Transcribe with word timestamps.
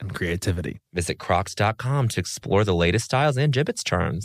and 0.00 0.14
creativity. 0.14 0.78
Visit 0.92 1.18
crocs.com 1.18 2.08
to 2.08 2.20
explore 2.20 2.64
the 2.64 2.74
latest 2.74 3.06
styles 3.06 3.36
and 3.36 3.52
Jibbitz 3.52 3.84
charms. 3.84 4.24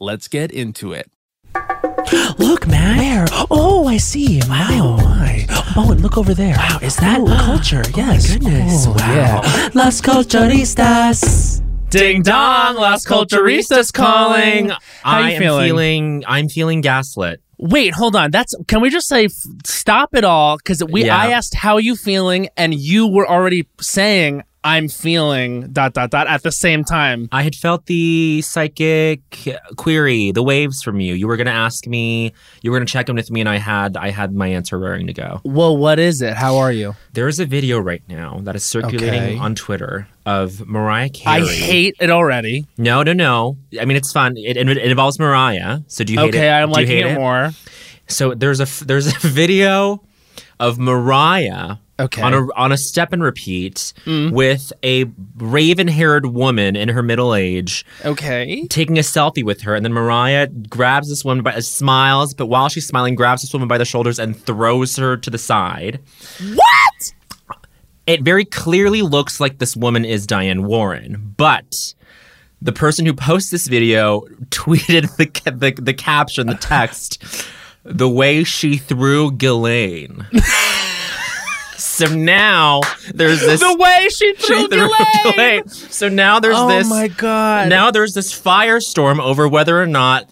Let's 0.00 0.28
get 0.28 0.50
into 0.52 0.92
it. 0.92 1.10
Look, 2.38 2.66
man. 2.66 2.98
Where? 2.98 3.26
Oh, 3.50 3.86
I 3.86 3.96
see. 3.96 4.40
Wow. 4.48 4.68
Oh, 4.70 4.96
my. 5.04 5.46
Bowen, 5.74 6.00
look 6.02 6.16
over 6.16 6.34
there. 6.34 6.54
Wow, 6.56 6.78
is 6.82 6.96
that 6.96 7.20
Ooh. 7.20 7.26
culture? 7.26 7.82
Oh, 7.84 7.90
yes. 7.96 8.28
my 8.28 8.34
goodness. 8.38 8.86
Oh, 8.86 8.90
Wow. 8.92 9.14
Yeah. 9.14 9.68
Las 9.74 10.00
Culturistas. 10.00 11.62
Ding 11.90 12.22
dong, 12.22 12.76
Las 12.76 13.04
Culturistas 13.06 13.92
calling. 13.92 14.70
How 14.70 14.78
I 15.18 15.28
you 15.30 15.34
am 15.36 15.40
feeling? 15.42 15.66
feeling 15.68 16.24
I'm 16.26 16.48
feeling 16.48 16.80
gaslit. 16.80 17.40
Wait, 17.58 17.94
hold 17.94 18.16
on. 18.16 18.30
That's 18.30 18.54
can 18.68 18.80
we 18.80 18.90
just 18.90 19.08
say 19.08 19.26
f- 19.26 19.32
stop 19.64 20.14
it 20.14 20.24
all 20.24 20.56
because 20.58 20.82
we 20.84 21.06
Yeah. 21.06 21.16
I 21.16 21.30
asked 21.30 21.54
how 21.54 21.78
you 21.78 21.96
feeling 21.96 22.48
and 22.56 22.74
you 22.74 23.06
were 23.06 23.26
already 23.28 23.66
saying 23.80 24.42
I'm 24.66 24.88
feeling 24.88 25.72
dot 25.72 25.94
dot 25.94 26.10
dot 26.10 26.26
at 26.26 26.42
the 26.42 26.50
same 26.50 26.82
time. 26.82 27.28
I 27.30 27.42
had 27.44 27.54
felt 27.54 27.86
the 27.86 28.42
psychic 28.42 29.20
query, 29.76 30.32
the 30.32 30.42
waves 30.42 30.82
from 30.82 30.98
you. 30.98 31.14
You 31.14 31.28
were 31.28 31.36
going 31.36 31.46
to 31.46 31.52
ask 31.52 31.86
me, 31.86 32.32
you 32.62 32.70
were 32.72 32.76
going 32.78 32.86
to 32.86 32.92
check 32.92 33.08
in 33.08 33.14
with 33.14 33.30
me, 33.30 33.40
and 33.40 33.48
I 33.48 33.58
had 33.58 33.96
I 33.96 34.10
had 34.10 34.34
my 34.34 34.48
answer 34.48 34.76
raring 34.78 35.06
to 35.06 35.12
go. 35.12 35.40
Well, 35.44 35.76
what 35.76 36.00
is 36.00 36.20
it? 36.20 36.34
How 36.34 36.56
are 36.56 36.72
you? 36.72 36.96
There 37.12 37.28
is 37.28 37.38
a 37.38 37.46
video 37.46 37.78
right 37.78 38.02
now 38.08 38.40
that 38.42 38.56
is 38.56 38.64
circulating 38.64 39.22
Okay. 39.22 39.38
on 39.38 39.54
Twitter 39.54 40.08
of 40.26 40.66
Mariah 40.66 41.10
Carey. 41.10 41.42
I 41.42 41.46
hate 41.46 41.94
it 42.00 42.10
already. 42.10 42.66
No, 42.76 43.04
no, 43.04 43.12
no. 43.12 43.58
I 43.80 43.84
mean, 43.84 43.96
it's 43.96 44.12
fun. 44.12 44.36
It, 44.36 44.56
it, 44.56 44.68
it 44.68 44.78
involves 44.90 45.20
Mariah. 45.20 45.80
So 45.86 46.02
do 46.02 46.12
you 46.12 46.18
hate 46.18 46.34
it? 46.34 46.38
Okay, 46.38 46.50
I'm 46.50 46.68
Do 46.70 46.74
liking 46.74 46.88
hate 46.88 47.06
it 47.06 47.14
more. 47.14 47.52
So 48.08 48.34
there's 48.34 48.60
a 48.60 48.84
there's 48.84 49.06
a 49.06 49.18
video 49.28 50.02
of 50.58 50.78
Mariah 50.78 51.76
Okay. 51.98 52.20
on 52.20 52.34
a 52.34 52.46
on 52.54 52.72
a 52.72 52.76
step 52.76 53.12
and 53.14 53.22
repeat 53.22 53.92
Mm. 54.04 54.32
with 54.32 54.70
a 54.82 55.06
raven-haired 55.38 56.26
woman 56.26 56.76
in 56.76 56.90
her 56.90 57.02
middle 57.02 57.34
age 57.34 57.86
Okay. 58.04 58.66
taking 58.68 58.98
a 58.98 59.02
selfie 59.02 59.42
with 59.42 59.62
her 59.62 59.74
and 59.74 59.84
then 59.84 59.92
Mariah 59.94 60.48
grabs 60.68 61.08
this 61.08 61.24
woman 61.24 61.42
by 61.42 61.54
uh, 61.54 61.60
smiles 61.62 62.34
but 62.34 62.46
while 62.46 62.68
she's 62.68 62.86
smiling 62.86 63.14
grabs 63.14 63.42
this 63.42 63.52
woman 63.52 63.66
by 63.68 63.78
the 63.78 63.84
shoulders 63.86 64.18
and 64.18 64.36
throws 64.38 64.96
her 64.96 65.16
to 65.16 65.30
the 65.30 65.38
side. 65.38 66.00
What? 66.54 67.12
It 68.06 68.22
very 68.22 68.44
clearly 68.44 69.02
looks 69.02 69.40
like 69.40 69.58
this 69.58 69.74
woman 69.76 70.04
is 70.04 70.26
Diane 70.26 70.64
Warren, 70.64 71.34
but 71.36 71.94
the 72.62 72.72
person 72.72 73.04
who 73.06 73.12
posts 73.14 73.50
this 73.50 73.66
video 73.68 74.20
tweeted 74.50 75.16
the 75.16 75.50
the, 75.50 75.80
the 75.82 75.94
caption, 75.94 76.46
the 76.46 76.54
text, 76.54 77.22
the 77.84 78.08
way 78.08 78.44
she 78.44 78.76
threw 78.76 79.32
Ghislaine. 79.32 80.26
so 81.96 82.14
now 82.14 82.80
there's 83.14 83.40
this 83.40 83.60
The 83.60 83.76
way 83.78 84.08
she 84.10 84.34
threw 84.34 84.56
she 84.60 84.68
threw. 84.68 85.62
So 85.90 86.08
now 86.08 86.40
there's 86.40 86.56
Oh 86.56 86.68
this 86.68 86.88
my 86.88 87.08
god. 87.08 87.68
now 87.68 87.90
there's 87.90 88.12
this 88.14 88.38
firestorm 88.38 89.18
over 89.20 89.48
whether 89.48 89.80
or 89.80 89.86
not 89.86 90.30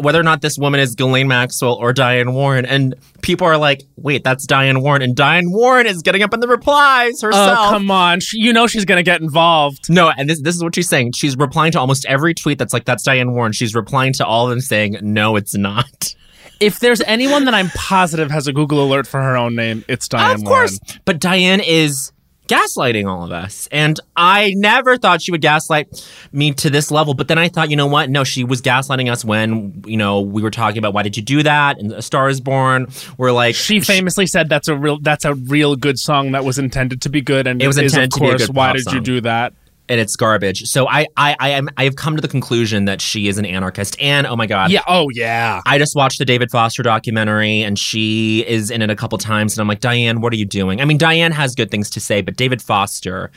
whether 0.00 0.18
or 0.18 0.22
not 0.22 0.40
this 0.40 0.56
woman 0.58 0.80
is 0.80 0.94
Ghislaine 0.94 1.28
Maxwell 1.28 1.74
or 1.74 1.92
Diane 1.92 2.32
Warren, 2.32 2.64
and 2.64 2.94
people 3.20 3.46
are 3.46 3.58
like, 3.58 3.82
"Wait, 3.96 4.24
that's 4.24 4.46
Diane 4.46 4.80
Warren," 4.80 5.02
and 5.02 5.14
Diane 5.14 5.50
Warren 5.50 5.86
is 5.86 6.00
getting 6.00 6.22
up 6.22 6.32
in 6.32 6.40
the 6.40 6.48
replies 6.48 7.22
oh, 7.22 7.26
herself. 7.26 7.58
Oh 7.60 7.70
come 7.70 7.90
on! 7.90 8.20
She, 8.20 8.38
you 8.38 8.52
know 8.52 8.66
she's 8.66 8.86
gonna 8.86 9.02
get 9.02 9.20
involved. 9.20 9.90
No, 9.90 10.10
and 10.16 10.28
this 10.30 10.40
this 10.40 10.54
is 10.54 10.62
what 10.62 10.74
she's 10.74 10.88
saying. 10.88 11.12
She's 11.16 11.36
replying 11.36 11.72
to 11.72 11.80
almost 11.80 12.06
every 12.06 12.34
tweet 12.34 12.58
that's 12.58 12.72
like, 12.72 12.86
"That's 12.86 13.02
Diane 13.02 13.32
Warren." 13.32 13.52
She's 13.52 13.74
replying 13.74 14.12
to 14.14 14.24
all 14.26 14.46
of 14.46 14.50
them 14.50 14.60
saying, 14.60 14.96
"No, 15.02 15.36
it's 15.36 15.54
not." 15.54 16.14
If 16.60 16.78
there's 16.80 17.00
anyone 17.02 17.46
that 17.46 17.54
I'm 17.54 17.70
positive 17.70 18.30
has 18.30 18.46
a 18.46 18.52
Google 18.52 18.84
alert 18.84 19.06
for 19.06 19.20
her 19.20 19.36
own 19.36 19.56
name, 19.56 19.84
it's 19.88 20.08
Diane 20.08 20.36
of 20.36 20.44
course, 20.44 20.78
Warren. 20.86 21.00
but 21.06 21.18
Diane 21.18 21.60
is 21.60 22.12
gaslighting 22.48 23.08
all 23.08 23.24
of 23.24 23.30
us, 23.30 23.68
and 23.70 23.98
I 24.16 24.52
never 24.56 24.98
thought 24.98 25.22
she 25.22 25.30
would 25.30 25.40
gaslight 25.40 25.88
me 26.32 26.52
to 26.54 26.68
this 26.68 26.90
level. 26.90 27.14
But 27.14 27.28
then 27.28 27.38
I 27.38 27.48
thought, 27.48 27.70
you 27.70 27.76
know 27.76 27.86
what? 27.86 28.10
No, 28.10 28.24
she 28.24 28.44
was 28.44 28.60
gaslighting 28.60 29.10
us 29.10 29.24
when 29.24 29.82
you 29.86 29.96
know 29.96 30.20
we 30.20 30.42
were 30.42 30.50
talking 30.50 30.78
about 30.78 30.92
why 30.92 31.02
did 31.02 31.16
you 31.16 31.22
do 31.22 31.42
that? 31.44 31.78
And 31.78 31.92
A 31.92 32.02
Star 32.02 32.28
Is 32.28 32.40
Born. 32.40 32.88
We're 33.16 33.32
like, 33.32 33.54
She 33.54 33.80
famously 33.80 34.26
said 34.26 34.48
that's 34.48 34.68
a 34.68 34.76
real 34.76 34.98
that's 35.00 35.24
a 35.24 35.34
real 35.34 35.76
good 35.76 35.98
song 35.98 36.32
that 36.32 36.44
was 36.44 36.58
intended 36.58 37.00
to 37.02 37.08
be 37.08 37.20
good, 37.20 37.46
and 37.46 37.62
It 37.62 37.66
was 37.66 37.78
is, 37.78 37.94
intended 37.94 38.12
of 38.12 38.14
to 38.14 38.20
be 38.20 38.26
a 38.26 38.30
course 38.30 38.46
good 38.48 38.56
why 38.56 38.72
did 38.72 38.92
you 38.92 39.00
do 39.00 39.20
that? 39.22 39.54
And 39.90 40.00
it's 40.00 40.16
garbage. 40.16 40.62
So 40.66 40.88
I 40.88 41.06
I 41.16 41.36
I 41.38 41.48
am 41.50 41.68
I 41.76 41.84
have 41.84 41.96
come 41.96 42.16
to 42.16 42.22
the 42.22 42.28
conclusion 42.28 42.84
that 42.86 43.02
she 43.02 43.28
is 43.28 43.36
an 43.36 43.44
anarchist. 43.44 44.00
And 44.00 44.26
oh 44.26 44.36
my 44.36 44.46
god, 44.46 44.70
Yeah. 44.70 44.82
Oh 44.86 45.08
yeah. 45.12 45.60
I 45.66 45.78
just 45.78 45.94
watched 45.96 46.18
the 46.18 46.24
David 46.24 46.50
Foster 46.50 46.82
documentary 46.82 47.60
and 47.62 47.78
she 47.78 48.44
is 48.46 48.70
in 48.70 48.80
it 48.80 48.88
a 48.88 48.96
couple 48.96 49.18
times 49.18 49.54
and 49.54 49.60
I'm 49.60 49.68
like, 49.68 49.80
Diane, 49.80 50.20
what 50.20 50.32
are 50.32 50.36
you 50.36 50.46
doing? 50.46 50.80
I 50.80 50.84
mean, 50.84 50.96
Diane 50.96 51.32
has 51.32 51.54
good 51.54 51.70
things 51.70 51.90
to 51.90 52.00
say, 52.00 52.22
but 52.22 52.36
David 52.36 52.62
Foster, 52.62 53.30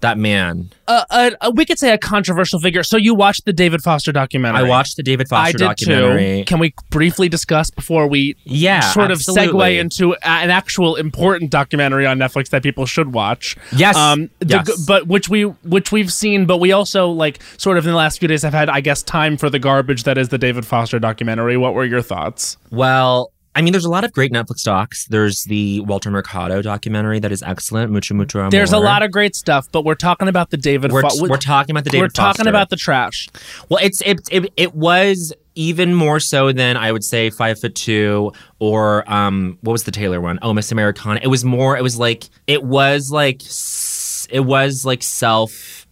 that 0.00 0.18
man. 0.18 0.70
Uh, 0.86 1.04
uh, 1.10 1.30
uh, 1.40 1.52
we 1.54 1.64
could 1.64 1.78
say 1.78 1.92
a 1.92 1.98
controversial 1.98 2.58
figure. 2.60 2.82
So 2.82 2.96
you 2.96 3.14
watched 3.14 3.44
the 3.44 3.52
David 3.52 3.82
Foster 3.82 4.12
documentary. 4.12 4.60
I 4.60 4.68
watched 4.68 4.96
the 4.96 5.02
David 5.02 5.28
Foster 5.28 5.48
I 5.48 5.52
did 5.52 5.58
documentary. 5.58 6.38
too. 6.38 6.44
Can 6.44 6.58
we 6.58 6.74
briefly 6.90 7.28
discuss 7.28 7.70
before 7.70 8.06
we 8.06 8.36
Yeah, 8.44 8.80
sort 8.80 9.10
of 9.10 9.18
segue 9.18 9.78
into 9.78 10.12
a- 10.12 10.18
an 10.28 10.50
actual 10.50 10.96
important 10.96 11.50
documentary 11.50 12.06
on 12.06 12.18
Netflix 12.18 12.50
that 12.50 12.62
people 12.62 12.86
should 12.86 13.12
watch? 13.12 13.56
Yes, 13.76 13.96
Um, 13.96 14.30
the, 14.40 14.62
yes. 14.66 14.84
but 14.86 15.06
which 15.06 15.28
we 15.28 15.42
which 15.42 15.92
we've 15.92 16.12
seen, 16.12 16.46
but 16.46 16.58
we 16.58 16.72
also 16.72 17.08
like 17.08 17.40
sort 17.58 17.76
of 17.78 17.84
in 17.86 17.90
the 17.92 17.96
last 17.96 18.18
few 18.18 18.28
days 18.28 18.42
have 18.42 18.54
had, 18.54 18.68
I 18.70 18.80
guess, 18.80 19.02
time 19.02 19.36
for 19.36 19.50
the 19.50 19.58
garbage 19.58 20.04
that 20.04 20.16
is 20.18 20.28
the 20.30 20.38
David 20.38 20.64
Foster 20.64 20.98
documentary. 20.98 21.56
What 21.56 21.74
were 21.74 21.84
your 21.84 22.02
thoughts? 22.02 22.56
Well, 22.70 23.30
I 23.58 23.60
mean, 23.60 23.72
there's 23.72 23.84
a 23.84 23.90
lot 23.90 24.04
of 24.04 24.12
great 24.12 24.30
Netflix 24.30 24.62
docs. 24.62 25.06
There's 25.06 25.42
the 25.42 25.80
Walter 25.80 26.12
Mercado 26.12 26.62
documentary 26.62 27.18
that 27.18 27.32
is 27.32 27.42
excellent. 27.42 27.90
Mucho 27.90 28.14
mucho 28.14 28.38
amor. 28.38 28.50
There's 28.50 28.72
a 28.72 28.78
lot 28.78 29.02
of 29.02 29.10
great 29.10 29.34
stuff, 29.34 29.66
but 29.72 29.84
we're 29.84 29.96
talking 29.96 30.28
about 30.28 30.50
the 30.50 30.56
David. 30.56 30.92
We're, 30.92 31.02
Fo- 31.02 31.26
we're 31.26 31.38
talking 31.38 31.72
about 31.72 31.82
the 31.82 31.90
David 31.90 32.04
we're 32.04 32.08
talking 32.10 32.44
Foster. 32.44 32.48
about 32.50 32.70
the 32.70 32.76
trash. 32.76 33.28
Well, 33.68 33.80
it's 33.82 34.00
it, 34.02 34.20
it 34.30 34.52
it 34.56 34.74
was 34.76 35.32
even 35.56 35.92
more 35.92 36.20
so 36.20 36.52
than 36.52 36.76
I 36.76 36.92
would 36.92 37.02
say 37.02 37.30
Five 37.30 37.58
Foot 37.60 37.74
Two 37.74 38.32
or 38.60 39.02
um 39.12 39.58
what 39.62 39.72
was 39.72 39.82
the 39.82 39.90
Taylor 39.90 40.20
one? 40.20 40.38
Oh, 40.40 40.54
Miss 40.54 40.70
Americana. 40.70 41.18
It 41.20 41.26
was 41.26 41.44
more. 41.44 41.76
It 41.76 41.82
was 41.82 41.98
like 41.98 42.28
it 42.46 42.62
was 42.62 43.10
like 43.10 43.42
it 44.30 44.44
was 44.44 44.84
like 44.84 45.02
self. 45.02 45.84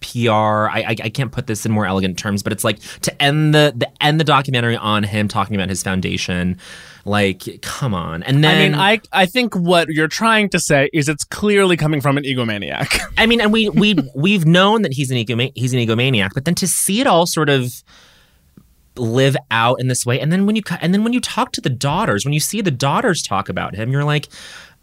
PR. 0.00 0.68
I, 0.68 0.84
I 0.88 0.96
I 1.04 1.08
can't 1.08 1.32
put 1.32 1.46
this 1.46 1.64
in 1.64 1.72
more 1.72 1.86
elegant 1.86 2.18
terms, 2.18 2.42
but 2.42 2.52
it's 2.52 2.64
like 2.64 2.80
to 3.00 3.22
end 3.22 3.54
the 3.54 3.72
the 3.74 3.90
end 4.02 4.20
the 4.20 4.24
documentary 4.24 4.76
on 4.76 5.02
him 5.02 5.28
talking 5.28 5.56
about 5.56 5.70
his 5.70 5.82
foundation. 5.82 6.58
Like, 7.04 7.60
come 7.60 7.92
on. 7.92 8.22
And 8.22 8.42
then 8.42 8.74
I 8.74 8.90
mean, 8.98 9.02
I 9.12 9.22
I 9.22 9.26
think 9.26 9.54
what 9.54 9.88
you're 9.88 10.08
trying 10.08 10.48
to 10.50 10.58
say 10.58 10.88
is 10.92 11.08
it's 11.08 11.24
clearly 11.24 11.76
coming 11.76 12.00
from 12.00 12.16
an 12.16 12.24
egomaniac. 12.24 12.98
I 13.18 13.26
mean, 13.26 13.40
and 13.40 13.52
we 13.52 13.68
we 13.68 13.96
we've 14.14 14.46
known 14.46 14.82
that 14.82 14.94
he's 14.94 15.10
an 15.10 15.18
egoma- 15.18 15.52
he's 15.54 15.74
an 15.74 15.80
egomaniac, 15.80 16.30
but 16.34 16.44
then 16.46 16.54
to 16.56 16.66
see 16.66 17.00
it 17.00 17.06
all 17.06 17.26
sort 17.26 17.50
of 17.50 17.82
live 18.96 19.36
out 19.50 19.80
in 19.80 19.88
this 19.88 20.06
way, 20.06 20.18
and 20.18 20.32
then 20.32 20.46
when 20.46 20.56
you 20.56 20.62
and 20.80 20.94
then 20.94 21.04
when 21.04 21.12
you 21.12 21.20
talk 21.20 21.52
to 21.52 21.60
the 21.60 21.70
daughters, 21.70 22.24
when 22.24 22.32
you 22.32 22.40
see 22.40 22.62
the 22.62 22.70
daughters 22.70 23.22
talk 23.22 23.50
about 23.50 23.74
him, 23.74 23.90
you're 23.90 24.04
like, 24.04 24.28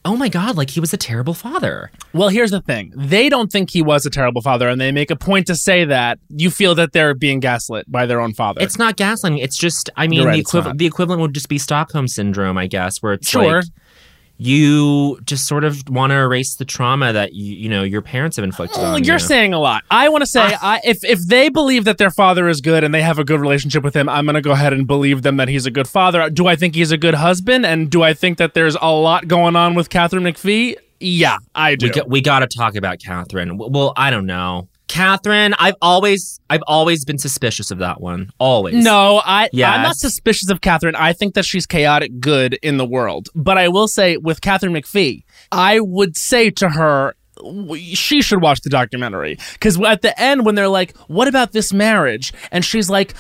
oh 0.04 0.16
my 0.16 0.30
god, 0.30 0.58
like 0.58 0.72
he 0.72 0.80
was 0.80 0.94
a 0.94 0.98
terrible 0.98 1.34
father. 1.34 1.92
Well, 2.14 2.30
here's 2.30 2.52
the 2.52 2.62
thing. 2.62 2.92
They 2.96 3.30
don't 3.30 3.52
think 3.52 3.70
he 3.70 3.82
was 3.82 4.06
a 4.06 4.10
terrible 4.10 4.42
father, 4.42 4.68
and 4.68 4.80
they 4.82 4.92
make 4.92 5.12
a 5.12 5.16
point 5.16 5.48
to 5.48 5.56
say 5.56 5.86
that 5.86 6.20
you 6.30 6.50
feel 6.50 6.76
that 6.76 6.92
they're 6.94 7.14
being 7.14 7.40
gaslit 7.40 7.92
by 7.92 8.06
their 8.06 8.20
own 8.20 8.34
father. 8.34 8.62
It's 8.62 8.78
not 8.78 8.98
gaslighting. 8.98 9.40
It's 9.42 9.58
just, 9.58 9.90
I 9.96 10.08
mean, 10.08 10.26
right, 10.26 10.34
the 10.34 10.40
equivalent 10.40 10.80
the 10.80 10.86
equivalent 10.86 11.22
would 11.22 11.34
just 11.34 11.50
be 11.50 11.58
Stockholm 11.58 12.08
syndrome, 12.08 12.58
I 12.58 12.68
guess, 12.68 13.02
where 13.02 13.14
it's 13.14 13.30
Sure. 13.30 13.58
like 13.58 13.66
you 14.44 15.20
just 15.24 15.48
sort 15.48 15.64
of 15.64 15.84
want 15.88 16.10
to 16.10 16.16
erase 16.18 16.56
the 16.56 16.66
trauma 16.66 17.14
that 17.14 17.34
you 17.34 17.54
you 17.54 17.70
know 17.70 17.84
your 17.84 18.02
parents 18.02 18.38
have 18.38 18.44
inflicted 18.44 18.82
Well, 18.82 18.96
on 18.96 19.04
you're 19.04 19.16
you. 19.16 19.20
saying 19.20 19.54
a 19.54 19.60
lot. 19.60 19.84
I 19.92 20.10
want 20.10 20.24
to 20.24 20.26
say, 20.26 20.42
Ah. 20.44 20.60
I, 20.76 20.82
if 20.84 21.04
if 21.04 21.20
they 21.28 21.50
believe 21.50 21.86
that 21.86 21.98
their 22.00 22.10
father 22.10 22.50
is 22.50 22.60
good 22.60 22.84
and 22.84 22.94
they 22.94 23.04
have 23.04 23.20
a 23.20 23.24
good 23.24 23.40
relationship 23.40 23.84
with 23.84 23.96
him, 23.96 24.10
I'm 24.10 24.26
going 24.26 24.34
to 24.36 24.42
go 24.42 24.52
ahead 24.52 24.74
and 24.74 24.88
believe 24.88 25.22
them 25.22 25.38
that 25.38 25.48
he's 25.48 25.66
a 25.68 25.72
good 25.72 25.88
father. 25.88 26.30
Do 26.30 26.48
I 26.48 26.56
think 26.56 26.74
he's 26.76 26.92
a 26.92 26.98
good 26.98 27.14
husband? 27.14 27.66
And 27.66 27.90
do 27.92 28.02
I 28.02 28.14
think 28.14 28.40
that 28.40 28.54
there's 28.56 28.76
a 28.82 28.92
lot 28.92 29.28
going 29.28 29.56
on 29.56 29.76
with 29.76 29.90
Katharine 29.90 30.24
McPhee? 30.24 30.76
Yeah, 31.00 31.38
I 31.56 31.76
do. 31.76 31.88
We 31.88 31.92
got, 31.92 32.10
we 32.10 32.22
got 32.22 32.40
to 32.40 32.48
talk 32.48 32.76
about 32.76 33.00
Katharine. 33.00 33.58
Well, 33.58 33.94
I 33.96 34.10
don't 34.12 34.26
know. 34.26 34.68
Katharine, 34.92 35.56
I've 35.58 35.76
always 35.82 36.42
I've 36.50 36.64
always 36.68 37.06
been 37.06 37.18
suspicious 37.18 37.72
of 37.72 37.78
that 37.78 38.02
one. 38.02 38.30
Always. 38.40 38.76
No, 38.76 39.22
I 39.24 39.48
I'm 39.78 39.84
not 39.84 39.96
suspicious 39.96 40.50
of 40.50 40.60
Katharine. 40.60 40.96
I 40.96 41.14
think 41.14 41.34
that 41.36 41.46
she's 41.46 41.66
chaotic 41.66 42.20
good 42.20 42.56
in 42.62 42.76
the 42.76 42.86
world. 42.86 43.30
But 43.34 43.58
I 43.58 43.70
will 43.70 43.88
say 43.88 44.18
with 44.18 44.42
Katharine 44.42 44.74
McPhee, 44.74 45.24
I 45.50 45.80
would 45.80 46.18
say 46.18 46.50
to 46.52 46.68
her 46.68 47.16
she 47.78 48.22
should 48.22 48.42
watch 48.42 48.62
the 48.62 48.70
documentary 48.70 49.38
because 49.54 49.80
at 49.82 50.02
the 50.02 50.20
end 50.22 50.46
when 50.46 50.56
they're 50.56 50.68
like 50.68 50.96
what 51.08 51.28
about 51.28 51.54
this 51.54 51.72
marriage 51.74 52.34
and 52.52 52.64
she's 52.64 52.88
like 52.88 53.16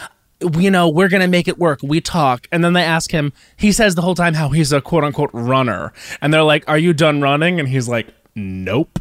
you 0.59 0.69
know 0.69 0.89
we're 0.89 1.07
gonna 1.07 1.27
make 1.27 1.47
it 1.47 1.57
work 1.57 1.79
we 1.81 2.00
talk 2.01 2.45
and 2.51 2.63
then 2.63 2.74
they 2.74 2.83
ask 2.83 3.09
him 3.09 3.33
he 3.57 3.71
says 3.71 3.95
the 3.95 4.01
whole 4.01 4.13
time 4.13 4.35
how 4.35 4.50
he's 4.50 4.71
a 4.71 4.81
quote 4.81 5.03
unquote 5.03 5.31
runner 5.33 5.91
and 6.21 6.31
they're 6.31 6.44
like 6.44 6.63
are 6.67 6.77
you 6.77 6.94
done 6.94 7.19
running 7.19 7.59
and 7.59 7.69
he's 7.69 7.88
like 7.88 8.09
nope 8.35 9.00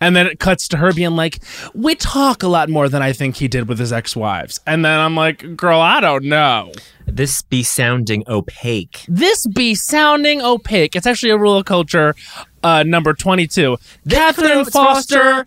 and 0.00 0.14
then 0.16 0.26
it 0.26 0.38
cuts 0.38 0.68
to 0.68 0.76
her 0.78 0.92
being 0.92 1.16
like, 1.16 1.38
We 1.74 1.94
talk 1.94 2.42
a 2.42 2.48
lot 2.48 2.68
more 2.68 2.88
than 2.88 3.02
I 3.02 3.12
think 3.12 3.36
he 3.36 3.48
did 3.48 3.68
with 3.68 3.78
his 3.78 3.92
ex 3.92 4.14
wives. 4.16 4.60
And 4.66 4.84
then 4.84 4.98
I'm 4.98 5.14
like, 5.14 5.56
Girl, 5.56 5.80
I 5.80 6.00
don't 6.00 6.24
know. 6.24 6.72
This 7.06 7.42
be 7.42 7.62
sounding 7.62 8.22
opaque. 8.28 9.04
This 9.08 9.46
be 9.48 9.74
sounding 9.74 10.40
opaque. 10.42 10.94
It's 10.94 11.06
actually 11.06 11.30
a 11.30 11.38
rule 11.38 11.56
of 11.56 11.64
culture 11.64 12.14
uh, 12.62 12.82
number 12.84 13.14
22. 13.14 13.76
Katharine 14.08 14.64
Foster. 14.64 15.46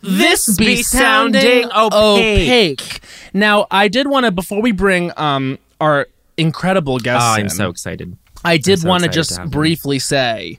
This 0.00 0.56
be 0.56 0.82
sounding 0.82 1.66
opaque. 1.66 1.92
opaque. 1.92 3.00
Now, 3.34 3.66
I 3.70 3.88
did 3.88 4.08
want 4.08 4.26
to, 4.26 4.32
before 4.32 4.60
we 4.60 4.72
bring 4.72 5.12
um, 5.16 5.58
our 5.80 6.08
incredible 6.36 6.94
Oh, 6.94 6.98
guests 6.98 7.24
I'm 7.28 7.42
in, 7.42 7.50
so 7.50 7.68
excited. 7.68 8.16
I 8.44 8.56
did 8.56 8.80
so 8.80 8.88
want 8.88 9.04
to 9.04 9.08
just 9.08 9.30
to 9.30 9.36
have 9.42 9.50
them. 9.50 9.60
briefly 9.60 9.98
say, 10.00 10.58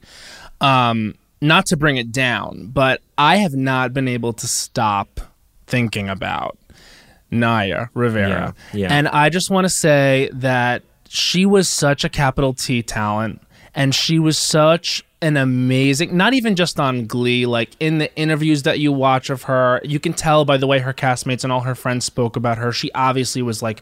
um, 0.61 1.15
not 1.43 1.67
to 1.67 1.77
bring 1.77 1.97
it 1.97 2.11
down, 2.11 2.69
but 2.73 3.01
I 3.17 3.37
have 3.37 3.53
not 3.53 3.93
been 3.93 4.07
able 4.07 4.33
to 4.33 4.47
stop 4.47 5.19
thinking 5.67 6.09
about 6.09 6.57
Naya 7.29 7.87
Rivera. 7.93 8.55
Yeah, 8.73 8.79
yeah. 8.79 8.93
And 8.93 9.07
I 9.07 9.29
just 9.29 9.49
want 9.49 9.65
to 9.65 9.69
say 9.69 10.29
that 10.33 10.83
she 11.09 11.45
was 11.45 11.69
such 11.69 12.03
a 12.03 12.09
capital 12.09 12.53
T 12.53 12.81
talent 12.81 13.41
and 13.75 13.93
she 13.93 14.19
was 14.19 14.37
such 14.37 15.03
an 15.21 15.37
amazing 15.37 16.17
not 16.17 16.33
even 16.33 16.53
just 16.53 16.81
on 16.81 17.05
glee 17.07 17.45
like 17.45 17.69
in 17.79 17.97
the 17.97 18.13
interviews 18.17 18.63
that 18.63 18.79
you 18.79 18.91
watch 18.91 19.29
of 19.29 19.43
her 19.43 19.79
you 19.85 19.97
can 19.97 20.11
tell 20.11 20.43
by 20.43 20.57
the 20.57 20.67
way 20.67 20.79
her 20.79 20.93
castmates 20.93 21.45
and 21.45 21.53
all 21.53 21.61
her 21.61 21.75
friends 21.75 22.03
spoke 22.03 22.35
about 22.35 22.57
her 22.57 22.73
she 22.73 22.91
obviously 22.91 23.41
was 23.41 23.63
like 23.63 23.81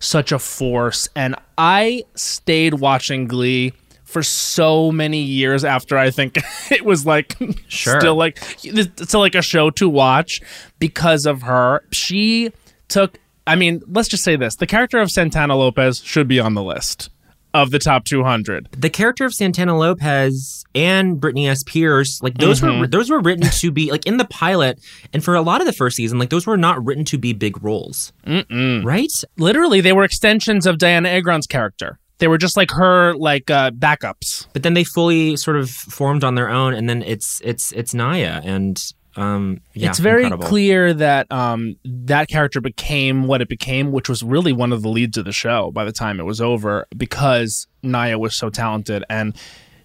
such 0.00 0.32
a 0.32 0.38
force 0.38 1.08
and 1.16 1.34
i 1.56 2.04
stayed 2.14 2.74
watching 2.74 3.26
glee 3.26 3.72
for 4.12 4.22
so 4.22 4.92
many 4.92 5.20
years 5.22 5.64
after 5.64 5.96
i 5.98 6.10
think 6.10 6.36
it 6.70 6.84
was 6.84 7.06
like 7.06 7.34
Sure. 7.68 7.98
still 8.00 8.14
like 8.16 8.38
it's 8.62 9.14
like 9.14 9.34
a 9.34 9.42
show 9.42 9.70
to 9.70 9.88
watch 9.88 10.40
because 10.78 11.26
of 11.26 11.42
her 11.42 11.82
she 11.92 12.52
took 12.88 13.18
i 13.46 13.56
mean 13.56 13.80
let's 13.88 14.08
just 14.08 14.22
say 14.24 14.36
this 14.36 14.56
the 14.56 14.66
character 14.66 14.98
of 14.98 15.10
santana 15.10 15.56
lopez 15.56 16.00
should 16.04 16.28
be 16.28 16.38
on 16.38 16.54
the 16.54 16.62
list 16.62 17.08
of 17.54 17.70
the 17.70 17.78
top 17.78 18.06
200 18.06 18.68
The 18.78 18.88
character 18.88 19.26
of 19.26 19.34
Santana 19.34 19.76
Lopez 19.78 20.64
and 20.74 21.20
Brittany 21.20 21.48
S. 21.48 21.62
Pierce, 21.62 22.22
like 22.22 22.38
those 22.38 22.62
Mm-hmm. 22.62 22.80
were 22.80 22.86
those 22.86 23.10
were 23.10 23.20
written 23.20 23.46
to 23.50 23.70
be 23.70 23.90
like 23.90 24.06
in 24.06 24.16
the 24.16 24.24
pilot, 24.24 24.80
and 25.12 25.22
for 25.22 25.34
a 25.34 25.42
lot 25.42 25.60
of 25.60 25.66
the 25.66 25.72
first 25.74 25.96
season, 25.96 26.18
like 26.18 26.30
those 26.30 26.46
were 26.46 26.56
not 26.56 26.82
written 26.82 27.04
to 27.04 27.18
be 27.18 27.34
big 27.34 27.62
roles, 27.62 28.10
Mm-mm. 28.26 28.82
right? 28.86 29.12
literally 29.36 29.82
they 29.82 29.92
were 29.92 30.02
extensions 30.02 30.64
of 30.64 30.76
Dianna 30.78 31.08
Agron's 31.08 31.46
character. 31.46 31.98
They 32.22 32.28
were 32.28 32.38
just 32.38 32.56
like 32.56 32.70
her 32.70 33.14
like 33.14 33.50
uh, 33.50 33.72
backups. 33.72 34.46
But 34.52 34.62
then 34.62 34.74
they 34.74 34.84
fully 34.84 35.36
sort 35.36 35.56
of 35.56 35.68
formed 35.68 36.22
on 36.22 36.36
their 36.36 36.48
own, 36.48 36.72
and 36.72 36.88
then 36.88 37.02
it's 37.02 37.40
it's 37.42 37.72
it's 37.72 37.94
Naya, 37.94 38.40
and 38.44 38.80
um, 39.16 39.60
yeah, 39.74 39.88
it's 39.88 39.98
very 39.98 40.22
incredible. 40.22 40.46
clear 40.46 40.94
that 40.94 41.26
um, 41.32 41.74
that 41.84 42.28
character 42.28 42.60
became 42.60 43.26
what 43.26 43.42
it 43.42 43.48
became, 43.48 43.90
which 43.90 44.08
was 44.08 44.22
really 44.22 44.52
one 44.52 44.72
of 44.72 44.82
the 44.82 44.88
leads 44.88 45.16
of 45.16 45.24
the 45.24 45.32
show 45.32 45.72
by 45.72 45.84
the 45.84 45.90
time 45.90 46.20
it 46.20 46.22
was 46.22 46.40
over 46.40 46.86
because 46.96 47.66
Naya 47.82 48.20
was 48.20 48.36
so 48.36 48.50
talented 48.50 49.02
and 49.10 49.34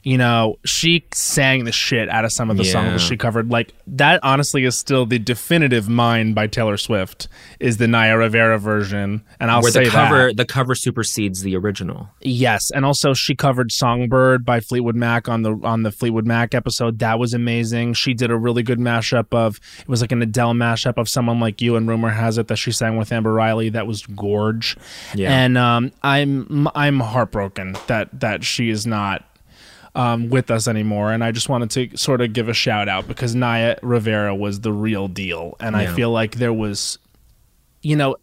you 0.04 0.18
know 0.18 0.58
she 0.66 1.04
sang 1.14 1.66
the 1.66 1.72
shit 1.72 2.10
out 2.10 2.26
of 2.26 2.32
some 2.32 2.50
of 2.50 2.58
the 2.58 2.66
songs 2.66 2.92
that 2.92 3.00
she 3.00 3.18
covered 3.18 3.50
like 3.50 3.74
that 3.86 4.20
honestly 4.24 4.64
is 4.64 4.78
still 4.78 5.06
the 5.06 5.20
definitive 5.20 5.88
mine 5.88 6.34
by 6.34 6.48
taylor 6.48 6.78
swift 6.78 7.28
is 7.60 7.78
the 7.78 7.88
naya 7.88 8.18
rivera 8.18 8.58
version 8.58 9.24
and 9.40 9.52
i'll 9.52 9.62
Where 9.62 9.72
say 9.72 9.86
the 9.86 9.92
cover 9.92 10.28
that 10.34 10.38
the 10.38 10.46
cover 10.46 10.76
supersedes 10.76 11.42
the 11.42 11.56
original. 11.56 12.10
Yes, 12.22 12.72
and 12.72 12.86
also 12.86 13.14
she 13.14 13.36
covered 13.36 13.72
"Songbird" 13.72 14.46
by 14.46 14.60
Fleetwood 14.60 14.96
Mac 14.96 15.28
on 15.28 15.42
the 15.42 15.60
on 15.64 15.84
the 15.84 15.92
Fleetwood 15.92 16.26
Mac 16.26 16.56
episode. 16.56 17.00
That 17.00 17.20
was 17.20 17.34
amazing. 17.34 17.94
She 17.94 18.14
did 18.14 18.32
a 18.32 18.38
really 18.38 18.64
good 18.64 18.80
mashup 18.80 19.34
of 19.34 19.60
it 19.80 19.88
was 19.88 20.02
like 20.02 20.12
an 20.12 20.22
Adele 20.22 20.54
mashup 20.54 20.98
of 20.98 21.10
"Someone 21.10 21.40
Like 21.40 21.62
You" 21.62 21.76
and 21.76 21.88
rumor 21.88 22.10
has 22.10 22.38
it 22.38 22.48
that 22.48 22.56
she 22.56 22.72
sang 22.72 22.98
with 22.98 23.12
Amber 23.12 23.34
Riley. 23.34 23.70
That 23.70 23.88
was 23.88 24.06
gorge. 24.06 24.78
Yeah. 25.14 25.32
And 25.32 25.58
um, 25.58 25.92
I'm 26.02 26.68
I'm 26.74 27.00
heartbroken 27.00 27.76
that 27.88 28.20
that 28.20 28.44
she 28.44 28.70
is 28.70 28.88
not 28.88 29.24
um, 29.98 30.30
with 30.30 30.52
us 30.52 30.68
anymore. 30.68 31.12
And 31.12 31.24
I 31.24 31.32
just 31.32 31.50
wanted 31.50 31.72
to 31.72 31.98
sort 31.98 32.22
of 32.22 32.32
give 32.32 32.48
a 32.48 32.54
shout 32.54 32.88
out 32.88 33.08
because 33.08 33.36
Naya 33.36 33.78
Rivera 33.82 34.34
was 34.36 34.62
the 34.62 34.72
real 34.72 35.08
deal, 35.08 35.58
and 35.60 35.76
I 35.76 35.88
feel 35.88 36.12
like 36.12 36.36
there 36.36 36.54
was, 36.54 37.00
you 37.82 37.98
know. 37.98 38.16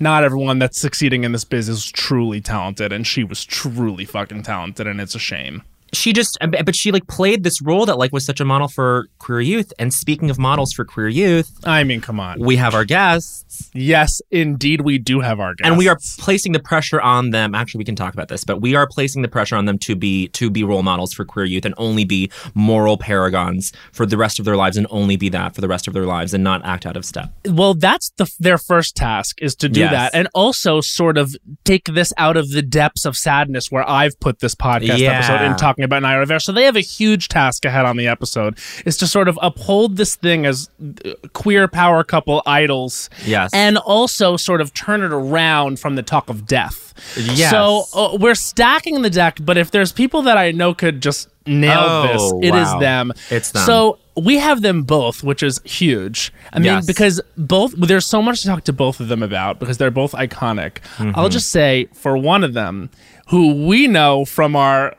Not 0.00 0.24
everyone 0.24 0.58
that's 0.58 0.80
succeeding 0.80 1.22
in 1.22 1.30
this 1.30 1.44
biz 1.44 1.68
is 1.68 1.88
truly 1.88 2.40
talented, 2.40 2.92
and 2.92 3.06
she 3.06 3.22
was 3.22 3.44
truly 3.44 4.04
fucking 4.04 4.42
talented, 4.42 4.88
and 4.88 5.00
it's 5.00 5.14
a 5.14 5.20
shame. 5.20 5.62
She 5.94 6.12
just, 6.12 6.36
but 6.40 6.76
she 6.76 6.92
like 6.92 7.06
played 7.06 7.44
this 7.44 7.62
role 7.62 7.86
that 7.86 7.98
like 7.98 8.12
was 8.12 8.24
such 8.26 8.40
a 8.40 8.44
model 8.44 8.68
for 8.68 9.06
queer 9.18 9.40
youth. 9.40 9.72
And 9.78 9.92
speaking 9.92 10.30
of 10.30 10.38
models 10.38 10.72
for 10.72 10.84
queer 10.84 11.08
youth, 11.08 11.50
I 11.64 11.84
mean, 11.84 12.00
come 12.00 12.20
on. 12.20 12.38
we 12.40 12.56
have 12.56 12.74
our 12.74 12.84
guests, 12.84 13.70
Yes, 13.72 14.20
indeed, 14.32 14.80
we 14.80 14.98
do 14.98 15.20
have 15.20 15.38
our 15.40 15.54
guests. 15.54 15.68
and 15.68 15.78
we 15.78 15.88
are 15.88 15.96
placing 16.18 16.52
the 16.52 16.58
pressure 16.60 17.00
on 17.00 17.30
them. 17.30 17.54
Actually, 17.54 17.78
we 17.78 17.84
can 17.84 17.94
talk 17.96 18.12
about 18.12 18.28
this, 18.28 18.44
but 18.44 18.60
we 18.60 18.74
are 18.74 18.86
placing 18.90 19.22
the 19.22 19.28
pressure 19.28 19.54
on 19.56 19.64
them 19.64 19.78
to 19.78 19.94
be 19.94 20.28
to 20.28 20.50
be 20.50 20.64
role 20.64 20.82
models 20.82 21.12
for 21.12 21.24
queer 21.24 21.44
youth 21.44 21.64
and 21.64 21.74
only 21.78 22.04
be 22.04 22.30
moral 22.54 22.96
paragons 22.98 23.72
for 23.92 24.06
the 24.06 24.16
rest 24.16 24.38
of 24.38 24.44
their 24.44 24.56
lives, 24.56 24.76
and 24.76 24.86
only 24.90 25.16
be 25.16 25.28
that 25.28 25.54
for 25.54 25.60
the 25.60 25.68
rest 25.68 25.86
of 25.86 25.94
their 25.94 26.04
lives, 26.06 26.34
and 26.34 26.42
not 26.42 26.64
act 26.64 26.84
out 26.86 26.96
of 26.96 27.04
step. 27.04 27.30
well 27.48 27.74
that's 27.74 28.10
the 28.16 28.28
their 28.40 28.58
first 28.58 28.96
task 28.96 29.40
is 29.40 29.54
to 29.54 29.68
do 29.68 29.80
Yes. 29.80 29.92
that 29.92 30.14
and 30.14 30.28
also 30.34 30.80
sort 30.80 31.16
of 31.18 31.34
take 31.64 31.84
this 31.84 32.12
out 32.18 32.36
of 32.36 32.50
the 32.50 32.62
depths 32.62 33.04
of 33.04 33.16
sadness 33.16 33.70
where 33.70 33.88
i've 33.88 34.18
put 34.20 34.40
this 34.40 34.54
podcast 34.54 34.98
Yeah. 34.98 35.12
episode 35.18 35.42
in 35.44 35.56
talking 35.56 35.83
talking 35.84 35.98
about 36.02 36.06
Naya 36.08 36.18
Rivera. 36.18 36.40
So 36.40 36.52
they 36.52 36.64
have 36.64 36.76
a 36.76 36.80
huge 36.80 37.28
task 37.28 37.64
ahead 37.64 37.84
on 37.84 37.96
the 37.96 38.06
episode 38.08 38.58
is 38.84 38.96
to 38.98 39.06
sort 39.06 39.28
of 39.28 39.38
uphold 39.42 39.96
this 39.96 40.14
thing 40.16 40.46
as 40.46 40.68
uh, 41.04 41.12
queer 41.32 41.68
power 41.68 42.02
couple 42.04 42.42
idols. 42.46 43.10
Yes. 43.24 43.50
And 43.52 43.78
also 43.78 44.36
sort 44.36 44.60
of 44.60 44.72
turn 44.74 45.02
it 45.02 45.12
around 45.12 45.78
from 45.80 45.96
the 45.96 46.02
talk 46.02 46.28
of 46.30 46.46
death. 46.46 46.94
Yes. 47.16 47.50
So 47.50 47.84
uh, 47.94 48.16
we're 48.18 48.34
stacking 48.34 49.02
the 49.02 49.10
deck, 49.10 49.38
but 49.42 49.56
if 49.56 49.70
there's 49.70 49.92
people 49.92 50.22
that 50.22 50.36
I 50.38 50.52
know 50.52 50.74
could 50.74 51.02
just 51.02 51.28
nail 51.46 51.80
Oh, 51.80 52.02
this, 52.40 52.48
it 52.50 52.54
is 52.54 52.68
wow. 52.68 52.78
them. 52.80 53.12
It's 53.30 53.50
them. 53.50 53.66
So 53.66 53.98
we 54.16 54.38
have 54.38 54.62
them 54.62 54.84
both, 54.84 55.22
which 55.24 55.42
is 55.42 55.60
huge. 55.64 56.32
I 56.52 56.58
mean, 56.58 56.66
Yes. 56.66 56.86
because 56.86 57.20
both 57.36 57.74
there's 57.76 58.06
so 58.06 58.22
much 58.22 58.42
to 58.42 58.48
talk 58.48 58.64
to 58.64 58.72
both 58.72 59.00
of 59.00 59.08
them 59.08 59.22
about 59.22 59.58
because 59.58 59.76
they're 59.76 59.90
both 59.90 60.12
iconic. 60.12 60.78
Mm-hmm. 60.96 61.10
I'll 61.14 61.28
just 61.28 61.50
say 61.50 61.88
for 61.92 62.16
one 62.16 62.44
of 62.44 62.54
them, 62.54 62.90
who 63.28 63.66
we 63.66 63.88
know 63.88 64.24
from 64.24 64.54
our 64.54 64.94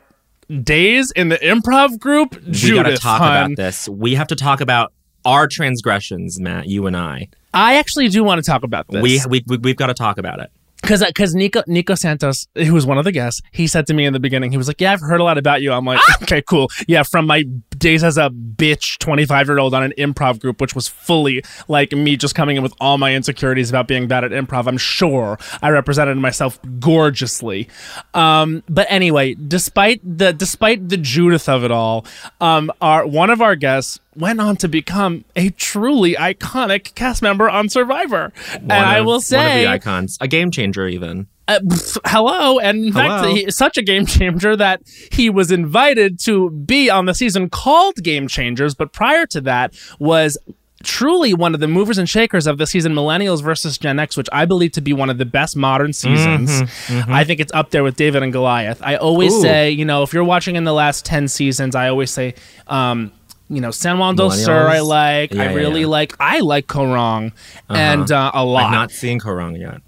days 0.62 1.10
in 1.12 1.28
the 1.28 1.36
improv 1.36 1.98
group, 1.98 2.34
we 2.44 2.52
Judith. 2.52 2.84
gotta 2.84 2.96
talk 2.96 3.20
hun. 3.20 3.30
about 3.30 3.56
this. 3.56 3.88
We 3.88 4.14
have 4.14 4.28
to 4.28 4.36
talk 4.36 4.60
about 4.60 4.92
our 5.24 5.48
transgressions, 5.48 6.40
Matt. 6.40 6.66
You 6.66 6.86
and 6.86 6.96
I. 6.96 7.28
I 7.52 7.76
actually 7.76 8.08
do 8.08 8.22
want 8.22 8.42
to 8.44 8.48
talk 8.48 8.62
about 8.62 8.86
this. 8.88 9.02
We, 9.02 9.20
we 9.28 9.44
we 9.46 9.56
we've 9.58 9.76
got 9.76 9.86
to 9.86 9.94
talk 9.94 10.18
about 10.18 10.40
it. 10.40 10.50
Because 10.86 11.04
because 11.04 11.34
Nico 11.34 11.62
Nico 11.66 11.94
Santos, 11.94 12.46
who 12.54 12.72
was 12.72 12.86
one 12.86 12.98
of 12.98 13.04
the 13.04 13.12
guests, 13.12 13.42
he 13.50 13.66
said 13.66 13.86
to 13.88 13.94
me 13.94 14.06
in 14.06 14.12
the 14.12 14.20
beginning, 14.20 14.52
he 14.52 14.56
was 14.56 14.68
like, 14.68 14.80
"Yeah, 14.80 14.92
I've 14.92 15.00
heard 15.00 15.20
a 15.20 15.24
lot 15.24 15.36
about 15.36 15.60
you." 15.60 15.72
I'm 15.72 15.84
like, 15.84 16.00
"Okay, 16.22 16.42
cool. 16.42 16.70
Yeah, 16.86 17.02
from 17.02 17.26
my 17.26 17.44
days 17.76 18.04
as 18.04 18.16
a 18.16 18.30
bitch 18.30 18.98
25 18.98 19.48
year 19.48 19.58
old 19.58 19.74
on 19.74 19.82
an 19.82 19.92
improv 19.98 20.40
group, 20.40 20.60
which 20.60 20.74
was 20.74 20.88
fully 20.88 21.42
like 21.68 21.92
me 21.92 22.16
just 22.16 22.34
coming 22.34 22.56
in 22.56 22.62
with 22.62 22.72
all 22.80 22.98
my 22.98 23.14
insecurities 23.14 23.68
about 23.68 23.88
being 23.88 24.06
bad 24.06 24.24
at 24.24 24.30
improv. 24.30 24.66
I'm 24.66 24.78
sure 24.78 25.38
I 25.60 25.70
represented 25.70 26.16
myself 26.18 26.58
gorgeously. 26.78 27.68
Um, 28.14 28.62
but 28.68 28.86
anyway, 28.88 29.34
despite 29.34 30.00
the 30.04 30.32
despite 30.32 30.88
the 30.88 30.96
Judith 30.96 31.48
of 31.48 31.64
it 31.64 31.70
all, 31.70 32.06
um, 32.40 32.70
our 32.80 33.06
one 33.06 33.30
of 33.30 33.40
our 33.42 33.56
guests 33.56 33.98
went 34.16 34.40
on 34.40 34.56
to 34.56 34.68
become 34.68 35.24
a 35.36 35.50
truly 35.50 36.14
iconic 36.14 36.94
cast 36.94 37.22
member 37.22 37.48
on 37.48 37.68
Survivor, 37.68 38.32
and 38.52 38.68
One 38.68 38.78
I 38.78 39.00
will 39.02 39.20
say 39.20 39.36
one 39.36 39.46
of 39.46 39.52
the 39.54 39.66
icons, 39.68 40.18
a 40.20 40.28
game 40.28 40.50
changer, 40.50 40.88
even. 40.88 41.28
uh, 41.48 41.60
hello, 42.06 42.58
and 42.58 42.86
in 42.86 42.92
fact, 42.92 43.26
he, 43.28 43.50
such 43.50 43.76
a 43.78 43.82
game 43.82 44.06
changer 44.06 44.56
that 44.56 44.82
he 45.12 45.30
was 45.30 45.52
invited 45.52 46.18
to 46.20 46.50
be 46.50 46.90
on 46.90 47.06
the 47.06 47.14
season 47.14 47.48
called 47.48 47.96
Game 48.02 48.26
Changers. 48.26 48.74
But 48.74 48.92
prior 48.92 49.26
to 49.26 49.40
that, 49.42 49.74
was 49.98 50.36
truly 50.82 51.34
one 51.34 51.54
of 51.54 51.60
the 51.60 51.68
movers 51.68 51.98
and 51.98 52.08
shakers 52.08 52.46
of 52.46 52.58
the 52.58 52.66
season 52.66 52.94
Millennials 52.94 53.42
versus 53.42 53.78
Gen 53.78 53.98
X, 53.98 54.16
which 54.16 54.28
I 54.32 54.44
believe 54.44 54.72
to 54.72 54.80
be 54.80 54.92
one 54.92 55.08
of 55.10 55.18
the 55.18 55.24
best 55.24 55.56
modern 55.56 55.92
seasons. 55.92 56.50
Mm-hmm, 56.50 57.12
I 57.12 57.24
think 57.24 57.40
it's 57.40 57.52
up 57.52 57.70
there 57.70 57.82
with 57.82 57.96
David 57.96 58.22
and 58.22 58.32
Goliath. 58.32 58.80
I 58.82 58.96
always 58.96 59.32
Ooh. 59.34 59.42
say, 59.42 59.70
you 59.70 59.84
know, 59.84 60.02
if 60.02 60.12
you're 60.12 60.24
watching 60.24 60.56
in 60.56 60.64
the 60.64 60.74
last 60.74 61.04
ten 61.04 61.28
seasons, 61.28 61.74
I 61.74 61.88
always 61.88 62.10
say. 62.10 62.34
Um, 62.66 63.12
you 63.48 63.60
know, 63.60 63.70
San 63.70 63.98
Juan 63.98 64.16
del 64.16 64.30
Sur, 64.30 64.68
I 64.68 64.80
like. 64.80 65.32
Yeah, 65.32 65.42
I 65.42 65.54
really 65.54 65.82
yeah. 65.82 65.86
like. 65.86 66.14
I 66.18 66.40
like 66.40 66.66
Kaôh 66.66 66.86
Rōng, 66.86 67.32
and 67.68 68.10
uh, 68.10 68.30
a 68.34 68.44
lot. 68.44 68.64
I've 68.64 68.72
not 68.72 68.90
seen 68.90 69.20
Kaôh 69.20 69.36
Rōng 69.36 69.58
yet. 69.58 69.82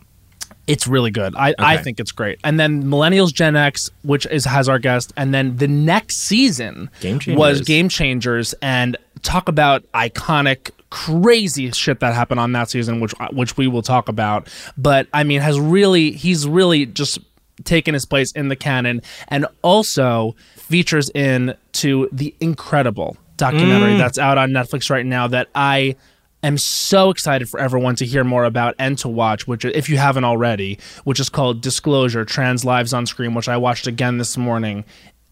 It's 0.69 0.87
really 0.87 1.11
good. 1.11 1.35
I, 1.35 1.55
I 1.59 1.79
think 1.79 1.99
it's 1.99 2.13
great. 2.13 2.39
And 2.45 2.61
then 2.61 2.85
Millennials 2.85 3.33
Gen 3.33 3.57
X, 3.57 3.91
which 4.03 4.27
is 4.27 4.45
has 4.45 4.69
our 4.69 4.79
guest, 4.79 5.15
and 5.17 5.33
then 5.33 5.57
the 5.57 5.67
next 5.67 6.19
season 6.19 6.91
Game 7.01 7.19
Changers. 7.19 7.39
was 7.39 7.61
Game 7.63 7.89
Changers, 7.89 8.55
and 8.61 8.97
talk 9.23 9.49
about 9.49 9.83
iconic, 9.93 10.71
crazy 10.91 11.71
shit 11.71 12.01
that 12.01 12.15
happened 12.15 12.39
on 12.39 12.53
that 12.53 12.69
season, 12.69 13.01
which 13.01 13.15
which 13.33 13.57
we 13.57 13.67
will 13.67 13.83
talk 13.83 14.11
about. 14.11 14.49
But 14.77 15.09
I 15.15 15.25
mean, 15.25 15.41
has 15.41 15.59
really 15.59 16.11
he's 16.13 16.47
really 16.47 16.85
just 16.85 17.19
taken 17.65 17.95
his 17.95 18.05
place 18.05 18.31
in 18.33 18.49
the 18.49 18.57
canon, 18.57 19.01
and 19.29 19.47
also 19.63 20.37
features 20.57 21.11
in 21.15 21.55
to 21.73 22.11
the 22.13 22.35
incredible 22.41 23.17
documentary 23.39 23.95
Mm. 23.95 23.99
that's 23.99 24.19
out 24.19 24.37
on 24.37 24.51
Netflix 24.51 24.91
right 24.91 25.07
now 25.07 25.27
that 25.29 25.49
I 25.55 25.97
am 26.43 26.59
so 26.59 27.11
excited 27.11 27.49
for 27.49 27.59
everyone 27.59 27.97
to 27.97 28.05
hear 28.07 28.23
more 28.25 28.45
about 28.45 28.75
and 28.79 28.97
to 28.99 29.09
watch, 29.09 29.47
which 29.49 29.65
if 29.65 29.89
you 29.89 29.97
haven't 29.97 30.25
already, 30.25 30.79
which 31.05 31.19
is 31.19 31.29
called 31.31 31.63
Disclosure: 31.63 32.25
Trans 32.27 32.65
Lives 32.65 32.93
on 32.93 33.07
Screen, 33.07 33.33
which 33.35 33.49
I 33.49 33.57
watched 33.57 33.87
again 33.87 34.19
this 34.19 34.37
morning. 34.37 34.85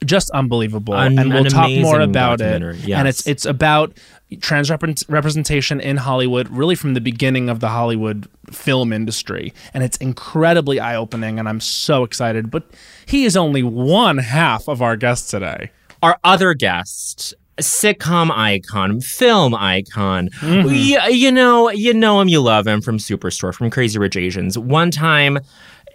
Just 0.05 0.29
unbelievable, 0.33 0.93
An- 0.95 1.19
and 1.19 1.31
we'll 1.33 1.45
an 1.47 1.51
talk 1.51 1.71
more 1.71 2.01
about 2.01 2.35
it. 2.43 2.59
documentary, 2.61 2.93
And 2.93 3.09
it's 3.09 3.27
it's 3.27 3.47
about 3.47 3.97
trans 4.43 4.69
repre- 4.69 5.03
representation 5.09 5.81
in 5.81 5.97
Hollywood, 5.97 6.49
really 6.51 6.75
from 6.75 6.93
the 6.93 7.01
beginning 7.01 7.49
of 7.49 7.61
the 7.61 7.69
Hollywood 7.69 8.29
film 8.53 8.93
industry, 8.93 9.55
and 9.73 9.83
it's 9.83 9.97
incredibly 9.97 10.79
eye 10.81 10.97
opening. 10.97 11.39
And 11.39 11.49
I'm 11.49 11.61
so 11.61 12.03
excited. 12.05 12.51
But 12.51 12.65
he 13.07 13.25
is 13.25 13.39
only 13.39 13.63
one 13.63 14.19
half 14.19 14.69
of 14.69 14.83
our 14.83 14.97
guest 14.97 15.31
today. 15.31 15.71
Our 16.03 16.19
other 16.23 16.53
guest, 16.53 17.33
sitcom 17.61 18.31
icon, 18.31 19.01
film 19.01 19.55
icon. 19.55 20.29
Mm-hmm. 20.41 21.13
You 21.13 21.33
know, 21.33 21.71
you 21.71 21.95
know 21.95 22.21
him, 22.21 22.29
you 22.29 22.41
love 22.41 22.67
him 22.67 22.81
from 22.81 22.99
Superstore, 22.99 23.55
from 23.55 23.71
Crazy 23.71 23.99
Rich 23.99 24.17
Asians. 24.17 24.59
One 24.59 24.91
time 24.91 25.39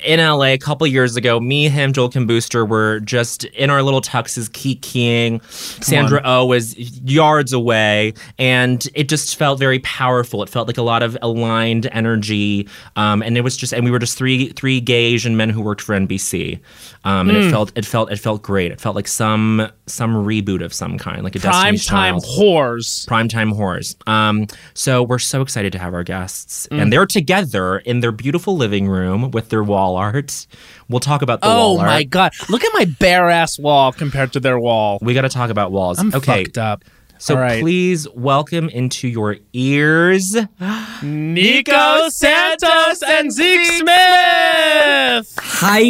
in 0.04 0.20
LA 0.20 0.48
a 0.54 0.58
couple 0.58 0.86
years 0.88 1.16
ago, 1.16 1.40
me, 1.40 1.70
him, 1.70 1.94
Joel 1.94 2.10
Kim 2.10 2.26
Booster 2.28 2.66
were 2.66 3.00
just 3.02 3.44
in 3.46 3.70
our 3.70 3.82
little 3.84 4.02
tuxes 4.02 4.50
kikiing. 4.50 5.42
Sandra 5.84 6.22
Oh 6.24 6.46
was 6.46 6.78
yards 6.78 7.54
away, 7.54 8.14
and 8.38 8.86
it 8.94 9.10
just 9.10 9.36
felt 9.36 9.60
very 9.60 9.80
powerful. 9.80 10.44
It 10.44 10.50
felt 10.50 10.68
like 10.68 10.78
a 10.78 10.82
lot 10.82 11.04
of 11.04 11.18
aligned 11.22 11.88
energy, 11.92 12.68
um, 12.96 13.22
and 13.22 13.38
it 13.38 13.42
was 13.42 13.56
just, 13.58 13.74
and 13.74 13.84
we 13.86 13.92
were 13.92 14.00
just 14.00 14.18
three 14.18 14.50
three 14.50 14.80
gay 14.80 15.04
Asian 15.06 15.38
men 15.38 15.50
who 15.50 15.62
worked 15.62 15.82
for 15.82 15.94
NBC, 15.96 16.60
um, 17.04 17.30
and 17.30 17.38
Hmm. 17.38 17.48
it 17.48 17.52
felt 17.52 17.72
it 17.76 17.86
felt 17.86 18.12
it 18.12 18.18
felt 18.18 18.42
great. 18.42 18.72
It 18.72 18.80
felt 18.82 18.96
like 18.96 19.08
some 19.08 19.68
some 19.88 20.14
reboot 20.26 20.64
of 20.64 20.74
some 20.74 20.98
kind, 20.98 21.24
like 21.24 21.36
a 21.36 21.40
Prime 21.40 21.74
Destiny's 21.76 21.86
time 21.86 22.14
Child. 22.22 22.26
whores. 22.38 23.06
Primetime 23.08 23.54
horrors. 23.54 23.96
Um, 24.08 24.48
so 24.74 25.04
we're 25.04 25.20
so 25.20 25.42
excited 25.42 25.72
to 25.74 25.80
have 25.80 25.94
our 25.94 26.04
guests, 26.04 26.68
Mm. 26.72 26.82
and 26.82 26.94
they're 26.94 27.06
together 27.06 27.78
in 27.80 28.00
their 28.00 28.12
beautiful 28.12 28.56
living 28.56 28.88
room 28.88 29.32
with 29.32 29.50
their 29.50 29.64
wall 29.64 29.91
art. 29.96 30.48
We'll 30.90 31.00
talk 31.00 31.22
about 31.22 31.42
the 31.42 31.48
Oh 31.48 31.74
wall 31.74 31.80
art. 31.80 31.88
my 31.88 32.04
god! 32.04 32.32
Look 32.50 32.64
at 32.64 32.72
my 32.74 32.86
bare 32.86 33.30
ass 33.30 33.58
wall 33.60 33.92
compared 33.92 34.34
to 34.34 34.40
their 34.40 34.60
wall. 34.60 35.00
We 35.02 35.14
got 35.14 35.22
to 35.22 35.30
talk 35.30 35.50
about 35.50 35.72
walls. 35.72 36.00
I'm 36.00 36.14
okay, 36.14 36.44
fucked 36.46 36.58
up. 36.58 36.84
so 37.18 37.36
All 37.36 37.42
right. 37.42 37.62
please 37.62 38.08
welcome 38.16 38.68
into 38.70 39.08
your 39.08 39.38
ears. 39.54 40.36
Nico 41.04 42.10
Santos 42.10 43.02
and 43.04 43.32
Zeke 43.32 43.66
Smith. 43.66 45.36
Hi. 45.40 45.84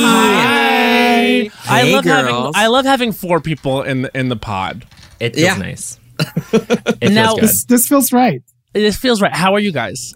Hi. 0.00 1.50
I 1.68 1.82
Hey, 1.82 1.92
love 1.94 2.04
having. 2.04 2.52
I 2.54 2.66
love 2.68 2.84
having 2.84 3.12
four 3.12 3.40
people 3.40 3.82
in 3.82 4.02
the, 4.02 4.18
in 4.18 4.28
the 4.28 4.36
pod. 4.36 4.86
It 5.20 5.34
feels 5.34 5.46
Yeah. 5.46 5.56
nice. 5.56 5.98
it 6.52 7.12
Now- 7.12 7.34
good. 7.34 7.44
This, 7.44 7.64
this 7.64 7.88
feels 7.88 8.12
right. 8.12 8.42
This 8.72 8.96
feels 8.96 9.20
right. 9.20 9.32
How 9.34 9.54
are 9.54 9.58
you 9.60 9.70
guys? 9.72 10.14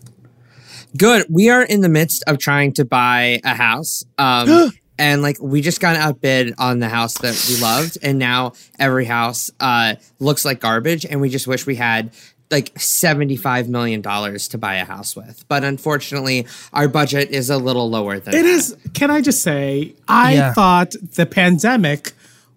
Good. 0.97 1.26
We 1.28 1.50
are 1.50 1.62
in 1.62 1.81
the 1.81 1.88
midst 1.88 2.25
of 2.26 2.38
trying 2.38 2.73
to 2.75 2.85
buy 2.85 3.40
a 3.45 3.55
house. 3.55 4.05
Um, 4.19 4.73
and 4.99 5.23
like 5.23 5.37
we 5.40 5.61
just 5.61 5.81
got 5.81 5.97
outbid 5.97 6.55
on 6.59 6.78
the 6.78 6.88
house 6.88 7.14
that 7.19 7.47
we 7.49 7.61
loved, 7.61 7.99
and 8.02 8.19
now 8.19 8.52
every 8.78 9.05
house 9.05 9.50
uh 9.61 9.97
looks 10.21 10.45
like 10.45 10.61
garbage, 10.61 11.05
and 11.05 11.21
we 11.21 11.28
just 11.28 11.47
wish 11.47 11.66
we 11.66 11.75
had 11.76 12.12
like 12.50 12.73
$75 12.75 13.66
million 13.69 14.00
to 14.02 14.59
buy 14.59 14.76
a 14.76 14.85
house 14.85 15.16
with. 15.16 15.45
But 15.49 15.64
unfortunately, 15.64 16.47
our 16.73 16.87
budget 16.87 17.31
is 17.31 17.50
a 17.50 17.57
little 17.59 17.90
lower 17.90 18.21
than 18.21 18.35
It 18.35 18.43
that. 18.45 18.49
is. 18.49 18.76
Can 18.95 19.11
I 19.11 19.21
just 19.21 19.43
say, 19.43 19.95
I 20.07 20.35
Yeah. 20.35 20.52
thought 20.55 20.93
the 21.14 21.26
pandemic 21.26 22.12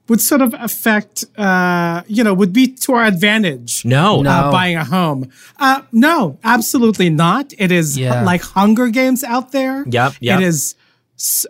would 0.09 0.19
sort 0.19 0.41
of 0.41 0.53
affect, 0.59 1.23
uh, 1.37 2.01
you 2.07 2.23
know, 2.23 2.33
would 2.33 2.51
be 2.51 2.67
to 2.67 2.93
our 2.93 3.05
advantage. 3.05 3.85
no, 3.85 4.21
No. 4.21 4.29
Uh, 4.29 4.51
buying 4.51 4.75
a 4.75 4.83
home. 4.83 5.29
Uh, 5.59 5.81
no, 5.91 6.37
absolutely 6.43 7.09
not. 7.09 7.53
It 7.57 7.71
is 7.71 7.97
Yeah. 7.97 8.23
like 8.23 8.41
Hunger 8.41 8.87
Games 8.89 9.23
out 9.23 9.51
there. 9.51 9.85
Yep, 9.87 10.13
yep. 10.19 10.41
It 10.41 10.45
is. 10.45 10.75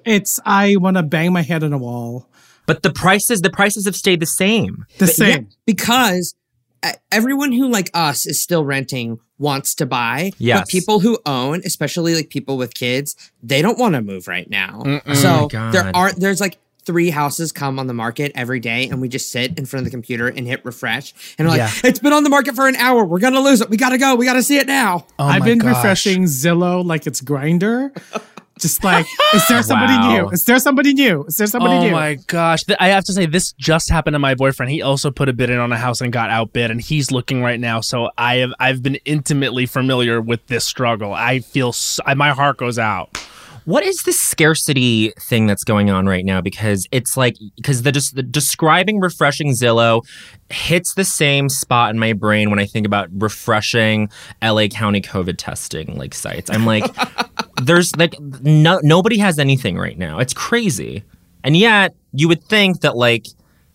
It's. 0.06 0.40
I 0.46 0.76
want 0.78 0.98
to 0.98 1.04
bang 1.04 1.32
my 1.32 1.42
head 1.42 1.64
on 1.64 1.74
a 1.74 1.78
wall. 1.78 2.28
but 2.66 2.84
the 2.84 2.92
prices 2.92 3.42
the 3.42 3.50
prices 3.50 3.86
have 3.86 3.96
stayed 3.96 4.20
the 4.20 4.26
same. 4.28 4.86
The 5.00 5.06
But 5.08 5.18
yeah, 5.18 5.34
same. 5.36 5.48
because 5.66 6.36
uh, 6.84 6.92
everyone 7.12 7.52
who 7.52 7.68
like 7.68 7.90
us 7.96 8.28
is 8.28 8.40
still 8.42 8.64
renting 8.64 9.18
wants 9.40 9.74
to 9.76 9.86
buy. 9.88 10.32
Yes. 10.38 10.60
But 10.60 10.68
people 10.68 11.00
who 11.00 11.18
own, 11.26 11.62
especially 11.66 12.14
like 12.14 12.30
people 12.30 12.58
with 12.58 12.74
kids, 12.76 13.16
they 13.42 13.62
don't 13.64 13.80
want 13.80 13.96
to 13.96 14.02
move 14.02 14.28
right 14.28 14.48
now. 14.50 14.84
So 15.16 15.48
God. 15.48 15.74
there 15.74 15.90
aren't 15.96 16.20
there's 16.20 16.40
like 16.40 16.60
three 16.90 17.12
houses 17.12 17.52
come 17.52 17.78
on 17.78 17.86
the 17.86 17.94
market 17.94 18.32
every 18.34 18.60
day 18.60 18.90
and 18.90 19.00
we 19.00 19.08
just 19.08 19.32
sit 19.32 19.56
in 19.60 19.66
front 19.68 19.82
of 19.82 19.86
the 19.86 19.92
computer 19.92 20.28
and 20.28 20.48
hit 20.48 20.66
refresh 20.66 21.14
and 21.38 21.48
we're 21.48 21.52
like, 21.56 21.60
Yeah. 21.84 21.90
it's 21.90 22.00
been 22.00 22.14
on 22.14 22.24
the 22.24 22.32
market 22.32 22.56
for 22.56 22.68
an 22.68 22.76
hour. 22.78 23.06
We're 23.06 23.20
gonna 23.20 23.42
lose 23.42 23.62
it. 23.62 23.70
We 23.70 23.78
gotta 23.78 24.00
go. 24.00 24.16
We 24.16 24.26
gotta 24.26 24.42
see 24.42 24.58
it 24.58 24.66
now. 24.66 25.06
Oh 25.20 25.26
I've 25.26 25.44
been 25.44 25.60
gosh. 25.60 25.76
refreshing 25.76 26.24
Zillow 26.24 26.84
like 26.84 27.06
it's 27.06 27.22
Grindr. 27.22 27.92
Just 28.60 28.84
like, 28.84 29.06
is 29.36 29.48
there 29.48 29.62
somebody 29.62 29.94
Wow. 29.94 30.14
new? 30.24 30.30
Is 30.32 30.44
there 30.46 30.58
somebody 30.60 30.94
new? 30.96 31.24
Is 31.26 31.38
there 31.38 31.46
somebody 31.48 31.76
Oh 31.76 31.82
new? 31.82 31.88
Oh 31.90 31.92
my 31.92 32.16
gosh! 32.28 32.64
Th- 32.66 32.78
I 32.82 32.88
have 32.90 33.06
to 33.06 33.14
say, 33.14 33.26
this 33.26 33.54
just 33.54 33.90
happened 33.90 34.16
to 34.16 34.20
my 34.20 34.36
boyfriend. 34.36 34.70
He 34.70 34.82
also 34.82 35.12
put 35.12 35.30
a 35.30 35.34
bid 35.34 35.50
in 35.50 35.60
on 35.60 35.72
a 35.72 35.78
house 35.78 36.02
and 36.02 36.12
got 36.12 36.30
outbid, 36.30 36.70
and 36.70 36.82
he's 36.82 37.10
looking 37.10 37.42
right 37.42 37.58
now. 37.60 37.80
So 37.80 38.10
I 38.18 38.36
have 38.38 38.52
I've 38.60 38.84
been 38.84 38.96
intimately 39.06 39.66
familiar 39.66 40.20
with 40.20 40.46
this 40.48 40.66
struggle. 40.66 41.14
I 41.14 41.40
feel 41.40 41.70
s 41.70 42.02
I 42.06 42.16
my 42.16 42.32
heart 42.32 42.58
goes 42.58 42.78
out. 42.78 43.18
What 43.66 43.84
is 43.84 44.04
this 44.04 44.20
scarcity 44.20 45.12
thing 45.20 45.48
that's 45.48 45.64
going 45.64 45.90
on 45.90 46.06
right 46.06 46.26
now? 46.26 46.42
Because 46.42 46.88
it's 46.92 47.16
like 47.18 47.36
because 47.56 47.84
the, 47.84 47.92
des- 47.92 48.14
the 48.14 48.24
describing 48.24 49.00
refreshing 49.00 49.52
Zillow 49.52 50.06
hits 50.50 50.94
the 50.94 51.06
same 51.06 51.50
spot 51.50 51.92
in 51.92 52.00
my 52.00 52.14
brain 52.14 52.50
when 52.50 52.60
I 52.60 52.66
think 52.66 52.86
about 52.86 53.10
refreshing 53.12 54.10
LA 54.42 54.68
County 54.68 55.02
COVID 55.02 55.36
testing 55.38 55.98
like 55.98 56.14
sites. 56.14 56.50
I'm 56.50 56.66
like, 56.66 56.84
there's 57.64 57.96
like 57.96 58.20
no 58.20 58.80
nobody 58.84 59.18
has 59.20 59.40
anything 59.40 59.78
right 59.78 59.98
now. 59.98 60.20
It's 60.20 60.34
crazy, 60.34 61.04
and 61.44 61.56
yet 61.56 61.96
you 62.14 62.28
would 62.28 62.44
think 62.44 62.82
that 62.82 62.96
like 62.96 63.28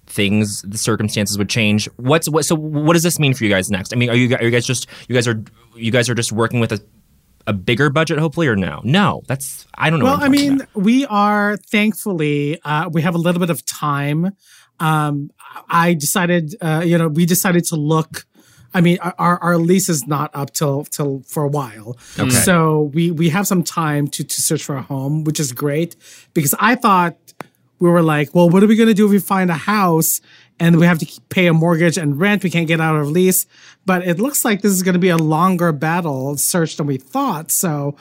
things 0.06 0.62
the 0.62 0.76
circumstances 0.76 1.38
would 1.38 1.48
change 1.48 1.88
what's 1.96 2.28
what 2.28 2.44
so 2.44 2.54
what 2.54 2.92
does 2.92 3.02
this 3.02 3.18
mean 3.18 3.32
for 3.32 3.44
you 3.44 3.48
guys 3.50 3.70
next 3.70 3.90
i 3.92 3.96
mean 3.96 4.10
are 4.10 4.14
you, 4.14 4.36
are 4.36 4.44
you 4.44 4.50
guys 4.50 4.66
just 4.66 4.86
you 5.08 5.14
guys 5.14 5.26
are 5.26 5.42
you 5.74 5.90
guys 5.90 6.10
are 6.10 6.14
just 6.14 6.30
working 6.30 6.60
with 6.60 6.72
a 6.72 6.80
a 7.46 7.52
bigger 7.52 7.90
budget 7.90 8.18
hopefully 8.18 8.46
or 8.48 8.56
no 8.56 8.80
no 8.84 9.22
that's 9.26 9.66
i 9.74 9.90
don't 9.90 9.98
know 9.98 10.06
Well, 10.06 10.18
I 10.22 10.28
mean, 10.28 10.54
about. 10.60 10.68
we 10.74 11.04
are 11.06 11.56
thankfully 11.56 12.58
uh, 12.64 12.88
we 12.92 13.02
have 13.02 13.14
a 13.14 13.18
little 13.18 13.40
bit 13.40 13.50
of 13.50 13.64
time. 13.66 14.34
Um, 14.80 15.30
I 15.68 15.94
decided, 15.94 16.56
uh, 16.60 16.82
you 16.84 16.98
know, 16.98 17.06
we 17.08 17.26
decided 17.26 17.64
to 17.66 17.76
look. 17.76 18.26
I 18.76 18.80
mean, 18.80 18.98
our 18.98 19.38
our 19.40 19.56
lease 19.56 19.88
is 19.88 20.04
not 20.06 20.30
up 20.34 20.52
till 20.52 20.84
till 20.84 21.22
for 21.28 21.44
a 21.44 21.48
while, 21.48 21.96
Okay. 22.18 22.30
so 22.30 22.90
we 22.92 23.10
we 23.12 23.28
have 23.30 23.46
some 23.46 23.62
time 23.62 24.08
to 24.08 24.24
to 24.24 24.40
search 24.42 24.64
for 24.64 24.74
a 24.76 24.82
home, 24.82 25.22
which 25.24 25.38
is 25.38 25.52
great 25.52 25.94
because 26.34 26.54
I 26.58 26.74
thought 26.74 27.14
we 27.78 27.88
were 27.88 28.02
like, 28.02 28.34
well, 28.34 28.48
what 28.50 28.62
are 28.64 28.66
we 28.66 28.74
gonna 28.74 28.94
do 28.94 29.04
if 29.06 29.12
we 29.12 29.20
find 29.20 29.48
a 29.50 29.54
house 29.76 30.20
and 30.60 30.78
we 30.78 30.86
have 30.86 30.98
to 30.98 31.20
pay 31.28 31.46
a 31.46 31.52
mortgage 31.52 31.96
and 31.96 32.18
rent? 32.18 32.42
We 32.44 32.50
can't 32.50 32.68
get 32.68 32.80
out 32.80 32.96
of 32.96 33.08
lease, 33.10 33.46
but 33.86 34.06
it 34.06 34.18
looks 34.18 34.44
like 34.44 34.62
this 34.62 34.72
is 34.72 34.82
gonna 34.82 34.98
be 34.98 35.08
a 35.08 35.16
longer 35.16 35.72
battle 35.72 36.36
search 36.36 36.76
than 36.76 36.86
we 36.86 36.96
thought. 36.96 37.50
So 37.50 37.96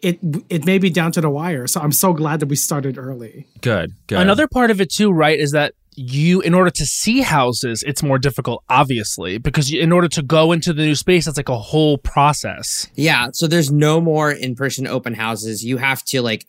it 0.00 0.18
it 0.48 0.64
may 0.64 0.78
be 0.78 0.90
down 0.90 1.12
to 1.12 1.20
the 1.20 1.30
wire. 1.30 1.66
So 1.66 1.80
I'm 1.80 1.92
so 1.92 2.12
glad 2.12 2.40
that 2.40 2.46
we 2.46 2.56
started 2.56 2.98
early. 2.98 3.46
good 3.60 3.92
good 4.06 4.20
Another 4.20 4.46
part 4.46 4.70
of 4.70 4.80
it 4.80 4.92
too, 4.92 5.10
right, 5.10 5.38
is 5.38 5.52
that 5.52 5.74
you, 5.98 6.40
in 6.40 6.54
order 6.54 6.70
to 6.70 6.86
see 6.86 7.22
houses, 7.22 7.82
it's 7.84 8.04
more 8.04 8.18
difficult, 8.18 8.62
obviously, 8.68 9.38
because 9.38 9.68
you, 9.68 9.80
in 9.80 9.90
order 9.90 10.06
to 10.06 10.22
go 10.22 10.52
into 10.52 10.72
the 10.72 10.84
new 10.84 10.94
space, 10.94 11.24
that's 11.24 11.36
like 11.36 11.48
a 11.48 11.58
whole 11.58 11.98
process. 11.98 12.86
Yeah, 12.94 13.30
so 13.32 13.48
there's 13.48 13.72
no 13.72 14.00
more 14.00 14.30
in-person 14.30 14.86
open 14.86 15.14
houses. 15.14 15.64
You 15.64 15.78
have 15.78 16.04
to 16.04 16.22
like 16.22 16.46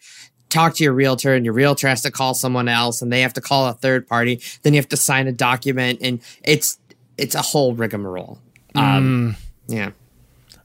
talk 0.49 0.75
to 0.75 0.83
your 0.83 0.93
realtor 0.93 1.33
and 1.33 1.45
your 1.45 1.53
realtor 1.53 1.87
has 1.87 2.01
to 2.01 2.11
call 2.11 2.33
someone 2.33 2.67
else 2.67 3.01
and 3.01 3.11
they 3.13 3.21
have 3.21 3.33
to 3.33 3.41
call 3.41 3.67
a 3.67 3.73
third 3.73 4.07
party. 4.07 4.41
Then 4.63 4.73
you 4.73 4.79
have 4.79 4.89
to 4.89 4.97
sign 4.97 5.27
a 5.27 5.31
document 5.31 5.99
and 6.01 6.21
it's 6.43 6.77
it's 7.17 7.35
a 7.35 7.41
whole 7.41 7.73
rigmarole. 7.73 8.39
Um 8.75 9.35
yeah. 9.67 9.91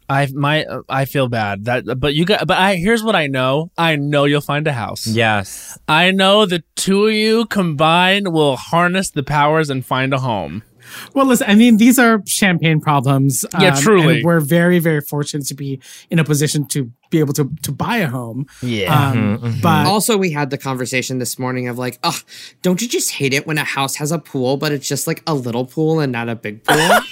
I 0.08 0.28
my 0.34 0.64
uh, 0.64 0.82
I 0.88 1.06
feel 1.06 1.28
bad 1.28 1.64
that, 1.64 1.98
but 1.98 2.14
you 2.14 2.26
got. 2.26 2.46
But 2.46 2.58
I 2.58 2.76
here's 2.76 3.02
what 3.02 3.16
I 3.16 3.26
know. 3.26 3.70
I 3.78 3.96
know 3.96 4.24
you'll 4.24 4.42
find 4.42 4.66
a 4.66 4.72
house. 4.72 5.06
yes 5.06 5.78
I 5.88 6.10
know 6.10 6.44
the 6.44 6.62
two 6.76 7.06
of 7.06 7.14
you 7.14 7.46
combined 7.46 8.32
will 8.32 8.56
harness 8.56 9.10
the 9.10 9.22
powers 9.22 9.70
and 9.70 9.84
find 9.84 10.12
a 10.12 10.18
home. 10.18 10.62
Well, 11.14 11.24
listen, 11.26 11.48
I 11.48 11.54
mean, 11.54 11.78
these 11.78 11.98
are 11.98 12.22
champagne 12.26 12.80
problems. 12.80 13.44
um, 13.54 13.62
Yeah, 13.62 13.74
truly. 13.74 14.16
and 14.16 14.24
we're 14.24 14.40
very, 14.40 14.78
very 14.78 15.00
fortunate 15.00 15.46
to 15.46 15.54
be 15.54 15.80
in 16.10 16.18
a 16.18 16.24
position 16.24 16.66
to 16.66 16.92
be 17.14 17.20
able 17.20 17.32
to 17.34 17.48
to 17.62 17.70
buy 17.72 17.98
a 17.98 18.08
home. 18.08 18.46
Yeah. 18.62 18.92
Um, 19.10 19.58
But 19.62 19.86
Also, 19.86 20.16
we 20.16 20.32
had 20.32 20.50
the 20.50 20.58
conversation 20.58 21.18
this 21.20 21.38
morning 21.38 21.68
of 21.68 21.78
like, 21.78 21.98
oh, 22.02 22.18
don't 22.62 22.82
you 22.82 22.88
just 22.88 23.10
hate 23.12 23.32
it 23.32 23.46
when 23.46 23.56
a 23.58 23.64
house 23.64 23.94
has 23.96 24.10
a 24.12 24.18
pool, 24.18 24.56
but 24.56 24.72
it's 24.72 24.88
just 24.88 25.06
like 25.06 25.22
a 25.26 25.34
little 25.34 25.64
pool 25.64 26.00
and 26.00 26.10
not 26.12 26.28
a 26.28 26.34
big 26.34 26.64
pool? 26.64 26.90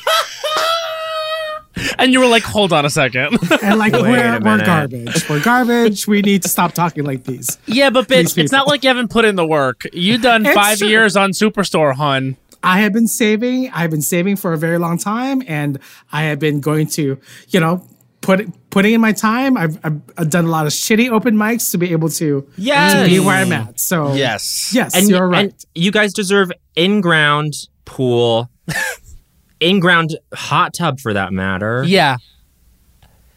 And 1.98 2.12
you 2.12 2.20
were 2.20 2.26
like, 2.26 2.42
hold 2.42 2.70
on 2.72 2.84
a 2.84 2.90
second. 2.90 3.38
and 3.62 3.78
like 3.78 3.92
Wait 4.00 4.02
we're 4.02 4.40
we're 4.40 4.64
garbage. 4.64 5.28
We're 5.28 5.42
garbage. 5.42 6.06
We 6.06 6.20
need 6.20 6.42
to 6.42 6.48
stop 6.48 6.72
talking 6.74 7.02
like 7.04 7.24
these. 7.24 7.58
yeah, 7.66 7.88
but 7.90 8.08
bitch, 8.08 8.36
it's 8.36 8.52
not 8.52 8.66
like 8.68 8.82
you 8.82 8.88
haven't 8.88 9.08
put 9.10 9.24
in 9.24 9.36
the 9.36 9.46
work. 9.46 9.84
You 9.92 10.18
done 10.18 10.44
It's 10.44 10.54
five 10.54 10.78
true. 10.78 10.88
years 10.88 11.16
on 11.16 11.30
Superstore, 11.30 11.94
hun. 11.94 12.36
I 12.62 12.80
have 12.80 12.92
been 12.92 13.08
saving. 13.08 13.70
I've 13.72 13.90
been 13.90 14.02
saving 14.02 14.36
for 14.36 14.52
a 14.52 14.58
very 14.58 14.78
long 14.78 14.98
time, 14.98 15.42
and 15.48 15.78
I 16.12 16.24
have 16.24 16.38
been 16.38 16.60
going 16.60 16.86
to, 16.88 17.18
you 17.48 17.60
know, 17.60 17.84
put 18.22 18.70
putting 18.70 18.94
in 18.94 19.00
my 19.02 19.12
time. 19.12 19.56
I've, 19.58 19.78
I've, 19.84 20.00
I've 20.16 20.30
done 20.30 20.46
a 20.46 20.50
lot 20.50 20.66
of 20.66 20.72
shitty 20.72 21.10
open 21.10 21.36
mics 21.36 21.70
to 21.72 21.78
be 21.78 21.92
able 21.92 22.08
to 22.10 22.48
Yes. 22.56 22.94
to 23.04 23.08
be 23.10 23.20
where 23.20 23.36
I'm 23.36 23.52
at. 23.52 23.78
So 23.78 24.14
Yes. 24.14 24.72
yes, 24.74 24.96
and 24.96 25.10
you're 25.10 25.28
right. 25.28 25.50
and 25.50 25.66
you 25.74 25.90
guys 25.90 26.14
deserve 26.14 26.50
in-ground 26.74 27.52
pool 27.84 28.48
in-ground 29.60 30.16
hot 30.32 30.72
tub 30.74 30.98
for 31.00 31.12
that 31.12 31.32
matter 31.32 31.84
Yeah. 31.86 32.16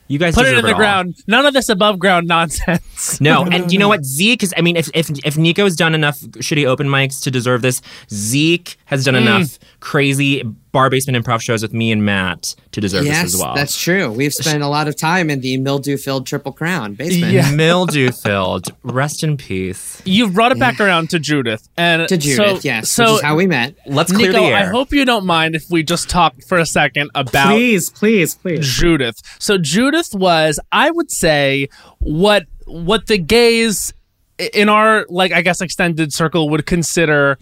you 0.08 0.18
guys 0.20 0.36
Put 0.36 0.42
it 0.46 0.52
deserve 0.52 0.60
in 0.60 0.66
the 0.66 0.72
all. 0.74 0.78
ground. 0.78 1.16
None 1.28 1.46
of 1.46 1.54
this 1.54 1.68
above 1.70 2.00
ground 2.00 2.28
nonsense. 2.28 3.20
No, 3.20 3.44
and 3.52 3.72
you 3.74 3.80
know 3.80 3.88
what? 3.88 4.06
Zeke 4.06 4.44
is. 4.44 4.54
I 4.56 4.62
mean, 4.62 4.76
if 4.78 4.90
if 4.94 5.10
if 5.26 5.38
Nico's 5.38 5.76
done 5.76 5.94
enough 5.96 6.20
shitty 6.20 6.66
open 6.66 6.88
mics 6.88 7.22
to 7.24 7.32
deserve 7.32 7.62
this, 7.62 7.82
Zeke 8.12 8.78
has 8.86 9.04
done 9.04 9.16
mm. 9.16 9.22
enough 9.22 9.60
crazy 9.80 10.44
bar 10.76 10.90
basement 10.90 11.24
improv 11.24 11.42
shows 11.42 11.62
with 11.62 11.74
me 11.74 11.90
and 11.90 12.04
Matt 12.04 12.54
to 12.74 12.82
deserve 12.82 13.06
yes, 13.06 13.24
this 13.24 13.36
as 13.36 13.42
well. 13.42 13.56
that's 13.56 13.82
true. 13.82 14.12
We've 14.12 14.34
spent 14.34 14.62
a 14.62 14.68
lot 14.68 14.90
of 14.90 14.98
time 14.98 15.30
in 15.30 15.40
the 15.40 15.56
mildew-filled 15.56 16.28
Triple 16.28 16.52
Crown 16.52 16.96
basement. 16.96 17.32
Yeah. 17.32 17.50
mildew 17.56 18.12
filled. 18.12 18.76
Rest 18.84 19.24
in 19.24 19.38
peace. 19.38 20.02
You've 20.04 20.34
brought 20.34 20.52
it 20.52 20.60
back 20.60 20.82
around 20.82 21.12
to 21.12 21.20
Judith. 21.20 21.70
And 21.78 22.10
To 22.10 22.18
Judith, 22.18 22.62
so, 22.62 22.68
yes, 22.68 22.92
So 22.92 23.04
which 23.06 23.14
is 23.14 23.22
how 23.22 23.38
we 23.38 23.48
met. 23.48 23.76
Let's 23.86 24.12
clear 24.12 24.34
Nico, 24.34 24.44
the 24.44 24.50
air. 24.50 24.58
I 24.58 24.66
hope 24.66 24.92
you 24.92 25.06
don't 25.06 25.26
mind 25.26 25.56
if 25.56 25.64
we 25.72 25.82
just 25.82 26.10
talk 26.10 26.36
for 26.46 26.58
a 26.58 26.66
second 26.66 27.10
about 27.16 27.48
please, 27.48 27.90
please, 27.90 28.36
please. 28.36 28.68
Judith. 28.68 29.16
So 29.40 29.58
Judith 29.58 30.14
was, 30.14 30.60
I 30.74 30.92
would 30.92 31.10
say, 31.10 31.70
what 32.00 32.48
what 32.66 33.08
the 33.08 33.18
gays 33.18 33.94
in 34.54 34.68
our 34.68 35.06
like 35.08 35.32
I 35.32 35.42
guess 35.42 35.62
extended 35.62 36.12
circle 36.12 36.50
would 36.50 36.66
consider. 36.66 37.38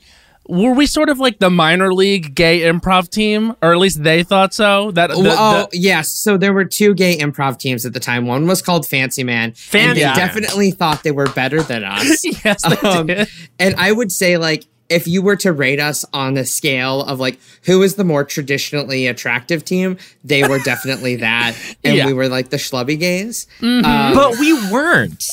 Were 0.47 0.73
we 0.73 0.85
sort 0.87 1.07
of 1.09 1.19
like 1.19 1.39
the 1.39 1.49
minor 1.49 1.93
league 1.93 2.35
gay 2.35 2.61
improv 2.61 3.09
team, 3.09 3.55
or 3.61 3.71
at 3.71 3.77
least 3.79 4.03
they 4.03 4.23
thought 4.23 4.53
so? 4.53 4.91
That 4.91 5.09
the, 5.09 5.15
oh 5.17 5.67
the- 5.71 5.77
yes, 5.77 6.09
so 6.11 6.35
there 6.37 6.51
were 6.51 6.65
two 6.65 6.93
gay 6.93 7.17
improv 7.17 7.57
teams 7.57 7.85
at 7.85 7.93
the 7.93 7.99
time. 8.01 8.25
One 8.27 8.45
was 8.45 8.61
called 8.61 8.85
Fancy 8.85 9.23
Man, 9.23 9.53
Fancy 9.53 10.03
and 10.03 10.15
they 10.15 10.19
definitely 10.19 10.71
thought 10.71 11.03
they 11.03 11.11
were 11.11 11.27
better 11.29 11.61
than 11.63 11.85
us. 11.85 12.25
yes, 12.45 12.61
they 12.67 12.75
Um, 12.87 13.07
did. 13.07 13.27
and 13.57 13.75
I 13.77 13.91
would 13.93 14.11
say 14.11 14.37
like 14.37 14.65
if 14.89 15.07
you 15.07 15.21
were 15.21 15.35
to 15.37 15.51
rate 15.51 15.79
us 15.79 16.05
on 16.13 16.33
the 16.35 16.45
scale 16.45 17.01
of 17.03 17.19
like 17.19 17.39
who 17.65 17.81
is 17.81 17.95
the 17.95 18.03
more 18.03 18.23
traditionally 18.23 19.07
attractive 19.07 19.63
team, 19.65 19.97
they 20.23 20.47
were 20.47 20.59
definitely 20.65 21.15
that, 21.17 21.55
and 21.83 21.95
Yeah. 21.97 22.05
we 22.05 22.13
were 22.13 22.27
like 22.27 22.49
the 22.49 22.57
schlubby 22.57 22.99
gays. 22.99 23.47
Um, 23.61 23.81
but 24.13 24.37
we 24.39 24.53
weren't. 24.69 25.23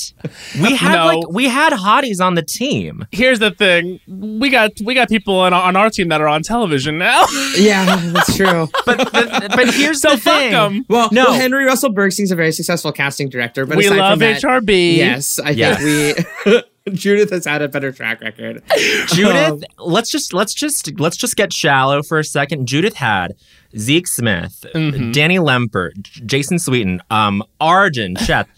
We 0.60 0.74
had 0.76 0.92
No. 0.94 1.06
like 1.06 1.28
we 1.30 1.46
had 1.48 1.72
hotties 1.72 2.20
on 2.24 2.34
the 2.36 2.42
team. 2.42 3.06
Here's 3.12 3.38
the 3.40 3.50
thing: 3.50 4.00
we 4.06 4.48
got 4.50 4.70
we 4.84 4.94
got 4.94 5.08
people 5.08 5.34
on, 5.38 5.52
on 5.52 5.76
our 5.76 5.90
team 5.90 6.08
that 6.08 6.20
are 6.20 6.28
on 6.28 6.42
television 6.42 6.98
now. 6.98 7.26
yeah, 7.56 7.96
that's 8.12 8.36
true. 8.36 8.68
But 8.86 9.10
but, 9.12 9.50
but 9.50 9.74
here's 9.74 10.00
so 10.00 10.10
the 10.12 10.16
fuck 10.18 10.38
thing. 10.40 10.52
them. 10.52 10.84
Well, 10.88 11.08
No. 11.12 11.24
well, 11.24 11.34
Henry 11.34 11.64
Russell 11.64 11.92
Bergstein's 11.92 12.30
a 12.30 12.36
very 12.36 12.52
successful 12.52 12.92
casting 12.92 13.28
director, 13.28 13.66
but 13.66 13.76
We 13.76 13.86
aside 13.86 13.98
love 13.98 14.12
from 14.12 14.18
that, 14.20 14.40
HRB. 14.42 14.96
Yes, 14.96 15.38
I 15.38 15.50
Yes. 15.50 15.82
think 15.82 16.44
we. 16.46 16.62
Judith 16.92 17.30
has 17.30 17.44
had 17.46 17.62
a 17.62 17.68
better 17.68 17.92
track 17.92 18.20
record. 18.20 18.62
Judith, 19.08 19.36
Um, 19.50 19.62
let's 19.78 20.10
just 20.10 20.32
let's 20.32 20.54
just 20.54 20.98
let's 20.98 21.16
just 21.16 21.36
get 21.36 21.52
shallow 21.52 22.02
for 22.02 22.18
a 22.18 22.24
second. 22.24 22.66
Judith 22.66 22.94
had 22.94 23.34
Zeke 23.76 24.06
Smith, 24.06 24.64
Mm-hmm. 24.74 25.12
Danny 25.12 25.38
Lempert, 25.38 25.92
Jason 26.26 26.58
Sweeten, 26.58 27.00
um, 27.10 27.42
Arjun, 27.60 28.16
Chet, 28.26 28.48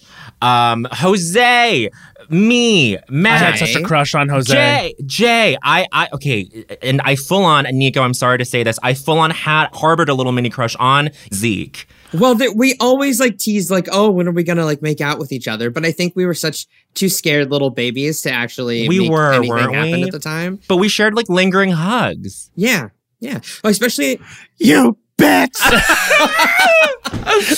um, 0.41 0.87
Jose, 0.93 1.91
me, 2.31 2.97
Matt. 3.11 3.43
I 3.43 3.45
had 3.51 3.59
such 3.59 3.75
a 3.75 3.83
crush 3.83 4.15
on 4.15 4.29
Jose. 4.29 4.53
Jay, 4.55 4.95
Jay, 5.05 5.57
I, 5.63 5.87
I, 5.93 6.09
okay, 6.15 6.49
and 6.81 7.01
I 7.03 7.17
full 7.17 7.45
on, 7.45 7.65
Nico, 7.73 8.03
I'm 8.03 8.15
sorry 8.15 8.39
to 8.39 8.45
say 8.45 8.63
this, 8.63 8.79
I 8.83 8.95
full 8.95 9.19
on 9.19 9.31
had 9.31 9.69
harbored 9.75 10.09
a 10.09 10.15
little 10.15 10.33
mini 10.33 10.49
crush 10.51 10.77
on 10.77 11.11
Zeke. 11.35 11.87
Well, 12.15 12.37
th- 12.37 12.53
we 12.55 12.77
always 12.81 13.19
like 13.21 13.39
tease 13.39 13.71
like, 13.71 13.89
oh, 13.91 14.11
when 14.11 14.29
are 14.29 14.33
we 14.33 14.43
gonna 14.43 14.65
like 14.65 14.83
make 14.83 15.01
out 15.01 15.19
with 15.19 15.33
each 15.33 15.49
other? 15.49 15.71
But 15.71 15.85
I 15.87 15.93
think 15.93 16.15
we 16.15 16.27
were 16.27 16.35
such 16.35 16.67
two 16.95 17.09
scared 17.09 17.51
little 17.51 17.71
babies 17.71 18.21
to 18.23 18.31
actually 18.31 18.87
We 18.89 19.01
make 19.01 19.11
were, 19.11 19.33
anything 19.33 19.49
weren't 19.51 19.75
happen 19.75 19.93
we? 19.93 20.03
at 20.05 20.13
the 20.13 20.19
time. 20.19 20.61
But 20.69 20.77
we 20.77 20.89
shared 20.89 21.15
like 21.15 21.29
lingering 21.29 21.71
hugs. 21.71 22.51
Yeah, 22.55 22.89
yeah. 23.21 23.41
Well, 23.65 23.71
especially 23.71 24.21
You 24.59 24.97
bitch. 25.17 25.59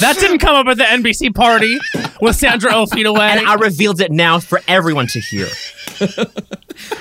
That 0.01 0.17
didn't 0.19 0.38
come 0.38 0.55
up 0.55 0.67
at 0.67 0.77
the 0.77 0.85
NBC 0.85 1.35
party 1.35 1.79
with 2.21 2.37
Sandra 2.37 2.71
Oh 2.75 2.87
feet 2.87 3.07
away. 3.07 3.27
And 3.31 3.47
I 3.47 3.55
revealed 3.55 4.01
it 4.01 4.11
now 4.12 4.38
for 4.38 4.61
everyone 4.69 5.07
to 5.09 5.21
hear. 5.21 5.49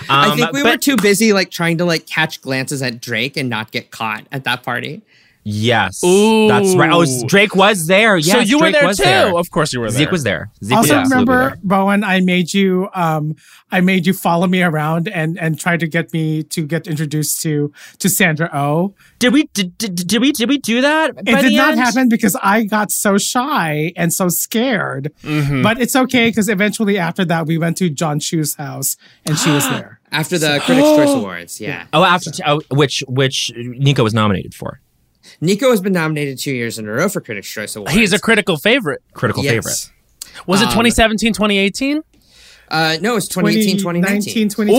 I 0.10 0.30
Um, 0.32 0.38
think 0.38 0.52
we 0.54 0.64
were 0.64 0.78
too 0.78 0.96
busy 0.96 1.34
like 1.34 1.50
trying 1.52 1.78
to 1.80 1.86
like 1.86 2.06
catch 2.08 2.42
glances 2.42 2.82
at 2.82 3.02
Drake 3.02 3.38
and 3.38 3.50
not 3.50 3.72
get 3.72 3.92
caught 3.92 4.26
at 4.32 4.44
that 4.46 4.64
party. 4.64 5.02
Yes, 5.46 6.04
Ooh. 6.04 6.48
that's 6.48 6.74
right. 6.76 6.92
Oh, 6.94 7.06
Drake 7.28 7.54
was 7.54 7.88
there. 7.88 8.16
Yes, 8.16 8.32
so 8.32 8.40
you 8.40 8.60
were 8.60 8.72
there 8.72 8.94
too. 8.94 9.04
there. 9.04 9.38
Of 9.38 9.52
course 9.52 9.74
you 9.74 9.82
were 9.82 9.92
there. 9.92 10.00
Zeke 10.00 10.12
was 10.12 10.24
there. 10.24 10.50
Zeke 10.64 10.78
also 10.78 10.94
was 10.96 11.02
absolutely 11.02 11.34
remember 11.34 11.50
there. 11.50 11.60
Bowen, 11.64 12.04
I 12.04 12.22
made 12.22 12.54
you 12.54 12.90
um 12.94 13.36
I 13.72 13.82
made 13.82 14.08
you 14.08 14.14
follow 14.14 14.48
me 14.48 14.64
around 14.64 15.10
and 15.10 15.38
and 15.38 15.60
try 15.60 15.76
to 15.76 15.86
get 15.86 16.14
me 16.14 16.44
to 16.44 16.66
get 16.66 16.88
introduced 16.88 17.42
to 17.42 17.74
to 18.00 18.10
Sandra 18.10 18.50
Oh. 18.54 18.96
Did 19.20 19.34
we 19.34 19.48
did, 19.54 19.78
did, 19.78 19.96
did 19.96 20.22
we 20.22 20.32
did 20.32 20.48
we 20.48 20.60
do 20.60 20.82
that? 20.82 21.12
It 21.18 21.26
did 21.26 21.46
the 21.46 21.56
not 21.58 21.72
end? 21.72 21.80
happen 21.80 22.10
because 22.10 22.38
I 22.42 22.64
got 22.64 22.92
so 22.92 23.18
shy 23.18 23.92
and 23.98 24.14
so 24.14 24.30
scared. 24.30 25.12
Mm-hmm. 25.24 25.62
But 25.62 25.82
it's 25.82 25.96
okay 25.96 26.30
because 26.30 26.48
eventually 26.48 26.98
after 26.98 27.26
that 27.26 27.48
we 27.48 27.58
went 27.58 27.78
to 27.78 27.90
Jon 27.90 28.20
Chu's 28.20 28.56
house 28.56 28.96
and 29.26 29.38
she 29.38 29.50
was 29.52 29.68
there. 29.70 30.00
After 30.12 30.38
the 30.38 30.62
Critics' 30.64 30.88
Choice 30.88 31.10
Awards, 31.16 31.60
yeah. 31.60 31.88
Oh, 31.92 32.04
after 32.04 32.32
oh, 32.46 32.62
which 32.70 33.04
which 33.08 33.52
Nico 33.56 34.04
was 34.04 34.14
nominated 34.14 34.54
for 34.54 34.80
Nico 35.42 35.70
has 35.72 35.82
been 35.82 35.94
nominated 35.94 36.40
two 36.40 36.52
years 36.54 36.78
in 36.78 36.88
a 36.88 36.92
row 36.92 37.10
for 37.10 37.22
Critics' 37.22 37.50
Choice 37.50 37.76
Awards. 37.76 37.94
He's 37.94 38.14
a 38.14 38.20
critical 38.20 38.58
favorite. 38.58 39.02
critical 39.14 39.44
Yes. 39.44 39.54
favorite. 39.54 39.90
Was 40.48 40.62
it 40.62 40.66
Um, 40.66 40.72
2017, 40.72 41.34
2018? 41.34 42.02
Uh, 42.70 42.98
no, 43.02 43.16
it's 43.18 43.28
2018, 43.28 43.78
2019. 43.78 44.50
2020. 44.50 44.74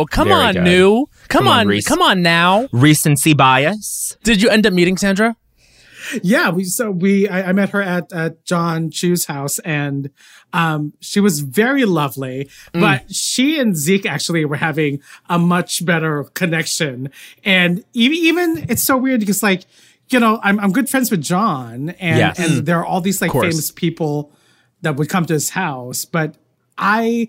Ooh, 0.00 0.04
come 0.10 0.28
Very 0.28 0.40
on, 0.40 0.54
good. 0.54 0.64
new. 0.64 1.06
Come, 1.28 1.44
Come 1.44 1.48
on, 1.48 1.70
on, 1.72 1.80
come 1.82 2.02
on 2.02 2.22
now. 2.22 2.68
Recency 2.72 3.34
bias. 3.34 4.16
Did 4.24 4.42
you 4.42 4.48
end 4.48 4.66
up 4.66 4.72
meeting 4.72 4.96
Sandra? 4.96 5.36
Yeah, 6.22 6.50
we 6.50 6.62
so 6.64 6.90
we 6.92 7.28
I, 7.28 7.48
I 7.48 7.52
met 7.52 7.70
her 7.70 7.82
at 7.82 8.12
at 8.12 8.44
Jon 8.44 8.90
Chu's 8.90 9.24
house 9.26 9.58
and 9.60 10.10
um 10.60 10.92
she 11.00 11.20
was 11.26 11.34
very 11.40 11.84
lovely, 12.00 12.48
Mm. 12.74 12.80
but 12.84 12.98
she 13.14 13.46
and 13.60 13.76
Zeke 13.84 14.06
actually 14.16 14.44
were 14.50 14.56
having 14.68 14.92
a 15.28 15.38
much 15.38 15.84
better 15.90 16.14
connection. 16.40 17.10
And 17.44 17.84
even 18.02 18.16
even 18.28 18.48
it's 18.70 18.82
so 18.90 18.96
weird 19.04 19.20
because 19.20 19.42
like, 19.50 19.62
you 20.12 20.18
know, 20.20 20.40
I'm 20.46 20.56
I'm 20.62 20.72
good 20.72 20.88
friends 20.92 21.10
with 21.12 21.22
Jon 21.32 21.90
and 22.08 22.18
Yes. 22.24 22.38
and 22.42 22.66
there 22.66 22.78
are 22.80 22.86
all 22.90 23.00
these 23.08 23.20
like 23.22 23.32
famous 23.32 23.70
people 23.70 24.14
that 24.82 24.96
would 24.96 25.08
come 25.08 25.24
to 25.26 25.34
his 25.34 25.50
house, 25.50 26.04
but 26.16 26.28
I 26.78 27.28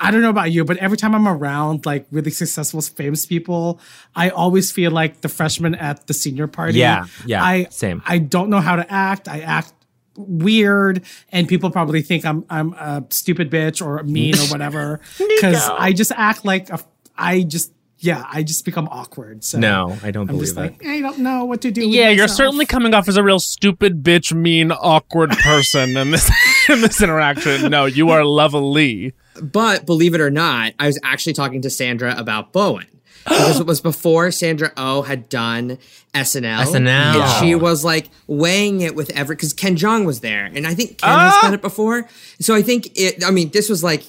I 0.00 0.10
don't 0.10 0.22
know 0.22 0.30
about 0.30 0.50
you, 0.52 0.64
but 0.64 0.76
every 0.78 0.96
time 0.96 1.14
I'm 1.14 1.28
around 1.28 1.86
like 1.86 2.06
really 2.10 2.30
successful, 2.30 2.80
famous 2.82 3.26
people, 3.26 3.78
I 4.16 4.30
always 4.30 4.70
feel 4.72 4.90
like 4.90 5.20
the 5.20 5.28
freshman 5.28 5.74
at 5.74 6.06
the 6.06 6.14
senior 6.14 6.46
party. 6.46 6.78
Yeah, 6.78 7.06
yeah, 7.26 7.44
I 7.44 7.66
same. 7.70 8.02
I 8.06 8.18
don't 8.18 8.48
know 8.48 8.60
how 8.60 8.76
to 8.76 8.86
act. 8.90 9.28
I 9.28 9.40
act 9.40 9.72
weird, 10.16 11.04
and 11.30 11.48
people 11.48 11.70
probably 11.70 12.02
think 12.02 12.24
I'm 12.24 12.44
I'm 12.50 12.72
a 12.74 13.04
stupid 13.10 13.50
bitch 13.50 13.84
or 13.84 14.02
mean 14.02 14.34
or 14.36 14.46
whatever 14.50 15.00
because 15.18 15.68
I 15.68 15.92
just 15.92 16.12
act 16.12 16.44
like 16.44 16.70
a. 16.70 16.78
I 17.16 17.42
just 17.42 17.72
yeah, 17.98 18.24
I 18.32 18.42
just 18.42 18.64
become 18.64 18.88
awkward. 18.90 19.44
So 19.44 19.58
No, 19.60 19.96
I 20.02 20.10
don't 20.10 20.22
I'm 20.22 20.26
believe 20.34 20.42
just 20.42 20.54
that. 20.56 20.60
like 20.72 20.86
I 20.86 21.00
don't 21.00 21.18
know 21.20 21.44
what 21.44 21.60
to 21.62 21.70
do. 21.70 21.82
with 21.82 21.90
Yeah, 21.94 22.08
you're 22.08 22.24
myself." 22.24 22.36
certainly 22.36 22.66
coming 22.66 22.94
off 22.94 23.06
as 23.08 23.16
a 23.16 23.22
real 23.22 23.38
stupid, 23.38 24.02
bitch, 24.02 24.32
mean, 24.34 24.72
awkward 24.72 25.30
person 25.30 25.96
in 25.96 26.10
this 26.10 26.28
in 26.68 26.80
this 26.80 27.00
interaction. 27.00 27.70
No, 27.70 27.84
you 27.84 28.10
are 28.10 28.24
lovely. 28.24 29.12
But 29.40 29.86
believe 29.86 30.14
it 30.14 30.20
or 30.20 30.30
not, 30.30 30.72
I 30.80 30.86
was 30.86 30.98
actually 31.04 31.32
talking 31.34 31.62
to 31.62 31.70
Sandra 31.70 32.14
about 32.18 32.52
Bowen. 32.52 32.86
Because 33.24 33.60
it 33.60 33.66
was 33.66 33.80
before 33.80 34.30
Sandra 34.30 34.72
Oh 34.76 35.02
had 35.02 35.28
done 35.28 35.78
SNL. 36.14 36.64
SNL. 36.64 36.88
And 36.88 37.40
she 37.44 37.54
was 37.54 37.84
like 37.84 38.08
weighing 38.26 38.80
it 38.80 38.94
with 38.94 39.10
every 39.10 39.36
because 39.36 39.52
Ken 39.52 39.76
Jeong 39.76 40.04
was 40.04 40.20
there. 40.20 40.46
And 40.46 40.66
I 40.66 40.74
think 40.74 40.98
Ken 40.98 41.10
Ah! 41.10 41.30
has 41.30 41.42
done 41.42 41.54
it 41.54 41.62
before. 41.62 42.08
So 42.40 42.54
I 42.54 42.62
think 42.62 42.90
it 42.94 43.24
I 43.24 43.30
mean, 43.30 43.50
this 43.50 43.68
was 43.68 43.82
like 43.84 44.04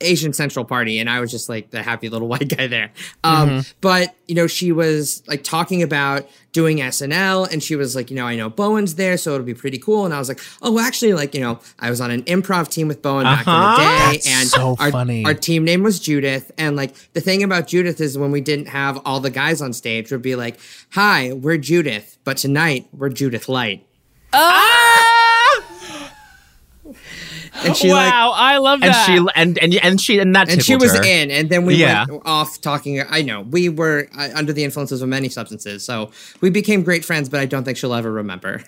Asian 0.00 0.32
Central 0.32 0.64
Party, 0.64 0.98
and 0.98 1.08
I 1.10 1.20
was 1.20 1.30
just 1.30 1.48
like 1.48 1.70
the 1.70 1.82
happy 1.82 2.08
little 2.08 2.28
white 2.28 2.48
guy 2.56 2.66
there. 2.66 2.90
Um, 3.24 3.64
But 3.80 4.14
you 4.28 4.34
know, 4.34 4.46
she 4.46 4.72
was 4.72 5.22
like 5.26 5.42
talking 5.44 5.82
about 5.82 6.28
doing 6.52 6.78
SNL, 6.78 7.50
and 7.52 7.62
she 7.62 7.76
was 7.76 7.94
like, 7.94 8.10
you 8.10 8.16
know, 8.16 8.26
I 8.26 8.36
know 8.36 8.50
Bowen's 8.50 8.94
there, 8.96 9.16
so 9.16 9.34
it'll 9.34 9.46
be 9.46 9.54
pretty 9.54 9.78
cool. 9.78 10.04
And 10.04 10.14
I 10.14 10.18
was 10.18 10.28
like, 10.28 10.40
oh, 10.62 10.78
actually, 10.78 11.12
like 11.14 11.34
you 11.34 11.40
know, 11.40 11.60
I 11.78 11.90
was 11.90 12.00
on 12.00 12.10
an 12.10 12.22
improv 12.24 12.68
team 12.68 12.88
with 12.88 13.02
Bowen 13.02 13.24
back 13.24 13.46
in 13.46 13.52
the 13.52 13.76
day, 13.76 14.12
That's 14.16 14.28
and 14.28 14.48
so 14.48 14.76
our, 14.78 14.90
funny. 14.90 15.24
our 15.24 15.34
team 15.34 15.64
name 15.64 15.82
was 15.82 16.00
Judith. 16.00 16.50
And 16.58 16.76
like 16.76 16.94
the 17.12 17.20
thing 17.20 17.42
about 17.42 17.66
Judith 17.66 18.00
is 18.00 18.16
when 18.16 18.30
we 18.30 18.40
didn't 18.40 18.66
have 18.68 19.00
all 19.04 19.20
the 19.20 19.30
guys 19.30 19.60
on 19.62 19.72
stage, 19.72 20.10
would 20.10 20.22
be 20.22 20.36
like, 20.36 20.58
hi, 20.90 21.32
we're 21.32 21.58
Judith, 21.58 22.18
but 22.24 22.36
tonight 22.36 22.88
we're 22.92 23.08
Judith 23.10 23.48
Light. 23.48 23.86
And 27.64 27.76
she 27.76 27.92
like 27.92 28.12
wow, 28.12 28.32
I 28.34 28.58
love 28.58 28.80
that. 28.80 28.86
And 28.86 28.94
that. 28.94 29.06
she 29.06 29.40
and 29.40 29.58
and 29.58 29.74
and 29.84 30.00
she 30.00 30.18
and 30.18 30.34
that 30.36 30.50
and 30.50 30.62
she 30.64 30.76
was 30.76 30.94
her. 30.96 31.02
in 31.04 31.30
and 31.30 31.50
then 31.50 31.64
we 31.66 31.74
Yeah. 31.76 32.06
went 32.08 32.22
off 32.24 32.60
talking 32.60 33.02
i 33.10 33.22
know 33.22 33.42
we 33.42 33.68
were 33.68 34.08
uh, 34.16 34.28
under 34.34 34.52
the 34.52 34.64
influences 34.64 35.02
of 35.02 35.08
many 35.08 35.28
substances 35.28 35.84
so 35.84 36.10
we 36.40 36.50
became 36.50 36.82
great 36.82 37.04
friends 37.04 37.28
but 37.28 37.40
i 37.40 37.46
don't 37.46 37.64
think 37.64 37.76
she'll 37.76 37.94
ever 37.94 38.10
remember 38.10 38.62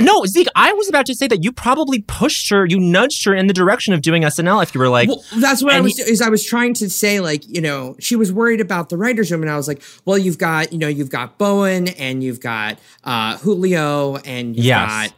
No, 0.00 0.24
Zeke, 0.26 0.48
I 0.54 0.72
was 0.74 0.88
about 0.90 1.06
to 1.06 1.14
say 1.14 1.26
that 1.28 1.42
you 1.42 1.52
probably 1.52 2.02
pushed 2.02 2.50
her, 2.50 2.66
you 2.66 2.78
nudged 2.78 3.24
her 3.24 3.34
in 3.34 3.46
the 3.46 3.54
direction 3.54 3.94
of 3.94 4.02
doing 4.02 4.22
SNL 4.24 4.62
if 4.62 4.74
you 4.74 4.80
were 4.80 4.88
like, 4.90 5.08
well 5.08 5.22
that's 5.38 5.62
what 5.62 5.72
i 5.72 5.76
And 5.76 5.84
was 5.84 5.98
is 5.98 6.20
i 6.20 6.28
was 6.28 6.44
trying 6.44 6.74
to 6.74 6.90
say 6.90 7.20
like 7.20 7.42
you 7.48 7.60
know 7.62 7.96
she 7.98 8.14
was 8.16 8.32
worried 8.32 8.60
about 8.60 8.88
the 8.90 8.96
writers 8.98 9.30
room 9.30 9.42
and 9.42 9.50
i 9.50 9.56
was 9.56 9.68
like 9.68 9.82
well 10.04 10.18
you've 10.18 10.38
got 10.38 10.72
you 10.72 10.78
know 10.78 10.88
you've 10.88 11.10
got 11.10 11.38
bowen 11.38 11.88
and 11.88 12.22
you've 12.24 12.40
got 12.40 12.78
uh 13.04 13.36
julio 13.38 14.16
and 14.16 14.56
you've 14.56 14.64
Yes. 14.66 14.88
got 14.88 15.12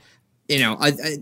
you 0.51 0.61
know, 0.61 0.79
I, 0.81 0.89
I, 0.89 1.17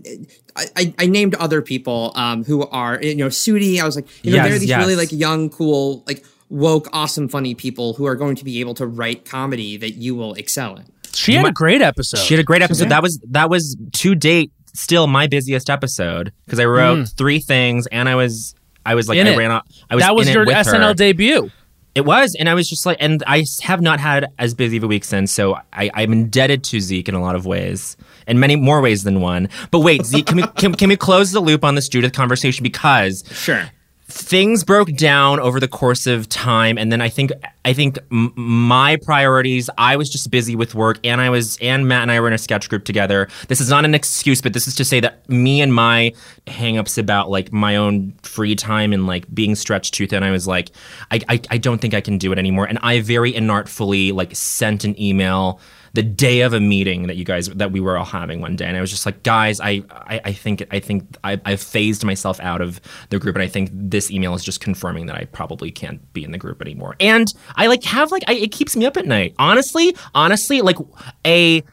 I, 0.75 0.93
I 0.97 1.05
named 1.07 1.35
other 1.35 1.61
people 1.61 2.11
um, 2.15 2.43
who 2.43 2.67
are, 2.67 3.01
you 3.01 3.15
know, 3.15 3.27
Sudi. 3.27 3.79
I 3.79 3.85
was 3.85 3.95
like, 3.95 4.07
you 4.23 4.31
know, 4.31 4.37
Yes, 4.37 4.45
there 4.47 4.55
are 4.55 4.59
these 4.59 4.69
yes. 4.69 4.79
really 4.79 4.95
like 4.95 5.11
young, 5.11 5.49
cool, 5.49 6.03
like 6.07 6.25
woke, 6.49 6.87
awesome, 6.93 7.27
funny 7.29 7.53
people 7.55 7.93
who 7.93 8.05
are 8.05 8.15
going 8.15 8.35
to 8.35 8.45
be 8.45 8.59
able 8.59 8.73
to 8.75 8.87
write 8.87 9.25
comedy 9.25 9.77
that 9.77 9.91
you 9.91 10.15
will 10.15 10.33
excel 10.35 10.75
in. 10.77 10.85
she 11.13 11.33
had 11.33 11.45
a 11.45 11.51
great 11.51 11.81
episode. 11.81 12.17
she 12.19 12.33
had 12.33 12.41
a 12.41 12.43
great 12.43 12.61
episode. 12.61 12.89
That 12.89 13.01
was 13.03 13.19
that 13.29 13.49
was 13.49 13.75
to 13.93 14.15
date 14.15 14.51
still 14.73 15.07
my 15.07 15.27
busiest 15.27 15.69
episode 15.69 16.31
because 16.45 16.59
I 16.59 16.65
wrote 16.65 17.07
three 17.17 17.39
things 17.39 17.87
and 17.87 18.07
I 18.07 18.15
was 18.15 18.53
I 18.85 18.95
was 18.95 19.09
like 19.09 19.17
In 19.17 19.27
I 19.27 19.31
it. 19.31 19.37
ran 19.37 19.51
out. 19.51 19.63
I 19.89 19.95
was 19.95 20.03
that 20.03 20.15
was 20.15 20.27
in 20.27 20.33
your 20.33 20.45
with 20.45 20.55
SNL 20.55 20.79
her. 20.89 20.93
debut. 20.93 21.51
It 21.95 22.05
was, 22.05 22.35
and 22.39 22.47
I 22.47 22.53
was 22.53 22.69
just 22.69 22.85
like, 22.85 22.97
and 22.99 23.23
I 23.25 23.43
have 23.63 23.81
not 23.81 23.99
had 23.99 24.27
as 24.37 24.53
busy 24.53 24.77
of 24.77 24.83
a 24.83 24.87
week 24.87 25.03
since, 25.03 25.31
so 25.31 25.57
I, 25.73 25.89
I'm 25.95 26.13
indebted 26.13 26.63
to 26.65 26.79
Zeke 26.79 27.09
in 27.09 27.15
a 27.15 27.19
lot 27.19 27.35
of 27.35 27.47
ways, 27.47 27.97
in 28.27 28.39
many 28.39 28.55
more 28.55 28.81
ways 28.81 29.03
than 29.03 29.21
one. 29.21 29.49
But 29.71 29.79
wait, 29.79 30.05
Zeke, 30.05 30.25
can 30.25 30.37
we 30.37 30.43
can, 30.57 30.73
can 30.75 30.89
we 30.89 30.97
close 30.97 31.31
the 31.31 31.39
loop 31.39 31.63
on 31.63 31.75
this 31.75 31.87
Judith 31.89 32.13
conversation 32.13 32.63
because 32.63 33.23
Sure. 33.31 33.69
things 34.09 34.63
broke 34.63 34.93
down 34.95 35.39
over 35.39 35.59
the 35.59 35.67
course 35.67 36.07
of 36.07 36.29
time 36.29 36.77
and 36.77 36.89
then 36.93 37.01
i 37.01 37.09
think 37.09 37.29
i 37.65 37.73
think 37.73 37.99
m- 38.09 38.31
my 38.37 38.95
priorities 39.03 39.69
i 39.77 39.97
was 39.97 40.09
just 40.09 40.31
busy 40.31 40.55
with 40.55 40.73
work 40.73 40.97
and 41.03 41.19
i 41.19 41.29
was 41.29 41.57
and 41.61 41.89
matt 41.89 42.03
and 42.03 42.11
i 42.11 42.17
were 42.19 42.27
in 42.27 42.33
a 42.33 42.37
sketch 42.37 42.69
group 42.69 42.85
together 42.85 43.27
this 43.49 43.59
is 43.59 43.69
not 43.69 43.83
an 43.83 43.93
excuse 43.93 44.41
but 44.41 44.53
this 44.53 44.65
is 44.65 44.75
to 44.75 44.85
say 44.85 45.01
that 45.01 45.27
me 45.29 45.59
and 45.59 45.73
my 45.73 46.13
hangups 46.47 46.97
about 46.97 47.29
like 47.29 47.51
my 47.51 47.75
own 47.75 48.13
free 48.23 48.55
time 48.55 48.93
and 48.93 49.07
like 49.07 49.25
being 49.35 49.55
stretched 49.55 49.93
too 49.93 50.07
thin 50.07 50.23
i 50.23 50.31
was 50.31 50.47
like 50.47 50.69
I, 51.11 51.19
I 51.27 51.41
i 51.51 51.57
don't 51.57 51.79
think 51.79 51.93
i 51.93 51.99
can 51.99 52.17
do 52.17 52.31
it 52.31 52.39
anymore 52.39 52.65
and 52.65 52.79
i 52.83 53.01
very 53.01 53.33
inartfully 53.33 54.13
like 54.13 54.33
sent 54.37 54.85
an 54.85 54.99
email 55.01 55.59
the 55.93 56.03
day 56.03 56.41
of 56.41 56.53
a 56.53 56.59
meeting 56.59 57.07
that 57.07 57.15
you 57.15 57.25
guys 57.25 57.47
that 57.49 57.71
we 57.71 57.79
were 57.79 57.97
all 57.97 58.05
having 58.05 58.41
one 58.41 58.55
day. 58.55 58.65
And 58.65 58.77
i 58.77 58.81
was 58.81 58.91
just 58.91 59.05
like 59.05 59.23
guys 59.23 59.59
i 59.59 59.83
i, 59.91 60.21
I 60.25 60.33
think 60.33 60.65
i 60.71 60.79
think 60.79 61.17
I, 61.23 61.39
i've 61.45 61.61
phased 61.61 62.03
myself 62.03 62.39
out 62.39 62.61
of 62.61 62.79
the 63.09 63.19
group. 63.19 63.35
And 63.35 63.43
i 63.43 63.47
think 63.47 63.69
this 63.73 64.11
email 64.11 64.33
is 64.33 64.43
just 64.43 64.59
confirming 64.59 65.07
that 65.07 65.15
i 65.15 65.25
probably 65.25 65.71
can't 65.71 66.01
be 66.13 66.23
in 66.23 66.31
the 66.31 66.37
group 66.37 66.61
anymore. 66.61 66.95
And 66.99 67.33
i 67.55 67.67
like 67.67 67.83
have 67.83 68.11
like 68.11 68.23
I, 68.27 68.33
it 68.33 68.51
keeps 68.51 68.75
me 68.75 68.85
up 68.85 68.97
at 68.97 69.05
night. 69.05 69.35
Honestly 69.39 69.95
honestly 70.13 70.61
like 70.61 70.77
a 71.25 71.63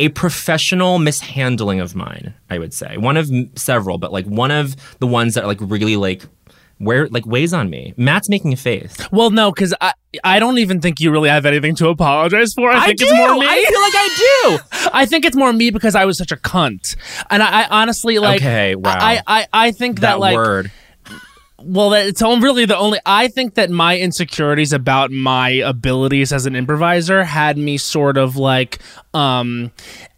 a 0.00 0.08
professional 0.10 0.98
mishandling 0.98 1.80
of 1.80 1.94
mine 1.94 2.34
i 2.50 2.58
would 2.58 2.74
say. 2.74 2.96
One 2.96 3.16
of 3.16 3.30
several 3.56 3.98
but 3.98 4.12
like 4.12 4.26
one 4.26 4.50
of 4.50 4.76
the 4.98 5.06
ones 5.06 5.34
that 5.34 5.46
like 5.46 5.58
really 5.60 5.96
like 5.96 6.24
where 6.82 7.08
like 7.08 7.24
weighs 7.26 7.52
on 7.52 7.70
me 7.70 7.94
matt's 7.96 8.28
making 8.28 8.52
a 8.52 8.56
face 8.56 8.96
Well, 9.10 9.30
no, 9.30 9.52
because 9.52 9.74
I 9.80 9.92
I 10.24 10.38
don't 10.38 10.58
even 10.58 10.80
think 10.80 11.00
you 11.00 11.10
really 11.10 11.30
have 11.30 11.46
anything 11.46 11.74
to 11.76 11.88
apologize 11.88 12.52
for. 12.52 12.70
I 12.70 12.86
think 12.86 12.98
do. 12.98 13.04
it's 13.06 13.14
more 13.14 13.34
me. 13.34 13.46
I 13.48 13.64
feel 13.64 13.80
like 13.80 13.94
I 13.96 14.58
do. 14.82 14.88
I 14.92 15.06
think 15.06 15.24
it's 15.24 15.36
more 15.36 15.52
me 15.52 15.70
because 15.70 15.94
I 15.94 16.04
was 16.04 16.18
such 16.18 16.32
a 16.32 16.36
cunt, 16.36 16.96
and 17.30 17.42
I, 17.42 17.62
I 17.62 17.82
honestly 17.82 18.18
like. 18.18 18.42
Okay, 18.42 18.74
wow. 18.74 18.94
I 18.94 19.22
I, 19.26 19.46
I 19.52 19.72
think 19.72 20.00
that, 20.00 20.12
that 20.12 20.20
like 20.20 20.34
word 20.34 20.70
well, 21.64 21.92
it's 21.94 22.20
all- 22.22 22.38
really 22.40 22.64
the 22.64 22.76
only. 22.76 22.98
I 23.06 23.28
think 23.28 23.54
that 23.54 23.70
my 23.70 23.98
insecurities 23.98 24.72
about 24.72 25.10
my 25.10 25.50
abilities 25.50 26.32
as 26.32 26.46
an 26.46 26.54
improviser 26.56 27.24
had 27.24 27.56
me 27.58 27.76
sort 27.78 28.16
of 28.16 28.36
like 28.36 28.78
um 29.14 29.70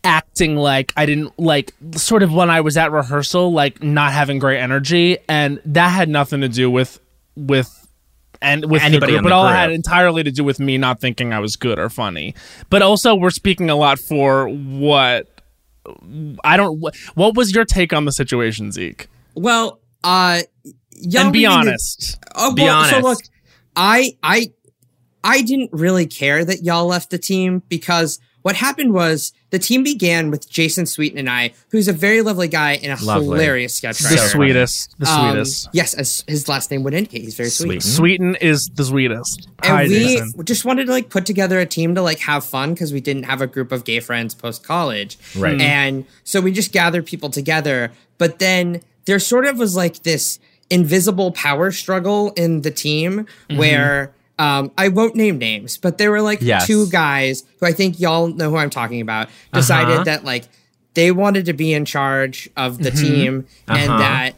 acting 0.04 0.56
like 0.56 0.92
I 0.96 1.06
didn't 1.06 1.38
like 1.38 1.72
sort 1.94 2.22
of 2.22 2.32
when 2.32 2.50
I 2.50 2.60
was 2.60 2.76
at 2.76 2.92
rehearsal, 2.92 3.52
like 3.52 3.82
not 3.82 4.12
having 4.12 4.38
great 4.38 4.58
energy, 4.60 5.18
and 5.28 5.60
that 5.66 5.88
had 5.88 6.08
nothing 6.08 6.40
to 6.42 6.48
do 6.48 6.70
with 6.70 7.00
with. 7.36 7.80
And 8.42 8.70
with 8.70 8.82
Anybody 8.82 9.12
the 9.12 9.18
group, 9.20 9.22
the 9.22 9.28
it 9.30 9.32
all 9.32 9.44
group. 9.46 9.56
had 9.56 9.70
entirely 9.72 10.22
to 10.22 10.30
do 10.30 10.44
with 10.44 10.60
me 10.60 10.76
not 10.76 11.00
thinking 11.00 11.32
I 11.32 11.38
was 11.38 11.56
good 11.56 11.78
or 11.78 11.88
funny. 11.88 12.34
But 12.68 12.82
also, 12.82 13.14
we're 13.14 13.30
speaking 13.30 13.70
a 13.70 13.74
lot 13.74 13.98
for 13.98 14.48
what 14.48 15.28
I 16.44 16.58
don't. 16.58 16.78
What, 16.78 16.94
what 17.14 17.36
was 17.36 17.54
your 17.54 17.64
take 17.64 17.94
on 17.94 18.04
the 18.04 18.12
situation, 18.12 18.70
Zeke? 18.70 19.08
Well, 19.34 19.80
uh, 20.02 20.42
y'all 21.00 21.24
and 21.24 21.32
be 21.32 21.40
really 21.46 21.54
did- 21.64 21.68
honest. 21.68 22.18
Oh, 22.34 22.54
Be 22.54 22.62
well, 22.62 22.84
So 22.84 22.96
honest. 22.96 23.02
look, 23.04 23.18
I 23.76 24.12
I 24.22 24.50
I 25.22 25.42
didn't 25.42 25.70
really 25.72 26.06
care 26.06 26.44
that 26.44 26.62
y'all 26.64 26.86
left 26.86 27.10
the 27.10 27.18
team 27.18 27.62
because 27.68 28.20
what 28.42 28.56
happened 28.56 28.92
was 28.92 29.32
the 29.48 29.58
team 29.58 29.82
began 29.82 30.30
with 30.30 30.50
Jason 30.50 30.84
Sweeten 30.84 31.16
and 31.18 31.30
I, 31.30 31.52
who's 31.70 31.88
a 31.88 31.94
very 31.94 32.20
lovely 32.20 32.46
guy 32.46 32.72
and 32.82 32.92
a 32.92 33.02
Lovely. 33.02 33.28
hilarious 33.38 33.74
sketch 33.74 34.00
The 34.00 34.08
The 34.10 34.16
sweetest. 34.18 34.94
The 34.98 35.08
Um, 35.08 35.30
sweetest. 35.30 35.68
yes, 35.72 35.94
as 35.94 36.24
his 36.28 36.46
last 36.46 36.70
name 36.70 36.82
would 36.82 36.92
indicate, 36.92 37.22
he's 37.22 37.36
very 37.36 37.48
sweet. 37.48 37.82
Sweeten. 37.82 38.34
Sweeten 38.34 38.34
is 38.42 38.68
the 38.74 38.84
sweetest. 38.84 39.48
And 39.62 39.72
Hi, 39.72 39.82
we 39.84 39.88
Jason. 39.88 40.44
just 40.44 40.66
wanted 40.66 40.84
to 40.88 40.92
like 40.92 41.08
put 41.08 41.24
together 41.24 41.58
a 41.58 41.64
team 41.64 41.94
to 41.94 42.02
like 42.02 42.18
have 42.18 42.44
fun 42.44 42.74
because 42.74 42.92
we 42.92 43.00
didn't 43.00 43.22
have 43.22 43.40
a 43.40 43.46
group 43.46 43.72
of 43.72 43.84
gay 43.84 44.00
friends 44.00 44.34
post 44.34 44.62
college. 44.62 45.16
Right. 45.34 45.58
And 45.58 46.04
so 46.24 46.42
we 46.42 46.52
just 46.52 46.70
gathered 46.70 47.06
people 47.06 47.30
together. 47.30 47.92
But 48.18 48.40
then 48.40 48.82
there 49.06 49.18
sort 49.18 49.46
of 49.46 49.56
was 49.58 49.74
like 49.74 50.02
this 50.02 50.38
invisible 50.70 51.32
power 51.32 51.70
struggle 51.70 52.32
in 52.32 52.62
the 52.62 52.70
team 52.70 53.26
Mm-hmm. 53.48 53.56
where 53.58 54.12
um, 54.38 54.72
I 54.76 54.88
won't 54.88 55.14
name 55.14 55.38
names, 55.38 55.76
but 55.78 55.98
there 55.98 56.10
were 56.10 56.20
like 56.22 56.40
Yes. 56.42 56.66
two 56.66 56.88
guys 56.88 57.44
who 57.60 57.66
I 57.66 57.72
think 57.72 58.00
y'all 58.00 58.26
know 58.28 58.50
who 58.50 58.56
I'm 58.56 58.70
talking 58.70 59.00
about 59.00 59.28
decided 59.52 59.94
Uh-huh. 59.94 60.04
that 60.04 60.24
like 60.24 60.44
they 60.94 61.10
wanted 61.12 61.46
to 61.46 61.52
be 61.52 61.72
in 61.72 61.84
charge 61.84 62.48
of 62.56 62.78
the 62.78 62.90
team 62.90 63.46
and 63.68 63.90
Uh-huh. 63.90 63.98
that 63.98 64.30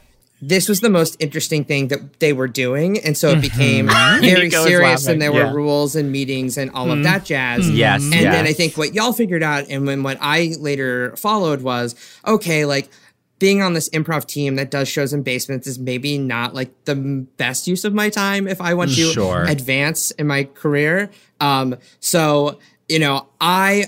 this 0.43 0.69
was 0.69 0.81
the 0.81 0.91
most 0.91 1.17
interesting 1.19 1.65
thing 1.65 1.89
that 1.89 2.21
they 2.21 2.35
were 2.35 2.47
doing. 2.47 2.99
And 2.99 3.17
so 3.17 3.31
it 3.31 3.41
became 3.41 3.87
very 4.21 4.45
Nico 4.45 4.59
is 4.61 4.65
serious 4.67 5.01
laughing. 5.07 5.13
and 5.15 5.23
there 5.23 5.33
Yeah. 5.33 5.51
were 5.51 5.57
rules 5.57 5.97
and 5.97 6.13
meetings 6.13 6.59
and 6.59 6.71
all 6.73 6.91
of 6.93 7.03
that 7.05 7.25
jazz. 7.25 7.71
Yes, 7.71 8.03
And 8.03 8.13
yes. 8.13 8.35
then 8.35 8.47
I 8.47 8.53
think 8.53 8.77
what 8.77 8.95
y'all 8.95 9.15
figured 9.15 9.43
out 9.43 9.65
and 9.71 9.87
when 9.87 10.03
what 10.03 10.19
I 10.21 10.55
later 10.61 11.17
followed 11.17 11.63
was 11.63 11.95
okay, 12.27 12.67
like 12.67 12.91
being 13.39 13.61
on 13.63 13.75
this 13.75 13.89
improv 13.91 14.25
team 14.27 14.57
that 14.57 14.71
does 14.71 14.89
shows 14.89 15.13
in 15.13 15.23
basements 15.23 15.67
is 15.67 15.79
maybe 15.79 16.17
not 16.19 16.55
like 16.55 16.71
the 16.87 16.93
m- 16.93 17.29
best 17.37 17.67
use 17.69 17.85
of 17.85 17.93
my 17.93 18.09
time 18.09 18.49
if 18.49 18.61
I 18.61 18.73
want 18.75 18.91
to 18.95 19.13
Sure. 19.13 19.45
advance 19.45 20.11
in 20.13 20.27
my 20.27 20.45
career. 20.45 21.11
Um, 21.41 21.77
so 22.01 22.59
you 22.89 22.99
know, 22.99 23.29
I 23.41 23.87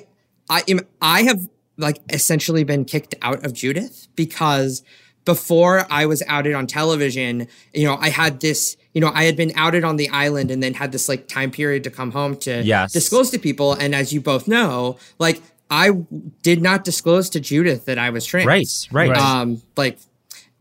I 0.51 0.65
am 0.69 0.81
I 1.01 1.23
have 1.23 1.49
like 1.77 1.99
essentially 2.13 2.65
been 2.65 2.85
kicked 2.85 3.15
out 3.23 3.45
of 3.47 3.53
Judith 3.53 4.09
because 4.17 4.83
before 5.25 5.87
I 5.91 6.07
was 6.07 6.23
outed 6.27 6.55
on 6.55 6.67
television, 6.67 7.47
you 7.75 7.85
know, 7.87 7.97
I 8.01 8.09
had 8.09 8.41
this, 8.41 8.77
you 8.95 9.01
know, 9.01 9.11
I 9.15 9.25
had 9.25 9.37
been 9.37 9.53
outed 9.57 9.85
on 9.85 9.97
the 9.97 10.09
island 10.09 10.51
and 10.51 10.63
then 10.63 10.73
had 10.75 10.91
this 10.91 11.09
like 11.09 11.29
time 11.29 11.51
period 11.51 11.85
to 11.85 11.91
come 11.91 12.11
home 12.13 12.37
to 12.39 12.63
Yes. 12.63 12.93
disclose 12.93 13.31
to 13.31 13.39
people. 13.39 13.75
And 13.75 13.95
as 13.95 14.13
you 14.13 14.21
both 14.23 14.49
know, 14.49 14.97
like 15.19 15.43
I 15.71 15.91
did 16.43 16.63
not 16.63 16.85
disclose 16.85 17.29
to 17.31 17.41
Judith 17.41 17.85
that 17.87 17.99
I 17.99 18.11
was 18.11 18.25
trans. 18.25 18.47
Right, 18.47 19.11
right. 19.11 19.17
Um, 19.17 19.63
like 19.77 19.99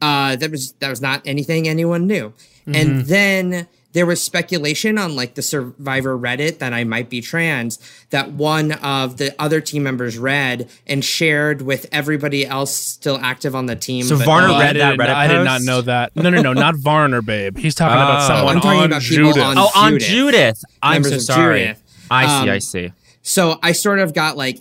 uh, 0.01 0.35
that 0.35 0.51
was 0.51 0.73
that 0.79 0.89
was 0.89 1.01
not 1.01 1.21
anything 1.25 1.67
anyone 1.67 2.07
knew. 2.07 2.29
Mm-hmm. 2.67 2.75
And 2.75 3.05
then 3.05 3.67
there 3.93 4.05
was 4.05 4.21
speculation 4.21 4.97
on 4.97 5.15
like 5.15 5.33
the 5.35 5.41
Survivor 5.41 6.15
Reddit 6.19 6.59
that 6.59 6.73
I 6.73 6.83
might 6.83 7.09
be 7.09 7.21
trans. 7.21 7.79
That 8.11 8.31
one 8.33 8.73
of 8.73 9.17
the 9.17 9.33
other 9.41 9.61
team 9.61 9.83
members 9.83 10.17
read 10.19 10.69
and 10.85 11.03
shared 11.03 11.61
with 11.61 11.87
everybody 11.91 12.45
else 12.45 12.75
still 12.75 13.17
active 13.23 13.55
on 13.55 13.65
the 13.65 13.75
team. 13.77 14.03
So 14.03 14.17
but 14.17 14.25
Varner 14.25 14.47
not- 14.49 14.59
read 14.59 14.69
I 14.69 14.73
that 14.79 14.89
didn't, 14.91 14.99
Reddit 15.07 15.15
I 15.15 15.27
did 15.27 15.43
not 15.45 15.61
know 15.61 15.81
that. 15.83 16.15
No, 16.17 16.29
no, 16.29 16.41
no, 16.41 16.53
not 16.53 16.75
Varner, 16.79 17.21
babe. 17.21 17.57
He's 17.57 17.73
talking 17.73 17.93
about 17.95 18.23
Oh. 18.23 18.27
someone 18.35 18.55
I'm 18.57 18.61
talking 18.61 18.79
on 18.81 18.85
about 18.87 19.01
people 19.01 19.31
Judith. 19.31 19.43
on- 19.43 19.57
oh, 19.57 19.71
on 19.73 19.91
Judith. 19.93 20.07
Judith. 20.09 20.61
I'm 20.83 21.01
Members 21.01 21.25
so 21.25 21.33
sorry. 21.33 21.59
Judith. 21.61 21.83
I 22.11 22.25
see, 22.27 22.49
Um, 22.49 22.49
I 22.49 22.59
see. 22.59 22.91
So 23.23 23.57
I 23.63 23.71
sort 23.71 23.99
of 23.99 24.13
got 24.13 24.37
like, 24.37 24.59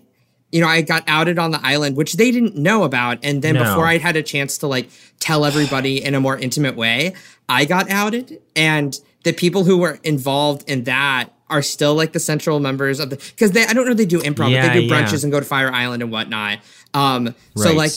you 0.57 0.63
know, 0.63 0.69
I 0.69 0.81
got 0.81 1.05
outed 1.07 1.39
on 1.39 1.51
the 1.51 1.61
island, 1.63 1.97
which 1.97 2.15
they 2.15 2.31
didn't 2.31 2.57
know 2.57 2.83
about. 2.85 3.19
And 3.23 3.43
then 3.43 3.55
No. 3.57 3.63
before 3.65 3.87
I'd 3.87 4.01
had 4.01 4.17
a 4.17 4.23
chance 4.23 4.57
to 4.59 4.67
like 4.67 4.89
tell 5.21 5.45
everybody 5.45 6.03
in 6.03 6.15
a 6.15 6.21
more 6.21 6.39
intimate 6.39 6.77
way, 6.77 7.13
I 7.49 7.67
got 7.67 7.91
outed. 7.91 8.41
And 8.57 8.99
the 9.25 9.33
people 9.33 9.65
who 9.65 9.77
were 9.77 9.99
involved 10.03 10.69
in 10.71 10.85
that 10.85 11.27
are 11.51 11.61
still 11.63 11.95
like 11.95 12.13
the 12.13 12.21
central 12.21 12.59
members 12.59 12.99
of 13.01 13.11
the 13.11 13.17
because 13.17 13.51
they 13.53 13.65
I 13.67 13.73
don't 13.75 13.87
know 13.87 13.95
they 13.95 14.07
do 14.07 14.21
improv, 14.21 14.51
Yeah, 14.51 14.67
but 14.67 14.73
they 14.73 14.81
do 14.81 14.87
yeah. 14.87 15.03
brunches 15.05 15.23
and 15.25 15.31
go 15.33 15.41
to 15.41 15.47
Fire 15.47 15.71
Island 15.71 16.03
and 16.03 16.11
whatnot. 16.11 16.59
Um 16.95 17.35
so 17.57 17.73
like 17.75 17.93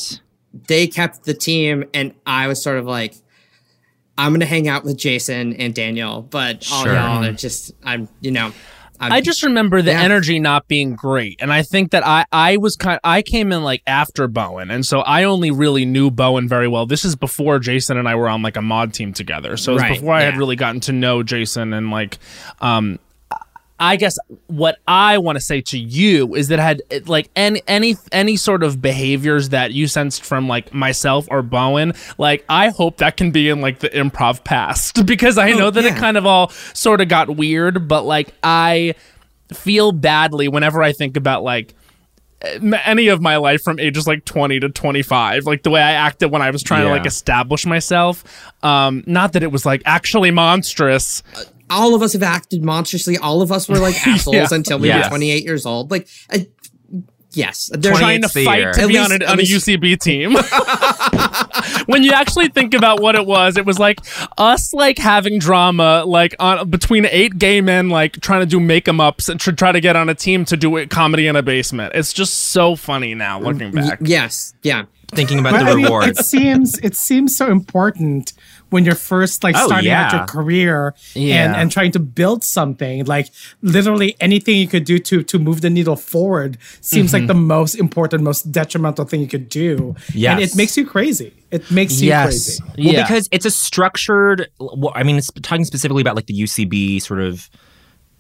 they 0.68 0.86
kept 0.88 1.24
the 1.24 1.34
team 1.34 1.86
and 1.94 2.14
I 2.28 2.48
was 2.48 2.62
sort 2.62 2.78
of 2.78 2.86
like 2.86 3.16
I'm 4.18 4.34
gonna 4.34 4.46
hang 4.46 4.68
out 4.68 4.84
with 4.84 4.98
Jason 4.98 5.54
and 5.54 5.74
Daniel, 5.74 6.22
but 6.22 6.68
all 6.72 6.84
Sure. 6.84 6.94
y'all 6.94 7.24
are 7.24 7.32
just 7.32 7.72
I'm 7.84 8.10
you 8.22 8.32
know 8.32 8.52
I'm, 9.00 9.12
I 9.12 9.22
just 9.22 9.44
remember 9.44 9.82
the 9.82 9.92
Yeah. 9.92 10.02
energy 10.02 10.40
not 10.40 10.68
being 10.68 10.96
great, 10.96 11.38
and 11.42 11.52
I 11.54 11.64
think 11.64 11.92
that 11.92 12.06
I 12.06 12.26
I 12.32 12.58
was 12.58 12.76
kind 12.76 13.00
I 13.04 13.22
came 13.22 13.52
in 13.52 13.64
like 13.64 13.82
after 13.88 14.28
Bowen, 14.28 14.70
and 14.72 14.86
so 14.86 15.00
I 15.02 15.24
only 15.24 15.52
really 15.52 15.86
knew 15.86 16.12
Bowen 16.12 16.48
very 16.48 16.68
well. 16.68 16.86
This 16.86 17.06
is 17.06 17.16
before 17.16 17.60
Jason 17.60 17.98
and 17.98 18.08
I 18.08 18.16
were 18.16 18.28
on 18.30 18.42
like 18.42 18.58
a 18.58 18.62
mod 18.62 18.94
team 18.94 19.14
together, 19.14 19.56
so 19.58 19.72
it 19.72 19.76
was 19.76 19.82
Right, 19.84 19.94
before 20.00 20.14
I 20.14 20.22
had 20.24 20.38
really 20.38 20.56
gotten 20.56 20.80
to 20.82 20.92
know 20.92 21.24
Jason 21.24 21.74
and 21.74 21.92
like 21.92 22.18
um. 22.62 23.00
I 23.80 23.96
guess 23.96 24.18
what 24.48 24.78
I 24.88 25.18
want 25.20 25.38
to 25.38 25.44
say 25.44 25.62
to 25.62 25.80
you 25.80 26.36
is 26.36 26.50
that 26.50 26.60
had 26.60 26.82
like 27.08 27.30
any 27.36 27.62
any 27.68 27.96
any 28.12 28.36
sort 28.36 28.64
of 28.64 28.82
behaviors 28.82 29.50
that 29.50 29.72
you 29.72 29.88
sensed 29.88 30.24
from 30.24 30.48
like 30.48 30.74
myself 30.74 31.28
or 31.32 31.42
Bowen, 31.42 31.94
like 32.18 32.44
I 32.50 32.70
hope 32.70 32.98
that 32.98 33.16
can 33.16 33.32
be 33.32 33.48
in 33.50 33.62
like 33.62 33.80
the 33.80 33.90
improv 33.90 34.44
past. 34.44 34.98
Because 35.10 35.38
I 35.40 35.54
know 35.54 35.72
that 35.72 35.86
it 35.86 35.96
kind 35.96 36.18
of 36.18 36.26
all 36.26 36.50
sort 36.50 37.02
of 37.02 37.08
got 37.08 37.36
weird, 37.36 37.88
but 37.88 38.04
like 38.04 38.34
I 38.44 38.94
feel 39.52 39.92
badly 39.92 40.48
whenever 40.48 40.84
I 40.84 40.92
think 40.92 41.18
about 41.18 41.42
like 41.42 41.74
any 42.42 43.08
of 43.08 43.22
my 43.22 43.38
life 43.38 43.62
from 43.64 43.80
ages 43.80 44.08
like 44.08 44.24
20 44.24 44.62
to 44.62 44.70
25 44.70 45.46
like 45.46 45.64
the 45.64 45.70
way 45.70 45.82
i 45.82 45.92
acted 45.92 46.32
when 46.32 46.42
i 46.42 46.50
was 46.50 46.64
trying 46.64 46.86
to 46.86 46.90
like 46.90 47.06
establish 47.06 47.66
myself. 47.66 48.24
Um 48.64 49.04
not 49.06 49.34
that 49.34 49.44
it 49.44 49.52
was 49.52 49.66
like 49.66 49.82
actually 49.86 50.32
monstrous 50.32 51.22
all 51.70 51.96
of 51.96 52.02
us 52.02 52.14
have 52.14 52.24
acted 52.24 52.64
monstrously. 52.64 53.18
All 53.18 53.42
of 53.42 53.52
us 53.52 53.68
were 53.70 53.78
like 53.80 53.96
assholes 54.08 54.36
Yeah. 54.36 54.48
until 54.52 54.80
we 54.80 54.88
Yes. 54.88 55.06
were 55.06 55.10
28 55.10 55.44
years 55.44 55.66
old. 55.66 55.92
Like, 55.92 56.08
uh, 56.34 56.40
yes, 57.32 57.70
there's 57.74 57.98
28 57.98 58.00
trying 58.00 58.22
to 58.24 58.28
the 58.34 58.46
fight 58.46 58.60
year. 58.60 58.72
to 58.74 58.82
At 58.82 58.88
be 58.88 58.94
least- 58.94 59.06
on, 59.06 59.12
a, 59.12 59.16
at 59.16 59.24
on 59.32 59.40
a 59.40 59.44
UCB 59.44 60.00
team. 60.02 60.34
when 61.86 62.04
you 62.04 62.12
actually 62.12 62.48
think 62.50 62.74
about 62.74 63.02
what 63.02 63.16
it 63.16 63.26
was, 63.26 63.58
it 63.58 63.66
was 63.66 63.80
like 63.80 64.00
us 64.38 64.74
like 64.74 64.98
having 64.98 65.40
drama 65.40 66.04
like 66.06 66.36
on 66.40 66.70
between 66.70 67.06
eight 67.06 67.38
gay 67.38 67.62
men 67.62 67.90
like 67.90 68.14
trying 68.22 68.42
to 68.42 68.46
do 68.46 68.60
make 68.60 68.88
'em 68.88 69.00
ups 69.00 69.30
and 69.30 69.40
to 69.42 69.52
try 69.54 69.72
to 69.72 69.80
get 69.82 69.96
on 69.96 70.10
a 70.10 70.16
team 70.16 70.46
to 70.46 70.58
do 70.58 70.76
it 70.78 70.90
comedy 70.90 71.28
in 71.28 71.36
a 71.36 71.44
basement. 71.44 71.94
It's 71.96 72.14
just 72.14 72.34
so 72.52 72.76
funny 72.76 73.16
now 73.16 73.40
looking 73.40 73.72
back. 73.72 74.00
yes, 74.02 74.54
yeah. 74.64 74.86
Thinking 75.12 75.40
about 75.40 75.54
But 75.54 75.64
the 75.64 75.72
I 75.72 75.76
mean, 75.76 76.10
it 76.10 76.18
seems 76.24 76.78
it 76.80 76.96
seems 76.96 77.36
so 77.36 77.50
important 77.52 78.34
when 78.70 78.86
you're 78.86 78.96
first 78.96 79.44
like 79.44 79.56
Oh, 79.58 79.66
starting 79.68 79.92
out 79.92 80.14
your 80.14 80.26
career 80.26 80.94
Yeah. 81.14 81.46
and 81.46 81.56
and 81.56 81.72
trying 81.72 81.92
to 81.94 82.00
build 82.00 82.44
something. 82.44 83.06
Like 83.06 83.28
literally 83.62 84.16
anything 84.20 84.58
you 84.58 84.68
could 84.68 84.86
do 84.86 85.00
to 85.00 85.24
to 85.24 85.40
move 85.40 85.62
the 85.62 85.70
needle 85.70 85.96
forward 85.96 86.58
seems 86.82 87.14
like 87.14 87.22
mm-hmm. 87.22 87.28
the 87.28 87.34
most 87.34 87.76
important, 87.76 88.24
most 88.24 88.52
detrimental 88.52 89.06
thing 89.06 89.22
you 89.22 89.28
could 89.28 89.50
do. 89.50 89.96
and 90.16 90.40
it 90.40 90.56
makes 90.56 90.78
you 90.78 90.86
crazy. 90.86 91.34
It 91.52 91.70
makes 91.72 92.00
you 92.00 92.12
crazy. 92.12 92.64
Well, 92.64 92.74
yeah. 92.78 93.04
because 93.04 93.28
it's 93.32 93.46
a 93.46 93.52
structured. 93.52 94.50
Well, 94.60 94.92
I 94.96 95.04
mean, 95.04 95.18
it's 95.18 95.32
talking 95.42 95.66
specifically 95.66 96.02
about 96.02 96.16
like 96.16 96.28
the 96.28 96.40
UCB 96.40 97.02
sort 97.02 97.22
of 97.22 97.50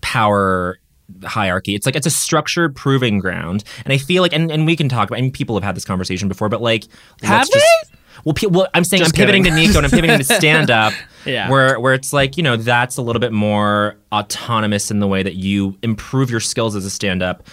power 0.02 0.80
hierarchy. 1.24 1.76
It's 1.76 1.86
like 1.86 1.96
it's 1.96 2.08
a 2.08 2.12
structured 2.12 2.76
proving 2.76 3.20
ground, 3.20 3.64
and 3.84 3.94
I 3.94 3.98
feel 3.98 4.22
like, 4.22 4.34
and, 4.34 4.52
and 4.52 4.66
we 4.66 4.76
can 4.76 4.90
talk 4.90 5.10
about. 5.10 5.18
I 5.18 5.22
mean, 5.22 5.32
people 5.32 5.56
have 5.56 5.64
had 5.64 5.76
this 5.76 5.86
conversation 5.86 6.28
before, 6.28 6.50
but 6.50 6.62
like, 6.62 6.86
Have 7.22 7.40
let's 7.40 7.50
just. 7.50 7.92
Well, 8.26 8.34
pe- 8.34 8.48
well, 8.48 8.68
I'm 8.74 8.84
saying 8.84 9.02
Just 9.04 9.16
I'm 9.16 9.18
pivoting 9.18 9.44
to 9.46 9.52
Nico 9.52 9.78
and 9.78 9.86
I'm 9.86 9.92
pivoting 9.92 10.18
to 10.18 10.24
stand 10.36 10.70
up, 10.70 10.94
Yeah. 11.26 11.50
where 11.50 11.80
where 11.80 11.94
it's 11.94 12.14
like 12.14 12.38
you 12.38 12.44
know 12.44 12.56
that's 12.58 12.98
a 12.98 13.02
little 13.02 13.20
bit 13.20 13.32
more 13.32 13.96
autonomous 14.12 14.92
in 14.92 15.00
the 15.00 15.08
way 15.08 15.24
that 15.24 15.36
you 15.36 15.78
improve 15.84 16.30
your 16.32 16.40
skills 16.40 16.76
as 16.76 16.86
a 16.86 16.90
stand 16.90 17.22
up 17.24 17.44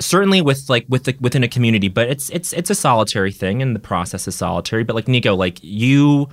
certainly 0.00 0.40
with 0.40 0.68
like 0.68 0.84
with 0.88 1.04
the, 1.04 1.14
within 1.20 1.44
a 1.44 1.48
community 1.48 1.86
but 1.88 2.08
it's 2.08 2.28
it's 2.30 2.52
it's 2.54 2.70
a 2.70 2.74
solitary 2.74 3.30
thing 3.30 3.60
and 3.62 3.76
the 3.76 3.78
process 3.80 4.26
is 4.26 4.34
solitary 4.34 4.82
but 4.82 4.96
like 4.96 5.06
nico 5.06 5.34
like 5.34 5.62
you 5.62 6.28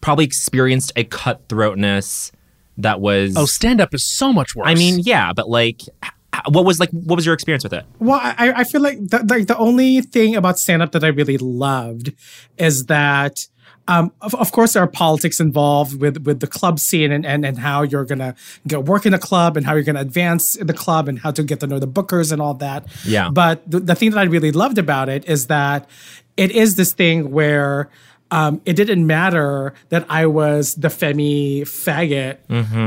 probably 0.00 0.24
experienced 0.24 0.92
a 0.96 1.04
cutthroatness 1.04 2.30
that 2.78 3.00
was 3.00 3.34
oh, 3.36 3.44
stand 3.44 3.80
up 3.80 3.92
is 3.92 4.04
so 4.04 4.32
much 4.32 4.54
worse. 4.54 4.66
i 4.68 4.74
mean 4.74 5.00
yeah 5.00 5.32
but 5.34 5.48
like 5.48 5.82
h- 6.04 6.10
what 6.48 6.64
was 6.64 6.80
like 6.80 6.90
what 6.90 7.16
was 7.16 7.26
your 7.26 7.34
experience 7.34 7.64
with 7.64 7.72
it 7.72 7.84
Well, 7.98 8.20
I, 8.22 8.52
I 8.56 8.64
feel 8.64 8.80
like 8.80 8.98
the, 8.98 9.24
like 9.28 9.46
the 9.46 9.56
only 9.56 10.00
thing 10.00 10.36
about 10.36 10.58
stand 10.58 10.82
up 10.82 10.92
that 10.92 11.04
I 11.04 11.08
really 11.08 11.38
loved 11.38 12.12
is 12.58 12.86
that, 12.86 13.46
um, 13.88 14.12
of, 14.20 14.34
of 14.34 14.52
course, 14.52 14.72
there 14.72 14.82
are 14.82 14.88
politics 14.88 15.38
involved 15.40 16.00
with, 16.00 16.24
with 16.24 16.40
the 16.40 16.46
club 16.46 16.80
scene 16.80 17.12
and, 17.12 17.24
and, 17.24 17.44
and 17.44 17.58
how 17.58 17.82
you're 17.82 18.04
going 18.04 18.18
to 18.18 18.34
go 18.66 18.80
work 18.80 19.06
in 19.06 19.14
a 19.14 19.18
club 19.18 19.56
and 19.56 19.64
how 19.64 19.74
you're 19.74 19.84
going 19.84 19.96
to 19.96 20.00
advance 20.00 20.56
in 20.56 20.66
the 20.66 20.74
club 20.74 21.08
and 21.08 21.20
how 21.20 21.30
to 21.30 21.42
get 21.42 21.60
to 21.60 21.66
know 21.66 21.78
the 21.78 21.88
bookers 21.88 22.32
and 22.32 22.42
all 22.42 22.54
that. 22.54 22.86
Yeah. 23.04 23.30
But 23.30 23.68
the, 23.70 23.80
the 23.80 23.94
thing 23.94 24.10
that 24.10 24.18
I 24.18 24.24
really 24.24 24.52
loved 24.52 24.78
about 24.78 25.08
it 25.08 25.24
is 25.28 25.46
that 25.46 25.88
it 26.36 26.50
is 26.50 26.74
this 26.74 26.92
thing 26.92 27.30
where 27.30 27.88
um, 28.30 28.60
it 28.64 28.74
didn't 28.74 29.06
matter 29.06 29.72
that 29.90 30.04
I 30.08 30.26
was 30.26 30.74
the 30.74 30.88
femi 30.88 31.62
faggot 31.62 32.38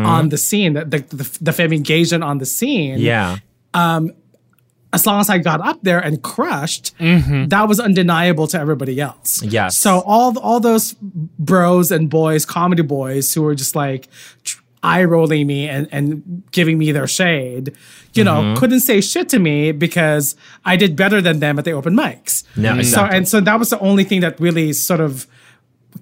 on 0.05 0.29
the 0.29 0.37
scene, 0.37 0.73
the, 0.73 0.85
the, 0.85 0.99
the, 0.99 1.37
the 1.41 1.51
femi 1.51 1.81
Gaysian 1.81 2.23
on 2.25 2.37
the 2.39 2.45
scene 2.45 2.99
yeah 2.99 3.37
Um, 3.73 4.11
as 4.91 5.05
long 5.05 5.19
as 5.21 5.29
I 5.29 5.37
got 5.37 5.61
up 5.61 5.79
there 5.83 5.99
and 5.99 6.19
crushed, 6.23 6.95
that 6.99 7.67
was 7.67 7.79
undeniable 7.79 8.47
to 8.47 8.59
everybody 8.59 8.99
else. 8.99 9.43
Yes. 9.43 9.77
So 9.77 10.01
all 10.05 10.35
all 10.39 10.59
those 10.59 10.95
bros 11.37 11.91
and 11.91 12.09
boys, 12.09 12.43
comedy 12.43 12.81
boys, 12.81 13.31
who 13.33 13.43
were 13.43 13.53
just 13.53 13.75
like 13.75 14.07
tr- 14.43 14.61
eye 14.81 15.03
rolling 15.03 15.45
me 15.47 15.67
and, 15.67 15.87
and 15.91 16.43
giving 16.51 16.77
me 16.77 16.91
their 16.91 17.07
shade, 17.07 17.73
you 18.13 18.23
know, 18.23 18.41
Mm-hmm. 18.41 18.55
couldn't 18.59 18.79
say 18.79 19.01
shit 19.01 19.27
to 19.29 19.39
me 19.39 19.71
because 19.73 20.35
I 20.65 20.75
did 20.77 20.95
better 20.95 21.21
than 21.21 21.39
them 21.39 21.59
at 21.59 21.65
the 21.65 21.71
open 21.73 21.95
mics. 21.95 22.43
No, 22.55 22.81
So 22.83 23.03
and 23.03 23.27
so 23.27 23.41
that 23.41 23.59
was 23.59 23.69
the 23.71 23.79
only 23.79 24.03
thing 24.05 24.21
that 24.21 24.39
really 24.39 24.71
sort 24.73 25.01
of 25.01 25.27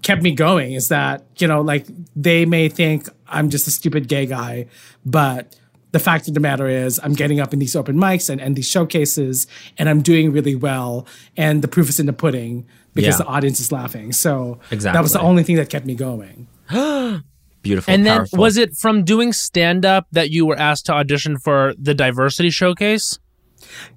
kept 0.04 0.22
me 0.22 0.32
going 0.32 0.74
is 0.74 0.90
that, 0.90 1.26
you 1.38 1.48
know, 1.48 1.62
like 1.62 1.88
they 2.16 2.46
may 2.46 2.70
think 2.70 3.10
I'm 3.28 3.50
just 3.50 3.68
a 3.68 3.72
stupid 3.72 4.08
gay 4.08 4.26
guy, 4.28 4.68
but 5.06 5.56
the 5.92 6.00
fact 6.00 6.28
of 6.28 6.34
the 6.34 6.40
matter 6.40 6.68
is 6.68 7.00
I'm 7.02 7.14
getting 7.14 7.40
up 7.40 7.54
in 7.54 7.60
these 7.60 7.76
open 7.76 7.96
mics 7.98 8.30
and, 8.30 8.40
and 8.42 8.56
these 8.56 8.70
showcases 8.70 9.48
and 9.78 9.90
I'm 9.90 10.02
doing 10.02 10.32
really 10.32 10.54
well. 10.56 11.08
And 11.36 11.62
the 11.64 11.68
proof 11.68 11.90
is 11.90 12.00
in 12.00 12.06
the 12.06 12.14
pudding 12.14 12.68
because 12.94 13.16
Yeah. 13.18 13.26
the 13.26 13.32
audience 13.32 13.60
is 13.60 13.72
laughing. 13.72 14.12
So 14.14 14.60
exactly. 14.70 14.96
that 14.98 15.02
was 15.02 15.14
the 15.14 15.22
only 15.22 15.44
thing 15.44 15.56
that 15.56 15.70
kept 15.70 15.86
me 15.86 15.96
going. 15.96 16.48
Beautiful. 17.68 17.94
And 17.94 18.06
then 18.06 18.18
powerful. 18.18 18.40
was 18.40 18.58
it 18.58 18.76
from 18.76 19.04
doing 19.04 19.34
stand 19.34 19.86
up 19.86 20.08
that 20.12 20.32
you 20.32 20.46
were 20.46 20.58
asked 20.58 20.86
to 20.88 20.94
audition 20.94 21.38
for 21.38 21.74
the 21.78 21.94
diversity 21.94 22.50
showcase? 22.50 23.20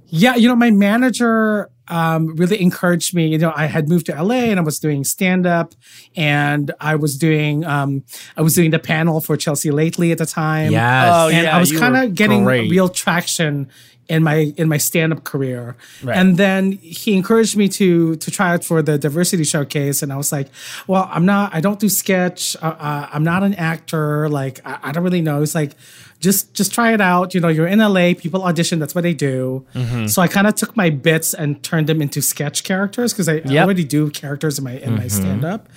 Yeah, 0.07 0.35
you 0.35 0.49
know, 0.49 0.57
my 0.57 0.71
manager 0.71 1.71
um, 1.91 2.35
really 2.37 2.61
encouraged 2.61 3.15
me. 3.15 3.29
You 3.29 3.39
know, 3.39 3.53
I 3.55 3.67
had 3.67 3.89
moved 3.89 4.07
to 4.07 4.23
LA 4.23 4.35
and 4.35 4.59
I 4.59 4.63
was 4.63 4.79
doing 4.79 5.05
stand 5.05 5.47
up, 5.47 5.75
and 6.17 6.73
I 6.81 6.97
was 6.97 7.17
doing 7.19 7.65
um, 7.65 8.05
I 8.37 8.43
was 8.43 8.55
doing 8.55 8.71
the 8.71 8.79
panel 8.79 9.21
for 9.21 9.37
Chelsea 9.37 9.71
Lately 9.71 10.13
at 10.13 10.19
the 10.19 10.27
time. 10.27 10.73
Yes. 10.73 11.13
Oh, 11.13 11.29
and 11.29 11.45
yeah, 11.45 11.57
I 11.57 11.61
was 11.61 11.73
kind 11.77 11.97
of 11.97 12.15
getting 12.15 12.45
great. 12.45 12.71
real 12.71 12.89
traction 12.89 13.69
in 14.11 14.23
my 14.23 14.53
in 14.57 14.69
my 14.69 14.77
stand 14.79 15.13
up 15.13 15.25
career. 15.25 15.77
Right. 16.03 16.17
And 16.19 16.37
then 16.37 16.73
he 16.73 17.15
encouraged 17.15 17.57
me 17.57 17.69
to 17.79 18.17
to 18.17 18.31
try 18.31 18.53
out 18.55 18.65
for 18.65 18.83
the 18.83 18.99
diversity 18.99 19.45
showcase, 19.45 20.03
and 20.03 20.13
I 20.13 20.17
was 20.17 20.31
like, 20.33 20.49
well, 20.87 21.09
I'm 21.11 21.25
not. 21.25 21.55
I 21.55 21.61
don't 21.61 21.79
do 21.81 21.89
sketch. 21.89 22.57
Uh, 22.61 22.75
uh, 22.79 23.09
I'm 23.13 23.25
not 23.25 23.43
an 23.43 23.55
actor. 23.55 24.29
Like 24.29 24.61
I, 24.67 24.79
I 24.83 24.93
don't 24.93 25.05
really 25.05 25.23
know. 25.23 25.43
It's 25.43 25.55
like. 25.55 25.73
Just, 26.21 26.53
just 26.53 26.75
try 26.75 26.93
it 26.93 27.01
out. 27.01 27.33
You 27.33 27.41
know, 27.41 27.49
you're 27.49 27.67
in 27.67 27.79
LA. 27.79 28.13
People 28.13 28.45
audition. 28.45 28.79
That's 28.79 28.95
what 28.95 29.05
they 29.05 29.15
do. 29.15 29.65
Mm-hmm. 29.75 30.07
So 30.07 30.21
I 30.21 30.29
kind 30.29 30.47
of 30.47 30.55
took 30.55 30.77
my 30.77 30.91
bits 30.91 31.33
and 31.33 31.63
turned 31.63 31.87
them 31.89 32.03
into 32.03 32.21
sketch 32.21 32.63
characters 32.63 33.15
because 33.15 33.27
I, 33.27 33.41
I 33.49 33.57
already 33.65 33.85
do 33.85 34.11
characters 34.11 34.59
in 34.59 34.65
my 34.65 34.73
in 34.73 34.81
Mm-hmm. 34.91 34.97
my 34.97 35.09
stand 35.09 35.45
up, 35.47 35.71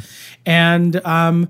and 0.46 1.00
um, 1.06 1.48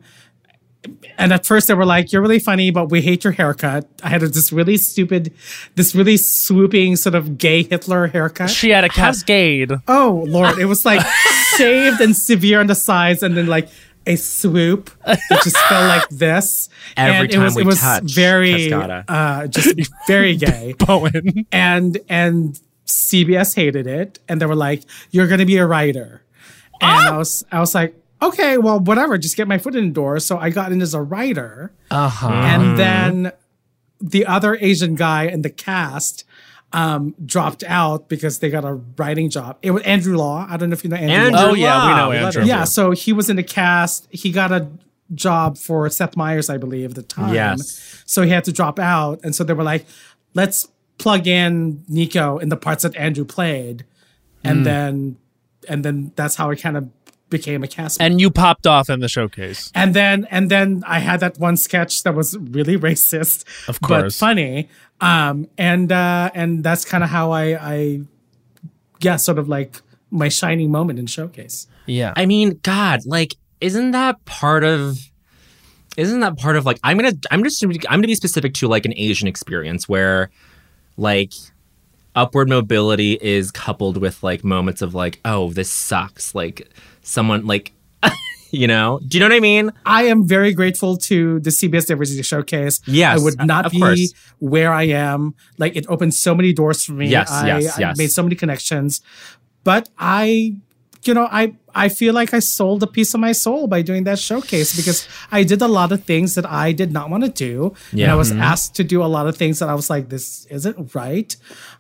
and 1.18 1.32
at 1.32 1.46
first 1.46 1.68
they 1.68 1.74
were 1.74 1.86
like, 1.86 2.12
"You're 2.12 2.22
really 2.22 2.40
funny, 2.40 2.72
but 2.72 2.90
we 2.90 3.02
hate 3.02 3.24
your 3.24 3.34
haircut." 3.34 3.88
I 4.04 4.10
had 4.10 4.22
this 4.22 4.52
really 4.52 4.78
stupid, 4.78 5.34
this 5.76 5.96
really 5.96 6.18
swooping 6.18 6.96
sort 6.98 7.16
of 7.16 7.38
gay 7.38 7.64
Hitler 7.64 8.08
haircut. 8.08 8.50
She 8.50 8.70
had 8.70 8.84
a 8.84 8.90
cascade. 8.90 9.72
Oh 9.88 10.24
Lord, 10.28 10.60
it 10.60 10.66
was 10.66 10.86
like 10.86 11.06
shaved 11.58 12.02
and 12.02 12.16
severe 12.16 12.60
on 12.60 12.68
the 12.68 12.76
sides, 12.76 13.24
and 13.24 13.38
then 13.38 13.48
like 13.48 13.70
a 14.06 14.16
swoop 14.16 14.90
that 15.06 15.20
just 15.44 15.58
felt 15.58 15.88
like 15.88 16.10
this. 16.10 16.70
Every 16.98 17.28
and 17.28 17.32
time 17.32 17.42
it 17.42 17.46
was 17.46 17.56
we 17.56 17.62
it 17.62 17.66
was 17.66 17.80
touch 17.80 18.04
very 18.04 18.74
uh, 18.74 19.48
just 19.48 19.76
very 20.08 20.36
gay. 20.36 20.74
Bowen. 20.80 21.46
and 21.52 21.98
and 22.10 22.60
CBS 22.86 23.56
hated 23.56 23.88
it, 23.88 24.20
and 24.28 24.42
they 24.42 24.46
were 24.46 24.56
like, 24.56 24.84
"You're 25.12 25.28
going 25.28 25.40
to 25.40 25.46
be 25.46 25.58
a 25.58 25.66
writer," 25.66 26.22
and 26.82 27.08
I 27.08 27.18
was 27.18 27.46
I 27.52 27.60
was 27.60 27.74
like, 27.74 27.96
"Okay, 28.28 28.58
well, 28.58 28.80
whatever, 28.80 29.18
just 29.18 29.36
get 29.38 29.48
my 29.48 29.58
foot 29.58 29.76
in 29.76 29.88
the 29.88 29.94
door." 29.94 30.20
So 30.20 30.38
I 30.38 30.50
got 30.50 30.72
in 30.72 30.82
as 30.82 30.94
a 30.94 31.02
writer, 31.02 31.72
Uh-huh. 31.92 32.30
and 32.30 32.78
then 32.78 33.32
the 34.02 34.26
other 34.26 34.58
Asian 34.60 34.96
guy 34.96 35.24
in 35.26 35.42
the 35.44 35.50
cast 35.50 36.24
um, 36.74 37.14
dropped 37.24 37.64
out 37.68 38.10
because 38.10 38.40
they 38.40 38.50
got 38.50 38.66
a 38.66 38.74
writing 38.98 39.30
job. 39.30 39.58
It 39.62 39.72
was 39.72 39.84
Andrew 39.84 40.18
Law. 40.18 40.48
I 40.50 40.58
don't 40.58 40.70
know 40.70 40.74
if 40.74 40.84
you 40.84 40.90
know 40.90 40.96
Andrew. 40.96 41.16
Andrew 41.16 41.40
Law. 41.40 41.50
Oh, 41.50 41.54
yeah, 41.54 41.88
we 41.88 41.94
know 41.96 42.12
Andrew. 42.26 42.44
Yeah, 42.44 42.64
so 42.64 42.92
he 42.92 43.14
was 43.14 43.30
in 43.30 43.36
the 43.36 43.44
cast. 43.44 44.08
He 44.10 44.32
got 44.32 44.52
a 44.52 44.68
job 45.14 45.58
for 45.60 45.88
Seth 45.92 46.18
Meyers, 46.18 46.50
I 46.50 46.58
believe, 46.58 46.90
at 46.92 46.96
the 46.96 47.04
time. 47.04 47.34
Yes. 47.34 48.02
So 48.08 48.24
he 48.24 48.32
had 48.32 48.44
to 48.46 48.52
drop 48.52 48.80
out, 48.80 49.20
and 49.24 49.36
so 49.36 49.44
they 49.44 49.54
were 49.54 49.64
like, 49.64 49.86
"Let's 50.34 50.68
plug 50.98 51.28
in 51.28 51.84
Nico 51.88 52.40
in 52.40 52.50
the 52.50 52.58
parts 52.58 52.82
that 52.84 52.96
Andrew 52.96 53.26
played," 53.26 53.86
and 54.44 54.60
Hmm. 54.60 54.64
then, 54.64 55.18
and 55.70 55.86
then 55.86 56.12
that's 56.16 56.36
how 56.36 56.50
it 56.50 56.56
kind 56.60 56.76
of 56.78 56.90
became 57.34 57.64
a 57.64 57.68
cast. 57.68 58.02
And 58.02 58.22
you 58.22 58.32
popped 58.32 58.66
off 58.66 58.90
in 58.90 59.02
the 59.02 59.10
showcase. 59.10 59.70
And 59.76 59.94
then 59.94 60.26
and 60.32 60.50
then 60.50 60.84
I 60.88 61.00
had 61.00 61.20
that 61.20 61.38
one 61.38 61.58
sketch 61.58 62.04
that 62.04 62.16
was 62.16 62.38
really 62.38 62.78
racist, 62.90 63.44
Of 63.68 63.82
course, 63.82 64.18
but 64.18 64.26
funny. 64.26 64.70
Um, 65.02 65.50
and 65.58 65.92
uh, 65.92 66.32
and 66.34 66.64
that's 66.64 66.86
kind 66.86 67.04
of 67.04 67.10
how 67.10 67.32
I 67.32 67.46
I 67.74 68.02
yeah, 69.02 69.18
sort 69.18 69.38
of 69.38 69.50
like 69.50 69.82
my 70.10 70.30
shining 70.30 70.72
moment 70.72 71.00
in 71.00 71.08
showcase. 71.08 71.68
Yeah. 71.86 72.14
I 72.16 72.26
mean, 72.26 72.60
God, 72.64 73.02
like, 73.06 73.36
isn't 73.60 73.92
that 73.92 74.24
part 74.26 74.64
of? 74.64 74.98
Isn't 75.98 76.22
that 76.22 76.38
part 76.38 76.56
of 76.56 76.66
like? 76.66 76.80
I'm 76.84 76.98
gonna, 76.98 77.14
I'm 77.30 77.44
just, 77.44 77.64
I'm 77.64 77.72
gonna 77.72 78.08
be 78.08 78.16
specific 78.16 78.54
to 78.56 78.68
like 78.68 78.86
an 78.86 78.94
Asian 78.96 79.28
experience 79.28 79.88
where, 79.90 80.32
like, 80.98 81.34
upward 82.16 82.48
mobility 82.48 83.18
is 83.22 83.52
coupled 83.52 83.98
with 83.98 84.22
like 84.24 84.44
moments 84.44 84.82
of 84.82 84.94
like, 84.94 85.20
oh, 85.26 85.52
this 85.52 85.70
sucks. 85.70 86.34
Like, 86.34 86.70
someone 87.04 87.46
like, 87.46 87.72
you 88.52 88.68
know, 88.68 89.00
do 89.08 89.18
you 89.18 89.20
know 89.20 89.28
what 89.30 89.36
I 89.36 89.40
mean? 89.40 89.72
I 89.86 90.04
am 90.04 90.28
very 90.28 90.54
grateful 90.54 90.98
to 90.98 91.40
the 91.40 91.50
CBS 91.50 91.88
Diversity 91.88 92.22
Showcase. 92.24 92.82
Yes, 92.88 93.20
I 93.20 93.24
would 93.24 93.38
not 93.46 93.72
be 93.72 93.80
course. 93.80 94.14
where 94.40 94.72
I 94.72 94.84
am. 94.84 95.36
Like 95.58 95.76
it 95.76 95.86
opened 95.90 96.14
so 96.14 96.34
many 96.36 96.54
doors 96.54 96.84
for 96.84 96.94
me. 96.94 97.08
Yes, 97.08 97.30
I, 97.32 97.48
yes, 97.60 97.78
I 97.78 97.82
yes. 97.82 97.98
made 97.98 98.12
so 98.12 98.24
many 98.24 98.36
connections. 98.36 99.02
But 99.64 99.90
I, 99.98 100.56
you 101.06 101.14
know, 101.14 101.28
I 101.32 101.54
I 101.76 101.90
feel 101.90 102.14
like 102.14 102.34
I 102.34 102.40
sold 102.40 102.84
a 102.84 102.88
piece 102.88 103.14
of 103.14 103.20
my 103.20 103.32
soul 103.32 103.66
by 103.68 103.82
doing 103.82 104.04
that 104.04 104.20
showcase 104.20 104.76
because 104.76 105.08
I 105.32 105.44
did 105.44 105.62
a 105.62 105.68
lot 105.68 105.92
of 105.92 106.04
things 106.04 106.36
that 106.36 106.46
I 106.46 106.72
did 106.72 106.92
not 106.92 107.10
want 107.10 107.24
to 107.24 107.30
do. 107.30 107.74
And 107.92 108.04
I 108.12 108.16
was 108.16 108.32
Mhm. 108.32 108.40
asked 108.42 108.76
to 108.76 108.84
do 108.84 109.02
a 109.04 109.10
lot 109.10 109.26
of 109.28 109.36
things 109.36 109.58
that 109.60 109.70
I 109.70 109.74
was 109.74 109.90
like, 109.90 110.10
this 110.10 110.46
isn't 110.52 110.94
right. 110.94 111.36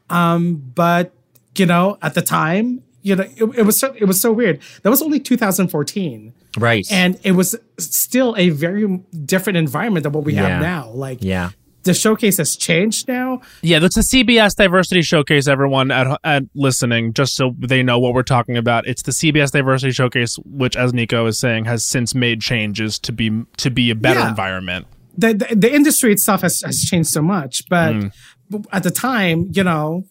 Um, 0.10 0.64
but 0.76 1.14
you 1.56 1.66
know, 1.68 1.98
at 2.02 2.16
the 2.16 2.22
time, 2.24 2.82
you 3.04 3.16
know, 3.16 3.24
it, 3.24 3.44
it 3.60 3.66
was 3.66 3.78
so 3.80 3.94
it 3.98 4.06
was 4.06 4.20
so 4.20 4.32
weird. 4.32 4.60
That 4.82 4.90
was 4.90 5.02
only 5.02 5.20
2014 5.20 6.34
Right. 6.58 6.86
and 6.92 7.20
it 7.24 7.34
was 7.34 7.56
still 7.78 8.34
a 8.38 8.50
very 8.50 8.86
different 9.26 9.58
environment 9.58 10.04
than 10.04 10.14
what 10.14 10.24
we 10.24 10.34
Yeah. 10.34 10.48
have 10.48 10.62
now. 10.62 10.90
Like, 10.92 11.20
yeah. 11.22 11.50
the 11.84 11.94
showcase 11.94 12.38
has 12.38 12.56
changed 12.56 13.08
now. 13.08 13.42
Yeah, 13.62 13.80
that's 13.80 13.98
a 13.98 14.04
CBS 14.04 14.56
Diversity 14.56 15.02
Showcase. 15.02 15.48
Everyone 15.50 15.92
at, 15.92 16.18
at 16.24 16.44
listening, 16.56 17.12
just 17.14 17.36
so 17.36 17.56
they 17.60 17.84
know 17.84 18.00
what 18.00 18.14
we're 18.14 18.24
talking 18.24 18.56
about. 18.58 18.88
It's 18.88 19.02
the 19.02 19.12
CBS 19.12 19.52
Diversity 19.52 19.92
Showcase, 19.92 20.38
which, 20.46 20.78
as 20.78 20.94
Nico 20.94 21.26
is 21.26 21.38
saying, 21.38 21.66
has 21.66 21.84
since 21.84 22.16
made 22.16 22.40
changes 22.42 22.98
to 23.00 23.12
be 23.12 23.44
to 23.58 23.70
be 23.70 23.90
a 23.90 23.96
better 23.96 24.22
Yeah. 24.22 24.30
environment. 24.30 24.88
The, 25.18 25.34
the 25.34 25.56
the 25.56 25.74
industry 25.76 26.12
itself 26.14 26.42
has, 26.42 26.62
has 26.62 26.80
changed 26.82 27.10
so 27.10 27.22
much, 27.22 27.64
but 27.70 27.94
Mm. 27.94 28.12
but 28.50 28.62
at 28.72 28.84
the 28.84 28.92
time, 28.92 29.50
you 29.52 29.64
know. 29.64 30.06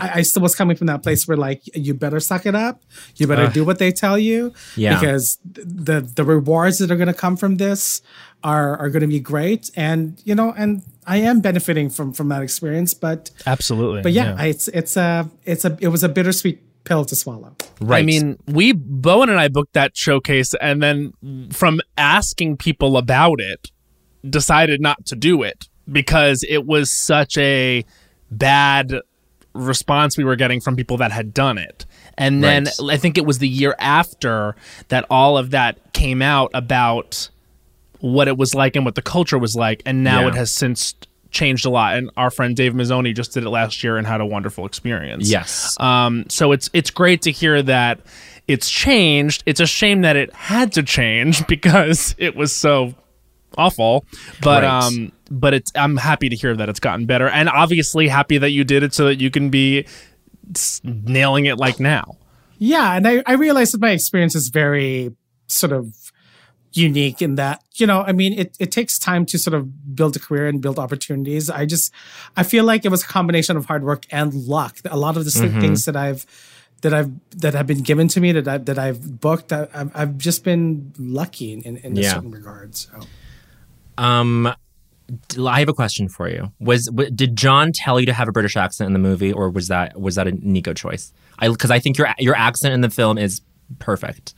I, 0.00 0.10
I 0.16 0.22
still 0.22 0.42
was 0.42 0.54
coming 0.54 0.76
from 0.76 0.86
that 0.88 1.02
place 1.02 1.28
where 1.28 1.36
like 1.36 1.62
you 1.74 1.94
better 1.94 2.20
suck 2.20 2.46
it 2.46 2.54
up, 2.54 2.82
you 3.16 3.26
better 3.26 3.48
do 3.48 3.64
what 3.64 3.78
they 3.78 3.92
tell 3.92 4.18
you, 4.18 4.52
Yeah. 4.76 4.94
because 4.98 5.38
the 5.44 6.00
the 6.00 6.24
rewards 6.24 6.78
that 6.78 6.90
are 6.90 6.96
going 6.96 7.08
to 7.08 7.14
come 7.14 7.36
from 7.36 7.56
this 7.58 8.02
are 8.42 8.76
are 8.78 8.88
going 8.88 9.02
to 9.02 9.06
be 9.08 9.20
great, 9.20 9.70
and 9.76 10.20
you 10.24 10.34
know, 10.34 10.52
and 10.56 10.82
I 11.06 11.18
am 11.18 11.40
benefiting 11.40 11.90
from 11.90 12.12
from 12.12 12.28
that 12.28 12.42
experience, 12.42 12.94
but 12.94 13.30
Absolutely. 13.46 14.02
but 14.02 14.12
yeah, 14.12 14.34
I, 14.38 14.46
it's 14.46 14.68
it's 14.68 14.96
a 14.96 15.28
it's 15.44 15.64
a 15.64 15.76
it 15.80 15.88
was 15.88 16.02
a 16.02 16.08
bittersweet 16.08 16.62
pill 16.84 17.04
to 17.04 17.14
swallow. 17.14 17.54
Right. 17.80 17.98
I 17.98 18.02
mean, 18.02 18.38
we 18.46 18.72
Bowen 18.72 19.28
and 19.28 19.38
I 19.38 19.48
booked 19.48 19.74
that 19.74 19.96
showcase, 19.96 20.54
and 20.60 20.82
then 20.82 21.12
from 21.52 21.80
asking 21.96 22.56
people 22.56 22.96
about 22.96 23.40
it, 23.40 23.70
decided 24.28 24.80
not 24.80 25.04
to 25.06 25.14
do 25.16 25.42
it 25.42 25.68
because 25.90 26.44
it 26.48 26.64
was 26.66 26.90
such 26.90 27.36
a 27.38 27.84
bad 28.30 29.00
response 29.58 30.16
we 30.16 30.24
were 30.24 30.36
getting 30.36 30.60
from 30.60 30.76
people 30.76 30.96
that 30.98 31.12
had 31.12 31.34
done 31.34 31.58
it. 31.58 31.84
And 32.16 32.42
then 32.42 32.64
Right. 32.80 32.94
I 32.94 32.96
think 32.96 33.18
it 33.18 33.24
was 33.26 33.38
the 33.38 33.48
year 33.48 33.74
after 33.78 34.56
that 34.88 35.04
all 35.10 35.36
of 35.38 35.50
that 35.50 35.92
came 35.92 36.22
out 36.22 36.50
about 36.54 37.28
what 38.00 38.28
it 38.28 38.36
was 38.36 38.54
like 38.54 38.76
and 38.76 38.84
what 38.84 38.94
the 38.94 39.02
culture 39.02 39.38
was 39.38 39.56
like, 39.56 39.82
and 39.84 40.04
now 40.04 40.22
Yeah. 40.22 40.28
it 40.28 40.34
has 40.34 40.52
since 40.52 40.94
changed 41.30 41.66
a 41.66 41.70
lot. 41.70 41.96
And 41.96 42.10
our 42.16 42.30
friend 42.30 42.56
Dave 42.56 42.72
Mazzoni 42.72 43.14
just 43.14 43.34
did 43.34 43.44
it 43.44 43.50
last 43.50 43.82
year 43.84 43.96
and 43.98 44.06
had 44.06 44.20
a 44.20 44.26
wonderful 44.26 44.64
experience. 44.64 45.28
yes. 45.28 45.76
Um, 45.80 46.24
so 46.28 46.52
it's 46.52 46.70
it's 46.72 46.90
great 46.90 47.22
to 47.22 47.30
hear 47.32 47.60
that 47.62 48.00
it's 48.46 48.70
changed. 48.70 49.42
It's 49.44 49.60
a 49.60 49.66
shame 49.66 50.00
that 50.02 50.16
it 50.16 50.32
had 50.32 50.72
to 50.72 50.82
change 50.82 51.46
because 51.48 52.14
it 52.18 52.34
was 52.34 52.54
so 52.56 52.94
awful. 53.56 54.04
But 54.42 54.62
Right. 54.62 54.86
um, 54.86 55.12
but 55.30 55.54
it's 55.54 55.72
I'm 55.74 55.96
happy 55.96 56.28
to 56.28 56.36
hear 56.36 56.56
that 56.56 56.68
it's 56.68 56.80
gotten 56.80 57.06
better, 57.06 57.28
and 57.28 57.48
obviously 57.48 58.08
happy 58.08 58.38
that 58.38 58.50
you 58.50 58.64
did 58.64 58.82
it 58.82 58.94
so 58.94 59.04
that 59.06 59.20
you 59.20 59.30
can 59.30 59.50
be 59.50 59.86
nailing 60.84 61.46
it 61.46 61.58
like 61.58 61.78
now. 61.80 62.16
Yeah, 62.58 62.94
and 62.94 63.06
I, 63.06 63.22
I 63.26 63.34
realize 63.34 63.72
that 63.72 63.80
my 63.80 63.90
experience 63.90 64.34
is 64.34 64.48
very 64.48 65.14
sort 65.46 65.72
of 65.72 65.94
unique 66.72 67.22
in 67.22 67.36
that, 67.36 67.62
you 67.76 67.86
know, 67.86 68.02
I 68.02 68.12
mean, 68.12 68.38
it, 68.38 68.56
it 68.58 68.70
takes 68.72 68.98
time 68.98 69.24
to 69.26 69.38
sort 69.38 69.54
of 69.54 69.94
build 69.94 70.16
a 70.16 70.18
career 70.18 70.46
and 70.48 70.60
build 70.60 70.78
opportunities. 70.78 71.48
I 71.48 71.66
just, 71.66 71.92
I 72.36 72.42
feel 72.42 72.64
like 72.64 72.84
it 72.84 72.90
was 72.90 73.02
a 73.04 73.06
combination 73.06 73.56
of 73.56 73.66
hard 73.66 73.84
work 73.84 74.06
and 74.10 74.34
luck. 74.34 74.76
A 74.84 74.96
lot 74.96 75.16
of 75.16 75.24
the 75.24 75.46
of 75.46 75.60
things 75.60 75.84
that 75.86 75.96
I've, 75.96 76.26
that 76.82 76.92
I've, 76.92 77.10
that 77.40 77.54
have 77.54 77.66
been 77.66 77.82
given 77.82 78.08
to 78.08 78.20
me 78.20 78.32
that 78.32 78.46
I, 78.48 78.58
that 78.58 78.78
I've 78.78 79.20
booked, 79.20 79.52
I, 79.52 79.68
I've, 79.72 79.90
I've 79.94 80.18
just 80.18 80.44
been 80.44 80.92
lucky 80.98 81.52
in, 81.52 81.62
in, 81.62 81.76
in 81.78 81.98
a 81.98 82.00
Yeah. 82.00 82.14
certain 82.14 82.30
regard. 82.32 82.76
So 82.76 83.06
Um, 83.98 84.52
I 85.42 85.60
have 85.60 85.68
a 85.68 85.74
question 85.74 86.08
for 86.08 86.28
you. 86.28 86.52
Was 86.60 86.86
w- 86.86 87.10
did 87.10 87.36
Jon 87.36 87.72
tell 87.72 87.98
you 87.98 88.06
to 88.06 88.12
have 88.12 88.28
a 88.28 88.32
British 88.32 88.56
accent 88.56 88.86
in 88.86 88.92
the 88.92 88.98
movie, 88.98 89.32
or 89.32 89.50
was 89.50 89.68
that 89.68 89.98
was 90.00 90.16
that 90.16 90.26
a 90.26 90.32
Nico 90.32 90.72
choice? 90.72 91.12
I 91.38 91.48
because 91.48 91.70
I 91.70 91.78
think 91.78 91.98
your 91.98 92.08
your 92.18 92.36
accent 92.36 92.74
in 92.74 92.80
the 92.82 92.90
film 92.90 93.18
is 93.18 93.40
perfect. 93.78 94.34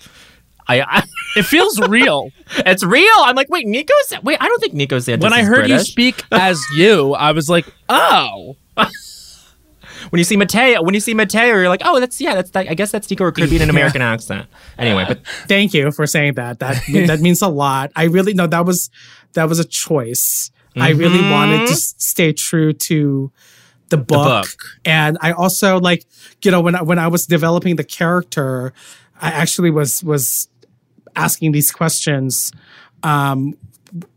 I, 0.68 0.82
I 0.82 1.02
It 1.36 1.44
feels 1.44 1.80
real. 1.88 2.30
it's 2.56 2.82
real. 2.82 3.14
I'm 3.18 3.36
like, 3.36 3.48
wait, 3.50 3.66
Nico's 3.66 4.12
wait. 4.22 4.38
I 4.40 4.48
don't 4.48 4.60
think 4.60 4.74
Nico 4.74 4.98
Santos. 4.98 5.22
when 5.22 5.32
I 5.32 5.44
heard 5.44 5.68
you 5.68 5.78
speak 5.78 6.24
as 6.32 6.60
you, 6.74 7.14
I 7.14 7.32
was 7.32 7.48
like, 7.48 7.66
oh. 7.88 8.56
when 8.76 10.18
you 10.18 10.24
see 10.24 10.36
Mateo, 10.36 10.82
when 10.82 10.94
you 10.94 11.00
see 11.00 11.14
Mateo, 11.14 11.54
you're 11.54 11.68
like, 11.68 11.82
oh, 11.84 12.00
that's 12.00 12.20
yeah, 12.20 12.34
that's 12.34 12.50
that. 12.50 12.68
I 12.68 12.74
guess 12.74 12.90
that's 12.90 13.08
Nico, 13.10 13.24
or 13.24 13.32
could 13.32 13.50
be 13.50 13.62
an 13.62 13.70
American 13.70 14.02
accent. 14.02 14.48
Anyway, 14.78 15.04
but 15.06 15.24
Thank 15.46 15.72
you 15.74 15.92
for 15.92 16.06
saying 16.06 16.34
that. 16.34 16.58
That 16.58 16.82
that 17.06 17.20
means 17.20 17.42
a 17.42 17.48
lot. 17.48 17.92
I 17.94 18.04
really 18.04 18.34
no, 18.34 18.46
that 18.46 18.66
was 18.66 18.90
that 19.34 19.48
was 19.48 19.58
a 19.58 19.64
choice. 19.64 20.50
I 20.76 20.90
really 20.90 21.20
wanted 21.20 21.66
to 21.66 21.74
stay 21.74 22.32
true 22.32 22.72
to 22.72 23.32
the 23.88 23.96
book. 23.96 24.46
book. 24.46 24.60
and 24.84 25.18
I 25.20 25.32
also 25.32 25.78
like 25.80 26.06
you 26.42 26.50
know 26.50 26.60
when 26.60 26.74
I, 26.74 26.82
when 26.82 26.98
I 26.98 27.08
was 27.08 27.26
developing 27.26 27.76
the 27.76 27.84
character, 27.84 28.72
I 29.20 29.30
actually 29.30 29.70
was 29.70 30.02
was 30.02 30.48
asking 31.16 31.52
these 31.52 31.72
questions 31.72 32.52
um, 33.02 33.56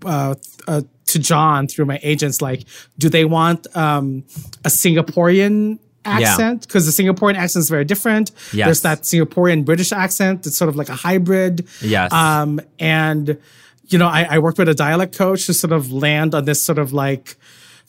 uh, 0.05 0.35
uh, 0.67 0.81
to 1.07 1.19
Jon 1.19 1.67
through 1.67 1.85
my 1.85 1.99
agents. 2.03 2.41
Like, 2.41 2.63
do 2.97 3.09
they 3.09 3.25
want 3.25 3.67
um, 3.75 4.23
a 4.63 4.69
Singaporean 4.69 5.79
accent? 6.05 6.67
Because 6.67 6.85
the 6.85 7.03
Singaporean 7.03 7.35
accent 7.35 7.61
is 7.61 7.69
very 7.69 7.85
different. 7.85 8.31
Yes. 8.53 8.67
There's 8.67 8.81
that 8.81 9.01
Singaporean 9.01 9.65
British 9.65 9.91
accent. 9.91 10.45
It's 10.45 10.57
sort 10.57 10.69
of 10.69 10.75
like 10.75 10.89
a 10.89 10.95
hybrid. 10.95 11.67
Yes. 11.81 12.13
Um, 12.13 12.59
and 12.79 13.39
you 13.87 13.97
know, 13.97 14.07
I, 14.07 14.27
I 14.29 14.39
worked 14.39 14.57
with 14.57 14.69
a 14.69 14.73
dialect 14.73 15.17
coach 15.17 15.45
to 15.47 15.53
sort 15.53 15.73
of 15.73 15.91
land 15.91 16.33
on 16.33 16.45
this 16.45 16.61
sort 16.61 16.79
of 16.79 16.93
like. 16.93 17.37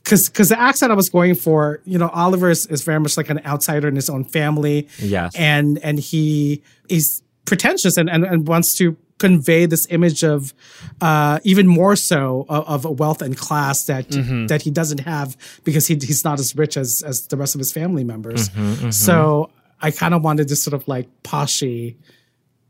Cause, 0.05 0.29
cause 0.29 0.51
the 0.51 0.61
accent 0.61 0.93
I 0.93 0.95
was 0.95 1.09
going 1.09 1.35
for, 1.35 1.81
you 1.87 1.97
know, 1.97 2.11
Oliver 2.11 2.51
is, 2.51 2.67
is 2.67 2.83
very 2.83 3.01
much 3.01 3.17
like 3.17 3.31
an 3.31 3.41
outsider 3.47 3.89
in 3.89 3.95
his 3.95 4.11
own 4.11 4.23
family. 4.23 4.87
Yes. 4.99 5.35
And, 5.35 5.79
and 5.79 5.99
he 5.99 6.63
is 6.91 7.23
pretentious 7.47 7.97
and, 7.97 8.11
and, 8.11 8.23
and 8.23 8.47
wants 8.47 8.75
to 8.75 8.99
convey 9.19 9.65
this 9.65 9.87
image 9.89 10.23
of, 10.23 10.53
uh, 11.01 11.41
even 11.43 11.67
more 11.67 11.97
so 11.97 12.45
of, 12.51 12.85
of 12.85 12.99
wealth 12.99 13.23
and 13.23 13.35
class 13.35 13.87
that, 13.87 14.11
mm-hmm. 14.11 14.47
that 14.49 14.61
he 14.61 14.71
doesn't 14.71 15.01
have 15.01 15.39
because 15.65 15.87
he, 15.87 15.95
he's 15.95 16.23
not 16.23 16.39
as 16.39 16.55
rich 16.55 16.77
as, 16.77 17.01
as 17.01 17.27
the 17.29 17.39
rest 17.39 17.55
of 17.55 17.59
his 17.59 17.73
family 17.73 18.05
members. 18.05 18.51
Mm-hmm, 18.51 18.61
mm-hmm. 18.61 18.91
So 18.91 19.49
I 19.81 19.91
kind 19.91 20.13
of 20.13 20.23
wanted 20.23 20.51
this 20.51 20.63
sort 20.63 20.75
of 20.75 20.87
like 20.87 21.09
poshy, 21.23 21.97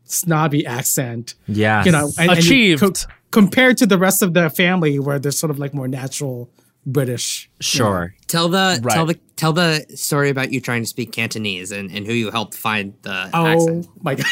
snobby 0.05 0.65
accent 0.65 1.33
Yeah, 1.47 1.83
you 1.83 1.91
know, 1.91 2.11
and, 2.17 2.31
and 2.31 2.45
you 2.45 2.75
Achieved. 2.75 2.81
co- 2.81 3.11
compared 3.31 3.77
to 3.77 3.85
the 3.85 3.97
rest 3.97 4.21
of 4.23 4.33
the 4.33 4.49
family, 4.49 4.99
where 4.99 5.19
they're 5.19 5.31
sort 5.31 5.49
of 5.51 5.59
like 5.59 5.73
more 5.73 5.87
natural 5.87 6.49
British. 6.85 7.49
sure. 7.59 8.13
Tell 8.27 8.47
the 8.47 8.79
Right. 8.83 8.93
tell 8.93 9.05
the 9.05 9.15
tell 9.35 9.53
the 9.53 9.85
story 9.95 10.29
about 10.29 10.51
you 10.51 10.61
trying 10.61 10.83
to 10.83 10.87
speak 10.87 11.11
Cantonese 11.11 11.71
and, 11.71 11.89
and 11.91 12.05
who 12.05 12.13
you 12.13 12.31
helped 12.31 12.53
find 12.53 12.93
the 13.01 13.29
Oh 13.33 13.45
accent. 13.45 13.87
my 14.01 14.15
god! 14.15 14.25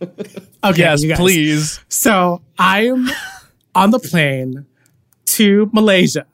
okay, 0.64 0.78
Yes, 0.80 1.02
you 1.02 1.08
guys. 1.10 1.18
please. 1.18 1.80
So 1.88 2.40
I'm 2.58 3.08
on 3.74 3.90
the 3.90 3.98
plane 3.98 4.64
to 5.26 5.68
Malaysia. 5.72 6.26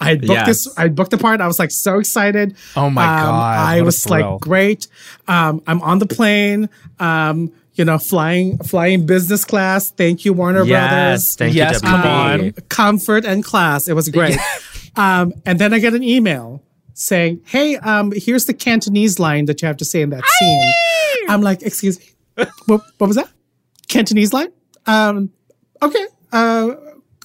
I 0.00 0.16
booked 0.16 0.30
Yes. 0.30 0.46
this. 0.64 0.78
I 0.78 0.88
booked 0.88 1.10
the 1.12 1.18
part. 1.18 1.40
I 1.40 1.46
was 1.46 1.58
like 1.60 1.70
so 1.70 1.98
excited. 2.00 2.56
Oh 2.74 2.90
my 2.90 3.04
Um, 3.04 3.26
God, 3.26 3.56
I 3.58 3.74
what 3.76 3.80
a 3.82 3.84
was 3.84 4.08
like 4.10 4.40
great. 4.40 4.88
Um, 5.28 5.62
I'm 5.66 5.80
on 5.82 5.98
the 6.00 6.06
plane. 6.06 6.68
Um, 6.98 7.52
you 7.74 7.84
know, 7.84 7.98
flying 7.98 8.58
flying 8.58 9.06
business 9.06 9.44
class. 9.44 9.90
Thank 9.90 10.24
you, 10.24 10.32
Warner 10.32 10.64
Yes, 10.64 10.90
Brothers. 10.90 11.36
thank 11.36 11.54
Yes, 11.54 11.74
you. 11.82 11.88
come 11.88 12.02
on. 12.02 12.52
comfort 12.68 13.24
and 13.24 13.42
class. 13.44 13.88
It 13.88 13.94
was 13.94 14.08
great. 14.18 14.36
um, 14.96 15.32
and 15.46 15.58
then 15.58 15.72
I 15.72 15.78
get 15.78 15.94
an 15.94 16.02
email 16.04 16.62
saying, 16.94 17.40
"Hey, 17.46 17.76
um, 17.78 18.12
here's 18.14 18.44
the 18.44 18.54
Cantonese 18.54 19.18
line 19.18 19.46
that 19.46 19.62
you 19.62 19.66
have 19.68 19.78
to 19.78 19.84
say 19.84 20.02
in 20.02 20.10
that 20.10 20.24
scene." 20.26 20.72
I'm 21.28 21.40
like, 21.42 21.62
"Excuse 21.62 21.98
me, 21.98 22.06
what, 22.66 22.82
what 22.98 23.06
was 23.06 23.16
that? 23.16 23.28
Cantonese 23.88 24.32
line? 24.32 24.48
Um, 24.86 25.30
okay, 25.80 26.06
uh, 26.32 26.74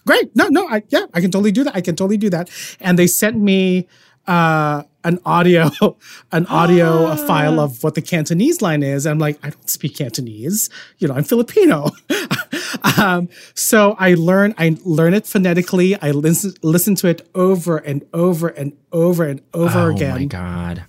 great. 0.05 0.33
No, 0.35 0.47
no, 0.47 0.67
I 0.69 0.83
yeah, 0.89 1.05
I 1.13 1.19
can 1.21 1.31
totally 1.31 1.51
do 1.51 1.63
that. 1.65 1.75
I 1.75 1.81
can 1.81 1.95
totally 1.95 2.17
do 2.17 2.29
that." 2.29 2.49
And 2.79 2.97
they 2.97 3.07
sent 3.07 3.37
me 3.37 3.87
uh, 4.27 4.83
an 5.07 5.19
audio, 5.25 5.69
an 6.31 6.45
audio 6.47 7.15
file 7.15 7.59
of 7.59 7.81
what 7.81 7.95
the 7.95 8.01
Cantonese 8.01 8.61
line 8.61 8.83
is. 8.83 9.07
I'm 9.07 9.19
like, 9.19 9.39
I 9.41 9.49
don't 9.49 9.69
speak 9.69 9.95
Cantonese. 9.95 10.69
You 10.99 11.07
know, 11.07 11.13
I'm 11.15 11.23
Filipino. 11.23 11.91
um, 12.97 13.29
so 13.55 13.95
I 13.97 14.15
learn, 14.15 14.53
I 14.57 14.77
learn 14.83 15.13
it 15.13 15.25
phonetically. 15.25 15.95
I 16.01 16.11
listen, 16.11 16.53
listen 16.61 16.95
to 16.95 17.07
it 17.07 17.27
over 17.33 17.77
and 17.77 18.05
over 18.13 18.49
and 18.49 18.73
over 18.91 19.23
and 19.23 19.41
over 19.53 19.79
Oh 19.79 19.95
again. 19.95 20.11
Oh 20.11 20.19
my 20.19 20.25
god. 20.25 20.83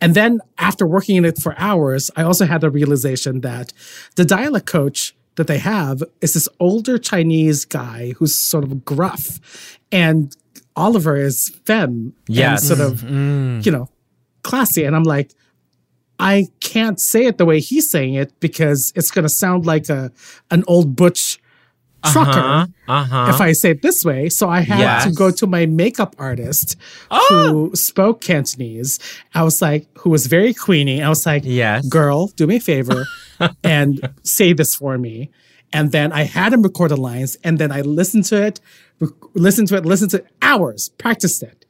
And 0.00 0.14
then 0.14 0.40
after 0.58 0.86
working 0.86 1.16
in 1.16 1.24
it 1.24 1.38
for 1.38 1.58
hours, 1.58 2.12
I 2.14 2.22
also 2.22 2.46
had 2.46 2.60
the 2.60 2.70
realization 2.70 3.40
that 3.40 3.72
the 4.14 4.24
dialect 4.24 4.66
coach 4.66 5.16
that 5.34 5.48
they 5.48 5.58
have 5.58 6.02
is 6.20 6.34
this 6.34 6.48
older 6.60 6.96
Chinese 6.96 7.64
guy 7.64 8.12
who's 8.18 8.34
sort 8.34 8.62
of 8.62 8.84
gruff. 8.84 9.78
And 9.90 10.36
Oliver 10.78 11.16
is 11.16 11.50
femme 11.66 12.14
Yes. 12.28 12.70
and 12.70 12.78
sort 12.78 12.92
of, 12.92 13.00
mm-hmm. 13.00 13.58
mm. 13.58 13.66
you 13.66 13.72
know, 13.72 13.88
classy. 14.42 14.84
And 14.84 14.94
I'm 14.96 15.02
like, 15.04 15.32
I 16.18 16.46
can't 16.60 17.00
say 17.00 17.26
it 17.26 17.38
the 17.38 17.44
way 17.44 17.60
he's 17.60 17.90
saying 17.90 18.14
it 18.14 18.38
because 18.40 18.92
it's 18.96 19.10
going 19.10 19.24
to 19.24 19.28
sound 19.28 19.66
like 19.66 19.88
a 19.88 20.10
an 20.50 20.64
old 20.66 20.96
butch 20.96 21.38
uh-huh. 22.02 22.12
trucker 22.12 22.72
Uh 22.88 23.04
huh. 23.04 23.26
if 23.34 23.40
I 23.40 23.52
say 23.52 23.70
it 23.70 23.82
this 23.82 24.04
way. 24.04 24.28
So 24.28 24.48
I 24.48 24.60
had 24.60 24.78
Yes. 24.78 25.04
to 25.04 25.10
go 25.12 25.30
to 25.30 25.46
my 25.46 25.66
makeup 25.66 26.14
artist 26.18 26.76
oh! 27.10 27.26
who 27.30 27.76
spoke 27.76 28.20
Cantonese. 28.20 28.98
I 29.34 29.42
was 29.42 29.60
like, 29.60 29.86
who 29.98 30.10
was 30.10 30.26
very 30.26 30.54
queenie. 30.54 31.02
I 31.02 31.08
was 31.08 31.26
like, 31.26 31.42
Yes. 31.44 31.86
girl, 31.88 32.28
do 32.36 32.46
me 32.46 32.56
a 32.56 32.60
favor 32.60 33.04
and 33.64 34.00
say 34.22 34.52
this 34.52 34.74
for 34.74 34.98
me. 34.98 35.30
And 35.72 35.92
then 35.92 36.12
I 36.12 36.22
had 36.24 36.52
him 36.52 36.62
record 36.62 36.90
the 36.90 36.96
lines 36.96 37.36
and 37.44 37.58
then 37.58 37.70
I 37.70 37.82
listened 37.82 38.24
to 38.26 38.42
it, 38.42 38.60
listened 39.34 39.68
to 39.68 39.76
it, 39.76 39.84
listened 39.84 40.10
to 40.12 40.18
it, 40.18 40.26
hours, 40.40 40.88
practiced 40.90 41.42
it. 41.42 41.66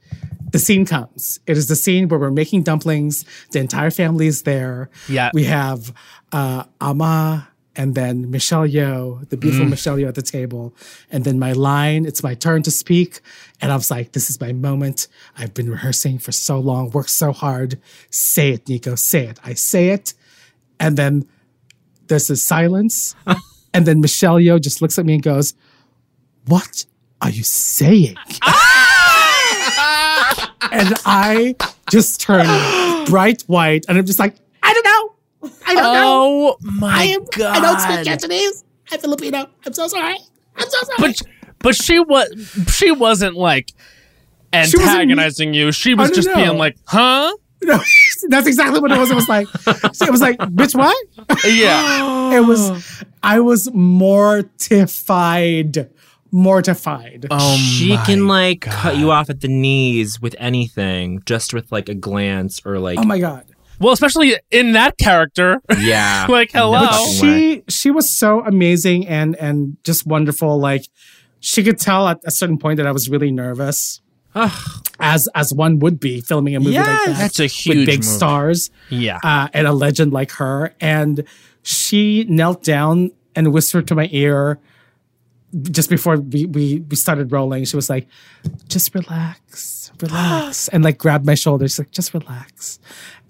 The 0.52 0.58
scene 0.58 0.86
comes. 0.86 1.40
It 1.46 1.56
is 1.56 1.68
the 1.68 1.76
scene 1.76 2.08
where 2.08 2.18
we're 2.18 2.30
making 2.30 2.62
dumplings. 2.62 3.24
The 3.50 3.58
entire 3.58 3.90
family 3.90 4.28
is 4.28 4.42
there. 4.42 4.88
Yeah. 5.08 5.30
We 5.34 5.44
have 5.44 5.92
uh, 6.32 6.64
Ama 6.80 7.48
and 7.76 7.94
then 7.94 8.30
Michelle 8.30 8.66
Yeoh, 8.66 9.28
the 9.28 9.36
beautiful 9.36 9.66
Michelle 9.66 9.96
Yeoh 9.96 10.08
at 10.08 10.14
the 10.14 10.22
table. 10.22 10.74
And 11.10 11.24
then 11.24 11.38
my 11.38 11.52
line, 11.52 12.06
it's 12.06 12.22
my 12.22 12.34
turn 12.34 12.62
to 12.64 12.70
speak. 12.70 13.20
And 13.60 13.70
I 13.70 13.76
was 13.76 13.90
like, 13.90 14.12
this 14.12 14.30
is 14.30 14.40
my 14.40 14.52
moment. 14.52 15.06
I've 15.36 15.54
been 15.54 15.70
rehearsing 15.70 16.18
for 16.18 16.32
so 16.32 16.58
long, 16.58 16.90
worked 16.90 17.10
so 17.10 17.30
hard. 17.30 17.78
Say 18.10 18.50
it, 18.50 18.68
Nico, 18.68 18.94
say 18.94 19.26
it. 19.26 19.38
I 19.44 19.54
say 19.54 19.90
it. 19.90 20.14
And 20.80 20.96
then 20.96 21.28
there's 22.08 22.30
a 22.30 22.36
silence. 22.36 23.14
and 23.78 23.86
then 23.86 24.00
Michelle 24.00 24.40
Yeoh 24.40 24.60
just 24.60 24.82
looks 24.82 24.98
at 24.98 25.06
me 25.06 25.14
and 25.14 25.22
goes, 25.22 25.54
What 26.46 26.84
are 27.20 27.30
you 27.30 27.44
saying? 27.44 28.16
and 30.72 30.94
I 31.06 31.54
just 31.88 32.20
turn 32.20 32.44
bright 33.06 33.42
white 33.42 33.84
and 33.88 33.96
I'm 33.96 34.04
just 34.04 34.18
like, 34.18 34.34
I 34.64 34.74
don't 34.74 34.84
know. 34.84 35.14
I 35.64 35.74
don't 35.74 35.92
know. 35.92 35.92
Oh 35.94 36.56
my 36.60 36.92
I 36.92 37.04
am 37.04 37.24
god! 37.36 37.56
I 37.56 37.60
don't 37.60 37.80
speak 37.80 38.04
Cantonese. 38.04 38.64
I'm 38.90 38.98
Filipino. 38.98 39.46
I'm 39.64 39.72
so 39.72 39.86
sorry. 39.86 40.16
I'm 40.56 40.68
so 40.68 40.78
sorry. 40.82 40.96
But 40.98 41.22
but 41.60 41.76
she 41.76 42.00
was 42.00 42.28
she 42.74 42.90
wasn't 42.90 43.36
like 43.36 43.70
antagonizing 44.52 45.54
you. 45.54 45.70
She 45.70 45.94
was 45.94 46.10
just 46.10 46.26
know. 46.26 46.34
being 46.34 46.58
like, 46.58 46.76
huh? 46.84 47.32
no, 47.62 47.78
that's 48.28 48.46
exactly 48.46 48.80
what 48.80 48.92
it 48.92 48.98
was. 48.98 49.10
It 49.10 49.14
was 49.14 49.28
like 49.28 49.46
it 49.66 50.10
was 50.10 50.20
like, 50.20 50.38
bitch, 50.38 50.74
what? 50.74 50.96
Yeah. 51.44 52.26
It 52.38 52.46
was 52.46 53.02
I 53.22 53.40
was 53.40 53.72
mortified. 53.72 55.88
Mortified. 56.30 57.26
Oh 57.30 57.56
she 57.56 57.96
can 58.04 58.28
like 58.28 58.60
God. 58.60 58.72
cut 58.74 58.96
you 58.98 59.10
off 59.10 59.30
at 59.30 59.40
the 59.40 59.48
knees 59.48 60.20
with 60.20 60.36
anything, 60.38 61.22
just 61.24 61.54
with 61.54 61.72
like 61.72 61.88
a 61.88 61.94
glance 61.94 62.60
or 62.66 62.78
like 62.78 62.98
oh 62.98 63.04
my 63.04 63.18
god. 63.18 63.46
Well, 63.80 63.92
especially 63.92 64.36
in 64.50 64.72
that 64.72 64.98
character. 64.98 65.60
yeah. 65.78 66.26
Like, 66.28 66.50
hello. 66.52 66.80
But 66.80 67.06
she 67.12 67.62
she 67.68 67.90
was 67.90 68.16
so 68.16 68.44
amazing 68.44 69.08
and 69.08 69.36
and 69.36 69.78
just 69.84 70.06
wonderful. 70.06 70.58
Like 70.58 70.84
she 71.40 71.62
could 71.62 71.78
tell 71.78 72.06
at 72.08 72.18
a 72.26 72.30
certain 72.30 72.58
point 72.58 72.76
that 72.76 72.86
I 72.86 72.92
was 72.92 73.08
really 73.08 73.32
nervous. 73.32 74.02
As 74.34 75.28
as 75.34 75.52
one 75.52 75.78
would 75.80 75.98
be 76.00 76.20
filming 76.20 76.54
a 76.56 76.60
movie 76.60 76.76
like 76.76 76.86
that. 76.86 77.16
that's 77.18 77.40
a 77.40 77.44
with 77.44 77.52
huge 77.52 77.86
big 77.86 78.00
movie. 78.00 78.02
stars. 78.02 78.70
Yeah. 78.90 79.18
uh, 79.22 79.48
and 79.52 79.66
a 79.66 79.72
legend 79.72 80.12
like 80.12 80.32
her. 80.32 80.74
And 80.80 81.24
she 81.62 82.24
knelt 82.28 82.62
down 82.62 83.12
and 83.34 83.52
whispered 83.52 83.86
to 83.88 83.94
my 83.94 84.08
ear 84.12 84.58
just 85.62 85.88
before 85.88 86.16
we, 86.16 86.46
we, 86.46 86.80
we 86.80 86.96
started 86.96 87.32
rolling. 87.32 87.64
She 87.64 87.76
was 87.76 87.88
like, 87.88 88.06
just 88.68 88.94
relax, 88.94 89.90
relax. 90.00 90.68
and 90.72 90.84
like 90.84 90.98
grabbed 90.98 91.24
my 91.24 91.34
shoulders, 91.34 91.78
like, 91.78 91.90
just 91.90 92.12
relax. 92.12 92.78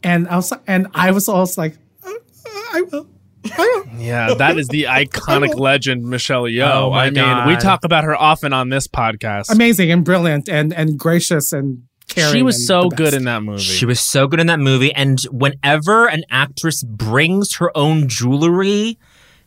And 0.03 0.29
I 0.29 0.37
was, 0.37 0.53
and 0.67 0.89
I 0.95 1.11
was 1.11 1.29
also 1.29 1.61
like, 1.61 1.77
"Uh, 2.05 2.11
uh, 2.11 2.15
I 2.73 2.83
will. 2.91 3.07
Yeah, 3.99 4.35
that 4.35 4.59
is 4.59 4.69
the 4.69 4.85
iconic 4.85 5.55
legend, 5.59 6.05
Michelle 6.05 6.45
Yeoh. 6.45 6.71
Oh 6.71 6.93
I 6.93 7.11
mean, 7.11 7.47
we 7.49 7.57
talk 7.57 7.85
about 7.85 8.05
her 8.05 8.17
often 8.17 8.53
on 8.53 8.69
this 8.69 8.87
podcast. 8.87 9.51
Amazing 9.51 9.91
and 9.91 10.05
brilliant 10.05 10.49
and 10.49 10.73
and 10.73 10.97
gracious 10.99 11.53
and 11.53 11.83
caring. 12.09 12.33
she 12.33 12.43
was 12.43 12.65
so 12.67 12.89
good 12.89 13.13
in 13.13 13.25
that 13.25 13.43
movie. 13.43 13.63
She 13.63 13.87
was 13.87 14.01
so 14.01 14.29
good 14.29 14.39
in 14.41 14.47
that 14.47 14.61
movie. 14.61 14.93
And 14.95 15.21
whenever 15.33 16.07
an 16.07 16.23
actress 16.31 16.83
brings 16.85 17.57
her 17.57 17.77
own 17.77 18.09
jewelry 18.09 18.99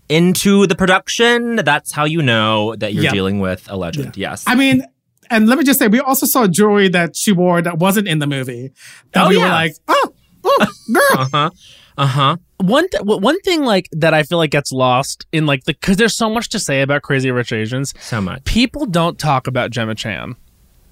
into 0.10 0.68
the 0.68 0.76
production, 0.76 1.56
that's 1.58 1.94
how 1.94 2.04
you 2.06 2.22
know 2.22 2.76
that 2.76 2.94
you're 2.94 3.06
Yeah. 3.06 3.12
dealing 3.12 3.39
with 3.39 3.66
a 3.72 3.78
legend. 3.78 4.18
Yes. 4.18 4.44
I 4.46 4.56
mean, 4.56 4.84
and 5.30 5.48
let 5.48 5.58
me 5.58 5.64
just 5.64 5.80
say, 5.80 5.88
we 5.88 6.02
also 6.02 6.26
saw 6.26 6.46
jewelry 6.48 6.89
that 6.89 7.16
she 7.16 7.32
wore 7.32 7.62
that 7.62 7.78
wasn't 7.80 8.08
in 8.10 8.20
the 8.20 8.28
movie. 8.28 8.72
That 9.14 9.26
Oh, 9.28 9.30
we 9.30 9.38
were 9.38 9.46
yeah. 9.46 9.54
like, 9.54 9.76
oh, 9.88 10.14
oh, 10.44 10.68
girl. 10.94 11.04
Uh 11.18 11.28
huh. 11.32 11.50
Uh 11.98 12.08
huh. 12.08 12.38
One 12.62 12.88
th- 12.89 13.03
one 13.03 13.39
thing 13.41 13.64
like 13.64 13.89
that 13.91 14.14
I 14.14 14.24
feel 14.24 14.38
like 14.38 14.51
gets 14.51 14.72
lost 14.72 15.26
in 15.32 15.45
like 15.45 15.64
the 15.66 15.74
because 15.74 15.97
there's 15.97 16.16
so 16.16 16.30
much 16.30 16.49
to 16.49 16.59
say 16.59 16.82
about 16.82 17.01
Crazy 17.01 17.32
Rich 17.32 17.51
Asians. 17.51 17.93
So 17.99 18.22
much. 18.22 18.43
People 18.45 18.86
don't 18.86 19.18
talk 19.20 19.47
about 19.47 19.72
Gemma 19.72 19.95
Chan. 19.95 20.36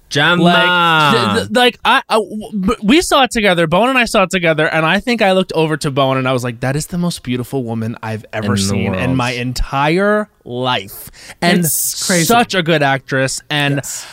Gemma. 0.08 0.42
Like, 0.42 1.14
th- 1.36 1.36
th- 1.46 1.50
like 1.56 1.78
I, 1.84 2.02
I 2.08 2.14
w- 2.16 2.50
b- 2.60 2.74
we 2.82 3.00
saw 3.00 3.22
it 3.22 3.30
together. 3.30 3.68
Bowen 3.68 3.90
and 3.90 3.98
I 3.98 4.06
saw 4.06 4.24
it 4.24 4.30
together, 4.30 4.66
and 4.68 4.84
I 4.84 4.98
think 4.98 5.22
I 5.22 5.30
looked 5.32 5.52
over 5.52 5.76
to 5.76 5.90
Bowen 5.92 6.18
and 6.18 6.26
I 6.26 6.32
was 6.32 6.42
like, 6.42 6.58
"That 6.60 6.74
is 6.74 6.88
the 6.88 6.98
most 6.98 7.22
beautiful 7.22 7.62
woman 7.62 7.96
I've 8.02 8.24
ever 8.32 8.52
In 8.54 8.58
seen 8.58 8.94
in 8.96 9.14
my 9.14 9.30
entire 9.30 10.28
life." 10.44 11.12
And 11.40 11.60
It's 11.60 12.04
crazy. 12.08 12.24
such 12.24 12.54
a 12.56 12.62
good 12.64 12.82
actress. 12.82 13.40
And 13.48 13.76
Yes. 13.76 14.06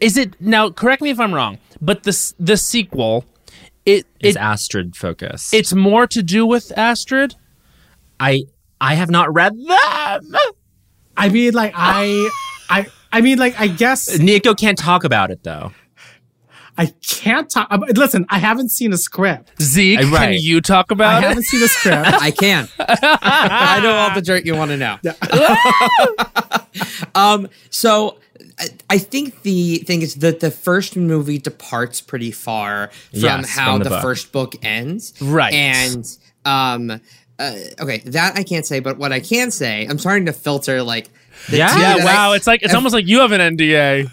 is 0.00 0.16
it 0.16 0.40
now? 0.40 0.70
Correct 0.70 1.00
me 1.02 1.10
if 1.10 1.20
I'm 1.20 1.32
wrong, 1.32 1.58
but 1.80 2.02
this 2.02 2.34
the 2.40 2.56
sequel, 2.56 3.24
it 3.86 4.06
is 4.20 4.36
it 4.36 4.38
Astrid 4.38 4.96
focus. 4.96 5.52
it's 5.52 5.72
more 5.74 6.06
to 6.06 6.22
do 6.22 6.46
with 6.46 6.72
Astrid. 6.76 7.34
I 8.18 8.44
I 8.80 8.94
have 8.94 9.10
not 9.10 9.32
read 9.34 9.54
them. 9.56 10.36
I 11.16 11.28
mean, 11.28 11.54
like, 11.54 11.72
I, 11.76 12.28
I, 12.68 12.86
I 13.12 13.20
mean, 13.20 13.38
like, 13.38 13.58
I 13.58 13.68
guess 13.68 14.18
Nico 14.18 14.52
can't 14.54 14.76
talk 14.76 15.04
about 15.04 15.30
it 15.30 15.42
though. 15.44 15.72
I 16.76 16.86
can't 17.08 17.48
talk. 17.48 17.68
uh, 17.70 17.78
Listen, 17.94 18.26
I 18.30 18.38
haven't 18.38 18.70
seen 18.70 18.92
a 18.92 18.96
script. 18.96 19.52
Zeke, 19.62 20.00
Uh, 20.00 20.06
right. 20.08 20.32
can 20.34 20.42
you 20.42 20.60
talk 20.60 20.86
I 20.90 20.92
about 20.94 21.22
it? 21.22 21.24
I 21.24 21.28
haven't 21.28 21.44
seen 21.44 21.62
a 21.62 21.68
script. 21.68 21.98
I 22.20 22.30
can. 22.32 22.68
I 22.80 23.80
know 23.80 23.92
all 23.94 24.12
the 24.12 24.22
dirt 24.22 24.44
you 24.44 24.56
want 24.56 24.72
to 24.72 24.76
know. 24.76 24.98
um, 27.14 27.48
so 27.70 28.18
I, 28.58 28.68
I 28.90 28.98
think 28.98 29.42
the 29.42 29.78
thing 29.78 30.02
is 30.02 30.16
that 30.16 30.40
the 30.40 30.50
first 30.50 30.96
movie 30.96 31.38
departs 31.38 32.00
pretty 32.00 32.30
far 32.30 32.88
from 33.10 33.20
Yes, 33.20 33.50
how 33.56 33.72
from 33.72 33.78
the 33.80 33.84
the, 33.84 33.90
book. 33.90 34.02
first 34.02 34.32
book 34.32 34.54
ends. 34.64 35.12
Right. 35.20 35.52
And 35.52 36.18
um 36.44 37.00
uh, 37.36 37.56
okay, 37.80 37.98
that 38.06 38.36
I 38.38 38.44
can't 38.44 38.64
say, 38.64 38.78
but 38.78 38.96
what 38.96 39.12
I 39.12 39.18
can 39.18 39.50
say, 39.50 39.86
I'm 39.90 39.98
starting 39.98 40.26
to 40.26 40.32
filter 40.32 40.84
like 40.84 41.10
Yeah. 41.50 41.76
yeah, 41.96 42.04
wow. 42.04 42.30
I- 42.32 42.36
it's 42.36 42.46
like 42.46 42.62
it's 42.62 42.74
almost 42.74 42.94
like 42.94 43.06
you 43.08 43.20
have 43.20 43.32
an 43.32 43.56
NDA. 43.56 44.08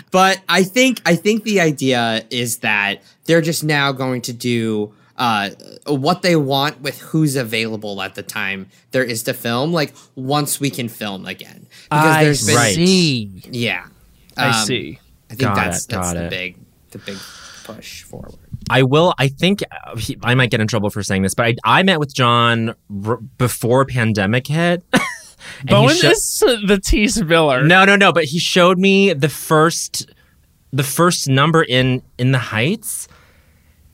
but 0.10 0.40
I 0.48 0.62
think 0.64 1.00
I 1.06 1.16
think 1.16 1.44
the 1.44 1.60
idea 1.60 2.24
is 2.28 2.58
that 2.58 3.00
they're 3.24 3.40
just 3.40 3.64
now 3.64 3.90
going 3.92 4.20
to 4.22 4.32
do 4.34 4.92
uh, 5.16 5.50
what 5.86 6.22
they 6.22 6.36
want 6.36 6.80
with 6.80 6.98
who's 7.00 7.36
available 7.36 8.00
at 8.02 8.14
the 8.14 8.22
time 8.22 8.68
there 8.92 9.04
is 9.04 9.22
to 9.24 9.34
film. 9.34 9.72
Like 9.72 9.92
once 10.14 10.58
we 10.60 10.70
can 10.70 10.88
film 10.88 11.26
again, 11.26 11.66
because 11.84 12.16
I 12.16 12.24
there's 12.24 12.46
been 12.46 12.56
Right. 12.56 12.74
see. 12.74 13.42
yeah. 13.50 13.86
I 14.36 14.48
Um, 14.60 14.66
see. 14.66 14.98
I 15.30 15.34
think 15.34 15.40
Got 15.40 15.54
that's 15.56 15.84
it, 15.84 15.90
that's 15.90 16.12
the 16.12 16.24
it. 16.26 16.30
big 16.30 16.56
the 16.90 16.98
big 16.98 17.16
push 17.64 18.02
forward. 18.02 18.34
I 18.70 18.82
will. 18.82 19.12
I 19.18 19.28
think 19.28 19.62
uh, 19.70 19.96
he, 19.96 20.16
I 20.22 20.34
might 20.34 20.50
get 20.50 20.60
in 20.60 20.66
trouble 20.66 20.88
for 20.90 21.02
saying 21.02 21.22
this, 21.22 21.34
but 21.34 21.46
I, 21.46 21.54
I 21.80 21.82
met 21.82 21.98
with 22.00 22.14
Jon 22.14 22.74
r- 23.04 23.16
before 23.38 23.84
pandemic 23.84 24.46
hit. 24.46 24.82
And 25.62 25.70
he 25.70 25.74
Bowen 25.74 25.96
sho- 25.96 26.10
is 26.10 26.38
the 26.68 26.80
T 26.82 27.08
spiller. 27.08 27.64
No, 27.64 27.84
no, 27.84 27.96
no. 27.96 28.12
But 28.12 28.24
he 28.26 28.38
showed 28.38 28.78
me 28.78 29.12
the 29.12 29.28
first, 29.28 30.08
the 30.72 30.84
first 30.84 31.28
number 31.28 31.64
in 31.64 32.00
in 32.16 32.30
the 32.30 32.38
Heights, 32.38 33.08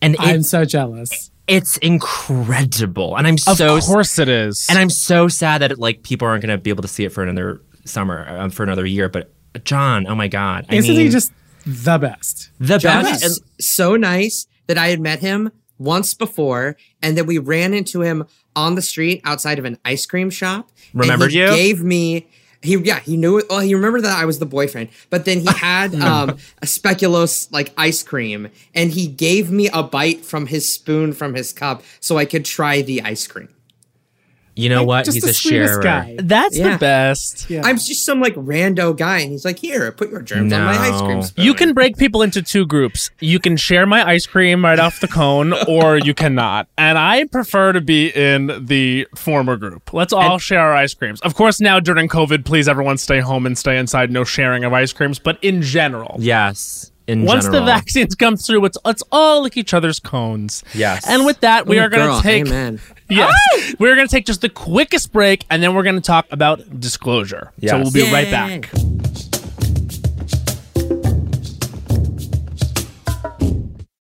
and 0.02 0.16
I'm 0.18 0.42
so 0.42 0.64
jealous. 0.64 1.30
it's 1.46 1.76
incredible. 1.78 3.16
And 3.16 3.26
I'm 3.26 3.38
so 3.38 3.52
of 3.52 3.56
so 3.58 3.80
course 3.80 4.18
it 4.18 4.28
is. 4.28 4.66
and 4.68 4.78
I'm 4.78 4.90
so 4.90 5.28
sad 5.28 5.62
that 5.62 5.78
like 5.78 6.02
people 6.02 6.26
aren't 6.28 6.42
going 6.44 6.56
to 6.56 6.62
be 6.62 6.70
able 6.70 6.82
to 6.82 6.88
see 6.88 7.04
it 7.04 7.10
for 7.12 7.22
another 7.22 7.60
summer, 7.84 8.26
um, 8.28 8.50
for 8.50 8.62
another 8.62 8.86
year. 8.86 9.08
But 9.08 9.32
Jon, 9.64 10.06
oh 10.06 10.14
my 10.14 10.28
god, 10.28 10.66
I 10.68 10.76
Isn't 10.76 10.94
mean, 10.94 11.06
he 11.06 11.08
just 11.10 11.32
the 11.66 11.98
best? 11.98 12.50
the 12.58 12.78
Jon 12.78 13.04
best? 13.04 13.24
was 13.24 13.42
so 13.60 13.96
nice 13.96 14.46
that 14.66 14.78
I 14.78 14.88
had 14.88 15.00
met 15.00 15.20
him 15.20 15.50
once 15.78 16.12
before, 16.14 16.76
and 17.02 17.16
then 17.16 17.26
we 17.26 17.38
ran 17.38 17.72
into 17.72 18.02
him 18.02 18.24
on 18.56 18.74
the 18.74 18.82
street 18.82 19.20
outside 19.24 19.58
of 19.58 19.64
an 19.64 19.78
ice 19.84 20.04
cream 20.06 20.28
shop. 20.30 20.70
and 20.92 21.00
Remembered 21.02 21.30
he 21.32 21.38
you? 21.40 21.46
Gave 21.48 21.82
me. 21.82 22.28
He 22.62 22.76
yeah 22.76 22.98
he 23.00 23.16
knew 23.16 23.38
it. 23.38 23.46
Well, 23.48 23.60
he 23.60 23.74
remembered 23.74 24.02
that 24.02 24.18
I 24.18 24.24
was 24.24 24.38
the 24.38 24.46
boyfriend, 24.46 24.88
but 25.10 25.24
then 25.24 25.40
he 25.40 25.48
had 25.56 25.94
um, 25.94 26.30
a 26.60 26.66
speculoos 26.66 27.50
like 27.52 27.72
ice 27.76 28.02
cream, 28.02 28.48
and 28.74 28.90
he 28.90 29.06
gave 29.06 29.50
me 29.50 29.68
a 29.72 29.82
bite 29.82 30.24
from 30.24 30.46
his 30.46 30.72
spoon 30.72 31.12
from 31.12 31.34
his 31.34 31.52
cup 31.52 31.82
so 32.00 32.18
I 32.18 32.24
could 32.24 32.44
try 32.44 32.82
the 32.82 33.02
ice 33.02 33.26
cream. 33.26 33.48
You 34.58 34.68
know 34.68 34.82
what? 34.84 35.06
He's 35.06 35.22
the 35.22 35.30
a 35.30 35.32
sweetest 35.32 35.72
sharer. 35.74 35.82
guy. 35.82 36.16
That's 36.18 36.58
Yeah. 36.58 36.72
the 36.72 36.78
best. 36.78 37.48
Yeah. 37.48 37.62
I'm 37.64 37.76
just 37.76 38.04
some 38.04 38.20
like 38.20 38.34
rando 38.34 38.96
guy, 38.96 39.18
and 39.20 39.30
he's 39.30 39.44
like, 39.44 39.58
"Here, 39.58 39.90
put 39.92 40.10
your 40.10 40.20
germs 40.22 40.52
on 40.52 40.62
my 40.64 40.76
ice 40.76 41.00
cream 41.00 41.18
No. 41.18 41.22
spoon." 41.22 41.44
You 41.44 41.54
can 41.54 41.72
break 41.74 41.96
people 41.96 42.22
into 42.22 42.42
two 42.42 42.66
groups. 42.66 43.10
You 43.20 43.38
can 43.38 43.56
share 43.56 43.86
my 43.86 44.06
ice 44.06 44.26
cream 44.26 44.64
right 44.64 44.78
off 44.78 45.00
the 45.00 45.08
cone, 45.08 45.52
or 45.68 45.98
you 45.98 46.14
cannot. 46.14 46.68
And 46.76 46.98
I 46.98 47.24
prefer 47.24 47.72
to 47.72 47.80
be 47.80 48.08
in 48.08 48.64
the 48.66 49.06
former 49.14 49.56
group. 49.56 49.92
Let's 49.94 50.12
all 50.12 50.38
share 50.38 50.60
our 50.60 50.74
ice 50.74 50.94
creams. 50.94 51.20
Of 51.20 51.34
course, 51.34 51.60
now 51.60 51.80
during 51.80 52.08
COVID, 52.08 52.44
please 52.44 52.68
everyone 52.68 52.98
stay 52.98 53.20
home 53.20 53.46
and 53.46 53.56
stay 53.56 53.78
inside. 53.78 54.10
No 54.10 54.24
sharing 54.24 54.64
of 54.64 54.72
ice 54.72 54.92
creams. 54.92 55.18
But 55.18 55.38
in 55.42 55.62
general, 55.62 56.16
Yes. 56.18 56.90
In 57.08 57.24
once 57.24 57.46
general. 57.46 57.60
the 57.64 57.66
vaccines 57.66 58.14
come 58.14 58.36
through, 58.36 58.66
it's 58.66 58.76
let's 58.84 59.02
all 59.10 59.40
lick 59.42 59.56
each 59.56 59.72
other's 59.72 59.98
cones. 59.98 60.62
Yes. 60.74 61.08
And 61.08 61.24
with 61.24 61.40
that, 61.40 61.66
we 61.66 61.80
Oh, 61.80 61.84
are 61.84 61.88
going 61.88 62.06
girl, 62.06 62.18
to 62.18 62.22
take. 62.22 62.46
Amen. 62.46 62.78
Yes. 63.10 63.34
Ah! 63.54 63.72
We're 63.78 63.94
going 63.94 64.06
to 64.06 64.10
take 64.14 64.26
just 64.26 64.42
the 64.42 64.50
quickest 64.50 65.14
break 65.14 65.46
and 65.48 65.62
then 65.62 65.74
we're 65.74 65.82
going 65.82 65.94
to 65.94 66.02
talk 66.02 66.26
about 66.30 66.78
disclosure. 66.78 67.52
Yes. 67.58 67.70
So 67.70 67.78
we'll 67.78 67.90
be 67.90 68.12
right 68.12 68.30
back. 68.30 68.68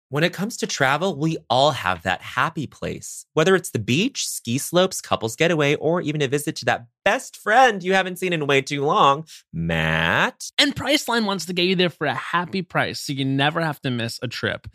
When 0.10 0.24
it 0.24 0.32
comes 0.32 0.56
to 0.58 0.68
travel, 0.68 1.18
we 1.18 1.38
all 1.50 1.72
have 1.72 2.04
that 2.04 2.22
happy 2.22 2.66
place. 2.66 3.26
Whether 3.34 3.56
it's 3.56 3.72
the 3.72 3.80
beach, 3.80 4.28
ski 4.28 4.58
slopes, 4.58 5.02
couples 5.02 5.36
getaway, 5.36 5.76
or 5.76 6.02
even 6.02 6.22
a 6.22 6.28
visit 6.28 6.56
to 6.58 6.66
that 6.66 6.86
best 7.08 7.38
friend 7.38 7.84
you 7.84 7.94
haven't 7.94 8.20
seen 8.20 8.34
in 8.34 8.46
way 8.48 8.62
too 8.62 8.84
long, 8.84 9.26
Matt. 9.54 10.52
And 10.58 10.76
Priceline 10.76 11.24
wants 11.24 11.46
to 11.46 11.54
get 11.54 11.64
you 11.64 11.74
there 11.74 11.90
for 11.90 12.06
a 12.06 12.14
happy 12.14 12.62
price 12.62 13.00
so 13.00 13.14
you 13.14 13.24
never 13.24 13.62
have 13.62 13.82
to 13.84 13.90
miss 13.90 14.20
a 14.22 14.28
trip. 14.28 14.68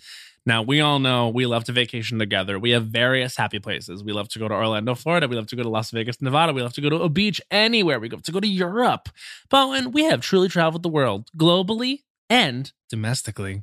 Now, 0.46 0.62
we 0.62 0.80
all 0.80 0.98
know 0.98 1.28
we 1.28 1.44
love 1.44 1.64
to 1.64 1.72
vacation 1.72 2.18
together. 2.18 2.58
We 2.58 2.70
have 2.70 2.86
various 2.86 3.36
happy 3.36 3.58
places. 3.58 4.02
We 4.02 4.14
love 4.14 4.30
to 4.30 4.38
go 4.38 4.48
to 4.48 4.54
Orlando, 4.54 4.94
Florida. 4.94 5.28
We 5.28 5.36
love 5.36 5.48
to 5.48 5.56
go 5.56 5.62
to 5.62 5.68
Las 5.68 5.90
Vegas, 5.90 6.22
Nevada. 6.22 6.54
We 6.54 6.62
love 6.62 6.72
to 6.72 6.80
go 6.80 6.88
to 6.88 7.02
a 7.02 7.10
beach 7.10 7.38
anywhere. 7.50 8.00
We 8.00 8.08
love 8.08 8.22
to 8.22 8.32
go 8.32 8.40
to 8.40 8.48
Europe. 8.48 9.10
But 9.50 9.68
when 9.68 9.92
we 9.92 10.04
have 10.04 10.22
truly 10.22 10.48
traveled 10.48 10.82
the 10.82 10.88
world 10.88 11.28
globally 11.36 11.98
and 12.30 12.72
domestically. 12.88 13.62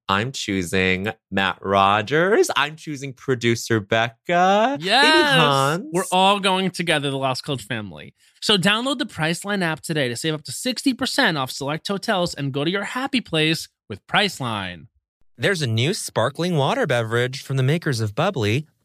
I'm 0.11 0.33
choosing 0.33 1.07
Matt 1.31 1.59
Rogers. 1.61 2.51
I'm 2.57 2.75
choosing 2.75 3.13
producer 3.13 3.79
Becca. 3.79 4.77
Yes. 4.81 5.35
Hans. 5.37 5.85
We're 5.93 6.03
all 6.11 6.41
going 6.41 6.69
together, 6.71 7.09
the 7.09 7.17
Lost 7.17 7.45
Coach 7.45 7.63
family. 7.63 8.13
So 8.41 8.57
download 8.57 8.97
the 8.97 9.05
Priceline 9.05 9.63
app 9.63 9.79
today 9.79 10.09
to 10.09 10.17
save 10.17 10.33
up 10.33 10.43
to 10.43 10.51
60% 10.51 11.39
off 11.39 11.49
select 11.49 11.87
hotels 11.87 12.33
and 12.33 12.51
go 12.51 12.65
to 12.65 12.69
your 12.69 12.83
happy 12.83 13.21
place 13.21 13.69
with 13.87 14.05
Priceline. 14.05 14.87
There's 15.37 15.61
a 15.61 15.67
new 15.67 15.93
sparkling 15.93 16.57
water 16.57 16.85
beverage 16.85 17.41
from 17.41 17.55
the 17.55 17.63
makers 17.63 18.01
of 18.01 18.13
bubly, 18.13 18.67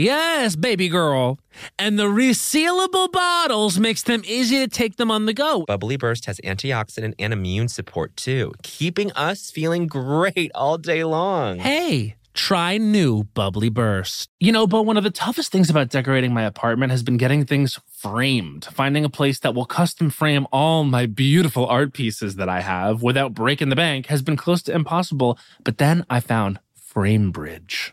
Yes, 0.00 0.56
baby 0.56 0.88
girl. 0.88 1.38
And 1.78 1.98
the 1.98 2.04
resealable 2.04 3.12
bottles 3.12 3.78
makes 3.78 4.02
them 4.02 4.22
easy 4.24 4.56
to 4.56 4.66
take 4.66 4.96
them 4.96 5.10
on 5.10 5.26
the 5.26 5.34
go. 5.34 5.66
bubly 5.66 5.98
Burst 5.98 6.24
has 6.24 6.40
antioxidant 6.40 7.12
and 7.18 7.34
immune 7.34 7.68
support 7.68 8.16
too, 8.16 8.54
keeping 8.62 9.12
us 9.12 9.50
feeling 9.50 9.86
great 9.86 10.50
all 10.54 10.78
day 10.78 11.04
long. 11.04 11.58
Hey, 11.58 12.16
try 12.32 12.78
new 12.78 13.24
bubly 13.24 13.68
Burst. 13.68 14.30
You 14.40 14.52
know, 14.52 14.66
but 14.66 14.84
one 14.84 14.96
of 14.96 15.04
the 15.04 15.10
toughest 15.10 15.52
things 15.52 15.68
about 15.68 15.90
decorating 15.90 16.32
my 16.32 16.44
apartment 16.44 16.92
has 16.92 17.02
been 17.02 17.18
getting 17.18 17.44
things 17.44 17.78
framed, 17.92 18.64
finding 18.72 19.04
a 19.04 19.10
place 19.10 19.40
that 19.40 19.54
will 19.54 19.66
custom 19.66 20.08
frame 20.08 20.46
all 20.50 20.82
my 20.84 21.04
beautiful 21.04 21.66
art 21.66 21.92
pieces 21.92 22.36
that 22.36 22.48
I 22.48 22.62
have 22.62 23.02
without 23.02 23.34
breaking 23.34 23.68
the 23.68 23.76
bank 23.76 24.06
has 24.06 24.22
been 24.22 24.38
close 24.38 24.62
to 24.62 24.72
impossible. 24.72 25.38
But 25.62 25.76
then 25.76 26.06
I 26.08 26.20
found 26.20 26.58
Framebridge. 26.94 27.92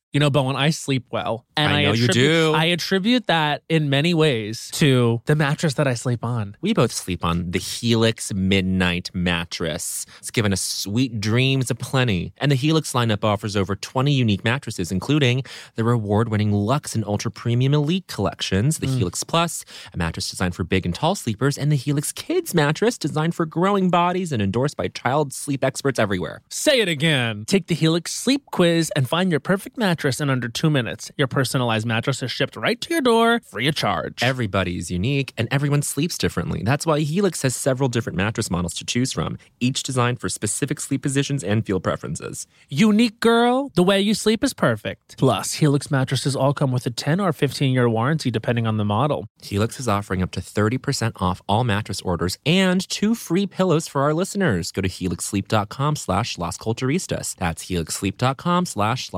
You 0.13 0.19
know, 0.19 0.29
Bowen, 0.29 0.57
I 0.57 0.71
sleep 0.71 1.05
well. 1.09 1.45
And 1.55 1.71
I 1.71 1.83
know 1.83 1.93
you 1.93 2.03
attribute- 2.03 2.13
do. 2.13 2.53
I 2.53 2.65
attribute 2.65 3.27
that 3.27 3.63
in 3.69 3.89
many 3.89 4.13
ways 4.13 4.69
to 4.73 5.21
the 5.25 5.35
mattress 5.35 5.75
that 5.75 5.87
I 5.87 5.93
sleep 5.93 6.25
on. 6.25 6.57
We 6.59 6.73
both 6.73 6.91
sleep 6.91 7.23
on 7.23 7.51
the 7.51 7.59
Helix 7.59 8.33
Midnight 8.33 9.09
Mattress. 9.13 10.05
It's 10.19 10.29
given 10.31 10.51
us 10.51 10.61
sweet 10.61 11.21
dreams 11.21 11.71
aplenty. 11.71 12.33
And 12.39 12.51
the 12.51 12.55
Helix 12.55 12.91
lineup 12.91 13.23
offers 13.23 13.55
over 13.55 13.73
20 13.73 14.11
unique 14.11 14.43
mattresses, 14.43 14.91
including 14.91 15.43
the 15.75 15.87
award 15.87 16.27
winning 16.27 16.51
Lux 16.51 16.93
and 16.93 17.05
Ultra 17.05 17.31
Premium 17.31 17.73
Elite 17.73 18.07
collections, 18.07 18.79
the 18.79 18.87
mm. 18.87 18.97
Helix 18.97 19.23
Plus, 19.23 19.63
a 19.93 19.97
mattress 19.97 20.29
designed 20.29 20.55
for 20.55 20.65
big 20.65 20.85
and 20.85 20.93
tall 20.93 21.15
sleepers, 21.15 21.57
and 21.57 21.71
the 21.71 21.77
Helix 21.77 22.11
Kids 22.11 22.53
mattress 22.53 22.97
designed 22.97 23.33
for 23.33 23.45
growing 23.45 23.89
bodies 23.89 24.33
and 24.33 24.41
endorsed 24.41 24.75
by 24.75 24.89
child 24.89 25.31
sleep 25.31 25.63
experts 25.63 25.99
everywhere. 25.99 26.41
Say 26.49 26.81
it 26.81 26.89
again. 26.89 27.45
Take 27.45 27.67
the 27.67 27.75
Helix 27.75 28.13
sleep 28.13 28.45
quiz 28.51 28.91
and 28.93 29.07
find 29.07 29.31
your 29.31 29.39
perfect 29.39 29.77
mattress 29.77 30.00
in 30.09 30.29
under 30.29 30.49
two 30.49 30.69
minutes. 30.69 31.11
Your 31.17 31.27
personalized 31.27 31.85
mattress 31.85 32.23
is 32.23 32.31
shipped 32.31 32.55
right 32.55 32.81
to 32.81 32.89
your 32.89 33.01
door, 33.01 33.39
free 33.41 33.67
of 33.67 33.75
charge. 33.75 34.23
Everybody 34.23 34.77
is 34.77 34.89
unique 34.89 35.33
and 35.37 35.47
everyone 35.51 35.81
sleeps 35.83 36.17
differently. 36.17 36.63
That's 36.63 36.85
why 36.85 37.01
Helix 37.01 37.43
has 37.43 37.55
several 37.55 37.87
different 37.87 38.17
mattress 38.17 38.49
models 38.49 38.73
to 38.75 38.85
choose 38.85 39.11
from, 39.11 39.37
each 39.59 39.83
designed 39.83 40.19
for 40.19 40.29
specific 40.29 40.79
sleep 40.79 41.03
positions 41.03 41.43
and 41.43 41.65
feel 41.65 41.79
preferences. 41.79 42.47
Unique 42.69 43.19
girl, 43.19 43.71
the 43.75 43.83
way 43.83 44.01
you 44.01 44.13
sleep 44.13 44.43
is 44.43 44.53
perfect. 44.53 45.17
Plus, 45.17 45.53
Helix 45.53 45.91
mattresses 45.91 46.35
all 46.35 46.53
come 46.53 46.71
with 46.71 46.85
a 46.85 46.91
10 46.91 47.19
or 47.19 47.31
15 47.31 47.71
year 47.71 47.87
warranty 47.87 48.31
depending 48.31 48.65
on 48.65 48.77
the 48.77 48.85
model. 48.85 49.27
Helix 49.41 49.79
is 49.79 49.87
offering 49.87 50.23
up 50.23 50.31
to 50.31 50.41
30% 50.41 51.21
off 51.21 51.41
all 51.47 51.63
mattress 51.63 52.01
orders 52.01 52.37
and 52.45 52.87
two 52.89 53.13
free 53.13 53.45
pillows 53.45 53.87
for 53.87 54.01
our 54.01 54.13
listeners. 54.13 54.71
Go 54.71 54.81
to 54.81 54.89
helixsleep.com 54.89 55.95
slash 55.95 56.37
Las 56.37 56.57
Culturistas. 56.57 57.35
That's 57.35 57.65
helixsleep.com 57.65 58.65
slash 58.65 59.13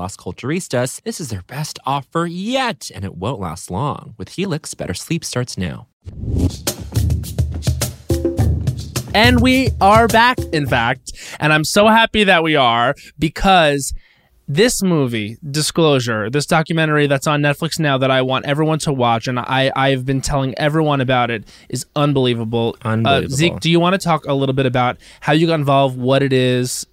Culturistas. 0.74 1.02
This 1.02 1.20
is 1.20 1.28
their 1.28 1.42
best 1.42 1.78
offer 1.86 2.26
yet, 2.26 2.90
and 2.94 3.04
it 3.04 3.16
won't 3.16 3.40
last 3.40 3.70
long. 3.70 4.14
With 4.18 4.30
Helix, 4.30 4.74
better 4.74 4.94
sleep 4.94 5.24
starts 5.24 5.56
now. 5.56 5.86
And 9.14 9.40
we 9.40 9.70
are 9.80 10.08
back, 10.08 10.38
in 10.52 10.66
fact. 10.66 11.12
And 11.38 11.52
I'm 11.52 11.64
so 11.64 11.86
happy 11.86 12.24
that 12.24 12.42
we 12.42 12.56
are 12.56 12.94
because 13.18 13.94
this 14.48 14.82
movie, 14.82 15.38
Disclosure, 15.48 16.28
this 16.28 16.46
documentary 16.46 17.06
that's 17.06 17.26
on 17.26 17.40
Netflix 17.40 17.78
now 17.78 17.96
that 17.96 18.10
I 18.10 18.22
want 18.22 18.44
everyone 18.44 18.80
to 18.80 18.92
watch, 18.92 19.28
and 19.28 19.38
I, 19.38 19.70
I've 19.74 20.04
been 20.04 20.20
telling 20.20 20.58
everyone 20.58 21.00
about 21.00 21.30
it, 21.30 21.44
is 21.68 21.86
unbelievable. 21.94 22.76
Unbelievable. 22.82 23.32
Uh, 23.32 23.36
Zeke, 23.36 23.60
do 23.60 23.70
you 23.70 23.78
want 23.78 23.94
to 23.94 23.98
talk 23.98 24.26
a 24.26 24.34
little 24.34 24.52
bit 24.52 24.66
about 24.66 24.98
how 25.20 25.32
you 25.32 25.46
got 25.46 25.54
involved, 25.60 25.96
what 25.96 26.22
it 26.22 26.32
is? 26.32 26.86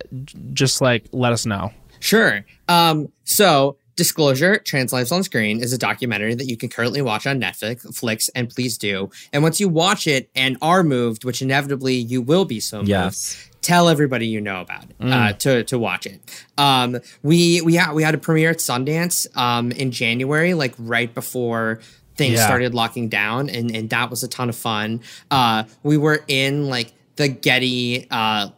Just 0.54 0.80
like 0.80 1.08
let 1.12 1.34
us 1.34 1.46
know. 1.46 1.74
Sure. 2.02 2.44
Um, 2.68 3.12
so 3.24 3.78
Disclosure, 3.96 4.58
Trans 4.58 4.92
Lives 4.92 5.12
on 5.12 5.24
Screen 5.24 5.62
is 5.62 5.72
a 5.74 5.78
documentary 5.78 6.34
that 6.34 6.46
you 6.48 6.58
can 6.58 6.68
currently 6.70 7.02
watch 7.02 7.28
on 7.28 7.40
Netflix, 7.40 7.82
Flix, 7.96 8.30
and 8.30 8.50
please 8.50 8.78
do. 8.78 9.10
And 9.32 9.44
once 9.44 9.60
you 9.60 9.70
watch 9.70 10.08
it 10.08 10.30
and 10.36 10.58
are 10.62 10.82
moved, 10.84 11.24
which 11.24 11.42
inevitably 11.42 11.96
you 11.96 12.22
will 12.22 12.46
be 12.46 12.60
so 12.60 12.78
moved, 12.80 12.90
Yes. 12.90 13.50
tell 13.62 13.88
everybody 13.90 14.28
you 14.28 14.42
know 14.42 14.62
about 14.62 14.86
it 14.86 14.96
uh, 15.02 15.34
to 15.34 15.64
to 15.66 15.78
watch 15.78 16.06
it. 16.08 16.20
Um, 16.58 16.98
we 17.22 17.62
we 17.62 17.76
had 17.76 17.94
we 17.94 18.02
had 18.04 18.16
a 18.16 18.18
premiere 18.18 18.50
at 18.52 18.58
Sundance 18.58 19.28
um, 19.38 19.72
in 19.72 19.92
January, 19.92 20.54
like 20.56 20.74
right 20.80 21.14
before 21.14 21.80
things 22.16 22.36
Yeah. 22.40 22.46
started 22.46 22.74
locking 22.74 23.08
down, 23.10 23.50
and 23.50 23.70
and 23.76 23.90
that 23.92 24.10
was 24.10 24.24
a 24.24 24.28
ton 24.28 24.50
of 24.50 24.56
fun. 24.56 25.02
Uh, 25.30 25.64
we 25.84 25.98
were 25.98 26.24
in 26.28 26.68
like 26.70 26.92
the 27.18 27.28
Getty. 27.28 28.08
Uh, 28.10 28.50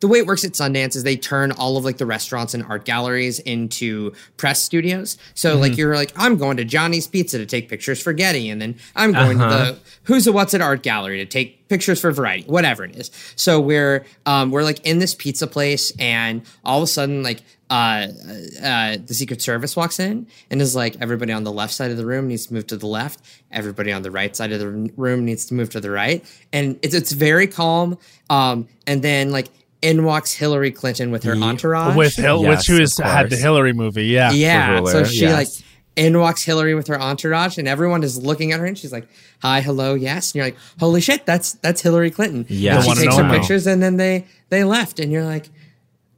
the 0.00 0.08
way 0.08 0.18
it 0.18 0.26
works 0.26 0.44
at 0.44 0.52
Sundance 0.52 0.94
is 0.94 1.04
they 1.04 1.16
turn 1.16 1.52
all 1.52 1.76
of 1.76 1.84
like 1.84 1.96
the 1.96 2.06
restaurants 2.06 2.54
and 2.54 2.62
art 2.64 2.84
galleries 2.84 3.38
into 3.40 4.12
press 4.36 4.62
studios. 4.62 5.16
So 5.34 5.56
like 5.56 5.76
you're 5.76 5.94
like, 5.94 6.12
I'm 6.16 6.36
going 6.36 6.58
to 6.58 6.64
Johnny's 6.64 7.06
Pizza 7.06 7.38
to 7.38 7.46
take 7.46 7.68
pictures 7.68 8.02
for 8.02 8.12
Getty, 8.12 8.50
and 8.50 8.60
then 8.60 8.76
I'm 8.94 9.12
going 9.12 9.38
to 9.38 9.44
the 9.44 9.78
Who's 10.04 10.26
a 10.26 10.32
What's 10.32 10.54
at 10.54 10.60
Art 10.60 10.82
Gallery 10.82 11.18
to 11.18 11.26
take 11.26 11.68
pictures 11.68 12.00
for 12.00 12.12
Variety, 12.12 12.44
whatever 12.44 12.84
it 12.84 12.94
is. 12.94 13.10
So 13.36 13.60
we're 13.60 14.04
um, 14.26 14.50
we're 14.50 14.64
like 14.64 14.84
in 14.86 14.98
this 14.98 15.14
pizza 15.14 15.46
place, 15.46 15.92
and 15.98 16.42
all 16.64 16.78
of 16.78 16.84
a 16.84 16.86
sudden 16.86 17.22
like 17.22 17.42
uh, 17.70 18.06
uh, 18.62 18.96
the 19.04 19.14
Secret 19.14 19.42
Service 19.42 19.74
walks 19.74 19.98
in 19.98 20.26
and 20.50 20.62
is 20.62 20.76
like, 20.76 20.96
everybody 21.00 21.32
on 21.32 21.42
the 21.42 21.50
left 21.50 21.74
side 21.74 21.90
of 21.90 21.96
the 21.96 22.06
room 22.06 22.28
needs 22.28 22.46
to 22.46 22.54
move 22.54 22.66
to 22.68 22.76
the 22.76 22.86
left. 22.86 23.20
Everybody 23.50 23.92
on 23.92 24.02
the 24.02 24.10
right 24.10 24.36
side 24.36 24.52
of 24.52 24.60
the 24.60 24.68
room 24.96 25.24
needs 25.24 25.46
to 25.46 25.54
move 25.54 25.70
to 25.70 25.80
the 25.80 25.90
right, 25.90 26.24
and 26.52 26.78
it's 26.82 26.94
it's 26.94 27.12
very 27.12 27.46
calm. 27.46 27.98
Um, 28.28 28.68
and 28.86 29.02
then 29.02 29.30
like 29.32 29.48
in 29.86 30.04
walks 30.04 30.32
Hillary 30.32 30.72
Clinton 30.72 31.10
with 31.12 31.22
her 31.22 31.36
entourage. 31.36 31.96
With 31.96 32.16
Hil- 32.16 32.42
Yes, 32.42 32.68
which 32.68 32.80
was 32.80 32.98
of 32.98 33.06
had 33.06 33.30
the. 33.30 33.36
Hillary 33.36 33.72
movie, 33.72 34.06
yeah. 34.06 34.32
yeah, 34.32 34.84
so 34.84 35.04
she 35.04 35.22
yes. 35.22 35.34
like 35.34 35.66
in 35.94 36.18
walks 36.18 36.42
Hillary 36.42 36.74
with 36.74 36.88
her 36.88 37.00
entourage, 37.00 37.56
and 37.56 37.68
everyone 37.68 38.02
is 38.02 38.18
looking 38.18 38.52
at 38.52 38.58
her, 38.60 38.66
and 38.66 38.76
she's 38.76 38.92
like, 38.92 39.08
"Hi, 39.42 39.60
hello, 39.60 39.94
yes," 39.94 40.30
and 40.30 40.34
you're 40.36 40.44
like, 40.46 40.56
"Holy 40.80 41.00
shit, 41.00 41.24
that's 41.24 41.52
that's 41.54 41.80
Hillary 41.80 42.10
Clinton." 42.10 42.44
Yeah. 42.48 42.76
and 42.76 42.84
she 42.84 42.94
takes 42.94 43.16
know 43.16 43.22
her 43.22 43.28
now. 43.28 43.38
pictures, 43.38 43.66
and 43.66 43.80
then 43.82 43.96
they 43.96 44.26
they 44.48 44.64
left, 44.64 44.98
and 44.98 45.12
you're 45.12 45.24
like, 45.24 45.48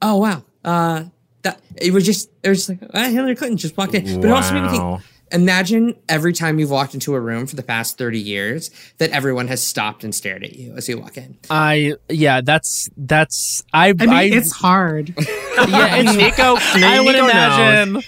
"Oh 0.00 0.16
wow, 0.16 0.44
uh, 0.64 1.04
that 1.50 1.60
it 1.76 1.92
was 1.92 2.04
just 2.04 2.30
it 2.42 2.48
was 2.48 2.66
just 2.66 2.68
like 2.68 2.90
ah, 2.94 3.08
Hillary 3.08 3.34
Clinton 3.36 3.56
just 3.58 3.76
walked 3.76 3.94
in," 3.94 4.20
but 4.20 4.28
it 4.28 4.32
also 4.32 4.54
made 4.54 4.62
me 4.62 4.78
think. 4.78 5.00
Imagine 5.30 5.94
every 6.08 6.32
time 6.32 6.58
you've 6.58 6.70
walked 6.70 6.94
into 6.94 7.14
a 7.14 7.20
room 7.20 7.46
for 7.46 7.54
the 7.54 7.62
past 7.62 7.98
30 7.98 8.18
years 8.18 8.70
that 8.96 9.10
everyone 9.10 9.46
has 9.48 9.62
stopped 9.62 10.02
and 10.02 10.14
stared 10.14 10.42
at 10.42 10.54
you 10.54 10.74
as 10.74 10.88
you 10.88 10.98
walk 10.98 11.18
in. 11.18 11.36
I 11.50 11.96
yeah, 12.08 12.40
that's 12.40 12.88
that's 12.96 13.62
I 13.74 13.88
I 13.90 13.92
mean, 13.92 14.32
it's 14.32 14.52
hard. 14.52 15.10
yeah, 15.18 15.96
it's 15.96 16.16
Nico, 16.16 16.56
I 16.58 17.00
would 17.00 17.12
Nico 17.12 17.24
imagine. 17.28 18.02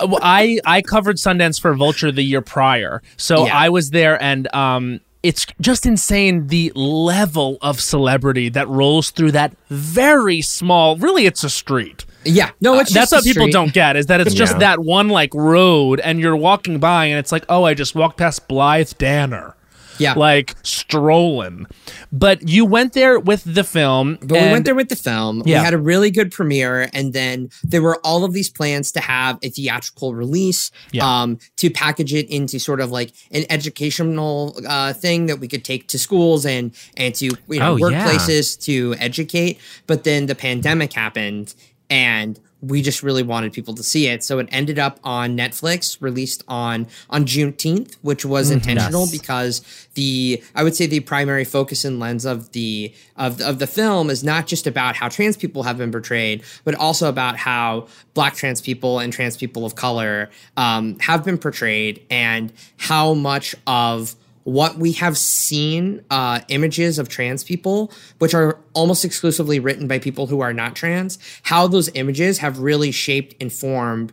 I 0.00 0.60
I 0.64 0.80
covered 0.80 1.16
Sundance 1.16 1.60
for 1.60 1.74
Vulture 1.74 2.10
the 2.10 2.22
year 2.22 2.40
prior, 2.40 3.02
so 3.18 3.44
Yeah. 3.46 3.54
I 3.54 3.68
was 3.68 3.90
there, 3.90 4.20
and 4.22 4.52
um, 4.54 5.00
it's 5.22 5.46
just 5.60 5.84
insane 5.84 6.46
the 6.46 6.72
level 6.74 7.58
of 7.60 7.80
celebrity 7.82 8.48
that 8.48 8.66
rolls 8.68 9.10
through 9.10 9.32
that 9.32 9.54
very 9.68 10.40
small. 10.40 10.96
Really, 10.96 11.26
it's 11.26 11.44
a 11.44 11.50
street. 11.50 12.06
Yeah, 12.24 12.50
no, 12.60 12.78
it's 12.78 12.92
That's 12.92 13.10
just 13.10 13.12
a 13.12 13.16
what 13.16 13.24
people 13.24 13.48
don't 13.48 13.72
get 13.72 13.96
is 13.96 14.06
that 14.06 14.20
it's 14.20 14.34
just 14.34 14.54
Yeah. 14.54 14.58
that 14.60 14.78
one 14.80 15.08
like 15.08 15.34
road, 15.34 16.00
and 16.00 16.20
you're 16.20 16.36
walking 16.36 16.78
by, 16.78 17.06
and 17.06 17.18
it's 17.18 17.32
like, 17.32 17.44
oh, 17.48 17.64
I 17.64 17.74
just 17.74 17.94
walked 17.94 18.16
past 18.18 18.46
Blythe 18.48 18.92
Danner. 18.98 19.56
Yeah. 19.98 20.14
like 20.14 20.56
strolling. 20.62 21.66
But 22.10 22.48
you 22.48 22.64
went 22.64 22.92
there 22.94 23.20
with 23.20 23.42
the 23.44 23.62
film. 23.62 24.18
But 24.20 24.32
we 24.42 24.50
went 24.50 24.64
there 24.64 24.74
with 24.74 24.88
the 24.88 24.96
film. 24.96 25.42
Yeah. 25.44 25.60
We 25.60 25.64
had 25.64 25.74
a 25.74 25.78
really 25.78 26.10
good 26.10 26.32
premiere, 26.32 26.88
and 26.92 27.12
then 27.12 27.50
there 27.62 27.82
were 27.82 27.98
all 28.02 28.24
of 28.24 28.32
these 28.32 28.48
plans 28.50 28.90
to 28.92 29.00
have 29.00 29.38
a 29.42 29.50
theatrical 29.50 30.14
release, 30.14 30.70
Yeah. 30.92 31.04
um, 31.22 31.38
to 31.58 31.70
package 31.70 32.14
it 32.14 32.28
into 32.30 32.58
sort 32.58 32.80
of 32.80 32.90
like 32.90 33.12
an 33.30 33.44
educational 33.50 34.58
uh, 34.66 34.92
thing 34.92 35.26
that 35.26 35.38
we 35.38 35.46
could 35.46 35.64
take 35.64 35.88
to 35.88 35.98
schools 35.98 36.44
and 36.46 36.72
and 36.96 37.14
to 37.16 37.26
you 37.26 37.60
know 37.60 37.72
Oh, 37.72 37.76
yeah. 37.76 38.04
workplaces 38.04 38.60
to 38.64 38.94
educate. 38.98 39.58
But 39.86 40.04
then 40.04 40.26
the 40.26 40.34
pandemic 40.34 40.92
happened, 40.94 41.54
and 41.92 42.40
we 42.62 42.80
just 42.80 43.02
really 43.02 43.24
wanted 43.24 43.52
people 43.52 43.74
to 43.74 43.82
see 43.82 44.06
it. 44.06 44.22
So 44.22 44.38
it 44.38 44.48
ended 44.52 44.78
up 44.78 45.00
on 45.02 45.36
Netflix, 45.36 46.00
released 46.00 46.44
on 46.46 46.86
on 47.10 47.24
Juneteenth, 47.26 47.96
which 48.02 48.24
was 48.24 48.50
intentional 48.52 49.02
Yes. 49.02 49.10
because 49.10 49.86
the 49.94 50.40
I 50.54 50.62
would 50.62 50.76
say 50.76 50.86
the 50.86 51.00
primary 51.00 51.44
focus 51.44 51.84
and 51.84 51.98
lens 51.98 52.24
of 52.24 52.52
the 52.52 52.94
of 53.16 53.38
the, 53.38 53.48
of 53.48 53.58
the 53.58 53.66
film 53.66 54.10
is 54.10 54.22
not 54.22 54.46
just 54.46 54.66
about 54.68 54.94
how 54.94 55.08
trans 55.08 55.36
people 55.36 55.64
have 55.64 55.76
been 55.76 55.90
portrayed, 55.90 56.44
but 56.64 56.74
also 56.76 57.08
about 57.08 57.36
how 57.36 57.88
Black 58.14 58.34
trans 58.36 58.60
people 58.60 59.00
and 59.00 59.12
trans 59.12 59.36
people 59.36 59.66
of 59.66 59.74
color 59.74 60.30
um, 60.56 60.98
have 61.00 61.24
been 61.24 61.38
portrayed, 61.38 62.00
and 62.10 62.52
how 62.76 63.12
much 63.12 63.56
of 63.66 64.14
what 64.44 64.76
we 64.76 64.92
have 64.92 65.16
seen 65.16 66.04
uh, 66.10 66.40
images 66.48 66.98
of 66.98 67.08
trans 67.08 67.44
people, 67.44 67.92
which 68.18 68.34
are 68.34 68.58
almost 68.74 69.04
exclusively 69.04 69.60
written 69.60 69.86
by 69.86 69.98
people 69.98 70.26
who 70.26 70.40
are 70.40 70.52
not 70.52 70.74
trans, 70.74 71.18
how 71.42 71.66
those 71.66 71.88
images 71.94 72.38
have 72.38 72.58
really 72.58 72.90
shaped 72.90 73.34
and 73.40 73.52
formed 73.52 74.12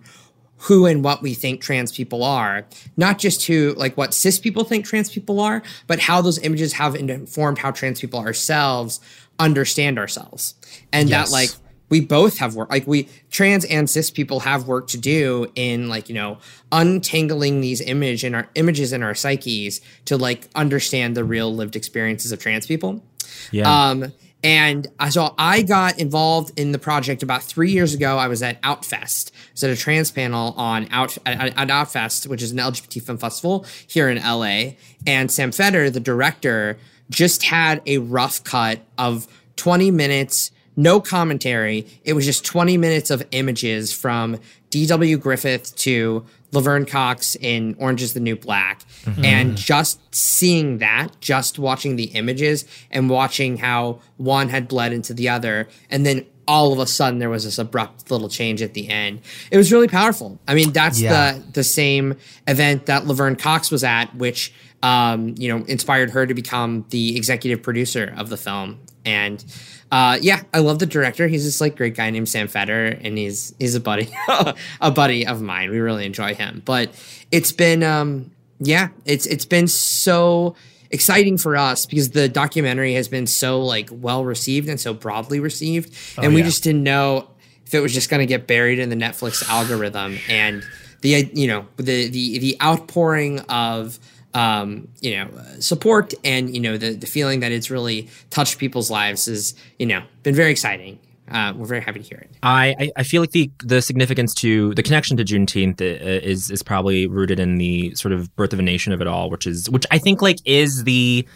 who 0.63 0.85
and 0.85 1.03
what 1.03 1.21
we 1.21 1.33
think 1.33 1.61
trans 1.61 1.91
people 1.91 2.21
are. 2.23 2.65
Not 2.97 3.17
just 3.17 3.47
who, 3.47 3.73
like 3.77 3.95
what 3.95 4.13
cis 4.13 4.39
people 4.39 4.65
think 4.65 4.85
trans 4.85 5.09
people 5.09 5.39
are, 5.39 5.63
but 5.87 5.99
how 5.99 6.21
those 6.21 6.37
images 6.39 6.73
have 6.73 6.95
informed 6.95 7.59
how 7.59 7.71
trans 7.71 8.01
people 8.01 8.19
ourselves 8.19 8.99
understand 9.39 9.97
ourselves. 9.97 10.55
And 10.91 11.09
Yes. 11.09 11.29
that, 11.29 11.33
like, 11.33 11.49
we 11.89 11.99
both 12.01 12.37
have 12.37 12.55
work 12.55 12.69
like 12.69 12.85
we 12.87 13.07
trans 13.31 13.65
and 13.65 13.89
cis 13.89 14.09
people 14.11 14.39
have 14.41 14.67
work 14.67 14.87
to 14.87 14.97
do 14.97 15.51
in 15.55 15.89
like 15.89 16.07
you 16.09 16.15
know 16.15 16.37
untangling 16.71 17.61
these 17.61 17.81
image 17.81 18.23
in 18.23 18.33
our 18.35 18.47
images 18.55 18.93
in 18.93 19.03
our 19.03 19.13
psyches 19.15 19.81
to 20.05 20.17
like 20.17 20.47
understand 20.55 21.15
the 21.15 21.23
real 21.23 21.53
lived 21.53 21.75
experiences 21.75 22.31
of 22.31 22.39
trans 22.39 22.65
people 22.65 23.03
Yeah. 23.51 23.89
um 23.89 24.13
and 24.41 24.87
so 25.09 25.35
I 25.37 25.63
got 25.63 25.99
involved 25.99 26.57
in 26.57 26.71
the 26.71 26.79
project 26.79 27.23
about 27.23 27.43
three 27.43 27.71
years 27.73 27.93
ago. 27.93 28.17
I 28.17 28.29
was 28.29 28.41
at 28.41 28.61
Outfest. 28.61 29.31
I 29.33 29.51
was 29.51 29.63
at 29.65 29.69
a 29.69 29.75
trans 29.75 30.11
panel 30.11 30.53
on 30.55 30.87
Out 30.91 31.17
at, 31.25 31.57
at 31.57 31.67
Outfest, 31.67 32.25
which 32.27 32.41
is 32.41 32.51
an 32.51 32.57
LGBT 32.57 33.01
film 33.03 33.17
festival 33.17 33.65
here 33.85 34.07
in 34.07 34.17
LA. 34.17 34.75
And 35.05 35.29
Sam 35.29 35.51
Feder, 35.51 35.89
the 35.89 35.99
director, 35.99 36.77
just 37.09 37.43
had 37.43 37.81
a 37.85 37.97
rough 37.97 38.41
cut 38.45 38.79
of 38.97 39.27
20 39.57 39.91
minutes, 39.91 40.51
no 40.79 40.99
commentary. 41.01 41.85
It 42.03 42.13
was 42.13 42.25
just 42.25 42.45
20 42.45 42.77
minutes 42.77 43.09
of 43.11 43.25
images 43.31 43.91
from 43.91 44.39
D.W. 44.69 45.17
Griffith 45.17 45.75
to 45.77 46.25
Laverne 46.51 46.85
Cox 46.85 47.35
in 47.35 47.75
Orange 47.79 48.01
is 48.01 48.13
the 48.13 48.19
New 48.19 48.35
Black. 48.35 48.81
And 49.23 49.57
just 49.57 49.99
seeing 50.15 50.77
that, 50.79 51.19
just 51.19 51.59
watching 51.59 51.95
the 51.95 52.05
images 52.05 52.65
and 52.91 53.09
watching 53.09 53.57
how 53.57 53.99
one 54.17 54.49
had 54.49 54.67
bled 54.67 54.93
into 54.93 55.13
the 55.13 55.29
other, 55.29 55.67
and 55.89 56.05
then 56.05 56.25
all 56.47 56.71
of 56.73 56.79
a 56.79 56.87
sudden 56.87 57.19
there 57.19 57.29
was 57.29 57.43
this 57.43 57.59
abrupt 57.59 58.09
little 58.09 58.29
change 58.29 58.61
at 58.61 58.73
the 58.73 58.89
end. 58.89 59.21
It 59.51 59.57
was 59.57 59.71
really 59.71 59.87
powerful. 59.87 60.39
I 60.47 60.55
mean, 60.55 60.71
that's 60.71 60.99
Yeah. 60.99 61.33
the 61.33 61.43
the 61.51 61.63
same 61.63 62.15
event 62.47 62.85
that 62.87 63.05
Laverne 63.05 63.35
Cox 63.35 63.69
was 63.69 63.83
at, 63.83 64.15
which 64.15 64.53
um, 64.81 65.35
you 65.37 65.49
know, 65.49 65.65
inspired 65.65 66.11
her 66.11 66.25
to 66.25 66.33
become 66.33 66.85
the 66.89 67.17
executive 67.17 67.61
producer 67.61 68.13
of 68.17 68.29
the 68.29 68.37
film. 68.37 68.79
And 69.05 69.43
uh, 69.91 70.17
yeah, 70.21 70.43
I 70.53 70.59
love 70.59 70.79
the 70.79 70.85
director. 70.85 71.27
He's 71.27 71.43
this 71.43 71.59
like 71.59 71.75
great 71.75 71.95
guy 71.95 72.09
named 72.09 72.29
Sam 72.29 72.47
Feder, 72.47 72.85
and 72.85 73.17
he's 73.17 73.55
he's 73.59 73.75
a 73.75 73.79
buddy, 73.79 74.09
a 74.81 74.91
buddy 74.91 75.25
of 75.25 75.41
mine. 75.41 75.71
We 75.71 75.79
really 75.79 76.05
enjoy 76.05 76.35
him. 76.35 76.61
But 76.63 76.91
it's 77.31 77.51
been 77.51 77.81
um, 77.81 78.31
yeah, 78.59 78.89
it's 79.05 79.25
it's 79.25 79.45
been 79.45 79.67
so 79.67 80.55
exciting 80.91 81.37
for 81.37 81.55
us 81.55 81.85
because 81.85 82.11
the 82.11 82.27
documentary 82.27 82.93
has 82.93 83.07
been 83.07 83.27
so 83.27 83.61
like 83.61 83.89
well 83.91 84.23
received 84.25 84.69
and 84.69 84.79
so 84.79 84.93
broadly 84.93 85.39
received, 85.39 85.95
and 86.17 86.33
we 86.33 86.41
yeah. 86.41 86.45
just 86.45 86.63
didn't 86.63 86.83
know 86.83 87.27
if 87.65 87.73
it 87.73 87.79
was 87.79 87.93
just 87.93 88.09
going 88.09 88.19
to 88.19 88.25
get 88.27 88.45
buried 88.45 88.79
in 88.79 88.89
the 88.89 88.95
Netflix 88.95 89.47
algorithm 89.49 90.17
and 90.27 90.63
the 91.01 91.29
you 91.33 91.47
know 91.47 91.65
the 91.77 92.09
the 92.09 92.39
the 92.39 92.57
outpouring 92.61 93.39
of 93.41 93.99
um, 94.33 94.87
you 95.01 95.15
know 95.17 95.25
uh, 95.37 95.59
support 95.59 96.13
and 96.23 96.53
you 96.53 96.61
know 96.61 96.77
the 96.77 96.93
the 96.93 97.07
feeling 97.07 97.39
that 97.41 97.51
it's 97.51 97.69
really 97.71 98.07
touched 98.29 98.57
people's 98.57 98.89
lives 98.91 99.27
is 99.27 99.55
you 99.79 99.85
know 99.85 100.01
been 100.23 100.35
very 100.35 100.51
exciting. 100.51 100.99
Uh, 101.31 101.53
we're 101.55 101.67
very 101.67 101.81
happy 101.81 101.99
to 101.99 102.05
hear 102.09 102.17
it. 102.17 102.29
I, 102.41 102.91
I- 102.95 103.03
feel 103.03 103.21
like 103.21 103.31
the 103.31 103.51
the 103.63 103.81
significance 103.83 104.33
to 104.35 104.73
the 104.73 104.81
connection 104.81 105.15
to 105.17 105.23
Juneteenth 105.23 105.79
i- 105.79 105.85
is 106.25 106.49
is 106.49 106.63
probably 106.63 107.05
rooted 107.05 107.39
in 107.39 107.57
the 107.59 107.93
sort 107.95 108.13
of 108.13 108.35
birth 108.35 108.51
of 108.51 108.57
a 108.57 108.63
nation 108.63 108.93
of 108.93 108.99
it 109.01 109.05
all, 109.07 109.29
which 109.29 109.45
is 109.45 109.69
which 109.69 109.85
I 109.91 109.99
think 109.99 110.21
like 110.23 110.37
is 110.45 110.83
the 110.85 111.27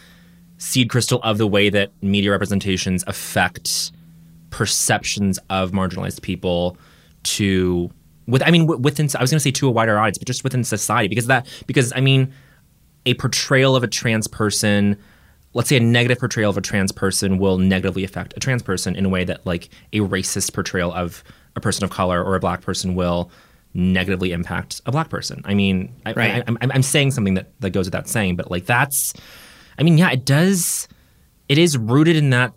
seed 0.58 0.88
crystal 0.90 1.20
of 1.22 1.38
the 1.38 1.46
way 1.46 1.68
that 1.70 1.90
media 2.02 2.30
representations 2.32 3.04
affect 3.06 3.92
perceptions 4.50 5.38
of 5.50 5.72
marginalized 5.72 6.22
people 6.22 6.76
to 7.24 7.90
with 8.26 8.42
I 8.42 8.50
mean 8.50 8.66
within 8.66 9.08
I 9.16 9.20
was 9.20 9.30
going 9.30 9.38
to 9.38 9.40
say 9.40 9.50
to 9.52 9.68
a 9.68 9.70
wider 9.70 9.98
audience, 9.98 10.18
but 10.18 10.26
just 10.26 10.44
within 10.44 10.64
society 10.64 11.08
because 11.08 11.26
that 11.26 11.46
because 11.66 11.92
I 11.94 12.00
mean 12.00 12.32
a 13.06 13.14
portrayal 13.14 13.76
of 13.76 13.82
a 13.82 13.88
trans 13.88 14.26
person 14.26 14.96
let's 15.54 15.68
say 15.68 15.76
a 15.76 15.80
negative 15.80 16.18
portrayal 16.18 16.50
of 16.50 16.56
a 16.56 16.60
trans 16.60 16.92
person 16.92 17.38
will 17.38 17.58
negatively 17.58 18.04
affect 18.04 18.34
a 18.36 18.40
trans 18.40 18.62
person 18.62 18.96
in 18.96 19.04
a 19.04 19.08
way 19.08 19.24
that 19.24 19.44
like 19.46 19.68
a 19.92 20.00
racist 20.00 20.52
portrayal 20.52 20.92
of 20.92 21.22
a 21.56 21.60
person 21.60 21.84
of 21.84 21.90
color 21.90 22.22
or 22.22 22.34
a 22.34 22.40
black 22.40 22.60
person 22.60 22.94
will 22.94 23.30
negatively 23.72 24.32
impact 24.32 24.80
a 24.86 24.92
black 24.92 25.08
person 25.08 25.40
i 25.44 25.54
mean 25.54 25.92
I, 26.06 26.12
Right. 26.12 26.34
I, 26.36 26.44
I'm, 26.46 26.58
I'm 26.60 26.82
saying 26.82 27.12
something 27.12 27.34
that, 27.34 27.58
that 27.60 27.70
goes 27.70 27.86
without 27.86 28.08
saying 28.08 28.36
but 28.36 28.50
like 28.50 28.66
that's 28.66 29.14
i 29.78 29.82
mean 29.82 29.98
yeah 29.98 30.10
it 30.10 30.24
does 30.24 30.88
it 31.48 31.58
is 31.58 31.76
rooted 31.76 32.16
in 32.16 32.30
that 32.30 32.52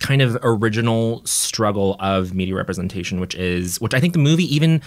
kind 0.00 0.22
of 0.22 0.38
original 0.42 1.22
struggle 1.24 1.96
of 1.98 2.32
media 2.32 2.54
representation 2.54 3.18
which 3.18 3.34
is 3.34 3.80
which 3.80 3.94
i 3.94 4.00
think 4.00 4.12
the 4.12 4.18
movie 4.18 4.54
even 4.54 4.80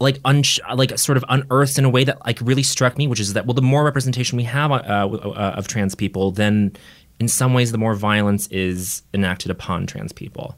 like 0.00 0.18
un- 0.24 0.42
like 0.74 0.98
sort 0.98 1.16
of 1.18 1.24
unearthed 1.28 1.78
in 1.78 1.84
a 1.84 1.90
way 1.90 2.04
that 2.04 2.24
like 2.26 2.38
really 2.40 2.62
struck 2.62 2.96
me, 2.98 3.06
which 3.06 3.20
is 3.20 3.34
that 3.34 3.46
well, 3.46 3.54
the 3.54 3.62
more 3.62 3.84
representation 3.84 4.36
we 4.36 4.44
have 4.44 4.72
uh, 4.72 4.74
uh, 4.76 5.54
of 5.56 5.68
trans 5.68 5.94
people, 5.94 6.30
then 6.30 6.72
in 7.18 7.28
some 7.28 7.52
ways 7.54 7.70
the 7.70 7.78
more 7.78 7.94
violence 7.94 8.46
is 8.48 9.02
enacted 9.12 9.50
upon 9.50 9.86
trans 9.86 10.12
people, 10.12 10.56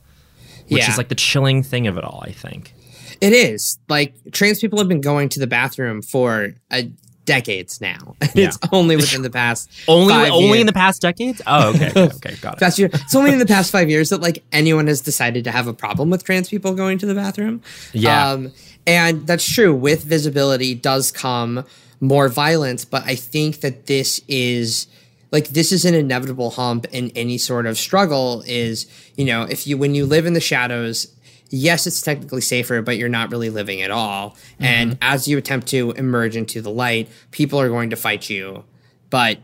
which 0.68 0.82
Yeah. 0.82 0.90
is 0.90 0.96
like 0.96 1.08
the 1.08 1.14
chilling 1.16 1.62
thing 1.62 1.86
of 1.86 1.98
it 1.98 2.04
all. 2.04 2.22
I 2.26 2.30
think. 2.32 2.72
It 3.20 3.32
is 3.32 3.78
like 3.88 4.14
trans 4.32 4.60
people 4.60 4.78
have 4.78 4.88
been 4.88 5.00
going 5.00 5.28
to 5.30 5.40
the 5.40 5.46
bathroom 5.46 6.02
for 6.02 6.50
uh, 6.70 6.82
decades 7.24 7.80
now. 7.80 8.16
it's 8.34 8.58
only 8.72 8.96
within 8.96 9.22
the 9.22 9.30
past 9.30 9.70
Only 9.88 10.14
only 10.14 10.46
years. 10.48 10.60
in 10.60 10.66
the 10.66 10.72
past 10.72 11.02
decades. 11.02 11.40
Oh, 11.46 11.70
okay, 11.70 11.90
okay, 11.90 12.02
okay 12.14 12.36
got 12.40 12.54
it. 12.54 12.60
past 12.60 12.78
year. 12.78 12.90
It's 12.92 13.14
only 13.14 13.32
in 13.32 13.38
the 13.38 13.46
past 13.46 13.70
five 13.70 13.88
years 13.88 14.10
that 14.10 14.20
like 14.20 14.42
anyone 14.52 14.86
has 14.86 15.00
decided 15.00 15.44
to 15.44 15.50
have 15.50 15.66
a 15.66 15.72
problem 15.74 16.10
with 16.10 16.24
trans 16.24 16.48
people 16.48 16.74
going 16.74 16.98
to 16.98 17.06
the 17.06 17.14
bathroom. 17.14 17.62
Yeah. 17.92 18.30
Um, 18.30 18.52
and 18.86 19.26
that's 19.26 19.48
true. 19.50 19.74
With 19.74 20.04
visibility 20.04 20.74
does 20.74 21.10
come 21.12 21.64
more 22.00 22.28
violence, 22.28 22.84
but 22.84 23.04
I 23.04 23.14
think 23.14 23.60
that 23.60 23.86
this 23.86 24.20
is 24.26 24.88
like 25.30 25.48
this 25.48 25.70
is 25.70 25.84
an 25.84 25.94
inevitable 25.94 26.50
hump 26.50 26.86
in 26.92 27.10
any 27.14 27.38
sort 27.38 27.66
of 27.66 27.78
struggle. 27.78 28.42
Is 28.46 28.86
you 29.16 29.24
know 29.24 29.42
if 29.44 29.66
you 29.66 29.78
when 29.78 29.94
you 29.94 30.06
live 30.06 30.26
in 30.26 30.32
the 30.34 30.40
shadows. 30.40 31.08
Yes, 31.54 31.86
it's 31.86 32.00
technically 32.00 32.40
safer, 32.40 32.80
but 32.80 32.96
you're 32.96 33.10
not 33.10 33.30
really 33.30 33.50
living 33.50 33.82
at 33.82 33.90
all. 33.90 34.38
And 34.58 34.96
as 35.02 35.28
you 35.28 35.36
attempt 35.36 35.66
to 35.68 35.90
emerge 35.92 36.34
into 36.34 36.62
the 36.62 36.70
light, 36.70 37.10
people 37.30 37.60
are 37.60 37.68
going 37.68 37.90
to 37.90 37.96
fight 37.96 38.30
you. 38.30 38.64
But 39.10 39.38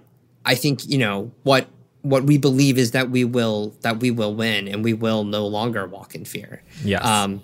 I 0.46 0.54
think 0.54 0.88
you 0.88 0.96
know 0.96 1.30
what 1.42 1.68
what 2.00 2.24
we 2.24 2.38
believe 2.38 2.78
is 2.78 2.92
that 2.92 3.10
we 3.10 3.24
will 3.24 3.76
that 3.82 4.00
we 4.00 4.10
will 4.10 4.34
win 4.34 4.66
and 4.66 4.82
we 4.82 4.94
will 4.94 5.24
no 5.24 5.46
longer 5.46 5.86
walk 5.86 6.14
in 6.14 6.24
fear. 6.24 6.62
Yes. 6.82 7.04
Um, 7.04 7.42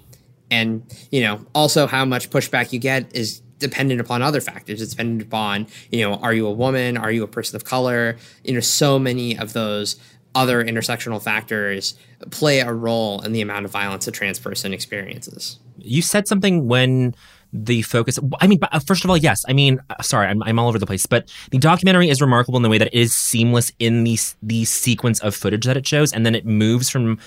and 0.50 0.82
you 1.10 1.20
know 1.20 1.44
also 1.54 1.86
how 1.86 2.06
much 2.06 2.30
pushback 2.30 2.72
you 2.72 2.78
get 2.78 3.14
is 3.14 3.40
dependent 3.58 4.00
upon 4.00 4.22
other 4.22 4.40
factors. 4.40 4.80
It's 4.80 4.92
dependent 4.92 5.22
upon 5.22 5.66
you 5.90 6.00
know 6.00 6.14
are 6.14 6.32
you 6.32 6.46
a 6.46 6.52
woman, 6.52 6.96
are 6.96 7.12
you 7.12 7.22
a 7.22 7.28
person 7.28 7.56
of 7.56 7.64
color? 7.64 8.16
You 8.42 8.54
know 8.54 8.60
so 8.60 8.98
many 8.98 9.36
of 9.36 9.52
those 9.52 9.96
other 10.34 10.64
intersectional 10.64 11.22
factors 11.22 11.94
play 12.30 12.60
a 12.60 12.72
role 12.72 13.20
in 13.22 13.32
the 13.32 13.40
amount 13.40 13.64
of 13.64 13.70
violence 13.70 14.06
a 14.06 14.10
trans 14.10 14.38
person 14.38 14.72
experiences. 14.72 15.58
you 15.78 16.02
said 16.02 16.26
something 16.26 16.66
when 16.66 17.14
the 17.52 17.82
focus 17.82 18.18
i 18.40 18.48
mean 18.48 18.58
uh, 18.72 18.80
first 18.80 19.04
of 19.04 19.10
all 19.10 19.16
yes 19.16 19.44
i 19.48 19.52
mean 19.52 19.78
uh, 19.88 20.02
sorry 20.02 20.26
I'm, 20.26 20.42
I'm 20.42 20.58
all 20.58 20.68
over 20.68 20.78
the 20.78 20.86
place 20.86 21.06
but 21.06 21.32
the 21.52 21.58
documentary 21.58 22.08
is 22.08 22.20
remarkable 22.20 22.56
in 22.56 22.64
the 22.64 22.68
way 22.68 22.78
that 22.78 22.88
it 22.88 22.94
is 22.94 23.12
seamless 23.14 23.70
in 23.78 24.02
the, 24.02 24.18
the 24.42 24.64
sequence 24.64 25.20
of 25.20 25.36
footage 25.36 25.64
that 25.64 25.76
it 25.76 25.86
shows 25.86 26.12
and 26.12 26.26
then 26.26 26.34
it 26.34 26.44
moves 26.44 26.90
from 26.90 27.20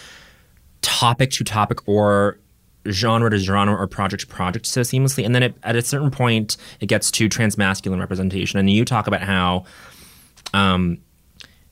topic 0.82 1.32
to 1.32 1.46
topic 1.46 1.88
or 1.88 2.38
genre 2.90 3.30
to 3.30 3.38
genre 3.38 3.74
or 3.74 3.88
project 3.88 4.22
to 4.22 4.28
project 4.28 4.66
so 4.66 4.82
seamlessly 4.82 5.26
and 5.26 5.34
then 5.34 5.44
it, 5.44 5.56
at 5.64 5.78
a 5.78 5.82
certain 5.82 6.12
point 6.12 6.58
it 6.82 6.88
gets 6.88 7.10
to 7.10 7.30
transmasculine 7.30 8.00
representation 8.00 8.60
and 8.60 8.70
you 8.70 8.84
talk 8.84 9.08
about 9.08 9.22
how 9.22 9.64
um, 10.54 10.98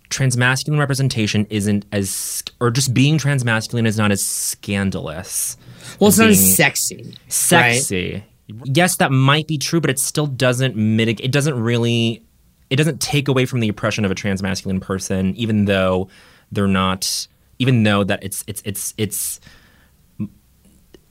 transmasculine 0.10 0.80
representation 0.80 1.45
isn't 1.49 1.86
as, 1.91 2.43
or 2.60 2.72
just 2.72 2.93
being 2.93 3.18
transmasculine 3.18 3.88
is 3.88 3.97
not 3.97 4.12
as 4.12 4.26
scandalous. 4.26 5.58
Well, 5.99 6.10
it's 6.10 6.18
not 6.18 6.30
as 6.30 6.56
sexy. 6.56 7.03
right? 7.03 7.16
Sexy. 7.28 8.24
Yes, 8.47 8.97
that 8.97 9.12
might 9.12 9.47
be 9.47 9.58
true, 9.58 9.82
but 9.82 9.89
it 9.89 9.99
still 9.99 10.28
doesn't 10.28 10.76
mitigate. 10.76 11.26
It 11.26 11.32
doesn't 11.32 11.60
really. 11.62 12.24
It 12.70 12.78
doesn't 12.78 12.99
take 12.99 13.28
away 13.28 13.45
from 13.45 13.60
the 13.60 13.70
oppression 13.70 14.06
of 14.06 14.12
a 14.12 14.16
transmasculine 14.16 14.82
person, 14.82 15.36
even 15.36 15.66
though 15.66 16.10
they're 16.51 16.68
not. 16.68 17.28
Even 17.58 17.84
though 17.84 18.03
that 18.03 18.24
it's 18.24 18.43
it's 18.47 18.62
it's 18.66 18.93
it's 18.97 19.39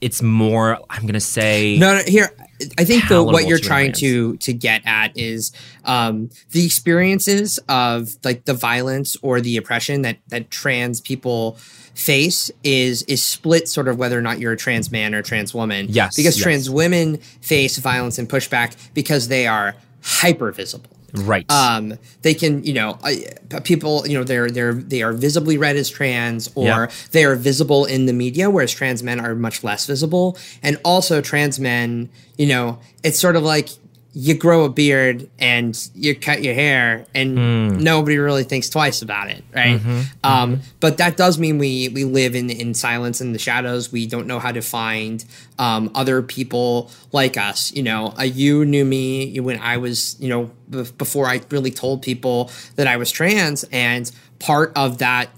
it's 0.04 0.20
more. 0.20 0.78
I'm 0.90 1.06
gonna 1.06 1.18
say 1.18 1.78
No, 1.78 1.96
no, 1.96 2.02
here. 2.06 2.30
I 2.78 2.84
think 2.84 3.08
the, 3.08 3.22
what 3.22 3.48
you're 3.48 3.58
to 3.58 3.64
trying 3.64 3.92
to 3.92 4.36
to 4.36 4.52
get 4.52 4.82
at 4.84 5.16
is 5.16 5.50
um, 5.86 6.28
the 6.50 6.64
experiences 6.66 7.58
of 7.70 8.10
like 8.22 8.44
the 8.44 8.52
violence 8.52 9.16
or 9.22 9.40
the 9.40 9.56
oppression 9.56 10.02
that 10.02 10.18
that 10.28 10.50
trans 10.50 11.00
people 11.00 11.52
face 11.94 12.50
is 12.62 13.02
is 13.04 13.22
split 13.22 13.66
sort 13.66 13.88
of 13.88 13.96
whether 13.96 14.18
or 14.18 14.22
not 14.22 14.40
you're 14.40 14.52
a 14.52 14.58
trans 14.58 14.92
man 14.92 15.14
or 15.14 15.22
trans 15.22 15.54
woman. 15.54 15.86
Yes, 15.88 16.16
because 16.16 16.36
yes. 16.36 16.42
trans 16.42 16.68
women 16.68 17.16
face 17.40 17.78
violence 17.78 18.18
and 18.18 18.28
pushback 18.28 18.76
because 18.92 19.28
they 19.28 19.46
are 19.46 19.74
hyper 20.02 20.52
visible. 20.52 20.93
Right. 21.14 21.50
um, 21.50 21.94
they 22.22 22.34
can, 22.34 22.64
you 22.64 22.72
know, 22.72 22.98
uh, 23.02 23.60
people, 23.60 24.06
you 24.06 24.16
know, 24.18 24.24
they're 24.24 24.50
they're 24.50 24.74
they 24.74 25.02
are 25.02 25.12
visibly 25.12 25.56
read 25.58 25.76
as 25.76 25.88
trans, 25.88 26.50
or 26.54 26.64
Yeah. 26.66 26.90
they 27.12 27.24
are 27.24 27.36
visible 27.36 27.84
in 27.84 28.06
the 28.06 28.12
media, 28.12 28.50
whereas 28.50 28.72
trans 28.72 29.02
men 29.02 29.20
are 29.20 29.34
much 29.34 29.64
less 29.64 29.86
visible. 29.86 30.36
And 30.62 30.78
also, 30.84 31.20
trans 31.20 31.58
men, 31.60 32.08
you 32.36 32.46
know, 32.46 32.78
it's 33.02 33.18
sort 33.18 33.36
of 33.36 33.42
like 33.42 33.68
you 34.16 34.34
grow 34.34 34.64
a 34.64 34.68
beard 34.68 35.28
and 35.40 35.76
you 35.94 36.14
cut 36.14 36.40
your 36.42 36.54
hair, 36.54 37.04
and 37.16 37.34
nobody 37.82 38.16
really 38.18 38.44
thinks 38.44 38.68
twice 38.70 39.02
about 39.02 39.28
it, 39.28 39.42
right? 39.54 39.80
Um, 40.22 40.60
But 40.80 40.98
that 40.98 41.16
does 41.16 41.36
mean 41.38 41.58
we 41.58 41.88
we 41.88 42.04
live 42.04 42.34
in 42.36 42.48
in 42.48 42.74
silence 42.74 43.20
in 43.20 43.32
the 43.32 43.38
shadows. 43.40 43.90
We 43.90 44.06
don't 44.06 44.26
know 44.26 44.38
how 44.38 44.52
to 44.52 44.60
find 44.62 45.24
um, 45.58 45.90
other 45.94 46.22
people 46.22 46.90
like 47.12 47.36
us. 47.36 47.72
You 47.74 47.82
know, 47.82 48.14
uh, 48.18 48.22
you 48.22 48.64
knew 48.64 48.84
me 48.84 49.40
when 49.40 49.58
I 49.58 49.78
was, 49.78 50.16
you 50.20 50.28
know, 50.28 50.50
b- 50.70 50.86
before 50.96 51.26
I 51.26 51.40
really 51.50 51.70
told 51.72 52.02
people 52.02 52.50
that 52.76 52.86
I 52.86 52.96
was 52.96 53.10
trans, 53.10 53.64
and 53.72 54.10
part 54.38 54.72
of 54.76 54.98
that 54.98 55.28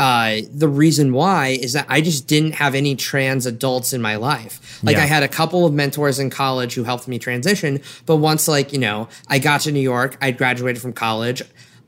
uh, 0.00 0.40
the 0.50 0.66
reason 0.66 1.12
why 1.12 1.48
is 1.48 1.74
that 1.74 1.84
I 1.88 2.00
just 2.00 2.26
didn't 2.26 2.52
have 2.52 2.74
any 2.74 2.96
trans 2.96 3.44
adults 3.44 3.92
in 3.92 4.00
my 4.00 4.16
life. 4.16 4.80
Like 4.82 4.96
Yeah. 4.96 5.02
I 5.02 5.06
had 5.06 5.22
a 5.22 5.28
couple 5.28 5.66
of 5.66 5.74
mentors 5.74 6.18
in 6.18 6.30
college 6.30 6.72
who 6.74 6.84
helped 6.84 7.06
me 7.06 7.18
transition, 7.18 7.80
but 8.06 8.16
once 8.16 8.48
like, 8.48 8.72
you 8.72 8.78
know, 8.78 9.08
I 9.28 9.38
got 9.38 9.60
to 9.62 9.72
New 9.72 9.80
York, 9.94 10.16
I 10.22 10.30
graduated 10.30 10.80
from 10.80 10.94
college, 10.94 11.42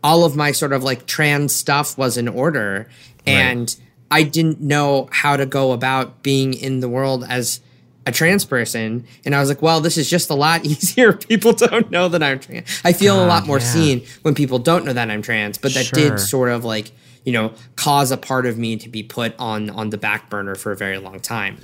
all 0.05 0.25
of 0.25 0.37
my 0.37 0.53
sort 0.53 0.75
of 0.75 0.85
like 0.85 1.07
trans 1.07 1.55
stuff 1.55 1.97
was 1.97 2.19
in 2.19 2.29
order 2.29 2.87
and 3.27 3.75
I 4.11 4.25
didn't 4.25 4.61
know 4.61 5.09
how 5.11 5.39
to 5.39 5.47
go 5.47 5.73
about 5.73 6.23
being 6.23 6.53
in 6.53 6.81
the 6.81 6.89
world 6.91 7.25
as 7.27 7.61
a 8.05 8.13
trans 8.13 8.45
person 8.45 9.07
and 9.25 9.35
I 9.35 9.41
was 9.41 9.49
like, 9.49 9.63
well, 9.63 9.81
this 9.81 9.97
is 9.97 10.11
just 10.11 10.29
a 10.29 10.35
lot 10.35 10.65
easier. 10.73 11.15
People 11.15 11.53
don't 11.55 11.91
know 11.91 12.09
that 12.11 12.23
I'm 12.23 12.41
trans. 12.41 12.69
I 12.85 12.93
feel 12.93 13.25
a 13.25 13.27
lot 13.27 13.47
more 13.47 13.61
seen 13.61 14.05
when 14.21 14.35
people 14.35 14.59
don't 14.59 14.85
know 14.85 14.93
that 14.93 15.11
I'm 15.11 15.23
trans, 15.23 15.57
but 15.57 15.73
that 15.75 15.87
Sure. 15.87 16.11
did 16.11 16.21
sort 16.21 16.51
of 16.51 16.63
like 16.65 16.91
you 17.25 17.33
know 17.33 17.53
cause 17.77 18.11
a 18.11 18.17
part 18.17 18.47
of 18.47 18.59
me 18.59 18.77
to 18.77 18.89
be 18.89 19.03
put 19.03 19.35
on 19.39 19.71
on 19.71 19.91
the 19.91 19.99
back 19.99 20.29
burner 20.31 20.55
for 20.55 20.73
a 20.73 20.77
very 20.77 20.99
long 20.99 21.21
time 21.21 21.59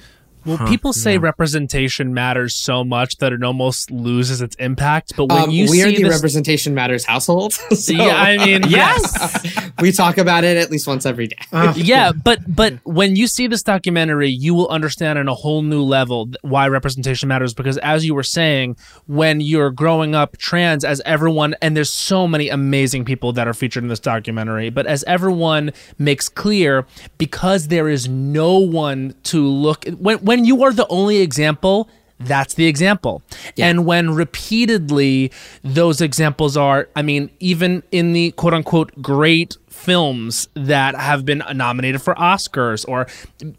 Well, 0.49 0.69
people 0.69 0.93
say 0.93 1.19
representation 1.19 2.15
matters 2.15 2.55
so 2.55 2.85
much 2.85 3.19
that 3.19 3.33
it 3.33 3.43
almost 3.43 3.91
loses 3.91 4.41
its 4.41 4.57
impact. 4.57 5.15
But 5.17 5.27
when 5.27 5.43
um, 5.45 5.51
you 5.51 5.71
we 5.71 5.83
are 5.83 5.91
see 5.91 5.97
the 5.97 6.05
this, 6.05 6.15
representation 6.15 6.75
matters 6.75 7.05
household 7.05 7.53
so 7.73 7.93
yeah, 7.93 8.17
I 8.17 8.37
mean, 8.39 8.65
yes, 8.69 9.71
we 9.81 9.93
talk 9.93 10.19
about 10.19 10.45
it 10.45 10.57
at 10.57 10.71
least 10.71 10.87
once 10.87 11.07
every 11.07 11.29
day 11.29 11.37
yeah, 11.77 12.13
but 12.13 12.41
but 12.55 12.75
when 12.85 13.17
you 13.17 13.27
see 13.27 13.47
this 13.47 13.63
documentary, 13.63 14.29
you 14.29 14.55
will 14.55 14.69
understand 14.69 15.19
on 15.19 15.29
a 15.29 15.35
whole 15.35 15.63
new 15.63 15.83
level 15.83 16.31
why 16.43 16.69
representation 16.69 17.29
matters. 17.29 17.55
Because 17.55 17.79
as 17.79 18.05
you 18.05 18.15
were 18.15 18.23
saying, 18.23 18.77
when 19.07 19.41
you're 19.41 19.71
growing 19.71 20.15
up 20.15 20.37
trans, 20.37 20.85
as 20.85 21.01
everyone 21.05 21.55
and 21.63 21.77
there's 21.77 21.93
so 21.93 22.27
many 22.27 22.49
amazing 22.49 23.05
people 23.05 23.33
that 23.33 23.49
are 23.49 23.55
featured 23.55 23.83
in 23.83 23.89
this 23.89 24.01
documentary, 24.01 24.71
but 24.71 24.87
as 24.87 25.05
everyone 25.05 25.73
makes 25.99 26.29
clear, 26.29 26.87
because 27.19 27.69
there 27.69 27.89
is 27.89 28.09
no 28.09 28.59
one 28.59 29.15
to 29.25 29.47
look 29.47 29.85
when 29.99 30.19
when 30.19 30.38
you 30.45 30.63
are 30.63 30.73
the 30.73 30.87
only 30.89 31.19
example. 31.19 31.89
That's 32.21 32.55
the 32.55 32.67
example. 32.67 33.23
And 33.57 33.87
when 33.87 34.11
repeatedly 34.13 35.31
those 35.63 36.01
examples 36.01 36.57
are, 36.57 36.89
I 36.97 37.03
mean, 37.03 37.31
even 37.39 37.85
in 37.93 38.13
the 38.13 38.33
quote 38.33 38.55
unquote 38.55 39.01
great 39.01 39.57
films 39.69 40.49
that 40.55 40.97
have 40.97 41.25
been 41.25 41.45
nominated 41.55 42.03
for 42.03 42.17
Oscars 42.17 42.85
or 42.89 43.07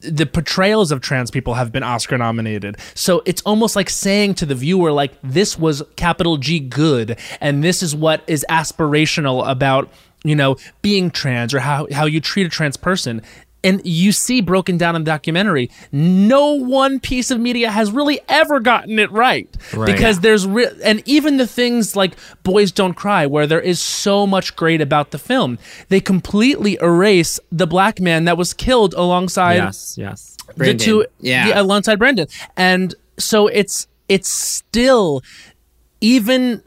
the 0.02 0.26
portrayals 0.26 0.92
of 0.92 1.00
trans 1.00 1.32
people 1.32 1.54
have 1.54 1.72
been 1.72 1.84
Oscar 1.84 2.18
nominated. 2.18 2.76
So 2.96 3.22
it's 3.26 3.42
almost 3.44 3.78
like 3.78 3.90
saying 3.90 4.34
to 4.36 4.46
the 4.46 4.56
viewer, 4.56 4.92
like, 4.92 5.14
this 5.24 5.58
was 5.58 5.82
capital 5.96 6.36
G 6.36 6.60
good, 6.60 7.18
and 7.40 7.64
this 7.64 7.82
is 7.82 7.96
what 7.96 8.24
is 8.28 8.46
aspirational 8.50 9.50
about, 9.50 9.90
you 10.26 10.36
know, 10.36 10.58
being 10.82 11.10
trans 11.10 11.54
or 11.54 11.60
how, 11.60 11.88
how 11.94 12.06
you 12.06 12.20
treat 12.20 12.46
a 12.46 12.50
trans 12.50 12.76
person. 12.76 13.22
And 13.62 13.82
you 13.86 14.14
see 14.14 14.40
broken 14.40 14.78
down 14.78 14.96
in 14.96 15.04
the 15.04 15.12
documentary, 15.12 15.70
no 15.92 16.54
one 16.54 17.00
piece 17.00 17.30
of 17.30 17.42
media 17.42 17.70
has 17.70 17.92
really 17.92 18.22
ever 18.30 18.62
gotten 18.62 18.98
it 19.00 19.12
right. 19.12 19.50
Right. 19.74 19.86
Because 19.86 20.22
there's 20.22 20.48
re- 20.48 20.72
and 20.82 21.04
even 21.06 21.36
the 21.36 21.46
things 21.48 21.94
like 21.96 22.14
Boys 22.44 22.72
Don't 22.72 22.94
Cry, 22.94 23.26
where 23.26 23.46
there 23.48 23.60
is 23.60 23.82
so 23.82 24.26
much 24.26 24.56
great 24.56 24.80
about 24.80 25.12
the 25.12 25.18
film, 25.20 25.60
they 25.90 26.00
completely 26.00 26.78
erase 26.82 27.38
the 27.52 27.68
black 27.68 28.00
man 28.00 28.24
that 28.26 28.38
was 28.38 28.54
killed 28.54 28.94
alongside 28.94 29.56
yes, 29.56 29.98
yes. 29.98 30.38
the 30.56 30.74
two, 30.74 31.06
Yeah. 31.20 31.60
alongside 31.60 32.00
Brandon, 32.00 32.28
and 32.56 32.96
so 33.18 33.48
it's 33.48 33.88
it's 34.08 34.30
still 34.30 35.22
even 36.02 36.64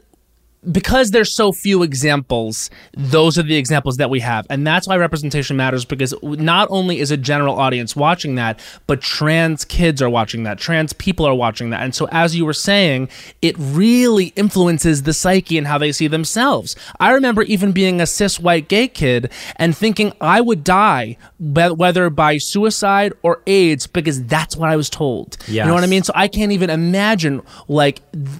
because 0.71 1.11
there's 1.11 1.31
so 1.33 1.51
few 1.51 1.83
examples, 1.83 2.69
those 2.95 3.37
are 3.37 3.43
the 3.43 3.55
examples 3.55 3.97
that 3.97 4.09
we 4.09 4.19
have. 4.21 4.47
And 4.49 4.65
that's 4.65 4.87
why 4.87 4.97
representation 4.97 5.57
matters 5.57 5.85
because 5.85 6.13
not 6.23 6.67
only 6.71 6.99
is 6.99 7.11
a 7.11 7.17
general 7.17 7.55
audience 7.59 7.95
watching 7.95 8.35
that, 8.35 8.59
but 8.87 9.01
trans 9.01 9.65
kids 9.65 10.01
are 10.01 10.09
watching 10.09 10.43
that, 10.43 10.57
trans 10.59 10.93
people 10.93 11.25
are 11.25 11.35
watching 11.35 11.69
that. 11.71 11.81
And 11.81 11.93
so, 11.93 12.07
as 12.11 12.35
you 12.35 12.45
were 12.45 12.53
saying, 12.53 13.09
it 13.41 13.55
really 13.57 14.27
influences 14.35 15.03
the 15.03 15.13
psyche 15.13 15.57
and 15.57 15.67
how 15.67 15.77
they 15.77 15.91
see 15.91 16.07
themselves. 16.07 16.75
I 16.99 17.11
remember 17.11 17.41
even 17.43 17.71
being 17.71 17.99
a 17.99 18.05
cis 18.05 18.39
white 18.39 18.67
gay 18.67 18.87
kid 18.87 19.31
and 19.57 19.75
thinking 19.75 20.13
I 20.21 20.41
would 20.41 20.63
die, 20.63 21.17
whether 21.39 22.09
by 22.09 22.37
suicide 22.37 23.13
or 23.21 23.41
AIDS, 23.47 23.87
because 23.87 24.23
that's 24.25 24.55
what 24.55 24.69
I 24.69 24.75
was 24.75 24.89
told. 24.89 25.37
You 25.63 25.67
know 25.69 25.73
what 25.75 25.83
I 25.83 25.87
mean? 25.87 26.03
So, 26.03 26.13
I 26.15 26.27
can't 26.27 26.51
even 26.51 26.69
imagine, 26.69 27.41
like, 27.67 28.01
s- 28.13 28.39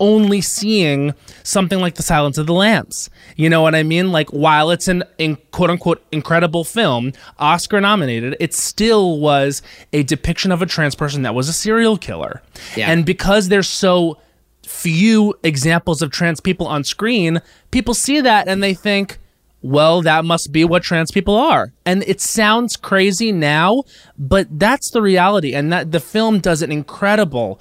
only 0.00 0.40
seeing 0.40 1.14
something 1.42 1.80
like 1.80 1.94
The 1.94 2.02
Silence 2.02 2.38
of 2.38 2.46
the 2.46 2.54
Lambs. 2.54 3.10
You 3.36 3.48
know 3.48 3.62
what 3.62 3.74
I 3.74 3.82
mean? 3.82 4.12
Like 4.12 4.30
while 4.30 4.70
it's 4.70 4.88
an 4.88 5.04
in 5.18 5.36
quote 5.50 5.70
unquote 5.70 6.04
incredible 6.12 6.64
film, 6.64 7.12
Oscar 7.38 7.80
nominated, 7.80 8.36
it 8.40 8.54
still 8.54 9.18
was 9.18 9.62
a 9.92 10.02
depiction 10.02 10.52
of 10.52 10.62
a 10.62 10.66
trans 10.66 10.94
person 10.94 11.22
that 11.22 11.34
was 11.34 11.48
a 11.48 11.52
serial 11.52 11.96
killer. 11.96 12.42
Yeah. 12.76 12.90
And 12.90 13.04
because 13.04 13.48
there's 13.48 13.68
so 13.68 14.18
few 14.64 15.34
examples 15.42 16.02
of 16.02 16.10
trans 16.10 16.40
people 16.40 16.66
on 16.66 16.84
screen, 16.84 17.40
people 17.70 17.94
see 17.94 18.20
that 18.20 18.48
and 18.48 18.62
they 18.62 18.74
think, 18.74 19.18
well, 19.62 20.02
that 20.02 20.24
must 20.24 20.52
be 20.52 20.64
what 20.64 20.82
trans 20.82 21.10
people 21.10 21.34
are. 21.34 21.72
And 21.84 22.04
it 22.04 22.20
sounds 22.20 22.76
crazy 22.76 23.32
now, 23.32 23.84
but 24.16 24.46
that's 24.58 24.90
the 24.90 25.02
reality. 25.02 25.54
And 25.54 25.72
that 25.72 25.90
the 25.90 26.00
film 26.00 26.38
does 26.38 26.62
an 26.62 26.70
incredible 26.70 27.60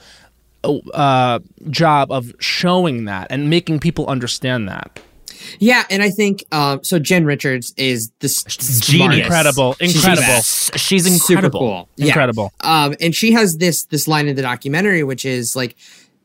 uh, 0.93 1.39
job 1.70 2.11
of 2.11 2.34
showing 2.39 3.05
that 3.05 3.28
and 3.30 3.49
making 3.49 3.80
people 3.80 4.05
understand 4.07 4.68
that. 4.70 4.99
yeah 5.59 5.84
and 5.91 6.01
i 6.01 6.09
think 6.09 6.43
um 6.51 6.84
so 6.84 6.97
jen 6.99 7.24
richards 7.26 7.74
is 7.78 8.11
this 8.20 8.43
Genius. 8.43 9.26
Incredible, 9.26 9.76
incredible, 9.80 10.41
She's, 10.41 10.72
she's 10.76 11.03
super 11.05 11.13
incredible. 11.39 11.59
cool 11.59 11.89
Yeah. 11.95 12.07
incredible. 12.07 12.51
Um, 12.61 12.95
and 12.99 13.13
she 13.13 13.32
has 13.34 13.57
this 13.57 13.84
this 13.86 14.07
line 14.07 14.28
in 14.28 14.36
the 14.36 14.41
documentary, 14.41 15.03
which 15.03 15.24
is 15.26 15.55
like, 15.55 15.76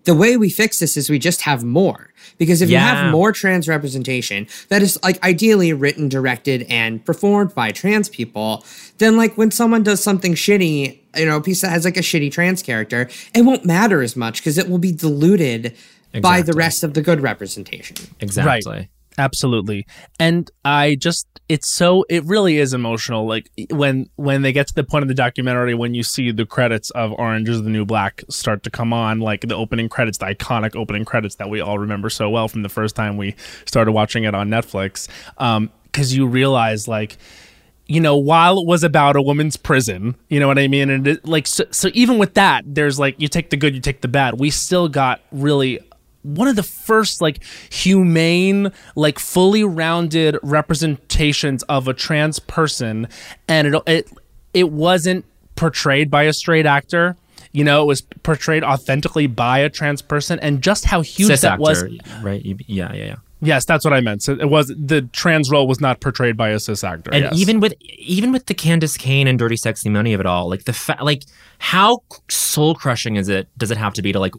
the 0.05 0.15
way 0.15 0.37
we 0.37 0.49
fix 0.51 0.79
this 0.79 0.97
is 0.97 1.11
we 1.11 1.19
just 1.19 1.43
have 1.43 1.63
more. 1.63 2.09
Because 2.39 2.63
if 2.63 2.71
you 2.71 2.79
have 2.79 3.13
more 3.13 3.31
trans 3.33 3.69
representation 3.69 4.47
that 4.69 4.81
is 4.83 4.99
like 5.03 5.23
ideally 5.23 5.73
written, 5.73 6.09
directed, 6.09 6.67
and 6.71 7.05
performed 7.05 7.55
by 7.55 7.71
trans 7.71 8.09
people, 8.09 8.65
then 8.99 9.17
like 9.17 9.37
when 9.37 9.51
someone 9.51 9.83
does 9.83 10.03
something 10.03 10.35
shitty, 10.35 10.99
you 11.17 11.27
know, 11.27 11.37
a 11.37 11.41
piece 11.41 11.61
that 11.61 11.71
has 11.71 11.85
like 11.85 11.97
a 11.97 12.01
shitty 12.01 12.31
trans 12.33 12.63
character, 12.63 13.09
it 13.35 13.43
won't 13.43 13.65
matter 13.65 14.03
as 14.03 14.17
much 14.17 14.41
because 14.41 14.59
it 14.59 14.69
will 14.69 14.79
be 14.79 14.93
diluted 14.93 15.77
by 16.21 16.43
the 16.43 16.53
rest 16.53 16.85
of 16.85 16.95
the 16.95 17.03
good 17.03 17.21
representation. 17.21 17.97
Exactly. 18.21 18.73
Right. 18.73 18.89
Absolutely. 19.19 19.87
And 20.19 20.51
I 20.65 20.95
just 20.95 21.27
it's 21.49 21.69
so 21.69 22.05
it 22.09 22.25
really 22.25 22.57
is 22.57 22.73
emotional 22.73 23.27
like 23.27 23.51
when 23.71 24.09
when 24.17 24.43
they 24.43 24.53
get 24.53 24.69
to 24.69 24.75
the 24.75 24.85
point 24.85 25.03
of 25.03 25.09
the 25.09 25.15
documentary 25.15 25.75
when 25.75 25.93
you 25.93 26.03
see 26.03 26.31
the 26.31 26.47
credits 26.47 26.91
of 26.91 27.13
Orange 27.13 27.49
is 27.49 27.63
the 27.63 27.69
New 27.69 27.85
Black 27.85 28.23
start 28.31 28.63
to 28.63 28.71
come 28.71 28.93
on 28.93 29.21
like 29.21 29.43
the 29.43 29.55
opening 29.55 29.89
credits 29.89 30.19
the 30.19 30.27
iconic 30.27 30.75
opening 30.75 31.05
credits 31.05 31.35
that 31.37 31.51
we 31.51 31.61
all 31.61 31.79
remember 31.79 32.09
so 32.09 32.31
well 32.31 32.49
from 32.49 32.63
the 32.63 32.69
first 32.69 32.97
time 32.97 33.17
we 33.17 33.35
started 33.67 33.93
watching 33.93 34.25
it 34.25 34.35
on 34.35 34.49
Netflix. 34.49 35.09
Um 35.39 35.71
because 35.85 36.17
you 36.17 36.27
realize 36.27 36.89
like 36.89 37.19
you 37.93 38.01
know 38.01 38.17
while 38.17 38.59
it 38.59 38.67
was 38.67 38.83
about 38.83 39.17
a 39.17 39.23
woman's 39.23 39.57
prison 39.57 40.15
you 40.29 40.41
know 40.41 40.49
what 40.49 40.59
i 40.59 40.67
mean? 40.67 40.89
And 40.89 41.07
it, 41.07 41.27
like 41.27 41.47
so, 41.47 41.65
so 41.71 41.89
even 41.93 42.19
with 42.19 42.35
that 42.35 42.65
there's 42.67 42.99
like 42.99 43.21
you 43.21 43.29
take 43.29 43.51
the 43.51 43.57
good 43.57 43.75
you 43.75 43.81
take 43.81 44.01
the 44.01 44.09
bad. 44.09 44.39
We 44.39 44.49
still 44.51 44.89
got 44.89 45.21
really 45.31 45.79
one 46.23 46.49
of 46.49 46.57
the 46.57 46.63
first 46.63 47.21
like 47.21 47.43
humane 47.71 48.73
like 48.97 49.19
fully 49.19 49.65
rounded 49.65 50.39
representations 50.43 51.63
of 51.65 51.89
a 51.89 51.95
trans 51.95 52.39
person. 52.39 53.09
And 53.49 53.75
it 53.75 53.83
it 53.87 54.13
it 54.55 54.71
wasn't 54.71 55.25
portrayed 55.57 56.11
by 56.11 56.25
a 56.25 56.33
straight 56.33 56.67
actor. 56.67 57.17
You 57.53 57.65
know 57.65 57.83
it 57.83 57.87
was 57.87 58.01
portrayed 58.01 58.65
authentically 58.65 59.27
by 59.27 59.59
a 59.59 59.69
trans 59.69 60.01
person. 60.01 60.39
And 60.41 60.63
just 60.63 60.85
how 60.87 61.03
huge 61.03 61.29
Cis 61.29 61.43
that 61.43 61.53
actor, 61.53 61.61
was 61.61 61.83
right? 62.23 62.43
Yeah, 62.45 62.93
yeah, 62.93 63.05
yeah. 63.05 63.17
Yes 63.43 63.65
that's 63.65 63.85
what 63.85 63.93
i 63.93 64.01
meant 64.01 64.23
so 64.23 64.33
it 64.33 64.49
was 64.49 64.69
the 64.69 65.03
trans 65.13 65.51
role 65.51 65.67
was 65.67 65.81
not 65.81 66.01
portrayed 66.01 66.37
by 66.37 66.51
a 66.51 66.59
cis 66.61 66.85
actor 66.85 67.11
And 67.13 67.25
yes. 67.25 67.35
even 67.37 67.61
with 67.61 67.75
even 67.99 68.33
with 68.33 68.47
the 68.47 68.55
Candis 68.55 68.99
Cayne 68.99 69.27
and 69.27 69.39
Dirty 69.39 69.57
Sexy 69.57 69.89
Money 69.89 70.13
of 70.15 70.21
it 70.21 70.27
all, 70.27 70.49
like 70.49 70.65
the 70.65 70.73
fa- 70.73 70.99
like 71.03 71.25
how 71.59 71.99
soul 72.31 72.75
crushing 72.75 73.17
is 73.17 73.29
it? 73.29 73.49
Does 73.59 73.71
it 73.71 73.77
have 73.79 73.95
to 73.95 74.03
be 74.03 74.13
to 74.13 74.19
like 74.21 74.35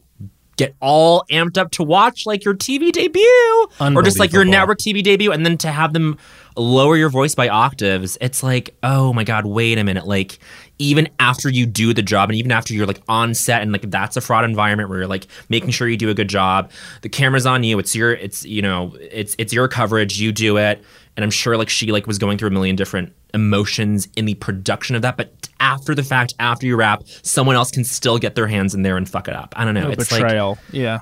get 0.55 0.75
all 0.79 1.25
amped 1.31 1.57
up 1.57 1.71
to 1.71 1.83
watch 1.83 2.25
like 2.25 2.45
your 2.45 2.53
TV 2.53 2.91
debut 2.91 3.67
or 3.97 4.03
just 4.03 4.19
like 4.19 4.31
your 4.31 4.45
network 4.45 4.77
TV 4.79 5.01
debut, 5.03 5.31
and 5.31 5.45
then 5.45 5.57
to 5.57 5.71
have 5.71 5.93
them 5.93 6.17
lower 6.55 6.95
your 6.95 7.09
voice 7.09 7.35
by 7.35 7.49
octaves? 7.49 8.17
It's 8.21 8.43
like, 8.43 8.75
oh 8.83 9.13
my 9.13 9.23
god, 9.23 9.45
wait 9.45 9.77
a 9.77 9.83
minute, 9.83 10.07
like. 10.07 10.39
Even 10.83 11.07
after 11.19 11.49
you 11.49 11.65
do 11.65 11.93
the 11.93 12.01
job, 12.01 12.29
and 12.29 12.37
even 12.37 12.51
after 12.51 12.73
you're 12.73 12.85
like 12.85 13.01
on 13.07 13.33
set, 13.33 13.61
and 13.61 13.71
like 13.71 13.89
that's 13.89 14.17
a 14.17 14.21
fraud 14.21 14.43
environment 14.45 14.89
where 14.89 14.99
you're 14.99 15.07
like 15.07 15.27
making 15.49 15.69
sure 15.71 15.87
you 15.87 15.97
do 15.97 16.09
a 16.09 16.13
good 16.13 16.27
job, 16.29 16.69
the 17.01 17.09
camera's 17.09 17.45
on 17.45 17.63
you. 17.63 17.79
It's 17.79 17.95
your, 17.95 18.13
it's 18.13 18.45
you 18.45 18.61
know, 18.61 18.95
it's 18.99 19.35
it's 19.37 19.53
your 19.53 19.67
coverage. 19.67 20.19
You 20.19 20.31
do 20.31 20.57
it, 20.57 20.83
and 21.15 21.23
I'm 21.23 21.31
sure 21.31 21.57
like 21.57 21.69
she 21.69 21.91
like 21.91 22.05
was 22.07 22.17
going 22.17 22.37
through 22.37 22.49
a 22.49 22.51
million 22.51 22.75
different 22.75 23.13
emotions 23.33 24.07
in 24.15 24.25
the 24.25 24.35
production 24.35 24.95
of 24.95 25.01
that 25.01 25.17
but 25.17 25.49
after 25.59 25.95
the 25.95 26.03
fact 26.03 26.35
after 26.37 26.67
you 26.67 26.75
wrap 26.75 27.01
someone 27.23 27.55
else 27.55 27.71
can 27.71 27.83
still 27.83 28.19
get 28.19 28.35
their 28.35 28.45
hands 28.45 28.75
in 28.75 28.83
there 28.83 28.95
and 28.95 29.09
fuck 29.09 29.27
it 29.27 29.33
up 29.35 29.55
i 29.57 29.65
don't 29.65 29.73
know 29.73 29.85
No 29.85 29.89
it's 29.89 30.07
betrayal 30.07 30.59
yeah 30.71 30.99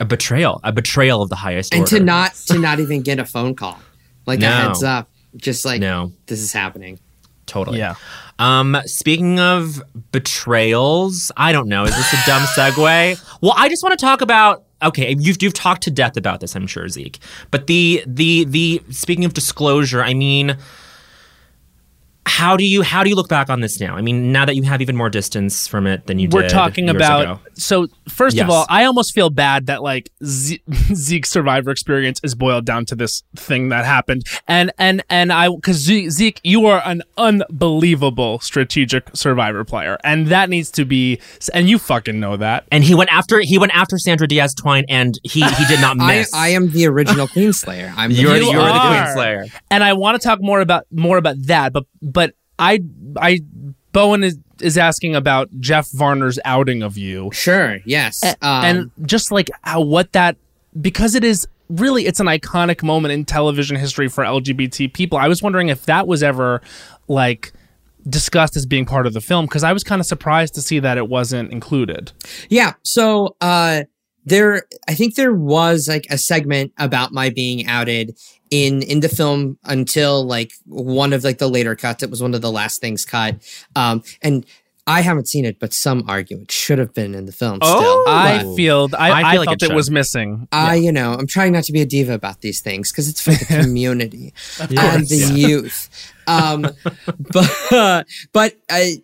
a 0.00 0.04
betrayal 0.06 0.60
a 0.64 0.72
betrayal 0.72 1.20
of 1.20 1.28
the 1.28 1.36
highest 1.36 1.74
and 1.74 1.80
order 1.82 1.98
to 1.98 2.02
not 2.02 2.32
to 2.46 2.58
not 2.58 2.80
even 2.80 3.02
get 3.02 3.18
a 3.18 3.24
phone 3.26 3.54
call, 3.54 3.78
like 4.24 4.40
No. 4.40 4.48
a 4.48 4.52
heads 4.54 4.82
up, 4.82 5.10
just 5.36 5.66
like 5.66 5.78
No. 5.80 6.12
this 6.26 6.40
is 6.40 6.54
happening. 6.54 6.98
Totally. 7.46 7.78
Yeah. 7.78 7.94
Um 8.38 8.76
speaking 8.86 9.38
of 9.38 9.82
betrayals 10.12 11.30
i 11.36 11.52
don't 11.52 11.68
know. 11.68 11.84
Is 11.84 11.96
this 11.96 12.12
a 12.12 12.26
dumb 12.26 12.42
segue? 12.42 13.38
Well 13.40 13.54
i 13.56 13.68
just 13.68 13.82
want 13.82 13.98
to 13.98 14.04
talk 14.04 14.20
about 14.20 14.64
okay 14.82 15.14
you've 15.18 15.42
you've 15.42 15.54
talked 15.54 15.82
to 15.84 15.90
death 15.90 16.16
about 16.16 16.40
this 16.40 16.54
i'm 16.56 16.66
sure 16.66 16.88
zeke. 16.88 17.18
But 17.50 17.66
the 17.66 18.02
the 18.06 18.44
the 18.44 18.82
speaking 18.90 19.24
of 19.24 19.34
disclosure 19.34 20.02
i 20.02 20.14
mean 20.14 20.56
how 22.26 22.56
do 22.56 22.64
you 22.64 22.82
how 22.82 23.02
do 23.02 23.10
you 23.10 23.16
look 23.16 23.28
back 23.28 23.50
on 23.50 23.60
this 23.60 23.80
now? 23.80 23.96
I 23.96 24.00
mean, 24.00 24.32
now 24.32 24.44
that 24.44 24.56
you 24.56 24.62
have 24.62 24.80
even 24.80 24.96
more 24.96 25.10
distance 25.10 25.68
from 25.68 25.86
it 25.86 26.06
than 26.06 26.18
you 26.18 26.28
we're 26.30 26.42
did. 26.42 26.50
talking 26.50 26.84
years 26.86 26.96
about 26.96 27.22
ago. 27.22 27.40
so 27.54 27.86
first 28.08 28.36
Yes. 28.36 28.44
of 28.44 28.50
all 28.50 28.66
i 28.68 28.84
almost 28.84 29.14
feel 29.14 29.30
bad 29.30 29.66
that 29.66 29.82
like 29.82 30.10
Ze- 30.24 30.62
zeke's 30.94 31.30
survivor 31.30 31.70
experience 31.70 32.20
is 32.22 32.34
boiled 32.34 32.64
down 32.64 32.84
to 32.86 32.94
this 32.94 33.22
thing 33.36 33.68
that 33.70 33.84
happened 33.84 34.22
and 34.48 34.72
and 34.78 35.02
and 35.10 35.32
i 35.32 35.48
because 35.48 35.76
zeke 35.78 36.40
you 36.44 36.66
are 36.66 36.82
an 36.84 37.02
unbelievable 37.18 38.38
strategic 38.40 39.08
survivor 39.14 39.64
player 39.64 39.98
and 40.04 40.26
that 40.28 40.48
needs 40.50 40.70
to 40.70 40.84
be 40.84 41.20
and 41.52 41.68
you 41.68 41.78
fucking 41.78 42.18
know 42.20 42.36
that 42.36 42.64
and 42.72 42.84
he 42.84 42.94
went 42.94 43.12
after 43.12 43.40
he 43.40 43.58
went 43.58 43.74
after 43.74 43.98
Sandra 43.98 44.26
Diaz 44.26 44.54
Twine, 44.54 44.84
and 44.88 45.18
he 45.22 45.40
he 45.42 45.64
did 45.66 45.80
not 45.80 45.96
miss. 46.10 46.32
I 46.34 46.48
am 46.48 46.70
the 46.70 46.86
original 46.86 47.26
Queenslayer. 47.28 47.92
I'm 47.96 48.10
the 48.10 48.16
You're, 48.16 48.36
You 48.36 48.44
you're 48.52 48.62
the 48.62 48.70
are. 48.72 49.02
Queen 49.04 49.14
Slayer. 49.14 49.44
and 49.70 49.82
I 49.84 49.92
want 49.92 50.20
to 50.20 50.26
talk 50.26 50.40
more 50.42 50.60
about 50.60 50.84
more 50.90 51.16
about 51.18 51.36
that, 51.46 51.72
but 51.72 51.84
but 52.14 52.32
I 52.58 52.80
I 53.18 53.40
Bowen 53.92 54.24
is 54.24 54.38
is 54.60 54.78
asking 54.78 55.14
about 55.14 55.50
Jeff 55.60 55.90
Varner's 55.90 56.38
outing 56.46 56.82
of 56.82 56.96
you, 56.96 57.30
sure. 57.32 57.80
Yes. 57.84 58.22
A- 58.24 58.36
Um, 58.40 58.64
and 58.64 58.90
just 59.06 59.30
like 59.30 59.50
how 59.62 59.82
what 59.82 60.12
that 60.12 60.36
because 60.80 61.14
it 61.14 61.24
is 61.24 61.46
really 61.68 62.06
it's 62.06 62.20
an 62.20 62.26
iconic 62.26 62.82
moment 62.82 63.12
in 63.12 63.24
television 63.24 63.76
history 63.76 64.08
for 64.08 64.24
LGBT 64.24 64.92
people. 64.92 65.18
I 65.18 65.28
was 65.28 65.42
wondering 65.42 65.68
if 65.68 65.84
that 65.86 66.06
was 66.06 66.22
ever 66.22 66.62
like 67.08 67.52
discussed 68.08 68.56
as 68.56 68.66
being 68.66 68.84
part 68.84 69.06
of 69.06 69.12
the 69.14 69.20
film 69.20 69.46
because 69.46 69.64
I 69.64 69.72
was 69.72 69.82
kind 69.82 70.00
of 70.00 70.06
surprised 70.06 70.54
to 70.54 70.62
see 70.62 70.78
that 70.78 70.98
it 70.98 71.08
wasn't 71.08 71.50
included. 71.52 72.12
Yeah. 72.48 72.74
So 72.82 73.36
uh 73.40 73.84
there 74.26 74.64
I 74.88 74.94
think 74.94 75.14
there 75.16 75.34
was 75.34 75.88
like 75.88 76.06
a 76.10 76.18
segment 76.18 76.72
about 76.78 77.12
my 77.12 77.30
being 77.30 77.66
outed 77.66 78.16
in 78.54 78.82
in 78.82 79.00
the 79.00 79.08
film 79.08 79.58
until 79.64 80.24
like 80.24 80.52
one 80.66 81.12
of 81.12 81.24
like 81.24 81.38
the 81.38 81.48
later 81.48 81.74
cuts. 81.74 82.04
It 82.04 82.10
was 82.10 82.22
one 82.22 82.34
of 82.34 82.40
the 82.40 82.52
last 82.52 82.80
things 82.80 83.04
cut. 83.04 83.36
Um 83.74 84.02
and 84.22 84.46
I 84.86 85.00
haven't 85.00 85.28
seen 85.28 85.44
it, 85.44 85.58
but 85.58 85.72
some 85.72 86.04
argue 86.08 86.42
it 86.42 86.52
should 86.52 86.78
have 86.78 86.92
been 86.92 87.14
in 87.14 87.24
the 87.24 87.32
film 87.32 87.56
still. 87.56 87.72
Oh. 87.72 88.04
I 88.06 88.54
feel 88.54 88.88
I, 88.96 89.10
I 89.10 89.28
I, 89.28 89.32
feel 89.32 89.40
like 89.40 89.48
felt 89.48 89.62
it 89.62 89.70
it, 89.70 89.74
was 89.74 89.90
missing. 89.90 90.46
I, 90.52 90.74
you 90.74 90.92
know, 90.92 91.14
I'm 91.14 91.26
trying 91.26 91.52
not 91.52 91.64
to 91.64 91.72
be 91.72 91.80
a 91.80 91.86
diva 91.86 92.12
about 92.12 92.42
these 92.42 92.60
things 92.60 92.92
because 92.92 93.08
it's 93.08 93.20
for 93.20 93.30
the 93.30 93.44
community 93.62 94.34
and 94.60 95.06
the 95.08 95.16
yeah. 95.16 95.48
youth. 95.48 96.12
Um, 96.26 96.62
but 97.32 98.06
but 98.32 98.56
I, 98.70 99.02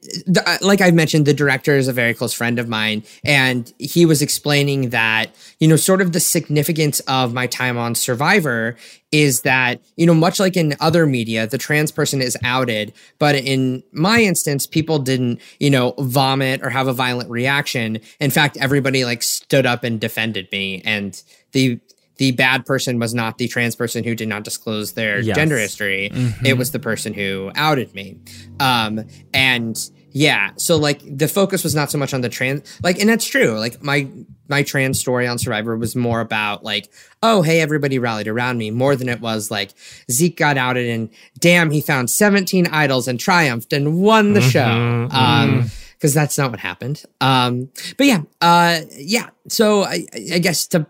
like 0.61 0.81
I 0.81 0.91
mentioned, 0.91 1.27
the 1.27 1.35
director 1.35 1.77
is 1.77 1.89
a 1.89 1.93
very 1.93 2.15
close 2.15 2.33
friend 2.33 2.59
of 2.59 2.69
mine, 2.69 3.03
and 3.25 3.73
he 3.79 4.07
was 4.07 4.23
explaining 4.23 4.91
that 4.91 5.35
you 5.59 5.69
know, 5.69 5.77
sort 5.77 6.01
of 6.01 6.13
the 6.13 6.21
significance 6.21 7.01
of 7.01 7.35
my 7.35 7.47
time 7.47 7.77
on 7.77 7.95
Survivor 7.95 8.77
is 9.13 9.43
that 9.43 9.81
you 9.97 10.07
know, 10.07 10.15
much 10.15 10.41
like 10.41 10.57
in 10.57 10.75
other 10.81 11.07
media, 11.07 11.47
the 11.47 11.59
trans 11.59 11.91
person 11.93 12.23
is 12.23 12.37
outed, 12.43 12.93
but 13.19 13.35
in 13.35 13.83
my 13.93 14.21
instance, 14.21 14.67
people 14.67 14.99
didn't 14.99 15.41
you 15.59 15.71
know 15.71 15.95
vomit 15.99 16.63
or 16.63 16.71
have 16.71 16.89
a 16.89 16.93
violent 16.93 17.31
reaction. 17.31 17.99
In 18.21 18.31
fact, 18.31 18.57
everybody 18.59 19.05
like 19.05 19.23
stood 19.23 19.67
up 19.67 19.85
and 19.85 20.01
defended 20.01 20.51
me, 20.53 20.83
and 20.85 21.23
the 21.53 21.81
the 22.21 22.33
bad 22.33 22.67
person 22.67 22.99
was 22.99 23.15
not 23.15 23.39
the 23.39 23.49
trans 23.49 23.75
person 23.75 24.05
who 24.05 24.15
did 24.15 24.29
not 24.29 24.45
disclose 24.45 24.93
their 24.93 25.21
Yes. 25.21 25.35
gender 25.37 25.57
history. 25.59 26.11
It 26.45 26.59
was 26.59 26.71
the 26.71 26.79
person 26.79 27.15
who 27.15 27.51
outed 27.55 27.95
me. 27.95 28.19
Um, 28.61 29.07
and 29.33 29.75
yeah, 30.13 30.51
so 30.57 30.77
like 30.77 31.01
the 31.07 31.29
focus 31.29 31.65
was 31.65 31.75
not 31.75 31.91
so 31.91 31.97
much 31.97 32.13
on 32.13 32.21
the 32.21 32.29
trans, 32.29 32.79
like, 32.83 33.01
and 33.01 33.09
that's 33.09 33.25
true. 33.27 33.59
Like 33.59 33.83
my, 33.83 34.07
my 34.49 34.63
trans 34.63 35.01
story 35.01 35.27
on 35.27 35.39
Survivor 35.39 35.79
was 35.79 35.97
more 35.97 36.21
about 36.21 36.63
like, 36.63 36.93
oh, 37.23 37.41
hey, 37.41 37.63
everybody 37.63 37.99
rallied 37.99 38.29
around 38.29 38.59
me 38.59 38.71
more 38.71 38.97
than 38.97 39.09
it 39.09 39.21
was 39.23 39.51
like 39.51 39.71
Zeke 40.11 40.37
got 40.37 40.59
outed 40.59 40.91
and 40.91 41.09
damn, 41.39 41.71
he 41.71 41.81
found 41.81 42.11
17 42.11 42.67
idols 42.67 43.09
and 43.09 43.19
triumphed 43.19 43.73
and 43.73 44.03
won 44.03 44.35
the 44.35 44.43
show. 44.43 45.09
Um, 45.11 45.71
because 45.97 46.15
that's 46.15 46.37
not 46.39 46.51
what 46.51 46.61
happened. 46.61 47.03
Um, 47.21 47.69
but 47.99 48.07
yeah, 48.07 48.23
uh, 48.41 48.81
yeah. 48.97 49.29
So 49.49 49.83
I, 49.85 50.07
I 50.33 50.39
guess 50.39 50.67
to 50.69 50.87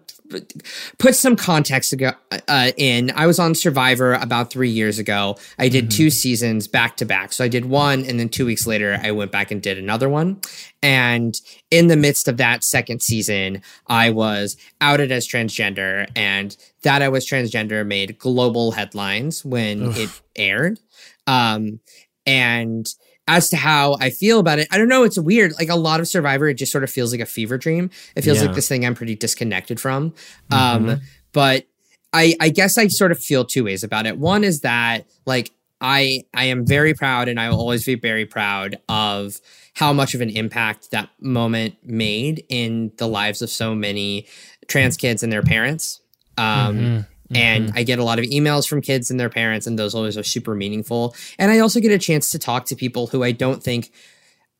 put 0.99 1.15
some 1.15 1.37
context 1.37 1.93
ago, 1.93 2.13
uh, 2.49 2.73
in, 2.77 3.11
I 3.15 3.27
was 3.27 3.39
on 3.39 3.55
Survivor 3.55 4.15
about 4.15 4.51
three 4.51 4.69
years 4.69 4.99
ago. 4.99 5.37
I 5.59 5.69
did 5.69 5.91
two 5.91 6.11
seasons 6.11 6.69
back 6.69 6.97
to 6.99 7.05
back. 7.05 7.33
So 7.33 7.45
I 7.45 7.49
did 7.49 7.65
one, 7.65 8.05
and 8.05 8.19
then 8.19 8.29
two 8.29 8.47
weeks 8.47 8.67
later, 8.67 8.99
I 9.03 9.11
went 9.13 9.33
back 9.33 9.51
and 9.51 9.63
did 9.63 9.79
another 9.79 10.09
one. 10.09 10.41
And 10.83 11.39
in 11.71 11.89
the 11.89 11.97
midst 11.97 12.29
of 12.29 12.37
that 12.39 12.65
second 12.65 13.03
season, 13.03 13.63
I 13.87 14.11
was 14.11 14.57
outed 14.81 15.13
as 15.13 15.27
transgender, 15.27 16.09
and 16.17 16.57
that 16.83 17.03
I 17.03 17.09
was 17.09 17.27
transgender 17.27 17.87
made 17.87 18.19
global 18.19 18.73
headlines 18.73 19.45
when 19.45 19.93
it 19.97 20.11
aired. 20.37 20.81
Um, 21.27 21.81
and 22.27 22.87
as 23.31 23.49
to 23.51 23.57
how 23.57 23.97
I 24.01 24.11
feel 24.11 24.41
about 24.41 24.59
it, 24.59 24.67
I 24.71 24.77
don't 24.79 24.89
know. 24.89 25.05
It's 25.05 25.19
weird. 25.19 25.53
Like 25.59 25.69
a 25.69 25.77
lot 25.77 26.01
of 26.01 26.09
Survivor, 26.09 26.49
it 26.49 26.55
just 26.55 26.73
sort 26.73 26.83
of 26.85 26.91
feels 26.91 27.13
like 27.13 27.21
a 27.21 27.27
fever 27.27 27.57
dream. 27.57 27.91
It 28.17 28.23
feels 28.23 28.39
Yeah. 28.39 28.47
like 28.47 28.55
this 28.57 28.69
thing 28.69 28.85
I'm 28.85 28.95
pretty 28.95 29.15
disconnected 29.15 29.81
from. 29.81 30.13
Um, 30.51 31.01
but 31.33 31.65
I, 32.13 32.35
I 32.41 32.49
guess 32.49 32.77
I 32.77 32.89
sort 32.89 33.13
of 33.13 33.21
feel 33.21 33.45
two 33.45 33.65
ways 33.65 33.85
about 33.85 34.05
it. 34.07 34.19
One 34.19 34.43
is 34.43 34.61
that 34.63 35.07
like 35.27 35.53
I 35.81 36.25
I 36.35 36.47
am 36.47 36.67
very 36.67 36.93
proud 36.93 37.29
and 37.29 37.39
I 37.41 37.49
will 37.51 37.59
always 37.61 37.85
be 37.85 37.95
very 37.95 38.27
proud 38.27 38.79
of 38.89 39.41
how 39.75 39.93
much 39.93 40.15
of 40.15 40.21
an 40.21 40.31
impact 40.31 40.91
that 40.91 41.09
moment 41.21 41.77
made 41.85 42.45
in 42.49 42.91
the 42.99 43.07
lives 43.07 43.41
of 43.43 43.49
so 43.49 43.75
many 43.77 44.27
trans 44.67 44.97
kids 44.97 45.23
and 45.23 45.33
their 45.33 45.43
parents. 45.43 46.01
Um, 46.37 47.07
And 47.35 47.73
I 47.77 47.83
get 47.85 47.99
a 47.99 48.05
lot 48.05 48.19
of 48.19 48.25
emails 48.25 48.69
from 48.69 48.81
kids 48.81 49.11
and 49.11 49.21
their 49.21 49.31
parents, 49.31 49.67
and 49.67 49.79
those 49.79 49.95
always 49.95 50.19
are 50.19 50.23
super 50.25 50.55
meaningful. 50.55 51.15
And 51.39 51.51
I 51.51 51.61
also 51.61 51.79
get 51.81 51.93
a 51.93 51.99
chance 51.99 52.31
to 52.33 52.39
talk 52.39 52.67
to 52.67 52.77
people 52.77 53.07
who 53.07 53.23
I 53.23 53.33
don't 53.33 53.63
think 53.63 53.91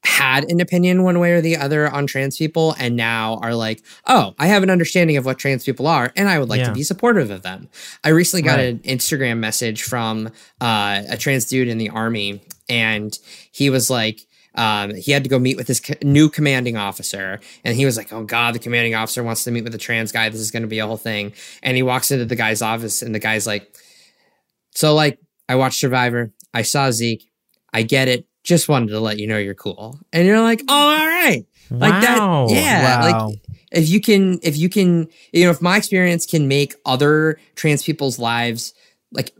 had 0.03 0.51
an 0.51 0.61
opinion 0.61 1.03
one 1.03 1.19
way 1.19 1.33
or 1.33 1.41
the 1.43 1.57
other 1.59 1.87
on 1.91 2.07
trans 2.07 2.39
people 2.39 2.75
and 2.79 2.97
now 2.97 3.39
are 3.43 3.55
like, 3.55 3.83
oh, 4.07 4.35
I 4.39 4.47
have 4.47 4.63
an 4.63 4.71
understanding 4.71 5.19
of 5.19 5.27
what 5.27 5.39
trans 5.39 5.63
people 5.65 5.87
are 5.87 6.11
and 6.17 6.27
I 6.29 6.39
would 6.39 6.49
like 6.49 6.61
Yeah. 6.61 6.69
to 6.69 6.73
be 6.73 6.83
supportive 6.83 7.31
of 7.31 7.43
them. 7.43 7.69
I 8.03 8.09
recently 8.09 8.43
got 8.43 8.57
Right. 8.57 8.69
an 8.69 8.79
Instagram 8.79 9.39
message 9.39 9.83
from 9.83 10.29
uh, 10.61 11.03
a 11.09 11.19
trans 11.19 11.45
dude 11.45 11.69
in 11.69 11.77
the 11.77 11.91
army 11.91 12.41
and 12.69 13.19
he 13.53 13.69
was 13.69 13.91
like, 13.91 14.21
um, 14.55 14.95
he 14.95 15.13
had 15.13 15.23
to 15.25 15.31
go 15.31 15.39
meet 15.39 15.57
with 15.57 15.69
his 15.69 15.81
co- 15.81 15.95
new 16.03 16.29
commanding 16.29 16.77
officer, 16.77 17.41
and 17.65 17.77
he 17.77 17.85
was 17.85 17.97
like, 17.97 18.13
"Oh 18.13 18.25
God, 18.25 18.55
the 18.55 18.59
commanding 18.59 18.95
officer 18.95 19.23
wants 19.23 19.45
to 19.45 19.51
meet 19.51 19.65
with 19.65 19.75
a 19.75 19.79
trans 19.79 20.13
guy. 20.13 20.29
This 20.29 20.41
is 20.41 20.51
going 20.51 20.63
to 20.63 20.69
be 20.69 20.79
a 20.81 20.87
whole 20.87 20.97
thing." 20.97 21.33
And 21.63 21.77
he 21.77 21.83
walks 21.83 22.11
into 22.11 22.25
the 22.25 22.37
guy's 22.37 22.63
office, 22.63 23.03
and 23.03 23.15
the 23.15 23.19
guy's 23.21 23.47
like, 23.47 23.73
"So, 24.75 24.95
like, 24.95 25.19
I 25.49 25.57
watched 25.57 25.79
Survivor. 25.81 26.33
I 26.55 26.63
saw 26.63 26.91
Zeke. 26.91 27.29
I 27.73 27.83
get 27.83 28.09
it. 28.09 28.27
Just 28.43 28.69
wanted 28.69 28.89
to 28.89 29.01
let 29.01 29.19
you 29.19 29.27
know 29.27 29.39
you're 29.39 29.55
cool. 29.55 29.99
And 30.13 30.27
you're 30.27 30.41
like, 30.41 30.63
oh, 30.69 30.75
all 30.75 31.07
right. 31.07 31.45
Like 31.71 32.03
Wow. 32.03 32.47
that. 32.49 32.55
Yeah. 32.55 33.01
Wow. 33.01 33.27
Like 33.29 33.39
if 33.71 33.89
you 33.89 34.01
can, 34.01 34.41
if 34.43 34.57
you 34.57 34.69
can, 34.69 35.09
you 35.33 35.45
know, 35.45 35.51
if 35.51 35.61
my 35.63 35.77
experience 35.77 36.27
can 36.27 36.49
make 36.49 36.75
other 36.85 37.39
trans 37.55 37.85
people's 37.85 38.19
lives 38.19 38.75
like 39.13 39.33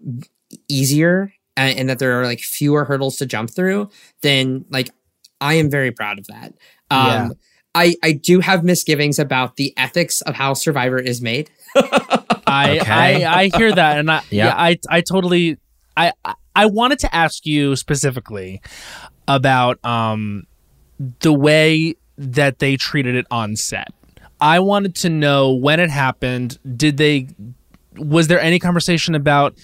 easier 0.69 1.33
and, 1.57 1.79
and 1.79 1.89
that 1.89 1.99
there 1.99 2.21
are 2.21 2.25
like 2.25 2.41
fewer 2.41 2.85
hurdles 2.85 3.17
to 3.17 3.27
jump 3.27 3.51
through, 3.51 3.89
then 4.23 4.65
like 4.71 4.91
I 5.41 5.55
am 5.55 5.71
very 5.71 5.91
proud 5.93 6.19
of 6.19 6.27
that. 6.29 6.55
Um, 6.91 7.07
Yeah. 7.07 7.29
I, 7.75 7.95
I 8.03 8.13
do 8.13 8.41
have 8.41 8.65
misgivings 8.65 9.19
about 9.21 9.55
the 9.57 9.73
ethics 9.77 10.21
of 10.23 10.35
how 10.35 10.55
Survivor 10.55 10.99
is 10.99 11.21
made. 11.23 11.51
I, 11.77 12.79
Okay. 12.81 13.25
I 13.25 13.43
I 13.43 13.51
hear 13.57 13.73
that, 13.73 13.99
and 13.99 14.11
I 14.11 14.23
Yeah. 14.31 14.47
yeah, 14.47 14.55
I 14.57 14.77
I 14.89 15.01
totally 15.03 15.57
I 15.97 16.13
I- 16.25 16.35
I 16.57 16.67
wanted 16.67 16.99
to 17.01 17.15
ask 17.15 17.47
you 17.47 17.77
specifically 17.77 18.61
about 19.29 19.83
um 19.85 20.45
the 21.21 21.33
way 21.33 21.95
that 22.19 22.59
they 22.59 22.77
treated 22.77 23.15
it 23.15 23.25
on 23.31 23.55
set. 23.55 23.89
I 24.41 24.59
wanted 24.59 24.97
to 24.97 25.09
know 25.09 25.53
when 25.53 25.79
it 25.79 25.91
happened. 25.91 26.59
Did 26.77 26.97
they? 26.97 27.29
Was 27.97 28.27
there 28.27 28.41
any 28.41 28.59
conversation 28.59 29.15
about? 29.15 29.55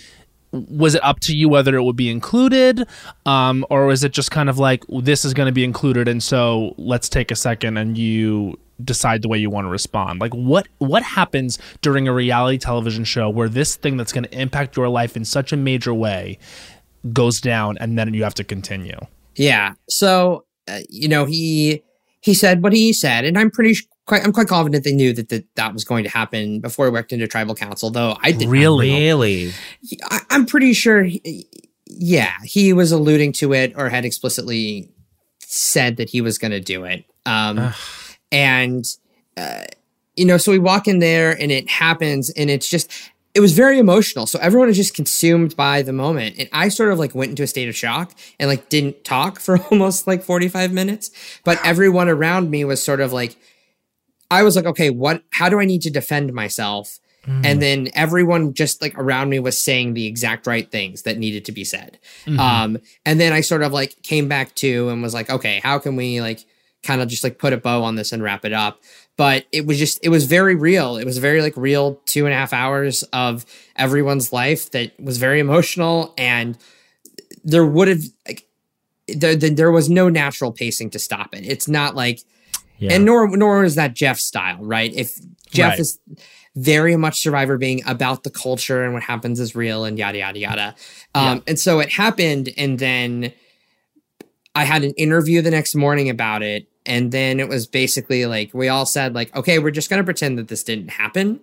Was 0.68 0.94
it 0.94 1.04
up 1.04 1.20
to 1.20 1.36
you 1.36 1.48
whether 1.48 1.76
it 1.76 1.82
would 1.82 1.96
be 1.96 2.10
included, 2.10 2.86
um, 3.24 3.64
or 3.70 3.86
was 3.86 4.04
it 4.04 4.12
just 4.12 4.30
kind 4.30 4.48
of 4.48 4.58
like 4.58 4.84
this 4.88 5.24
is 5.24 5.34
going 5.34 5.46
to 5.46 5.52
be 5.52 5.64
included, 5.64 6.08
and 6.08 6.22
so 6.22 6.74
let's 6.78 7.08
take 7.08 7.30
a 7.30 7.36
second 7.36 7.76
and 7.76 7.96
you 7.98 8.58
decide 8.84 9.22
the 9.22 9.28
way 9.28 9.38
you 9.38 9.50
want 9.50 9.66
to 9.66 9.70
respond? 9.70 10.20
Like 10.20 10.34
what 10.34 10.68
what 10.78 11.02
happens 11.02 11.58
during 11.80 12.08
a 12.08 12.12
reality 12.12 12.58
television 12.58 13.04
show 13.04 13.28
where 13.30 13.48
this 13.48 13.76
thing 13.76 13.96
that's 13.96 14.12
going 14.12 14.24
to 14.24 14.38
impact 14.38 14.76
your 14.76 14.88
life 14.88 15.16
in 15.16 15.24
such 15.24 15.52
a 15.52 15.56
major 15.56 15.94
way 15.94 16.38
goes 17.12 17.40
down, 17.40 17.78
and 17.78 17.98
then 17.98 18.12
you 18.14 18.24
have 18.24 18.34
to 18.34 18.44
continue? 18.44 18.98
Yeah. 19.36 19.74
So, 19.88 20.44
uh, 20.68 20.80
you 20.88 21.08
know, 21.08 21.24
he 21.24 21.82
he 22.20 22.34
said 22.34 22.62
what 22.62 22.72
he 22.72 22.92
said, 22.92 23.24
and 23.24 23.38
I'm 23.38 23.50
pretty 23.50 23.76
quite 24.06 24.24
I'm 24.24 24.32
quite 24.32 24.48
confident 24.48 24.84
they 24.84 24.94
knew 24.94 25.12
that 25.12 25.28
that, 25.28 25.54
that 25.56 25.74
was 25.74 25.84
going 25.84 26.04
to 26.04 26.10
happen 26.10 26.60
before 26.60 26.86
he 26.86 26.92
worked 26.92 27.12
into 27.12 27.26
tribal 27.26 27.54
council. 27.54 27.90
Though 27.90 28.16
I 28.22 28.32
did 28.32 28.48
Really? 28.48 28.90
Really? 28.90 29.52
I, 30.04 30.20
I'm 30.30 30.46
pretty 30.46 30.72
sure. 30.72 31.02
He, 31.02 31.46
yeah, 31.86 32.32
he 32.44 32.72
was 32.72 32.92
alluding 32.92 33.32
to 33.32 33.52
it 33.52 33.72
or 33.76 33.88
had 33.88 34.04
explicitly 34.04 34.90
said 35.40 35.96
that 35.96 36.10
he 36.10 36.20
was 36.20 36.38
going 36.38 36.50
to 36.50 36.60
do 36.60 36.84
it. 36.84 37.04
Um, 37.24 37.72
and 38.32 38.84
uh, 39.36 39.64
you 40.16 40.24
know, 40.24 40.38
so 40.38 40.52
we 40.52 40.58
walk 40.58 40.88
in 40.88 40.98
there 41.00 41.32
and 41.32 41.52
it 41.52 41.68
happens, 41.68 42.30
and 42.30 42.48
it's 42.50 42.68
just. 42.68 42.90
It 43.34 43.40
was 43.40 43.52
very 43.52 43.78
emotional. 43.78 44.26
So 44.26 44.38
everyone 44.38 44.70
is 44.70 44.78
just 44.78 44.94
consumed 44.94 45.56
by 45.56 45.82
the 45.82 45.92
moment. 45.92 46.36
And 46.38 46.48
I 46.54 46.70
sort 46.70 46.90
of 46.90 46.98
like 46.98 47.14
went 47.14 47.28
into 47.28 47.42
a 47.42 47.46
state 47.46 47.68
of 47.68 47.76
shock 47.76 48.14
and 48.40 48.48
like 48.48 48.70
didn't 48.70 49.04
talk 49.04 49.40
for 49.40 49.58
almost 49.70 50.06
like 50.06 50.22
45 50.22 50.72
minutes. 50.72 51.10
But 51.44 51.60
everyone 51.62 52.08
around 52.08 52.50
me 52.50 52.64
was 52.64 52.82
sort 52.82 52.98
of 52.98 53.12
like, 53.12 53.36
I 54.30 54.42
was 54.42 54.56
like, 54.56 54.66
okay, 54.66 54.90
what, 54.90 55.22
how 55.30 55.48
do 55.48 55.60
I 55.60 55.64
need 55.64 55.82
to 55.82 55.90
defend 55.90 56.32
myself? 56.32 56.98
And 57.42 57.60
then 57.60 57.88
everyone 57.94 58.54
just 58.54 58.80
like 58.80 58.96
around 58.96 59.30
me 59.30 59.40
was 59.40 59.60
saying 59.60 59.94
the 59.94 60.06
exact 60.06 60.46
right 60.46 60.70
things 60.70 61.02
that 61.02 61.18
needed 61.18 61.44
to 61.46 61.52
be 61.52 61.64
said. 61.64 61.98
Um, 62.38 62.78
and 63.04 63.18
then 63.18 63.32
I 63.32 63.40
sort 63.40 63.62
of 63.62 63.72
like 63.72 64.00
came 64.04 64.28
back 64.28 64.54
to 64.56 64.90
and 64.90 65.02
was 65.02 65.12
like, 65.12 65.28
okay, 65.28 65.60
how 65.60 65.80
can 65.80 65.96
we 65.96 66.20
like 66.20 66.44
kind 66.84 67.00
of 67.00 67.08
just 67.08 67.24
like 67.24 67.40
put 67.40 67.52
a 67.52 67.56
bow 67.56 67.82
on 67.82 67.96
this 67.96 68.12
and 68.12 68.22
wrap 68.22 68.44
it 68.44 68.52
up? 68.52 68.80
But 69.16 69.46
it 69.50 69.66
was 69.66 69.76
just, 69.76 69.98
it 70.04 70.08
was 70.08 70.26
very 70.26 70.54
real. 70.54 70.98
It 70.98 71.04
was 71.04 71.18
very 71.18 71.42
like 71.42 71.56
real 71.56 72.00
two 72.06 72.26
and 72.26 72.32
a 72.32 72.36
half 72.36 72.52
hours 72.52 73.02
of 73.12 73.44
everyone's 73.74 74.32
life 74.32 74.70
that 74.70 74.92
was 75.00 75.18
very 75.18 75.40
emotional. 75.40 76.14
And 76.16 76.56
there 77.42 77.66
would 77.66 77.88
have, 77.88 78.04
like, 78.24 78.46
there 79.08 79.34
there 79.34 79.72
was 79.72 79.90
no 79.90 80.08
natural 80.08 80.52
pacing 80.52 80.90
to 80.90 81.00
stop 81.00 81.34
it. 81.34 81.44
It's 81.44 81.66
not 81.66 81.96
like, 81.96 82.20
Yeah. 82.78 82.92
and 82.94 83.04
nor 83.04 83.34
nor 83.36 83.64
is 83.64 83.74
that 83.76 83.94
Jeff's 83.94 84.24
style, 84.24 84.58
right? 84.62 84.92
If 84.94 85.18
Jeff 85.50 85.70
Right. 85.72 85.80
is 85.80 85.98
very 86.54 86.96
much 86.96 87.20
Survivor 87.20 87.58
being 87.58 87.82
about 87.86 88.22
the 88.24 88.30
culture 88.30 88.82
and 88.84 88.94
what 88.94 89.02
happens 89.02 89.40
is 89.40 89.54
real 89.54 89.84
and 89.84 89.98
yada 89.98 90.18
yada 90.18 90.38
yada. 90.38 90.74
Um, 91.14 91.42
And 91.46 91.58
so 91.58 91.80
it 91.80 91.92
happened, 91.92 92.50
and 92.56 92.78
then 92.78 93.32
I 94.54 94.64
had 94.64 94.84
an 94.84 94.92
interview 94.92 95.42
the 95.42 95.50
next 95.50 95.74
morning 95.74 96.08
about 96.08 96.42
it, 96.42 96.66
and 96.86 97.12
then 97.12 97.40
it 97.40 97.48
was 97.48 97.66
basically 97.66 98.24
like 98.26 98.52
we 98.54 98.68
all 98.68 98.86
said 98.86 99.14
like, 99.14 99.34
okay, 99.36 99.58
we're 99.58 99.70
just 99.70 99.90
gonna 99.90 100.04
pretend 100.04 100.38
that 100.38 100.48
this 100.48 100.62
didn't 100.62 100.88
happen, 100.88 101.40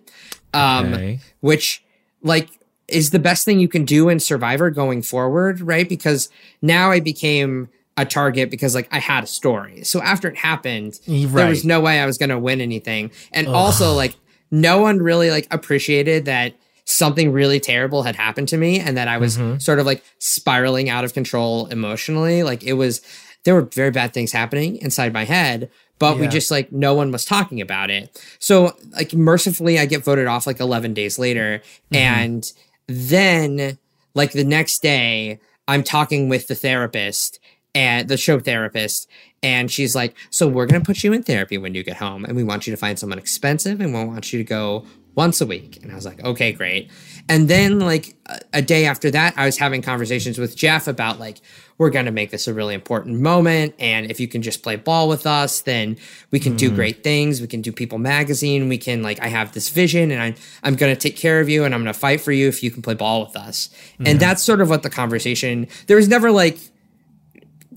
um, 0.54 0.94
Okay. 0.94 1.20
which 1.42 1.84
like 2.24 2.50
is 2.88 3.12
the 3.12 3.20
best 3.20 3.46
thing 3.46 3.60
you 3.60 3.68
can 3.68 3.86
do 3.86 4.10
in 4.10 4.20
Survivor 4.20 4.70
going 4.70 5.02
forward, 5.02 5.62
right? 5.62 5.88
Because 5.88 6.30
now 6.62 6.92
I 6.92 7.00
became 7.00 7.70
a 7.98 8.06
target 8.06 8.50
because 8.50 8.74
like 8.74 8.88
I 8.92 9.00
had 9.00 9.24
a 9.24 9.28
story. 9.28 9.84
So 9.84 10.02
after 10.02 10.28
it 10.28 10.38
happened, 10.38 10.94
mm, 11.08 11.32
there 11.32 11.50
was 11.50 11.64
no 11.64 11.80
way 11.80 12.00
I 12.00 12.06
was 12.06 12.18
going 12.18 12.30
to 12.30 12.40
win 12.40 12.62
anything. 12.62 13.12
And 13.32 13.48
also 13.48 13.94
like 13.94 14.16
no 14.52 14.80
one 14.80 15.00
really 15.00 15.30
like 15.30 15.48
appreciated 15.52 16.26
that 16.26 16.54
something 16.86 17.32
really 17.32 17.60
terrible 17.60 18.04
had 18.04 18.16
happened 18.16 18.48
to 18.50 18.58
me 18.58 18.80
and 18.80 18.98
that 18.98 19.08
I 19.08 19.18
was 19.18 19.38
mm-hmm. 19.38 19.58
sort 19.58 19.80
of 19.80 19.86
like 19.86 20.04
spiraling 20.20 20.90
out 20.90 21.04
of 21.04 21.14
control 21.14 21.68
emotionally. 21.68 22.44
Like 22.44 22.64
it 22.64 22.74
was 22.74 23.02
there 23.44 23.54
were 23.56 23.62
very 23.62 23.92
bad 23.92 24.14
things 24.14 24.32
happening 24.32 24.78
inside 24.78 25.14
my 25.14 25.26
head, 25.26 25.70
but 26.00 26.18
we 26.18 26.28
just 26.28 26.52
like 26.52 26.72
no 26.72 26.94
one 26.94 27.12
was 27.12 27.26
talking 27.26 27.62
about 27.62 27.90
it. 27.90 28.22
So 28.40 28.76
like 28.92 29.14
mercifully 29.14 29.80
I 29.80 29.86
get 29.86 30.04
voted 30.04 30.28
off 30.28 30.48
like 30.48 30.60
11 30.60 30.94
days 30.94 31.20
later 31.20 31.62
mm-hmm. 31.92 31.96
and 31.96 32.54
then 32.88 33.78
like 34.14 34.32
the 34.32 34.44
next 34.44 34.82
day 34.82 35.40
I'm 35.68 35.84
talking 35.84 36.28
with 36.28 36.48
the 36.48 36.56
therapist 36.56 37.40
and 37.76 38.08
the 38.08 38.18
show 38.18 38.40
therapist 38.40 39.10
and 39.42 39.72
she's 39.72 39.96
like 39.96 40.16
so 40.30 40.48
we're 40.48 40.66
going 40.66 40.82
to 40.82 40.86
put 40.86 41.04
you 41.04 41.14
in 41.14 41.24
therapy 41.24 41.58
when 41.58 41.74
you 41.74 41.84
get 41.84 41.98
home 41.98 42.26
and 42.26 42.36
we 42.36 42.44
want 42.44 42.68
you 42.68 42.72
to 42.72 42.78
find 42.78 42.98
someone 42.98 43.20
expensive 43.20 43.80
and 43.82 43.94
we 43.94 44.04
want 44.04 44.32
you 44.32 44.40
to 44.40 44.46
go 44.46 44.86
once 45.16 45.42
a 45.42 45.46
week. 45.46 45.80
And 45.84 45.92
i 45.92 45.96
was 45.96 46.06
like 46.06 46.24
okay 46.24 46.52
great. 46.52 46.90
And 47.30 47.48
then 47.48 47.80
like 47.80 48.16
a, 48.26 48.40
a 48.54 48.62
day 48.62 48.86
after 48.86 49.12
that 49.12 49.34
i 49.38 49.46
was 49.46 49.58
having 49.58 49.82
conversations 49.82 50.38
with 50.38 50.56
jeff 50.56 50.88
about 50.88 51.20
like 51.20 51.40
we're 51.80 51.90
going 51.90 52.06
to 52.06 52.12
make 52.12 52.30
this 52.30 52.48
a 52.48 52.54
really 52.54 52.76
important 52.76 53.20
moment 53.20 53.74
and 53.80 54.12
if 54.12 54.20
you 54.20 54.28
can 54.28 54.42
just 54.42 54.62
play 54.62 54.76
ball 54.76 55.10
with 55.10 55.26
us 55.26 55.62
then 55.62 55.98
we 56.32 56.40
can 56.40 56.56
do 56.56 56.72
mm. 56.72 56.76
great 56.76 57.04
things. 57.04 57.42
We 57.42 57.48
can 57.48 57.62
do 57.62 57.72
people 57.72 57.98
magazine. 57.98 58.70
We 58.70 58.78
can 58.78 59.04
like 59.04 59.20
i 59.22 59.28
have 59.28 59.54
this 59.54 59.70
vision 59.70 60.12
and 60.12 60.22
i'm, 60.22 60.36
I'm 60.64 60.76
going 60.76 60.96
to 60.96 61.00
take 61.00 61.18
care 61.18 61.40
of 61.40 61.50
you 61.50 61.64
and 61.64 61.74
i'm 61.74 61.82
going 61.84 61.94
to 61.94 62.00
fight 62.00 62.22
for 62.22 62.32
you 62.32 62.48
if 62.48 62.64
you 62.64 62.72
can 62.72 62.82
play 62.82 62.94
ball 62.94 63.26
with 63.26 63.36
us. 63.36 63.70
And 64.00 64.18
mm. 64.18 64.20
that's 64.20 64.44
sort 64.44 64.62
of 64.62 64.70
what 64.70 64.84
the 64.84 64.90
conversation 64.90 65.68
there 65.88 65.98
was 65.98 66.08
never 66.08 66.32
like 66.32 66.60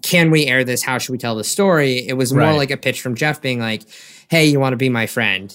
can 0.06 0.30
we 0.30 0.46
air 0.46 0.62
this? 0.64 0.82
How 0.82 0.98
should 0.98 1.12
we 1.12 1.18
tell 1.18 1.34
the 1.36 1.44
story? 1.44 2.06
It 2.06 2.14
was 2.16 2.32
more 2.32 2.42
Right. 2.42 2.56
like 2.56 2.70
a 2.70 2.76
pitch 2.76 3.00
from 3.00 3.14
Jeff 3.16 3.42
being 3.42 3.58
like, 3.58 3.82
"Hey, 4.28 4.46
you 4.46 4.60
want 4.60 4.72
to 4.72 4.76
be 4.76 4.88
my 4.88 5.06
friend? 5.06 5.52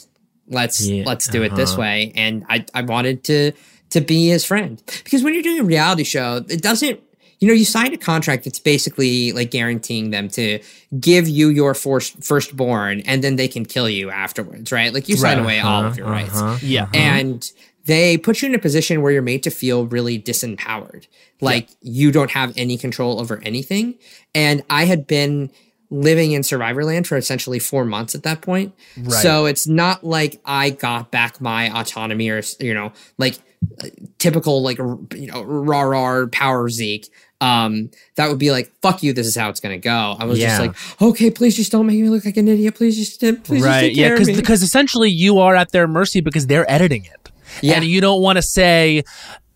Let's 0.48 0.86
Yeah, 0.86 1.04
let's 1.06 1.28
do 1.28 1.44
it 1.44 1.56
this 1.56 1.72
uh-huh. 1.72 1.82
way." 1.82 2.12
And 2.16 2.44
I 2.50 2.66
I 2.74 2.82
wanted 2.82 3.24
to 3.26 3.54
to 3.92 4.02
be 4.02 4.28
his 4.28 4.44
friend 4.46 4.82
because 5.04 5.24
when 5.24 5.34
you're 5.34 5.44
doing 5.44 5.60
a 5.60 5.64
reality 5.64 6.04
show, 6.04 6.44
it 6.50 6.62
doesn't. 6.62 7.00
You 7.40 7.48
know, 7.48 7.56
you 7.56 7.66
signed 7.66 7.92
a 7.94 7.98
contract 7.98 8.44
that's 8.44 8.60
basically 8.60 9.32
like 9.32 9.50
guaranteeing 9.50 10.12
them 10.12 10.30
to 10.30 10.60
give 11.00 11.28
you 11.28 11.50
your 11.50 11.74
first 11.74 12.24
firstborn, 12.24 13.02
and 13.02 13.24
then 13.24 13.36
they 13.36 13.48
can 13.48 13.66
kill 13.66 13.90
you 13.90 14.12
afterwards, 14.12 14.72
right? 14.72 14.94
Like 14.94 15.10
you 15.10 15.18
sign 15.18 15.38
Right. 15.38 15.44
away 15.44 15.60
all 15.60 15.84
of 15.86 15.98
your 15.98 16.06
rights 16.08 16.36
Uh-huh. 16.38 16.58
Yeah. 16.62 16.88
and 16.94 17.50
they 17.86 18.18
put 18.18 18.42
you 18.42 18.50
in 18.50 18.56
a 18.56 18.60
position 18.60 19.02
where 19.02 19.12
you're 19.12 19.22
made 19.22 19.44
to 19.44 19.50
feel 19.50 19.86
really 19.86 20.20
disempowered. 20.22 21.08
Like 21.40 21.70
you 21.82 22.12
don't 22.12 22.32
have 22.32 22.54
any 22.56 22.78
control 22.78 23.20
over 23.20 23.42
anything. 23.44 23.96
And 24.36 24.64
i 24.70 24.86
had 24.86 25.08
been 25.08 25.52
living 25.90 26.32
in 26.32 26.42
survivor 26.44 26.86
land 26.86 27.06
for 27.06 27.18
essentially 27.18 27.60
four 27.60 27.84
months 27.84 28.16
at 28.16 28.24
that 28.24 28.42
point. 28.42 28.74
So 29.10 29.46
it's 29.46 29.68
not 29.68 30.04
like 30.04 30.40
i 30.46 30.70
got 30.70 31.12
back 31.12 31.42
my 31.42 31.70
autonomy 31.78 32.30
or 32.30 32.42
you 32.60 32.74
know 32.74 32.94
like 33.18 33.40
typical 34.18 34.62
like 34.62 34.78
you 34.78 35.28
know 35.28 35.42
rah 35.44 35.82
rah 35.82 36.28
power 36.32 36.70
zeke. 36.70 37.10
Um 37.42 37.90
that 38.16 38.30
would 38.30 38.38
be 38.40 38.52
like 38.52 38.72
fuck 38.84 39.02
you 39.02 39.12
this 39.14 39.26
is 39.26 39.36
how 39.36 39.50
it's 39.50 39.60
gonna 39.60 39.80
go. 39.80 40.16
I 40.20 40.26
was 40.26 40.38
Yeah. 40.38 40.50
just 40.50 40.62
like 40.62 41.02
okay 41.02 41.32
please 41.32 41.56
just 41.56 41.72
don't 41.72 41.88
make 41.88 42.00
me 42.00 42.10
look 42.10 42.26
like 42.26 42.38
an 42.38 42.48
idiot. 42.48 42.76
Please 42.76 42.96
just 42.96 43.20
please 43.20 43.62
just 43.62 43.66
right. 43.66 43.82
take 43.82 43.98
yeah 43.98 44.12
because 44.12 44.28
because 44.36 44.62
essentially 44.62 45.10
you 45.10 45.40
are 45.40 45.56
at 45.56 45.72
their 45.72 45.88
mercy 45.88 46.22
because 46.22 46.46
they're 46.46 46.70
editing 46.70 47.06
it 47.06 47.31
Yeah. 47.62 47.76
and 47.76 47.86
you 47.86 48.02
don't 48.02 48.22
want 48.22 48.38
to 48.38 48.42
say 48.42 49.04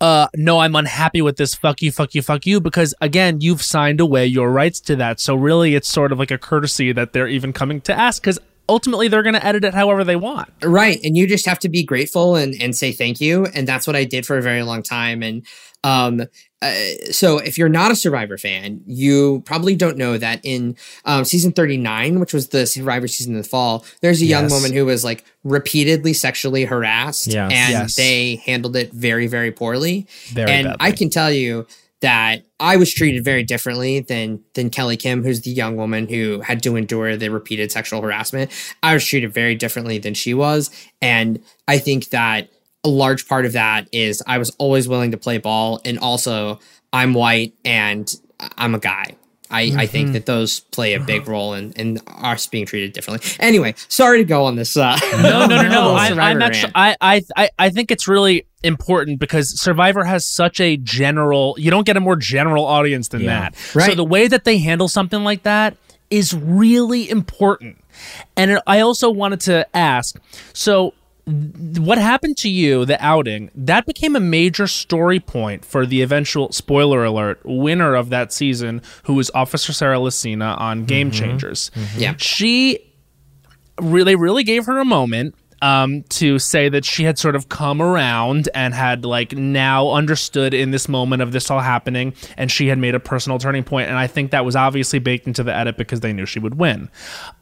uh 0.01 0.27
no 0.35 0.59
i'm 0.59 0.75
unhappy 0.75 1.21
with 1.21 1.37
this 1.37 1.55
fuck 1.55 1.81
you 1.81 1.91
fuck 1.91 2.13
you 2.13 2.21
fuck 2.21 2.45
you 2.45 2.59
because 2.59 2.93
again 2.99 3.39
you've 3.41 3.61
signed 3.61 4.01
away 4.01 4.25
your 4.25 4.51
rights 4.51 4.79
to 4.81 4.95
that 4.97 5.19
so 5.19 5.35
really 5.35 5.73
it's 5.75 5.87
sort 5.87 6.11
of 6.11 6.19
like 6.19 6.31
a 6.31 6.37
courtesy 6.37 6.91
that 6.91 7.13
they're 7.13 7.27
even 7.29 7.53
coming 7.53 7.79
to 7.81 7.93
ask 7.97 8.21
because 8.21 8.37
ultimately 8.67 9.07
they're 9.07 9.23
going 9.23 9.35
to 9.35 9.45
edit 9.45 9.63
it 9.63 9.73
however 9.73 10.03
they 10.03 10.15
want 10.15 10.49
Right. 10.63 10.99
And 11.03 11.15
you 11.15 11.27
just 11.27 11.45
have 11.45 11.59
to 11.59 11.69
be 11.69 11.83
grateful 11.83 12.35
and, 12.35 12.55
and 12.59 12.75
say 12.75 12.91
thank 12.91 13.21
you. 13.21 13.45
And 13.45 13.67
that's 13.67 13.85
what 13.85 13.95
I 13.95 14.03
did 14.03 14.25
for 14.25 14.37
a 14.37 14.41
very 14.41 14.63
long 14.63 14.81
time. 14.81 15.21
And 15.21 15.45
um, 15.83 16.23
uh, 16.65 17.11
so 17.11 17.37
if 17.37 17.57
you're 17.57 17.69
not 17.69 17.91
a 17.91 17.95
Survivor 17.95 18.37
fan, 18.37 18.81
you 18.85 19.41
probably 19.45 19.75
don't 19.75 19.97
know 19.97 20.17
that 20.17 20.39
in 20.43 20.75
um, 21.05 21.25
season 21.25 21.51
39, 21.51 22.19
which 22.19 22.33
was 22.33 22.49
the 22.49 22.65
Survivor 22.65 23.07
season 23.07 23.33
in 23.33 23.41
the 23.41 23.47
fall, 23.47 23.85
there's 24.01 24.21
a 24.21 24.25
young 24.25 24.43
Yes. 24.45 24.51
woman 24.51 24.73
who 24.73 24.85
was 24.85 25.03
like 25.03 25.23
repeatedly 25.43 26.13
sexually 26.13 26.65
harassed. 26.65 27.27
Yes. 27.27 27.51
And 27.51 27.71
Yes. 27.71 27.95
they 27.95 28.41
handled 28.45 28.75
it 28.75 28.91
very, 28.91 29.27
very 29.27 29.51
poorly. 29.51 30.07
Very 30.29 30.51
and 30.51 30.65
badly. 30.65 30.77
I 30.79 30.91
can 30.91 31.09
tell 31.09 31.31
you, 31.31 31.65
that 32.01 32.45
I 32.59 32.75
was 32.75 32.93
treated 32.93 33.23
very 33.23 33.41
differently 33.41 34.01
than 34.01 34.41
than 34.53 34.69
Kellee 34.69 34.97
Kim, 34.97 35.23
who's 35.23 35.41
the 35.41 35.49
young 35.49 35.75
woman 35.75 36.07
who 36.07 36.41
had 36.41 36.61
to 36.63 36.75
endure 36.75 37.15
the 37.15 37.29
repeated 37.29 37.71
sexual 37.71 38.01
harassment. 38.01 38.51
I 38.83 38.93
was 38.93 39.05
treated 39.05 39.33
very 39.33 39.55
differently 39.55 39.97
than 39.97 40.13
she 40.13 40.33
was, 40.33 40.69
and 41.01 41.39
I 41.67 41.77
think 41.79 42.09
that 42.09 42.49
a 42.85 42.87
large 42.87 43.27
part 43.27 43.45
of 43.45 43.53
that 43.53 43.87
is 43.91 44.23
I 44.27 44.37
was 44.37 44.51
always 44.59 44.87
willing 44.87 45.11
to 45.11 45.17
play 45.17 45.37
ball, 45.39 45.81
and 45.83 45.99
also 45.99 46.59
I'm 46.93 47.13
white 47.13 47.53
and 47.65 48.13
I'm 48.57 48.75
a 48.75 48.79
guy. 48.79 49.15
I, 49.51 49.71
I 49.77 49.85
think 49.85 50.13
that 50.13 50.25
those 50.25 50.59
play 50.59 50.95
a 50.95 50.99
big 50.99 51.27
role 51.27 51.53
in, 51.53 51.71
in 51.73 51.99
us 52.07 52.47
being 52.47 52.65
treated 52.65 52.93
differently. 52.93 53.29
Anyway, 53.39 53.75
sorry 53.89 54.17
to 54.17 54.23
go 54.23 54.45
on 54.45 54.55
this. 54.55 54.75
Uh, 54.75 54.97
No, 55.13 55.45
no, 55.45 55.61
no, 55.61 55.61
no. 55.69 55.93
little 55.93 55.95
I, 56.19 56.31
I'm 56.31 56.41
actually. 56.41 56.71
I, 56.73 56.95
I, 56.99 57.21
I, 57.37 57.49
I 57.59 57.69
think 57.69 57.91
it's 57.91 58.07
really 58.07 58.47
important 58.63 59.19
because 59.19 59.59
Survivor 59.61 60.03
has 60.03 60.27
such 60.27 60.59
a 60.59 60.77
general. 60.77 61.55
You 61.59 61.69
don't 61.69 61.85
get 61.85 61.95
a 61.95 61.99
more 61.99 62.15
general 62.15 62.65
audience 62.65 63.09
than 63.09 63.21
Yeah. 63.21 63.51
that. 63.51 63.55
So 63.55 63.93
the 63.93 64.03
way 64.03 64.27
that 64.27 64.45
they 64.45 64.57
handle 64.57 64.87
something 64.87 65.23
like 65.23 65.43
that 65.43 65.77
is 66.09 66.33
really 66.33 67.07
important. 67.09 67.77
And 68.35 68.59
I 68.65 68.79
also 68.79 69.11
wanted 69.11 69.41
to 69.41 69.67
ask. 69.77 70.19
So 70.53 70.89
th- 70.89 70.95
what 71.27 71.97
happened 71.97 72.37
to 72.37 72.49
you, 72.49 72.85
the 72.85 73.03
outing, 73.03 73.49
that 73.55 73.85
became 73.85 74.15
a 74.15 74.19
major 74.19 74.67
story 74.67 75.19
point 75.19 75.65
for 75.65 75.85
the 75.85 76.01
eventual 76.01 76.51
spoiler 76.51 77.03
alert 77.03 77.41
winner 77.43 77.95
of 77.95 78.09
that 78.09 78.31
season, 78.31 78.81
who 79.03 79.15
was 79.15 79.31
Officer 79.33 79.73
Sarah 79.73 79.97
Lacina 79.97 80.59
on 80.59 80.85
Game 80.85 81.09
Changers. 81.11 81.71
Yeah. 81.97 82.15
She 82.17 82.79
really 83.79 84.15
really 84.15 84.43
gave 84.43 84.65
her 84.65 84.79
a 84.79 84.85
moment 84.85 85.35
um, 85.61 86.03
to 86.03 86.37
say 86.37 86.69
that 86.69 86.85
she 86.85 87.03
had 87.03 87.17
sort 87.17 87.35
of 87.35 87.49
come 87.49 87.81
around 87.81 88.49
and 88.53 88.73
had 88.73 89.05
like 89.05 89.33
now 89.33 89.91
understood 89.91 90.53
in 90.53 90.71
this 90.71 90.87
moment 90.87 91.21
of 91.21 91.31
this 91.31 91.49
all 91.49 91.59
happening 91.59 92.13
and 92.37 92.51
she 92.51 92.67
had 92.67 92.77
made 92.77 92.93
a 92.95 92.99
personal 92.99 93.39
turning 93.39 93.63
point 93.63 93.87
and 93.89 93.97
i 93.97 94.05
think 94.05 94.31
that 94.31 94.45
was 94.45 94.55
obviously 94.55 94.99
baked 94.99 95.27
into 95.27 95.43
the 95.43 95.55
edit 95.55 95.77
because 95.77 96.01
they 96.01 96.13
knew 96.13 96.25
she 96.25 96.39
would 96.39 96.55
win 96.55 96.89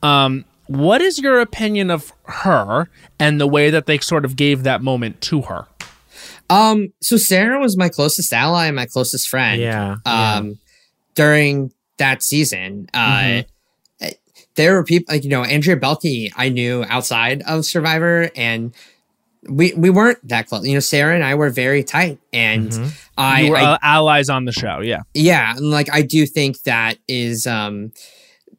um, 0.04 0.46
what 0.68 1.02
is 1.02 1.20
your 1.20 1.40
opinion 1.40 1.92
of 1.92 2.14
her 2.24 2.90
and 3.20 3.40
the 3.40 3.48
way 3.48 3.70
that 3.70 3.86
they 3.86 4.00
sort 4.00 4.26
of 4.26 4.36
gave 4.36 4.64
that 4.64 4.82
moment 4.82 5.20
to 5.22 5.42
her 5.44 5.68
Um, 6.50 6.94
so 7.02 7.18
Sarah 7.18 7.60
was 7.60 7.78
my 7.78 7.90
closest 7.90 8.32
ally 8.34 8.68
and 8.68 8.76
my 8.76 8.86
closest 8.86 9.28
friend. 9.30 9.62
Yeah, 9.62 9.96
Um, 10.06 10.60
during 11.16 11.72
that 11.98 12.22
season, 12.24 12.90
uh, 12.94 13.44
there 14.56 14.76
were 14.76 14.84
people 14.84 15.14
like 15.14 15.24
you 15.24 15.30
know 15.30 15.44
Andrea 15.44 15.78
Boehlke 15.78 16.32
I 16.36 16.50
knew 16.50 16.86
outside 16.88 17.42
of 17.48 17.66
Survivor, 17.66 18.30
and 18.36 18.74
we 19.50 19.74
we 19.74 19.90
weren't 19.90 20.20
that 20.28 20.48
close. 20.48 20.66
You 20.66 20.76
know, 20.76 20.80
Sarah 20.80 21.16
and 21.16 21.24
I 21.24 21.36
were 21.36 21.50
very 21.50 21.84
tight, 21.84 22.20
and 22.32 22.72
I, 23.18 23.42
you 23.42 23.52
were 23.52 23.58
I 23.58 23.64
uh, 23.64 23.78
allies 23.82 24.30
on 24.30 24.46
the 24.46 24.52
show 24.52 24.80
yeah 24.82 25.02
yeah, 25.14 25.56
and 25.56 25.72
like 25.72 25.90
I 25.92 26.02
do 26.04 26.26
think 26.26 26.62
that 26.64 26.98
is 27.08 27.48
um 27.48 27.94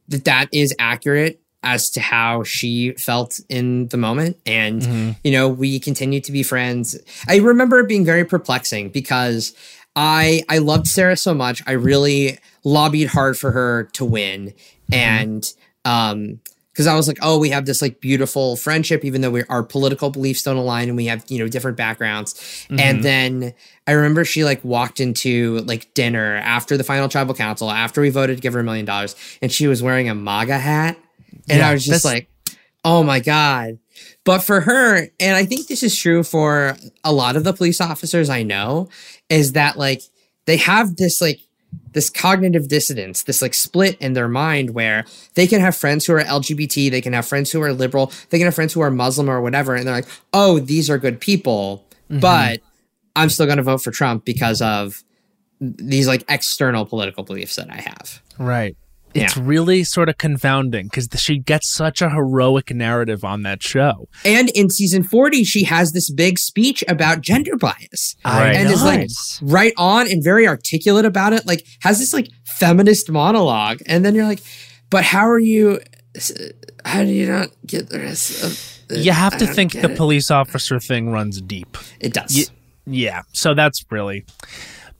that 0.09 0.24
that 0.24 0.48
is 0.52 0.74
accurate 0.78 1.40
as 1.64 1.90
to 1.90 2.00
how 2.00 2.44
she 2.44 2.92
felt 2.92 3.40
in 3.48 3.88
the 3.88 3.96
moment 3.96 4.38
and 4.46 4.82
mm-hmm. 4.82 5.10
you 5.24 5.32
know 5.32 5.48
we 5.48 5.80
continue 5.80 6.20
to 6.20 6.32
be 6.32 6.42
friends. 6.42 6.96
I 7.28 7.38
remember 7.38 7.80
it 7.80 7.88
being 7.88 8.04
very 8.04 8.24
perplexing 8.24 8.90
because 8.90 9.54
I 9.96 10.42
I 10.48 10.58
loved 10.58 10.86
Sarah 10.86 11.16
so 11.16 11.34
much. 11.34 11.62
I 11.66 11.72
really 11.72 12.38
lobbied 12.62 13.08
hard 13.08 13.36
for 13.36 13.50
her 13.50 13.84
to 13.94 14.04
win 14.04 14.54
mm-hmm. 14.90 14.94
and 14.94 15.52
um 15.84 16.40
because 16.74 16.88
I 16.88 16.96
was 16.96 17.06
like, 17.06 17.18
oh, 17.22 17.38
we 17.38 17.50
have 17.50 17.66
this 17.66 17.80
like 17.80 18.00
beautiful 18.00 18.56
friendship, 18.56 19.04
even 19.04 19.20
though 19.20 19.30
we, 19.30 19.44
our 19.44 19.62
political 19.62 20.10
beliefs 20.10 20.42
don't 20.42 20.56
align 20.56 20.88
and 20.88 20.96
we 20.96 21.06
have, 21.06 21.24
you 21.28 21.38
know, 21.38 21.46
different 21.46 21.76
backgrounds. 21.76 22.66
And 22.68 22.78
mm-hmm. 22.80 23.02
then 23.02 23.54
I 23.86 23.92
remember 23.92 24.24
she 24.24 24.44
like 24.44 24.64
walked 24.64 24.98
into 24.98 25.58
like 25.60 25.94
dinner 25.94 26.34
after 26.34 26.76
the 26.76 26.82
final 26.82 27.08
tribal 27.08 27.32
council, 27.32 27.70
after 27.70 28.00
we 28.00 28.10
voted 28.10 28.38
to 28.38 28.42
give 28.42 28.54
her 28.54 28.60
a 28.60 28.64
million 28.64 28.84
dollars, 28.84 29.14
and 29.40 29.52
she 29.52 29.68
was 29.68 29.84
wearing 29.84 30.08
a 30.08 30.16
MAGA 30.16 30.58
hat. 30.58 30.98
And 31.48 31.59
Yeah, 31.59 31.69
I 31.69 31.73
was 31.73 31.85
just 31.85 32.05
like, 32.05 32.28
oh 32.85 33.02
my 33.02 33.20
God. 33.20 33.78
But 34.24 34.40
for 34.40 34.61
her, 34.62 35.09
and 35.20 35.36
I 35.36 35.44
think 35.44 35.66
this 35.66 35.82
is 35.82 35.97
true 35.97 36.23
for 36.23 36.77
a 37.02 37.12
lot 37.12 37.36
of 37.36 37.44
the 37.44 37.52
police 37.52 37.81
officers 37.81 38.31
I 38.31 38.43
know, 38.43 38.89
is 39.28 39.52
that 39.52 39.77
like 39.77 40.02
they 40.47 40.56
have 40.56 40.97
this 40.97 41.20
like 41.20 41.40
this 41.93 42.11
cognitive 42.11 42.69
dissonance, 42.69 43.23
this 43.23 43.43
like 43.43 43.55
split 43.55 43.97
in 44.01 44.12
their 44.12 44.28
mind 44.28 44.70
where 44.70 45.05
they 45.35 45.47
can 45.47 45.61
have 45.61 45.77
friends 45.77 46.06
who 46.06 46.15
are 46.15 46.23
LGBT, 46.23 46.90
they 46.90 47.01
can 47.01 47.12
have 47.12 47.27
friends 47.27 47.51
who 47.51 47.62
are 47.62 47.73
liberal, 47.73 48.12
they 48.31 48.39
can 48.39 48.47
have 48.47 48.55
friends 48.55 48.73
who 48.73 48.81
are 48.81 48.90
Muslim 48.90 49.28
or 49.28 49.40
whatever, 49.40 49.74
and 49.74 49.86
they're 49.86 49.94
like, 49.94 50.09
oh, 50.32 50.59
these 50.59 50.90
are 50.90 50.98
good 50.98 51.20
people, 51.20 51.85
mm-hmm. 52.11 52.20
but 52.20 52.61
I'm 53.16 53.31
still 53.31 53.47
going 53.47 53.59
to 53.59 53.62
vote 53.62 53.82
for 53.82 53.90
Trump 53.90 54.24
because 54.24 54.61
of 54.61 55.05
these 55.61 56.09
like 56.09 56.24
external 56.28 56.85
political 56.85 57.23
beliefs 57.23 57.56
that 57.56 57.70
I 57.70 57.81
have. 57.81 58.23
right 58.39 58.77
it's 59.14 59.36
really 59.36 59.84
sort 59.84 60.08
of 60.08 60.18
confounding 60.18 60.86
because 60.86 61.08
she 61.16 61.38
gets 61.38 61.72
such 61.72 62.02
a 62.02 62.10
heroic 62.10 62.70
narrative 62.74 63.24
on 63.24 63.42
that 63.42 63.62
show 63.62 64.08
And 64.24 64.50
in 64.50 64.70
season 64.70 65.02
40, 65.02 65.44
she 65.44 65.64
has 65.64 65.92
this 65.92 66.10
big 66.10 66.38
speech 66.38 66.82
about 66.88 67.20
gender 67.20 67.56
bias. 67.56 68.16
I 68.24 68.52
and 68.52 68.68
is 68.70 68.82
like 68.82 69.08
right 69.42 69.72
on 69.76 70.10
and 70.10 70.22
very 70.22 70.46
articulate 70.46 71.04
about 71.04 71.32
it. 71.32 71.46
Like 71.46 71.66
has 71.82 71.98
this 71.98 72.12
like 72.12 72.28
feminist 72.58 73.10
monologue. 73.10 73.80
And 73.86 74.04
then 74.04 74.14
you're 74.14 74.26
like, 74.26 74.42
but 74.90 75.04
how 75.04 75.28
are 75.28 75.38
you 75.38 75.80
how 76.84 77.02
do 77.02 77.10
you 77.10 77.28
not 77.28 77.48
get 77.66 77.88
the 77.88 77.98
rest 77.98 78.44
of 78.44 78.86
the, 78.88 79.00
you 79.00 79.12
have 79.12 79.36
to 79.38 79.46
think 79.46 79.72
the 79.72 79.90
it. 79.90 79.96
police 79.96 80.30
officer 80.30 80.78
thing 80.78 81.10
runs 81.10 81.40
deep 81.40 81.76
It 82.00 82.12
does. 82.12 82.36
Ye- 82.36 82.46
yeah 82.86 83.22
so 83.32 83.54
that's 83.54 83.82
really 83.90 84.24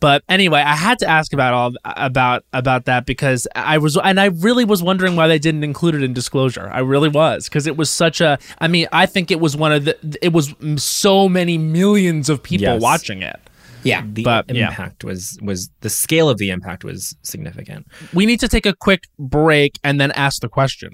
but 0.05 0.23
anyway 0.29 0.61
i 0.61 0.77
had 0.77 0.99
to 0.99 1.09
ask 1.09 1.33
about 1.33 1.53
all 1.55 1.73
about 1.85 2.45
about 2.53 2.85
that 2.85 3.07
because 3.07 3.49
i 3.57 3.79
was 3.79 3.97
and 3.97 4.21
i 4.21 4.27
really 4.27 4.65
was 4.65 4.83
wondering 4.83 5.17
why 5.17 5.27
they 5.27 5.39
didn't 5.39 5.65
include 5.65 5.95
it 5.95 6.03
in 6.03 6.13
disclosure 6.13 6.69
i 6.73 6.79
really 6.81 7.09
was 7.09 7.49
because 7.49 7.67
it 7.67 7.77
was 7.79 7.89
such 7.89 8.21
a 8.21 8.39
i 8.59 8.69
mean 8.69 8.87
i 8.93 9.07
think 9.07 9.31
it 9.31 9.41
was 9.41 9.57
one 9.57 9.73
of 9.73 9.87
the 9.87 9.95
it 10.21 10.33
was 10.35 10.55
so 10.77 11.27
many 11.29 11.57
millions 11.57 12.29
of 12.29 12.43
people 12.43 12.65
Yes. 12.75 12.83
watching 12.83 13.23
it 13.23 13.41
yeah. 13.83 14.03
the 14.07 14.23
But, 14.25 14.51
yeah. 14.55 14.69
impact 14.69 15.05
was 15.05 15.39
was 15.43 15.71
the 15.81 15.91
scale 15.91 16.29
of 16.29 16.37
the 16.39 16.51
impact 16.51 16.85
was 16.85 17.17
significant. 17.23 17.87
we 18.13 18.27
need 18.27 18.41
to 18.41 18.49
take 18.49 18.67
a 18.67 18.75
quick 18.75 19.03
break 19.19 19.79
and 19.83 19.99
then 20.01 20.11
ask 20.13 20.41
the 20.43 20.49
question 20.51 20.91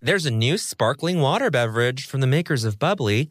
There's 0.00 0.24
a 0.26 0.30
new 0.30 0.56
sparkling 0.56 1.20
water 1.20 1.50
beverage 1.50 2.06
from 2.06 2.20
the 2.20 2.26
makers 2.26 2.64
of 2.64 2.78
bubly, 2.78 3.30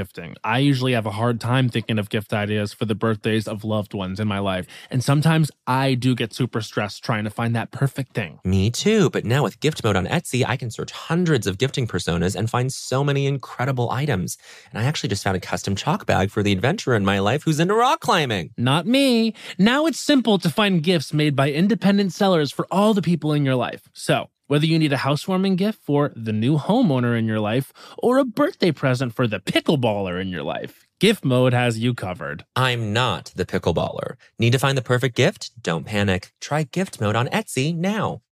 gifting. 0.00 0.34
I 0.42 0.60
usually 0.60 0.94
have 0.94 1.04
a 1.04 1.10
hard 1.10 1.42
time 1.42 1.68
thinking 1.68 1.98
of 1.98 2.08
gift 2.08 2.32
ideas 2.32 2.72
for 2.72 2.86
the 2.86 2.94
birthdays 2.94 3.46
of 3.46 3.64
loved 3.64 3.92
ones 3.92 4.18
in 4.18 4.26
my 4.26 4.38
life. 4.38 4.66
And 4.90 5.04
sometimes 5.04 5.50
I 5.66 5.92
do 5.92 6.14
get 6.14 6.32
super 6.32 6.62
stressed 6.62 7.04
trying 7.04 7.24
to 7.24 7.30
find 7.30 7.54
that 7.54 7.70
perfect 7.70 8.14
thing. 8.14 8.38
Me 8.42 8.70
too, 8.70 9.10
but 9.10 9.26
now 9.26 9.42
with 9.42 9.60
gift 9.60 9.84
mode 9.84 9.96
on 9.96 10.06
Etsy, 10.06 10.42
I 10.46 10.56
can 10.56 10.70
search 10.70 10.90
hundreds 10.90 11.46
of 11.46 11.58
gifting 11.58 11.86
personas 11.86 12.34
and 12.34 12.48
find 12.48 12.72
so 12.72 13.04
many 13.04 13.26
incredible 13.26 13.90
items. 13.90 14.38
And 14.72 14.80
I 14.80 14.86
actually 14.86 15.10
just 15.10 15.22
found 15.22 15.36
a 15.36 15.40
custom 15.40 15.76
chalk 15.76 16.06
bag 16.06 16.30
for 16.30 16.42
the 16.42 16.52
adventurer 16.52 16.96
in 16.96 17.04
my 17.04 17.18
life 17.18 17.42
who's 17.42 17.60
into 17.60 17.74
rock 17.74 18.00
climbing. 18.00 18.54
Not 18.56 18.86
me. 18.86 19.34
Now 19.58 19.84
it's 19.84 20.00
simple 20.00 20.38
to 20.38 20.48
find 20.48 20.82
gifts 20.82 21.12
made 21.12 21.36
by 21.36 21.50
independent 21.50 22.14
sellers 22.14 22.50
for 22.50 22.66
all 22.70 22.94
the 22.94 23.02
people 23.02 23.34
in 23.34 23.44
your 23.44 23.56
life. 23.56 23.82
So, 23.92 24.30
Whether 24.50 24.66
you 24.66 24.80
need 24.80 24.92
a 24.92 24.96
housewarming 24.96 25.54
gift 25.54 25.78
for 25.80 26.10
the 26.16 26.32
new 26.32 26.58
homeowner 26.58 27.16
in 27.16 27.24
your 27.24 27.38
life 27.38 27.72
or 27.98 28.18
a 28.18 28.24
birthday 28.24 28.72
present 28.72 29.14
for 29.14 29.28
the 29.28 29.38
pickleballer 29.38 30.20
in 30.20 30.26
your 30.26 30.42
life, 30.42 30.88
Gift 30.98 31.24
Mode 31.24 31.52
has 31.52 31.78
you 31.78 31.94
covered. 31.94 32.44
I'm 32.56 32.92
not 32.92 33.30
the 33.36 33.46
pickleballer. 33.46 34.16
Need 34.40 34.50
to 34.50 34.58
find 34.58 34.76
the 34.76 34.82
perfect 34.82 35.14
gift? 35.14 35.52
Don't 35.62 35.86
panic. 35.86 36.32
Try 36.40 36.64
gift 36.64 37.00
mode 37.00 37.14
on 37.14 37.28
Etsy 37.28 37.72
now. 37.76 38.22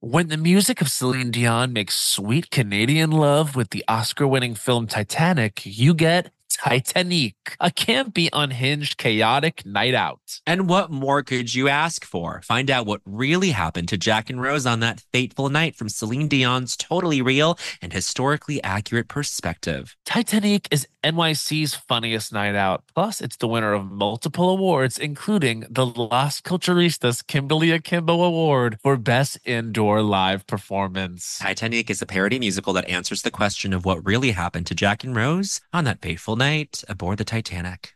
When 0.00 0.28
the 0.28 0.36
music 0.36 0.82
of 0.82 0.90
Celine 0.90 1.30
Dion 1.30 1.72
makes 1.72 1.96
sweet 1.96 2.50
Canadian 2.50 3.10
love 3.10 3.56
with 3.56 3.70
the 3.70 3.82
Oscar 3.88 4.26
winning 4.26 4.54
film 4.54 4.86
Titanic, 4.86 5.62
you 5.64 5.94
get 5.94 6.30
Titanic, 6.50 7.34
a 7.60 7.70
campy, 7.70 8.28
unhinged, 8.32 8.98
chaotic 8.98 9.64
night 9.64 9.94
out. 9.94 10.40
And 10.46 10.68
what 10.68 10.90
more 10.90 11.22
could 11.22 11.54
you 11.54 11.68
ask 11.68 12.04
for? 12.04 12.42
Find 12.42 12.70
out 12.70 12.86
what 12.86 13.00
really 13.06 13.50
happened 13.50 13.88
to 13.88 13.96
Jack 13.96 14.30
and 14.30 14.40
Rose 14.40 14.66
on 14.66 14.80
that 14.80 15.02
fateful 15.12 15.48
night 15.48 15.76
from 15.76 15.88
Celine 15.88 16.28
Dion's 16.28 16.76
totally 16.76 17.22
real 17.22 17.58
and 17.80 17.92
historically 17.92 18.62
accurate 18.62 19.08
perspective. 19.08 19.96
Titanic 20.04 20.68
is 20.70 20.86
NYC's 21.06 21.74
funniest 21.74 22.32
night 22.32 22.56
out. 22.56 22.82
Plus, 22.92 23.20
it's 23.20 23.36
the 23.36 23.46
winner 23.46 23.72
of 23.72 23.90
multiple 23.92 24.50
awards, 24.50 24.98
including 24.98 25.64
the 25.70 25.86
Las 25.86 26.40
Culturistas 26.40 27.24
Kimberly 27.24 27.70
Akimbo 27.70 28.22
Award 28.22 28.78
for 28.82 28.96
Best 28.96 29.38
Indoor 29.44 30.02
Live 30.02 30.46
Performance. 30.48 31.38
Titanic 31.40 31.90
is 31.90 32.02
a 32.02 32.06
parody 32.06 32.40
musical 32.40 32.72
that 32.72 32.88
answers 32.88 33.22
the 33.22 33.30
question 33.30 33.72
of 33.72 33.84
what 33.84 34.04
really 34.04 34.32
happened 34.32 34.66
to 34.66 34.74
Jack 34.74 35.04
and 35.04 35.14
Rose 35.14 35.60
on 35.72 35.84
that 35.84 36.02
fateful 36.02 36.34
night 36.34 36.82
aboard 36.88 37.18
the 37.18 37.24
Titanic. 37.24 37.95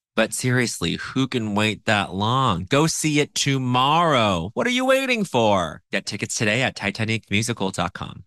But 0.13 0.33
seriously, 0.33 0.97
who 0.97 1.25
can 1.25 1.55
wait 1.55 1.85
that 1.85 2.13
long? 2.13 2.65
Go 2.69 2.85
see 2.85 3.21
it 3.21 3.33
tomorrow. 3.33 4.51
What 4.53 4.67
are 4.67 4.71
you 4.71 4.85
waiting 4.85 5.23
for? 5.23 5.81
Get 5.89 6.05
tickets 6.05 6.35
today 6.35 6.61
at 6.61 6.75
titanicmusical.com. 6.75 8.25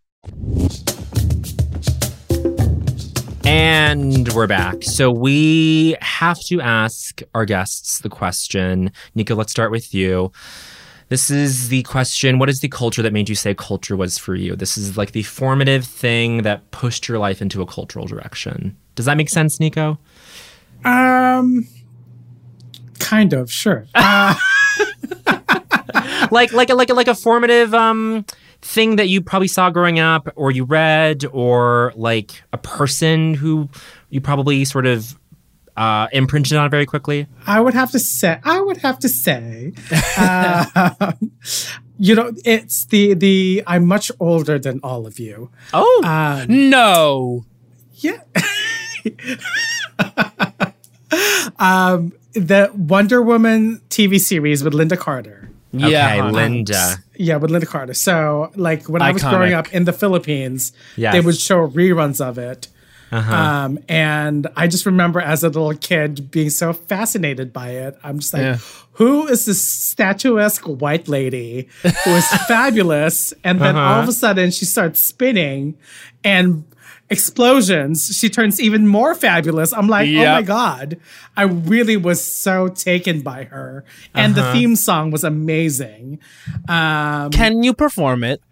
And 3.44 4.32
we're 4.32 4.46
back. 4.46 4.82
So 4.82 5.10
we 5.10 5.96
have 6.00 6.40
to 6.46 6.62
ask 6.62 7.20
our 7.34 7.44
guests 7.44 8.00
the 8.00 8.08
question. 8.08 8.90
Nico, 9.14 9.34
let's 9.34 9.52
start 9.52 9.70
with 9.70 9.92
you. 9.92 10.32
This 11.10 11.30
is 11.30 11.68
the 11.68 11.82
question 11.82 12.38
What 12.38 12.48
is 12.48 12.60
the 12.60 12.68
culture 12.68 13.02
that 13.02 13.12
made 13.12 13.28
you 13.28 13.34
say 13.34 13.54
culture 13.54 13.94
was 13.94 14.16
for 14.16 14.34
you? 14.34 14.56
This 14.56 14.78
is 14.78 14.96
like 14.96 15.12
the 15.12 15.22
formative 15.22 15.84
thing 15.84 16.42
that 16.42 16.70
pushed 16.70 17.08
your 17.08 17.18
life 17.18 17.42
into 17.42 17.60
a 17.60 17.66
cultural 17.66 18.06
direction. 18.06 18.74
Does 18.94 19.04
that 19.04 19.18
make 19.18 19.28
sense, 19.28 19.60
Nico? 19.60 19.98
Um, 20.84 21.66
kind 22.98 23.32
of, 23.32 23.50
sure. 23.50 23.86
Uh, 23.96 24.34
like 26.30 26.52
like 26.52 26.68
a, 26.70 26.74
like 26.74 26.90
a, 26.90 26.94
like 26.94 27.06
a 27.08 27.14
formative 27.14 27.72
um 27.74 28.24
thing 28.62 28.96
that 28.96 29.08
you 29.08 29.20
probably 29.20 29.46
saw 29.48 29.70
growing 29.70 29.98
up 30.00 30.28
or 30.36 30.50
you 30.50 30.64
read 30.64 31.24
or 31.32 31.92
like 31.96 32.42
a 32.52 32.58
person 32.58 33.34
who 33.34 33.68
you 34.10 34.20
probably 34.20 34.64
sort 34.64 34.86
of 34.86 35.16
uh, 35.76 36.08
imprinted 36.12 36.56
on 36.56 36.70
very 36.70 36.86
quickly? 36.86 37.26
I 37.46 37.60
would 37.60 37.74
have 37.74 37.90
to 37.92 37.98
say, 37.98 38.38
I 38.44 38.60
would 38.60 38.78
have 38.78 38.98
to 39.00 39.08
say, 39.08 39.72
uh, 40.16 41.12
you 41.98 42.14
know, 42.14 42.32
it's 42.44 42.86
the 42.86 43.14
the. 43.14 43.62
I'm 43.66 43.86
much 43.86 44.10
older 44.18 44.58
than 44.58 44.80
all 44.82 45.06
of 45.06 45.18
you. 45.18 45.50
Oh 45.72 46.02
Um, 46.04 46.70
no! 46.70 47.44
yeah. 47.94 48.20
um, 51.58 52.12
the 52.32 52.70
Wonder 52.74 53.22
Woman 53.22 53.80
TV 53.90 54.18
series 54.20 54.62
with 54.64 54.72
Lynda 54.72 54.98
Carter. 54.98 55.50
Yeah, 55.72 55.86
okay. 55.86 56.20
Lynda. 56.36 56.98
Yeah, 57.16 57.36
with 57.36 57.50
Lynda 57.50 57.66
Carter. 57.66 57.94
So, 57.94 58.52
like, 58.54 58.88
when 58.88 59.02
I 59.02 59.10
was 59.10 59.22
growing 59.22 59.54
up 59.54 59.72
in 59.74 59.84
the 59.84 59.92
Philippines, 59.92 60.72
Yes. 60.96 61.12
they 61.14 61.20
would 61.20 61.36
show 61.36 61.66
reruns 61.68 62.20
of 62.24 62.38
it. 62.38 62.68
Uh-huh. 63.12 63.32
Um, 63.34 63.78
and 63.88 64.46
I 64.56 64.66
just 64.66 64.86
remember 64.86 65.20
as 65.20 65.44
a 65.44 65.48
little 65.48 65.74
kid 65.74 66.30
being 66.32 66.50
so 66.50 66.72
fascinated 66.72 67.52
by 67.52 67.70
it. 67.70 67.96
I'm 68.02 68.18
just 68.18 68.34
like, 68.34 68.42
Yeah. 68.42 68.58
who 68.92 69.26
is 69.28 69.44
this 69.44 69.62
statuesque 69.62 70.62
white 70.64 71.06
lady 71.06 71.68
who 71.82 72.10
is 72.10 72.26
fabulous? 72.48 73.32
And 73.44 73.60
then 73.60 73.76
all 73.76 74.00
of 74.00 74.08
a 74.08 74.12
sudden 74.12 74.50
she 74.50 74.64
starts 74.64 74.98
spinning 75.00 75.76
and 76.24 76.64
explosions. 77.14 78.16
She 78.18 78.28
turns 78.28 78.60
even 78.60 78.86
more 78.86 79.14
fabulous. 79.14 79.72
I'm 79.72 79.88
like, 79.88 80.08
oh 80.10 80.24
my 80.36 80.42
God. 80.42 80.98
I 81.36 81.42
really 81.44 81.96
was 81.96 82.22
so 82.22 82.68
taken 82.68 83.22
by 83.22 83.44
her. 83.44 83.84
And 84.14 84.34
the 84.34 84.44
theme 84.52 84.76
song 84.76 85.10
was 85.10 85.24
amazing. 85.24 86.18
Um, 86.68 87.30
Can 87.30 87.62
you 87.62 87.72
perform 87.74 88.22
it? 88.24 88.42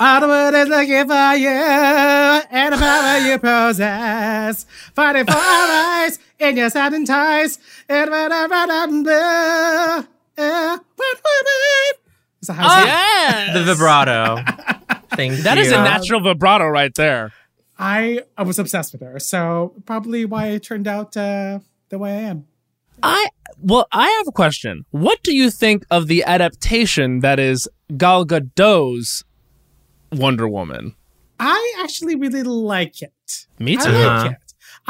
all 0.00 0.20
the 0.20 0.28
world 0.28 0.54
is 0.54 0.68
looking 0.68 1.08
for 1.08 1.34
you 1.34 1.48
and 1.48 2.72
the 2.74 2.78
power 2.78 3.18
you 3.18 3.36
possess. 3.38 4.64
Fighting 4.94 5.24
for 5.26 5.32
our 5.36 5.68
rights 5.68 6.18
in 6.38 6.56
your 6.56 6.70
satin 6.70 7.04
ties. 7.04 7.58
And 7.88 8.10
when 8.10 8.32
I 8.32 8.46
run 8.46 8.70
and 8.70 9.04
blue, 9.04 9.12
yeah, 10.44 10.76
what 10.96 11.16
we 11.24 11.36
need. 11.44 11.94
So 12.42 12.52
how's 12.52 12.84
that? 12.84 13.50
The 13.54 13.64
vibrato. 13.64 14.36
Thank 15.16 15.38
That 15.42 15.56
you. 15.58 15.64
is 15.64 15.72
a 15.72 15.82
natural 15.82 16.20
vibrato 16.20 16.66
right 16.68 16.94
there. 16.94 17.32
I, 17.78 18.22
I 18.36 18.42
was 18.42 18.58
obsessed 18.58 18.92
with 18.92 19.02
her. 19.02 19.18
So 19.20 19.74
probably 19.86 20.24
why 20.24 20.52
I 20.52 20.58
turned 20.58 20.86
out 20.88 21.16
uh, 21.16 21.60
the 21.90 21.98
way 21.98 22.12
I 22.12 22.20
am. 22.22 22.46
I 23.02 23.28
well, 23.60 23.86
I 23.92 24.08
have 24.18 24.26
a 24.28 24.32
question. 24.32 24.84
What 24.90 25.22
do 25.22 25.34
you 25.34 25.50
think 25.50 25.84
of 25.90 26.06
the 26.08 26.24
adaptation 26.24 27.20
that 27.20 27.38
is 27.38 27.68
Gal 27.96 28.24
Gadot's 28.24 29.22
Wonder 30.12 30.48
Woman? 30.48 30.94
I 31.40 31.74
actually 31.82 32.16
really 32.16 32.42
like 32.42 33.00
it. 33.02 33.46
Me 33.58 33.76
I 33.78 33.80
too. 33.84 33.90
like 33.92 34.04
Uh-huh. 34.06 34.28
it. 34.30 34.36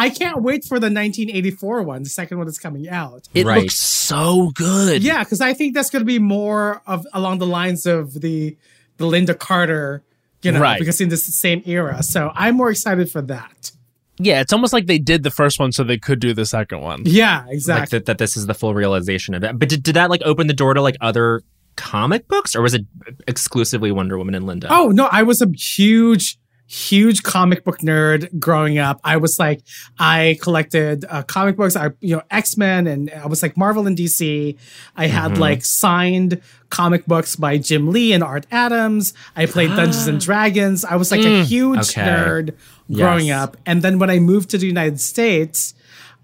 I 0.00 0.10
can't 0.10 0.42
wait 0.42 0.64
for 0.64 0.78
the 0.78 0.86
1984 0.86 1.82
one, 1.82 2.02
the 2.04 2.08
second 2.08 2.38
one 2.38 2.46
that's 2.46 2.58
coming 2.58 2.88
out. 2.88 3.28
It 3.34 3.44
Right. 3.44 3.62
looks 3.62 3.76
so 3.80 4.50
good. 4.54 5.02
Yeah, 5.02 5.24
because 5.24 5.40
I 5.40 5.52
think 5.54 5.74
that's 5.74 5.90
going 5.90 6.00
to 6.00 6.06
be 6.06 6.18
more 6.20 6.80
of 6.86 7.06
along 7.12 7.38
the 7.38 7.46
lines 7.46 7.84
of 7.84 8.20
the 8.20 8.56
the 8.96 9.04
Lynda 9.04 9.38
Carter, 9.38 10.02
you 10.42 10.52
know, 10.52 10.60
Right. 10.60 10.78
because 10.78 11.00
in 11.00 11.08
this 11.08 11.24
same 11.24 11.62
era. 11.66 12.02
So 12.02 12.30
I'm 12.34 12.56
more 12.56 12.70
excited 12.70 13.10
for 13.10 13.22
that. 13.22 13.72
Yeah, 14.20 14.40
it's 14.40 14.52
almost 14.52 14.72
like 14.72 14.86
they 14.86 14.98
did 14.98 15.22
the 15.22 15.30
first 15.30 15.60
one 15.60 15.70
so 15.70 15.84
they 15.84 15.98
could 15.98 16.18
do 16.18 16.34
the 16.34 16.44
second 16.46 16.80
one. 16.80 17.02
Yeah, 17.04 17.44
like 17.44 17.54
exactly. 17.54 17.98
that, 17.98 18.06
that 18.06 18.18
this 18.18 18.36
is 18.36 18.46
the 18.46 18.54
full 18.54 18.74
realization 18.74 19.34
of 19.34 19.44
it. 19.44 19.58
But 19.58 19.68
did, 19.68 19.82
did 19.84 19.94
that 19.94 20.10
like 20.10 20.22
open 20.24 20.48
the 20.48 20.54
door 20.54 20.74
to 20.74 20.82
like 20.82 20.96
other 21.00 21.42
comic 21.76 22.26
books 22.26 22.56
or 22.56 22.62
was 22.62 22.74
it 22.74 22.84
exclusively 23.28 23.92
Wonder 23.92 24.18
Woman 24.18 24.34
and 24.34 24.44
Lynda? 24.46 24.66
oh 24.70 24.88
no, 24.88 25.08
I 25.12 25.22
was 25.22 25.40
a 25.40 25.46
huge 25.56 26.36
huge 26.70 27.22
comic 27.22 27.64
book 27.64 27.78
nerd 27.78 28.38
growing 28.38 28.78
up. 28.78 29.00
I 29.02 29.16
was 29.16 29.38
like, 29.38 29.62
I 29.98 30.38
collected 30.42 31.04
uh, 31.08 31.22
comic 31.22 31.56
books. 31.56 31.74
I, 31.76 31.90
you 32.00 32.14
know, 32.14 32.22
X 32.30 32.56
Men, 32.58 32.86
and 32.86 33.10
I 33.10 33.26
was 33.26 33.42
like 33.42 33.56
Marvel 33.56 33.86
and 33.86 33.96
DC. 33.96 34.56
I 34.96 35.06
had 35.06 35.32
Mm-hmm. 35.32 35.40
like 35.40 35.64
signed 35.64 36.40
comic 36.70 37.06
books 37.06 37.34
by 37.36 37.56
Jim 37.58 37.90
Lee 37.90 38.12
and 38.12 38.22
Art 38.22 38.46
Adams. 38.50 39.14
I 39.34 39.46
played 39.46 39.70
Dungeons 39.70 40.06
and 40.06 40.20
Dragons. 40.28 40.84
I 40.84 40.96
was 40.96 41.10
like 41.10 41.22
a 41.24 41.42
huge 41.42 41.90
Okay. 41.90 42.02
nerd 42.02 42.54
growing 42.92 43.26
Yes. 43.26 43.42
up. 43.42 43.56
And 43.66 43.80
then 43.82 43.98
when 43.98 44.10
I 44.10 44.18
moved 44.18 44.50
to 44.50 44.58
the 44.58 44.66
United 44.66 45.00
States, 45.00 45.74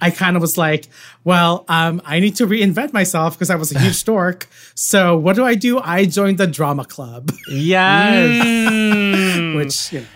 I 0.00 0.10
kind 0.10 0.36
of 0.36 0.42
was 0.42 0.58
like, 0.58 0.88
well, 1.22 1.64
um, 1.68 2.02
I 2.04 2.20
need 2.20 2.36
to 2.36 2.46
reinvent 2.46 2.92
myself 2.92 3.34
because 3.34 3.48
I 3.48 3.54
was 3.56 3.74
a 3.74 3.78
huge 3.78 4.04
dork. 4.10 4.46
So 4.74 5.16
what 5.16 5.36
do 5.36 5.44
I 5.46 5.54
do? 5.54 5.78
I 5.78 6.04
joined 6.04 6.36
the 6.36 6.46
drama 6.46 6.84
club, 6.84 7.30
Yes. 7.48 8.44
Mm. 8.44 9.56
which 9.56 9.92
you 9.92 10.00
know, 10.00 10.06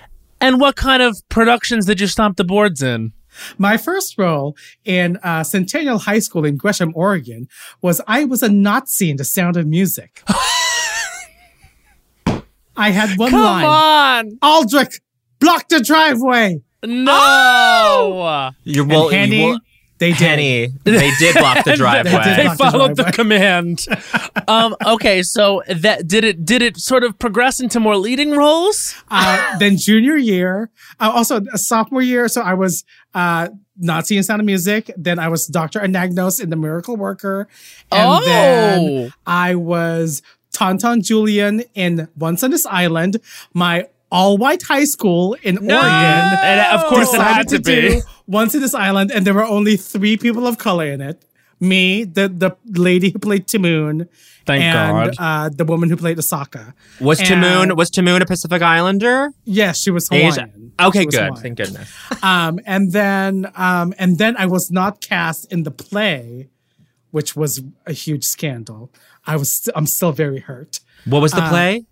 And 0.40 0.60
what 0.60 0.76
kind 0.76 1.02
of 1.02 1.16
productions 1.28 1.86
did 1.86 2.00
you 2.00 2.06
stomp 2.06 2.36
the 2.36 2.44
boards 2.44 2.82
in? 2.82 3.12
my 3.56 3.76
first 3.76 4.18
role 4.18 4.56
in 4.84 5.16
uh, 5.22 5.44
Centennial 5.44 5.98
High 5.98 6.18
School 6.18 6.44
in 6.44 6.56
Gresham, 6.56 6.92
Oregon, 6.96 7.46
was 7.80 8.00
I 8.08 8.24
was 8.24 8.42
a 8.42 8.48
Nazi 8.48 9.10
in 9.10 9.16
The 9.16 9.24
Sound 9.24 9.56
of 9.56 9.64
Music. 9.66 10.22
I 12.76 12.90
had 12.90 13.18
one 13.18 13.30
Come 13.30 13.40
line. 13.40 13.64
on! 13.64 14.38
Aldrich, 14.42 15.00
block 15.40 15.68
the 15.68 15.80
driveway. 15.80 16.62
No! 16.84 18.50
You're 18.64 18.84
And 18.84 18.92
well, 18.92 19.08
Henny, 19.08 19.40
you 19.40 19.46
will- 19.50 19.60
they 19.98 20.10
did. 20.12 20.18
Henny, 20.20 20.66
they 20.84 21.10
did 21.18 21.34
block 21.36 21.64
the 21.64 21.74
driveway. 21.76 22.22
did 22.24 22.36
They 22.38 22.44
block 22.44 22.58
the 22.58 22.64
followed 22.70 22.96
the 22.96 23.04
command. 23.04 23.86
um, 24.48 24.76
okay, 24.86 25.22
so 25.22 25.62
that 25.68 26.06
did 26.06 26.24
it. 26.24 26.44
Did 26.44 26.62
it 26.62 26.76
sort 26.76 27.04
of 27.04 27.18
progress 27.18 27.60
into 27.60 27.80
more 27.80 27.96
leading 27.96 28.30
roles? 28.32 28.94
Uh, 29.10 29.58
then 29.58 29.76
junior 29.76 30.16
year, 30.16 30.70
uh, 31.00 31.10
also 31.14 31.40
a 31.52 31.58
sophomore 31.58 32.02
year. 32.02 32.28
So 32.28 32.40
I 32.42 32.54
was 32.54 32.84
uh, 33.14 33.48
Nazi 33.76 34.16
in 34.16 34.22
Sound 34.22 34.40
of 34.40 34.46
Music. 34.46 34.90
Then 34.96 35.18
I 35.18 35.28
was 35.28 35.46
Dr. 35.46 35.80
Anagnos 35.80 36.40
in 36.42 36.50
The 36.50 36.56
Miracle 36.56 36.96
Worker. 36.96 37.48
And 37.92 38.08
Oh. 38.08 38.24
then 38.24 39.12
I 39.26 39.54
was 39.54 40.22
Tonton 40.52 41.02
Julian 41.02 41.62
in 41.74 42.08
Once 42.16 42.42
on 42.42 42.50
This 42.50 42.66
Island, 42.66 43.18
my 43.54 43.86
all 44.10 44.36
white 44.38 44.62
high 44.62 44.84
school 44.84 45.36
in 45.42 45.58
Oregon. 45.58 45.70
And 45.72 46.60
of 46.80 46.86
course, 46.88 47.12
it 47.14 47.20
had 47.20 47.48
to 47.48 47.58
decided 47.58 47.64
be. 47.92 48.00
do 48.00 48.02
Once 48.26 48.54
in 48.54 48.60
This 48.60 48.74
Island, 48.74 49.10
and 49.14 49.26
there 49.26 49.34
were 49.34 49.44
only 49.44 49.76
three 49.76 50.16
people 50.16 50.46
of 50.46 50.58
color 50.58 50.86
in 50.86 51.00
it. 51.00 51.24
Me, 51.60 52.04
the 52.04 52.28
the 52.28 52.50
lady 52.88 53.10
who 53.10 53.18
played 53.18 53.48
Ti 53.48 53.58
Moune, 53.58 54.08
Thank 54.46 54.62
and 54.62 55.16
God. 55.16 55.16
uh, 55.18 55.48
the 55.52 55.64
woman 55.64 55.88
who 55.90 55.96
played 55.96 56.16
Asaka. 56.18 56.72
Was 57.00 57.18
And- 57.18 57.28
Ti 57.28 57.34
Moune 57.36 57.74
was 57.76 57.90
Ti 57.90 58.00
Moune 58.02 58.22
a 58.22 58.26
Pacific 58.26 58.62
Islander? 58.62 59.32
Yes, 59.44 59.80
she 59.82 59.90
was 59.90 60.08
Asia. 60.12 60.42
Hawaiian. 60.42 60.72
Okay, 60.80 61.04
was 61.06 61.14
good. 61.14 61.24
Hawaiian. 61.24 61.42
Thank 61.42 61.56
goodness. 61.58 61.88
Um, 62.22 62.60
and 62.64 62.92
then 62.92 63.50
um, 63.56 63.92
and 63.98 64.18
then 64.18 64.36
I 64.36 64.46
was 64.46 64.70
not 64.70 65.00
cast 65.00 65.52
in 65.52 65.64
the 65.64 65.72
play, 65.72 66.48
which 67.10 67.34
was 67.34 67.60
a 67.86 67.92
huge 67.92 68.24
scandal. 68.24 68.92
I 69.26 69.34
was 69.36 69.50
st- 69.52 69.74
I'm 69.76 69.86
still 69.86 70.12
very 70.12 70.38
hurt. 70.40 70.78
What 71.06 71.22
was 71.22 71.32
the 71.32 71.42
Uh, 71.42 71.50
play? 71.50 71.86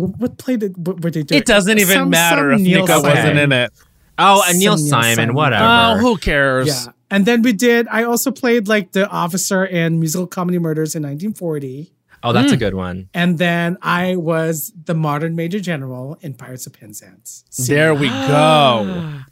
What, 0.00 0.18
what 0.18 0.38
play 0.38 0.56
did 0.56 0.86
what, 0.86 1.02
were 1.02 1.10
they 1.10 1.22
doing? 1.22 1.40
It 1.40 1.46
doesn't 1.46 1.78
even 1.78 1.94
Some- 1.94 2.10
matter 2.10 2.50
some 2.52 2.60
if 2.60 2.66
Neil 2.66 2.80
Nico 2.86 3.02
wasn't 3.02 3.38
in 3.38 3.52
it. 3.52 3.72
Oh, 4.18 4.42
uh, 4.46 4.52
Neil 4.52 4.76
Neil 4.76 4.78
Simon. 4.78 5.14
Simon. 5.16 5.34
Whatever. 5.34 5.64
Oh, 5.64 5.98
who 5.98 6.16
cares? 6.18 6.66
Yeah, 6.68 6.92
and 7.10 7.24
then 7.24 7.42
we 7.42 7.52
did. 7.52 7.88
I 7.88 8.02
also 8.04 8.30
played 8.30 8.68
like 8.68 8.92
the 8.92 9.08
officer 9.08 9.64
in 9.64 9.98
musical 10.00 10.26
comedy 10.26 10.58
murders 10.58 10.94
in 10.94 11.02
1940. 11.02 11.92
Oh, 12.22 12.34
that's 12.34 12.52
a 12.52 12.56
good 12.58 12.74
one. 12.74 13.08
And 13.14 13.38
then 13.38 13.78
I 13.80 14.16
was 14.16 14.74
the 14.84 14.92
modern 14.92 15.36
Major 15.36 15.58
General 15.58 16.18
in 16.20 16.34
Pirates 16.34 16.66
of 16.66 16.74
Penzance. 16.74 17.44
See? 17.48 17.72
There 17.74 17.94
we 17.94 18.08
go. 18.08 19.20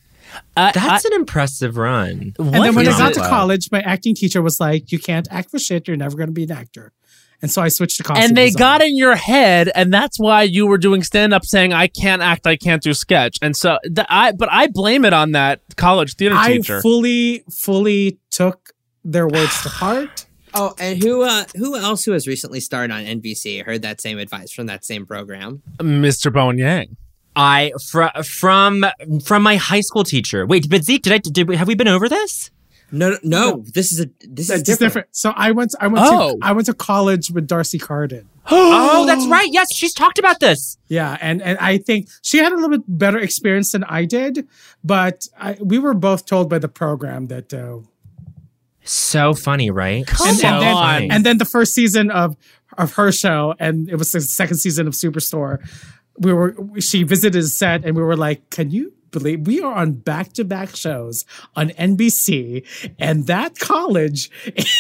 Uh, 0.57 0.71
That's 0.73 1.05
an 1.07 1.15
impressive 1.15 1.77
run. 1.79 2.35
I- 2.39 2.43
And 2.43 2.55
then 2.55 2.75
when 2.75 2.87
I 2.87 2.97
got 2.99 3.15
to 3.15 3.21
college, 3.21 3.71
my 3.73 3.81
acting 3.81 4.15
teacher 4.15 4.43
was 4.43 4.61
like, 4.61 4.93
"You 4.93 4.99
can't 4.99 5.27
act 5.31 5.51
for 5.51 5.59
shit. 5.59 5.89
You're 5.89 5.97
never 5.97 6.17
going 6.17 6.29
to 6.29 6.33
be 6.35 6.45
an 6.45 6.53
actor." 6.53 6.93
And 7.41 7.51
so 7.51 7.63
I 7.63 7.69
switched 7.69 7.99
to 7.99 8.03
costume. 8.03 8.25
and 8.25 8.37
they 8.37 8.47
design. 8.47 8.59
got 8.59 8.83
in 8.83 8.97
your 8.97 9.15
head, 9.15 9.71
and 9.75 9.95
that's 9.95 10.19
why 10.19 10.43
you 10.43 10.67
were 10.67 10.79
doing 10.79 11.03
stand 11.05 11.33
up, 11.33 11.45
saying 11.45 11.73
I 11.73 11.87
can't 11.87 12.21
act, 12.21 12.47
I 12.49 12.57
can't 12.57 12.83
do 12.83 12.93
sketch, 12.95 13.39
and 13.41 13.57
so 13.57 13.79
th- 13.85 14.07
I. 14.11 14.33
But 14.33 14.49
I 14.51 14.67
blame 14.67 15.05
it 15.05 15.13
on 15.13 15.33
that 15.33 15.61
college 15.77 16.17
theater 16.17 16.35
I 16.37 16.57
teacher. 16.57 16.81
fully, 16.83 17.45
fully 17.51 18.19
took 18.31 18.71
their 19.05 19.29
words 19.29 19.63
to 19.63 19.69
heart. 19.81 20.27
Oh, 20.55 20.75
and 20.81 21.01
who 21.01 21.23
uh 21.23 21.45
who 21.57 21.77
else 21.77 22.05
who 22.05 22.13
has 22.13 22.27
recently 22.27 22.59
starred 22.59 22.91
on 22.91 23.05
NBC 23.05 23.65
heard 23.65 23.83
that 23.83 24.01
same 24.01 24.19
advice 24.19 24.51
from 24.53 24.67
that 24.67 24.85
same 24.85 25.07
program? 25.07 25.63
Mr. 25.79 26.33
Bowen 26.33 26.59
Yang. 26.59 26.97
I 27.37 27.71
fr- 27.93 28.07
from 28.25 28.85
from 29.25 29.43
my 29.45 29.55
high 29.57 29.83
school 29.83 30.03
teacher. 30.03 30.45
Wait, 30.45 30.69
but 30.69 30.83
Zeke, 30.83 31.03
did 31.03 31.13
I 31.13 31.19
did 31.19 31.47
we, 31.49 31.55
have 31.57 31.69
we 31.69 31.77
been 31.77 31.87
over 31.87 32.09
this? 32.09 32.51
No, 32.91 33.11
no, 33.11 33.19
no, 33.23 33.65
this 33.75 33.93
is 33.93 34.01
a 34.01 34.09
this 34.21 34.49
is 34.51 34.63
different. 34.63 34.79
different. 34.79 35.09
So 35.13 35.33
I 35.37 35.51
went. 35.53 35.75
I 35.81 35.89
went 35.89 36.07
Oh. 36.09 36.31
to. 36.33 36.39
I 36.43 36.53
went 36.53 36.67
to 36.67 36.75
college 36.75 37.31
with 37.31 37.47
D'Arcy 37.47 37.79
Carden. 37.79 38.29
Oh, 38.51 39.05
that's 39.07 39.27
right. 39.37 39.49
Yes, 39.53 39.69
she's 39.75 39.93
talked 39.93 40.19
about 40.19 40.41
this. 40.41 40.79
Yeah, 40.89 41.19
and 41.21 41.43
and 41.43 41.59
I 41.59 41.77
think 41.79 42.09
she 42.23 42.39
had 42.39 42.51
a 42.53 42.55
little 42.55 42.71
bit 42.71 42.83
better 42.89 43.19
experience 43.19 43.73
than 43.73 43.85
I 43.85 44.07
did, 44.07 44.47
but 44.83 45.29
I, 45.39 45.59
we 45.61 45.79
were 45.79 45.93
both 45.95 46.25
told 46.25 46.49
by 46.49 46.59
the 46.59 46.69
program 46.69 47.27
that. 47.27 47.53
Uh, 47.53 47.81
So 48.85 49.35
funny, 49.35 49.71
right? 49.71 50.07
Come 50.07 50.29
and, 50.29 50.45
and 50.45 50.63
then, 50.63 50.77
on. 50.77 51.11
and 51.13 51.27
then 51.27 51.37
the 51.39 51.45
first 51.45 51.75
season 51.75 52.11
of 52.11 52.37
of 52.79 52.95
her 52.95 53.13
show, 53.13 53.55
and 53.59 53.89
it 53.91 53.97
was 53.97 54.13
the 54.13 54.21
second 54.23 54.57
season 54.59 54.87
of 54.87 54.95
Superstore. 54.95 55.59
We 56.19 56.33
were 56.33 56.57
she 56.81 57.03
visited 57.03 57.43
the 57.43 57.49
set, 57.49 57.85
and 57.85 57.95
we 57.97 58.03
were 58.03 58.17
like, 58.17 58.49
"Can 58.51 58.71
you 58.71 58.95
believe 59.11 59.47
we 59.47 59.61
are 59.61 59.75
on 59.75 59.93
back 59.93 60.33
to 60.35 60.45
back 60.45 60.75
shows 60.77 61.25
on 61.57 61.71
NBC?" 61.71 62.65
And 62.99 63.27
that 63.27 63.59
college 63.59 64.31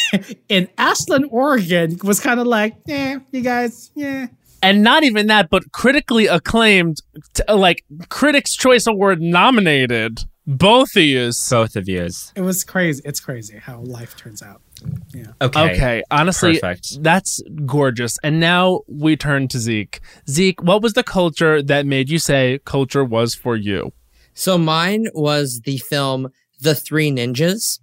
in 0.48 0.68
Ashland, 0.78 1.26
Oregon, 1.30 1.98
was 2.02 2.20
kind 2.20 2.40
of 2.40 2.46
like, 2.46 2.76
"Yeah, 2.86 3.18
you 3.32 3.40
guys, 3.40 3.90
yeah." 3.94 4.28
and 4.62 4.82
not 4.82 5.04
even 5.04 5.28
that, 5.28 5.50
but 5.50 5.70
critically 5.72 6.26
acclaimed, 6.26 7.00
t- 7.34 7.42
uh, 7.48 7.56
like 7.56 7.84
Critics' 8.08 8.56
Choice 8.56 8.86
Award 8.86 9.20
nominated. 9.20 10.24
Both 10.46 10.96
of 10.96 11.02
you. 11.02 11.30
Both 11.50 11.76
of 11.76 11.88
yous. 11.88 12.32
It 12.34 12.40
was 12.40 12.64
crazy. 12.64 13.02
It's 13.04 13.20
crazy 13.20 13.58
how 13.58 13.80
life 13.80 14.16
turns 14.16 14.42
out. 14.42 14.62
Yeah. 15.12 15.26
Okay. 15.42 15.74
Okay, 15.74 16.02
honestly, 16.10 16.54
Perfect. 16.54 17.02
that's 17.02 17.42
gorgeous. 17.66 18.16
And 18.22 18.40
now 18.40 18.80
we 18.88 19.14
turn 19.16 19.48
to 19.48 19.58
Zeke. 19.58 20.00
Zeke, 20.28 20.62
what 20.62 20.80
was 20.82 20.94
the 20.94 21.02
culture 21.02 21.62
that 21.62 21.84
made 21.84 22.08
you 22.08 22.18
say 22.18 22.60
culture 22.64 23.04
was 23.04 23.34
for 23.34 23.56
you? 23.56 23.92
So 24.38 24.56
mine 24.56 25.08
was 25.14 25.62
the 25.64 25.78
film 25.78 26.28
The 26.60 26.76
Three 26.76 27.10
Ninjas, 27.10 27.80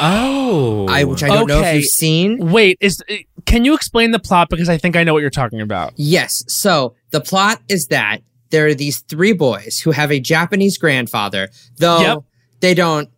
Oh, 0.00 0.86
I 0.88 1.02
which 1.02 1.24
I 1.24 1.28
don't 1.28 1.48
know 1.48 1.60
if 1.60 1.74
you've 1.74 1.84
seen. 1.86 2.52
Wait, 2.52 2.78
is 2.80 3.02
uh, 3.10 3.14
can 3.46 3.64
you 3.64 3.74
explain 3.74 4.12
the 4.12 4.20
plot 4.20 4.48
because 4.48 4.68
I 4.68 4.78
think 4.78 4.94
I 4.94 5.02
know 5.02 5.12
what 5.12 5.22
you're 5.22 5.30
talking 5.30 5.60
about. 5.60 5.92
Yes. 5.96 6.44
So 6.46 6.94
the 7.10 7.20
plot 7.20 7.60
is 7.68 7.88
that 7.88 8.18
there 8.50 8.66
are 8.66 8.74
these 8.74 9.00
three 9.00 9.32
boys 9.32 9.80
who 9.80 9.90
have 9.90 10.12
a 10.12 10.20
Japanese 10.20 10.78
grandfather, 10.78 11.48
though 11.78 12.00
Yep. 12.00 12.18
they 12.60 12.74
don't 12.74 13.08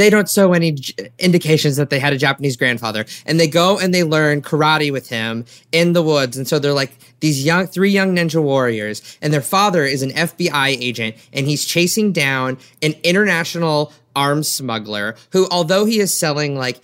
they 0.00 0.08
don't 0.08 0.30
show 0.30 0.54
any 0.54 0.72
j- 0.72 1.10
indications 1.18 1.76
that 1.76 1.90
they 1.90 1.98
had 1.98 2.14
a 2.14 2.16
Japanese 2.16 2.56
grandfather. 2.56 3.04
And 3.26 3.38
they 3.38 3.46
go 3.46 3.78
and 3.78 3.92
they 3.92 4.02
learn 4.02 4.40
karate 4.40 4.90
with 4.90 5.10
him 5.10 5.44
in 5.72 5.92
the 5.92 6.02
woods. 6.02 6.38
And 6.38 6.48
so 6.48 6.58
they're 6.58 6.72
like 6.72 6.96
these 7.20 7.44
young 7.44 7.66
three 7.66 7.90
young 7.90 8.16
ninja 8.16 8.42
warriors, 8.42 9.18
and 9.20 9.30
their 9.30 9.42
father 9.42 9.84
is 9.84 10.02
an 10.02 10.10
FBI 10.10 10.68
agent, 10.68 11.16
and 11.34 11.46
he's 11.46 11.66
chasing 11.66 12.12
down 12.12 12.56
an 12.82 12.94
international 13.02 13.92
arms 14.16 14.48
smuggler 14.48 15.16
who, 15.32 15.46
although 15.50 15.84
he 15.84 16.00
is 16.00 16.18
selling 16.18 16.56
like 16.56 16.80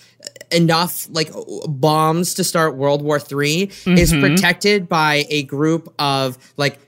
enough 0.52 1.08
like 1.10 1.30
bombs 1.66 2.34
to 2.34 2.44
start 2.44 2.76
World 2.76 3.00
War 3.00 3.16
III, 3.16 3.62
is 3.62 4.12
mm-hmm. 4.12 4.20
protected 4.20 4.90
by 4.90 5.24
a 5.30 5.42
group 5.44 5.92
of 5.98 6.36
like 6.58 6.78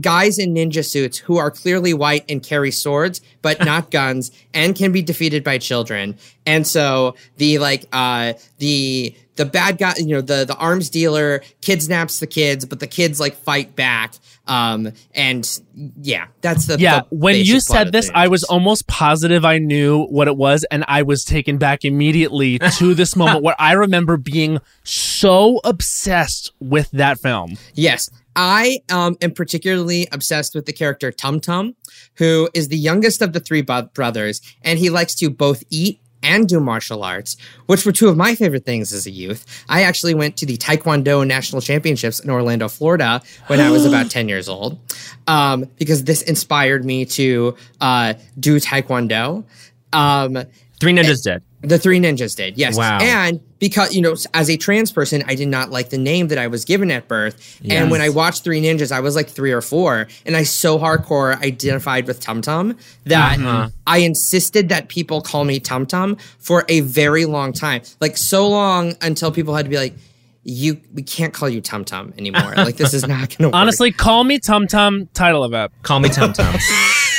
guys 0.00 0.38
in 0.38 0.54
ninja 0.54 0.84
suits 0.84 1.18
who 1.18 1.36
are 1.36 1.50
clearly 1.50 1.92
white 1.92 2.24
and 2.28 2.42
carry 2.42 2.70
swords 2.70 3.20
but 3.42 3.58
not 3.64 3.90
guns 3.90 4.30
and 4.54 4.74
can 4.74 4.92
be 4.92 5.02
defeated 5.02 5.44
by 5.44 5.58
children. 5.58 6.16
And 6.46 6.66
so 6.66 7.14
the 7.36 7.58
like 7.58 7.86
uh 7.92 8.34
the 8.58 9.14
the 9.36 9.44
bad 9.44 9.78
guy 9.78 9.94
you 9.98 10.14
know 10.14 10.20
the 10.20 10.44
the 10.44 10.56
arms 10.56 10.90
dealer 10.90 11.42
kidnaps 11.60 12.20
the 12.20 12.26
kids 12.26 12.64
but 12.64 12.80
the 12.80 12.86
kids 12.86 13.18
like 13.18 13.34
fight 13.34 13.74
back 13.74 14.14
um 14.46 14.92
and 15.14 15.60
yeah 16.00 16.26
that's 16.40 16.66
the 16.66 16.78
Yeah, 16.78 17.00
the 17.00 17.16
when 17.16 17.36
you 17.36 17.54
basic 17.54 17.68
plot 17.68 17.78
said 17.78 17.92
this, 17.92 18.08
the 18.08 18.18
I 18.18 18.28
was 18.28 18.44
almost 18.44 18.86
positive 18.88 19.44
I 19.44 19.58
knew 19.58 20.04
what 20.04 20.28
it 20.28 20.36
was, 20.36 20.64
and 20.70 20.84
I 20.88 21.02
was 21.02 21.24
taken 21.24 21.58
back 21.58 21.84
immediately 21.84 22.58
to 22.78 22.94
this 22.94 23.14
moment 23.14 23.42
where 23.42 23.56
I 23.58 23.72
remember 23.72 24.16
being 24.16 24.58
so 24.84 25.60
obsessed 25.64 26.52
with 26.60 26.90
that 26.92 27.20
film. 27.20 27.56
Yes. 27.74 28.10
I 28.34 28.78
um, 28.90 29.18
am 29.20 29.32
particularly 29.32 30.08
obsessed 30.10 30.54
with 30.54 30.64
the 30.64 30.72
character 30.72 31.12
Tum 31.12 31.38
Tum, 31.38 31.76
who 32.16 32.48
is 32.54 32.68
the 32.68 32.78
youngest 32.78 33.20
of 33.20 33.34
the 33.34 33.40
three 33.40 33.60
bo- 33.60 33.90
brothers, 33.92 34.40
and 34.62 34.78
he 34.78 34.88
likes 34.88 35.14
to 35.16 35.28
both 35.28 35.62
eat 35.68 36.00
and 36.22 36.48
do 36.48 36.60
martial 36.60 37.02
arts, 37.02 37.36
which 37.66 37.84
were 37.84 37.92
two 37.92 38.08
of 38.08 38.16
my 38.16 38.34
favorite 38.34 38.64
things 38.64 38.92
as 38.92 39.06
a 39.06 39.10
youth. 39.10 39.64
I 39.68 39.82
actually 39.82 40.14
went 40.14 40.36
to 40.38 40.46
the 40.46 40.56
Taekwondo 40.56 41.26
National 41.26 41.60
Championships 41.60 42.20
in 42.20 42.30
Orlando, 42.30 42.68
Florida 42.68 43.22
when 43.46 43.60
I 43.60 43.70
was 43.70 43.84
about 43.84 44.10
10 44.10 44.28
years 44.28 44.48
old 44.48 44.78
um, 45.26 45.66
because 45.78 46.04
this 46.04 46.22
inspired 46.22 46.84
me 46.84 47.04
to 47.06 47.56
uh, 47.80 48.14
do 48.38 48.58
Taekwondo. 48.58 49.44
Um, 49.92 50.44
Three 50.82 50.92
ninjas 50.92 51.22
did. 51.22 51.42
the 51.60 51.78
three 51.78 52.00
ninjas 52.00 52.34
did, 52.36 52.58
yes. 52.58 52.76
Wow. 52.76 52.98
And 53.00 53.38
because, 53.60 53.94
you 53.94 54.02
know, 54.02 54.16
as 54.34 54.50
a 54.50 54.56
trans 54.56 54.90
person, 54.90 55.22
I 55.28 55.36
did 55.36 55.46
not 55.46 55.70
like 55.70 55.90
the 55.90 55.96
name 55.98 56.26
that 56.28 56.38
I 56.38 56.48
was 56.48 56.64
given 56.64 56.90
at 56.90 57.06
birth. 57.06 57.60
And 57.70 57.88
when 57.88 58.00
I 58.00 58.08
watched 58.08 58.42
Three 58.42 58.60
Ninjas, 58.60 58.90
I 58.90 58.98
was 58.98 59.14
like 59.14 59.28
three 59.28 59.52
or 59.52 59.60
four. 59.60 60.08
And 60.26 60.36
I 60.36 60.42
so 60.42 60.76
hardcore 60.76 61.40
identified 61.40 62.08
with 62.08 62.18
Tum 62.18 62.42
Tum 62.42 62.76
that 63.04 63.38
Uh-huh. 63.38 63.68
I 63.86 63.98
insisted 63.98 64.70
that 64.70 64.88
people 64.88 65.20
call 65.22 65.44
me 65.44 65.60
Tum 65.60 65.86
Tum 65.86 66.16
for 66.40 66.64
a 66.68 66.80
very 66.80 67.26
long 67.26 67.52
time. 67.52 67.82
Like, 68.00 68.16
so 68.16 68.48
long 68.48 68.94
until 69.00 69.30
people 69.30 69.54
had 69.54 69.64
to 69.66 69.70
be 69.70 69.76
like, 69.78 69.94
you, 70.42 70.80
we 70.92 71.04
can't 71.04 71.32
call 71.32 71.48
you 71.48 71.60
Tum 71.60 71.84
Tum 71.84 72.12
anymore. 72.18 72.54
like, 72.56 72.76
this 72.76 72.92
is 72.92 73.06
not 73.06 73.28
going 73.28 73.38
to 73.38 73.46
work. 73.46 73.54
Honestly, 73.62 73.92
call 73.92 74.24
me 74.24 74.40
Tum 74.40 74.66
Tum. 74.66 75.08
Title 75.14 75.44
of 75.44 75.52
it. 75.54 75.70
Call 75.84 76.00
me 76.00 76.08
Tum 76.08 76.32
Tum. 76.32 76.52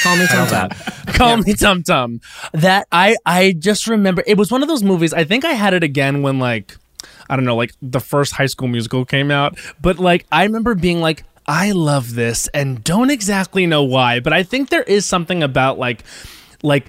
call 0.03 0.15
me 0.17 0.27
Tum 0.27 0.47
Tum. 0.47 0.69
Call 1.13 1.37
me 1.37 1.53
Tum 1.53 1.83
Tum. 1.83 2.21
That 2.53 2.87
I 2.91 3.15
I 3.25 3.53
just 3.57 3.87
remember 3.87 4.23
it 4.25 4.37
was 4.37 4.51
one 4.51 4.61
of 4.61 4.67
those 4.67 4.83
movies. 4.83 5.13
I 5.13 5.23
think 5.23 5.45
I 5.45 5.51
had 5.53 5.73
it 5.73 5.83
again 5.83 6.21
when 6.21 6.39
like 6.39 6.75
I 7.29 7.35
don't 7.35 7.45
know, 7.45 7.55
like 7.55 7.73
the 7.81 7.99
first 7.99 8.33
High 8.33 8.47
School 8.47 8.67
Musical 8.67 9.05
came 9.05 9.31
out. 9.31 9.57
But 9.81 9.99
like 9.99 10.25
I 10.31 10.43
remember 10.43 10.75
being 10.75 11.01
like, 11.01 11.23
I 11.47 11.71
love 11.71 12.15
this, 12.15 12.47
and 12.53 12.83
don't 12.83 13.09
exactly 13.09 13.65
know 13.65 13.83
why. 13.83 14.19
But 14.19 14.33
I 14.33 14.43
think 14.43 14.69
there 14.69 14.83
is 14.83 15.05
something 15.05 15.43
about 15.43 15.77
like 15.77 16.03
like 16.63 16.87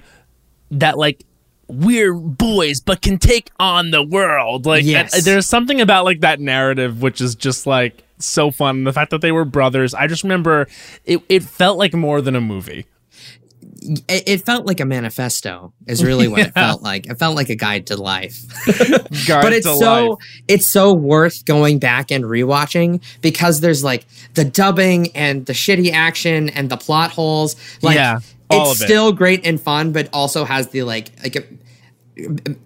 that 0.71 0.97
like 0.97 1.23
we're 1.67 2.13
boys 2.13 2.79
but 2.79 3.01
can 3.01 3.17
take 3.17 3.49
on 3.59 3.89
the 3.89 4.03
world 4.03 4.65
like 4.65 4.83
Yes. 4.85 5.15
Uh, 5.15 5.21
there's 5.23 5.47
something 5.47 5.81
about 5.81 6.05
like 6.05 6.19
that 6.21 6.39
narrative 6.39 7.01
which 7.01 7.19
is 7.21 7.33
just 7.33 7.65
like 7.65 8.03
so 8.19 8.51
fun 8.51 8.83
the 8.83 8.93
fact 8.93 9.09
that 9.09 9.21
they 9.21 9.31
were 9.31 9.43
brothers 9.45 9.93
i 9.95 10.05
just 10.05 10.21
remember 10.21 10.67
it, 11.05 11.21
it 11.27 11.41
felt 11.41 11.77
like 11.79 11.93
more 11.93 12.21
than 12.21 12.35
a 12.35 12.41
movie 12.41 12.85
It, 14.07 14.23
it 14.27 14.45
felt 14.45 14.65
like 14.65 14.79
a 14.79 14.85
manifesto, 14.85 15.73
is 15.87 16.03
really 16.03 16.27
what 16.27 16.39
it 16.41 16.53
felt 16.55 16.81
like. 16.81 17.07
It 17.07 17.19
felt 17.19 17.35
like 17.35 17.49
a 17.49 17.55
guide 17.55 17.87
to 17.87 17.97
life. 17.97 18.41
but 19.27 19.53
it's 19.53 19.65
so 19.65 20.19
it's 20.47 20.67
so 20.67 20.93
worth 20.93 21.45
going 21.45 21.79
back 21.79 22.11
and 22.11 22.23
rewatching 22.23 23.01
because 23.21 23.61
there's 23.61 23.83
like 23.83 24.05
the 24.33 24.43
dubbing 24.45 25.15
and 25.15 25.45
the 25.45 25.53
shitty 25.53 25.91
action 25.91 26.49
and 26.49 26.69
the 26.69 26.77
plot 26.77 27.11
holes. 27.11 27.55
Like 27.81 27.95
Yeah, 27.95 28.19
all 28.49 28.71
it's 28.71 28.79
of 28.79 28.83
it. 28.83 28.87
still 28.87 29.11
great 29.11 29.45
and 29.45 29.59
fun, 29.61 29.91
but 29.91 30.09
also 30.13 30.45
has 30.45 30.69
the 30.69 30.83
like 30.83 31.11
like 31.23 31.35
a, 31.35 31.43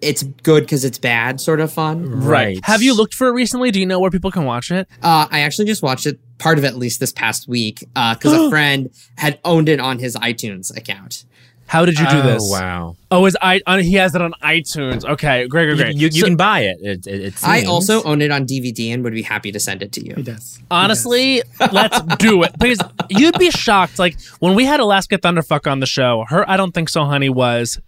it's 0.00 0.22
good 0.22 0.62
because 0.62 0.84
it's 0.84 0.98
bad 0.98 1.40
sort 1.40 1.60
of 1.60 1.72
fun. 1.72 2.22
right. 2.24 2.58
Have 2.64 2.82
you 2.82 2.94
looked 2.94 3.14
for 3.14 3.28
it 3.28 3.32
recently? 3.32 3.70
Do 3.72 3.80
you 3.80 3.86
know 3.86 3.98
where 3.98 4.10
people 4.10 4.30
can 4.30 4.44
watch 4.44 4.70
it? 4.70 4.88
Uh, 5.02 5.26
I 5.30 5.40
actually 5.40 5.64
just 5.66 5.82
watched 5.82 6.06
it 6.06 6.20
part 6.40 6.58
of 6.58 6.64
it 6.64 6.68
at 6.68 6.76
least 6.76 6.98
this 6.98 7.12
past 7.12 7.46
week 7.46 7.84
uh, 7.94 8.14
because 8.14 8.32
a 8.32 8.50
friend 8.54 8.90
had 9.16 9.38
owned 9.44 9.68
it 9.68 9.78
on 9.78 9.98
his 10.00 10.16
iTunes 10.16 10.76
account. 10.76 11.24
How 11.66 11.84
did 11.84 12.00
you 12.00 12.06
do 12.10 12.16
Oh, 12.18 12.22
this? 12.22 12.48
wow. 12.50 12.96
Oh, 13.12 13.26
is 13.26 13.36
I 13.40 13.60
on, 13.64 13.78
he 13.78 13.94
has 13.94 14.16
it 14.16 14.20
on 14.20 14.32
iTunes. 14.42 15.04
Okay, 15.04 15.46
great, 15.46 15.66
great, 15.66 15.68
You, 15.78 15.84
great. 15.84 15.94
you, 15.94 16.06
you 16.08 16.20
So, 16.22 16.26
can 16.26 16.36
buy 16.36 16.62
it. 16.62 16.78
It, 16.82 17.06
it, 17.06 17.20
it 17.26 17.34
I 17.44 17.62
also 17.62 18.02
own 18.02 18.20
it 18.22 18.32
on 18.32 18.44
DVD 18.44 18.92
and 18.92 19.04
would 19.04 19.12
be 19.12 19.22
happy 19.22 19.52
to 19.52 19.60
send 19.60 19.80
it 19.80 19.92
to 19.92 20.04
you. 20.04 20.14
He 20.16 20.22
does. 20.24 20.58
honestly, 20.68 21.42
let's 21.72 22.00
do 22.16 22.42
it 22.42 22.58
because 22.58 22.80
you'd 23.08 23.38
be 23.38 23.52
shocked. 23.52 24.00
Like 24.00 24.20
when 24.40 24.56
we 24.56 24.64
had 24.64 24.80
Alaska 24.80 25.16
Thunderfuck 25.16 25.70
on 25.70 25.78
the 25.78 25.86
show, 25.86 26.24
her 26.28 26.48
"I 26.50 26.56
don't 26.56 26.72
think 26.72 26.88
so, 26.88 27.04
honey" 27.04 27.28
was. 27.30 27.78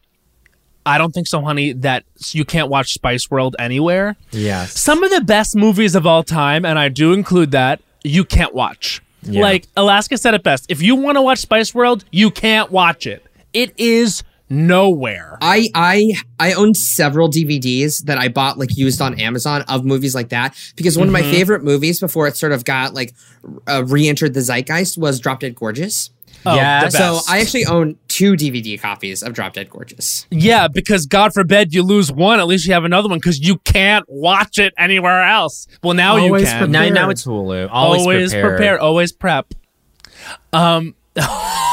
I 0.86 0.98
don't 0.98 1.12
think 1.12 1.26
so, 1.26 1.40
honey. 1.42 1.72
That 1.72 2.04
you 2.30 2.44
can't 2.44 2.68
watch 2.68 2.92
Spice 2.92 3.30
World 3.32 3.54
anywhere. 3.58 4.16
Yes. 4.30 4.78
Some 4.78 5.02
of 5.02 5.10
the 5.10 5.20
best 5.22 5.56
movies 5.56 5.94
of 5.96 6.06
all 6.06 6.22
time, 6.22 6.64
and 6.64 6.78
I 6.78 6.88
do 6.88 7.12
include 7.12 7.50
that, 7.52 7.80
you 8.04 8.24
can't 8.24 8.54
watch. 8.54 9.02
Yeah. 9.22 9.42
Like 9.42 9.68
Alaska 9.76 10.18
said 10.18 10.34
it 10.34 10.42
best. 10.42 10.66
If 10.68 10.82
you 10.82 10.96
want 10.96 11.16
to 11.16 11.22
watch 11.22 11.38
Spice 11.38 11.74
World, 11.74 12.04
you 12.10 12.30
can't 12.30 12.70
watch 12.72 13.06
it. 13.06 13.24
It 13.52 13.72
is 13.78 14.24
nowhere. 14.50 15.38
I 15.40 15.68
I 15.74 16.12
I 16.38 16.52
own 16.54 16.74
several 16.74 17.28
DVDs 17.28 18.04
that 18.04 18.18
I 18.18 18.28
bought 18.28 18.58
like 18.58 18.76
used 18.76 19.00
on 19.00 19.18
Amazon 19.20 19.62
of 19.68 19.84
movies 19.84 20.14
like 20.14 20.28
that 20.30 20.54
because 20.76 20.98
one 20.98 21.08
of 21.08 21.12
my 21.12 21.22
favorite 21.22 21.62
movies 21.64 22.00
before 22.00 22.26
it 22.26 22.36
sort 22.36 22.52
of 22.52 22.64
got 22.64 22.94
like 22.94 23.14
uh, 23.68 23.84
re-entered 23.86 24.34
the 24.34 24.40
zeitgeist 24.40 24.98
was 24.98 25.20
Drop 25.20 25.40
Dead 25.40 25.54
Gorgeous. 25.54 26.10
Oh, 26.44 26.54
Yes. 26.56 26.92
the 26.92 26.98
So. 26.98 27.20
I 27.32 27.38
actually 27.40 27.66
own 27.66 27.96
two 28.12 28.32
DVD 28.34 28.78
copies 28.80 29.22
of 29.22 29.32
Drop 29.32 29.54
Dead 29.54 29.70
Gorgeous. 29.70 30.26
Yeah, 30.30 30.68
because 30.68 31.06
God 31.06 31.32
forbid 31.32 31.72
you 31.74 31.82
lose 31.82 32.12
one, 32.12 32.38
at 32.40 32.46
least 32.46 32.66
you 32.66 32.74
have 32.74 32.84
another 32.84 33.08
one 33.08 33.18
because 33.18 33.40
you 33.40 33.56
can't 33.58 34.04
watch 34.08 34.58
it 34.58 34.74
anywhere 34.76 35.22
else. 35.22 35.66
Well, 35.82 35.94
now 35.94 36.16
you 36.16 36.24
Always 36.26 36.44
can. 36.48 36.70
now, 36.70 36.80
prepare. 36.80 36.94
now 36.94 37.10
it's 37.10 37.24
Hulu. 37.24 37.68
Always, 37.70 38.00
always 38.02 38.32
prepare. 38.32 38.48
prepare, 38.50 38.80
always 38.80 39.12
prep. 39.12 39.54
Um, 40.52 40.94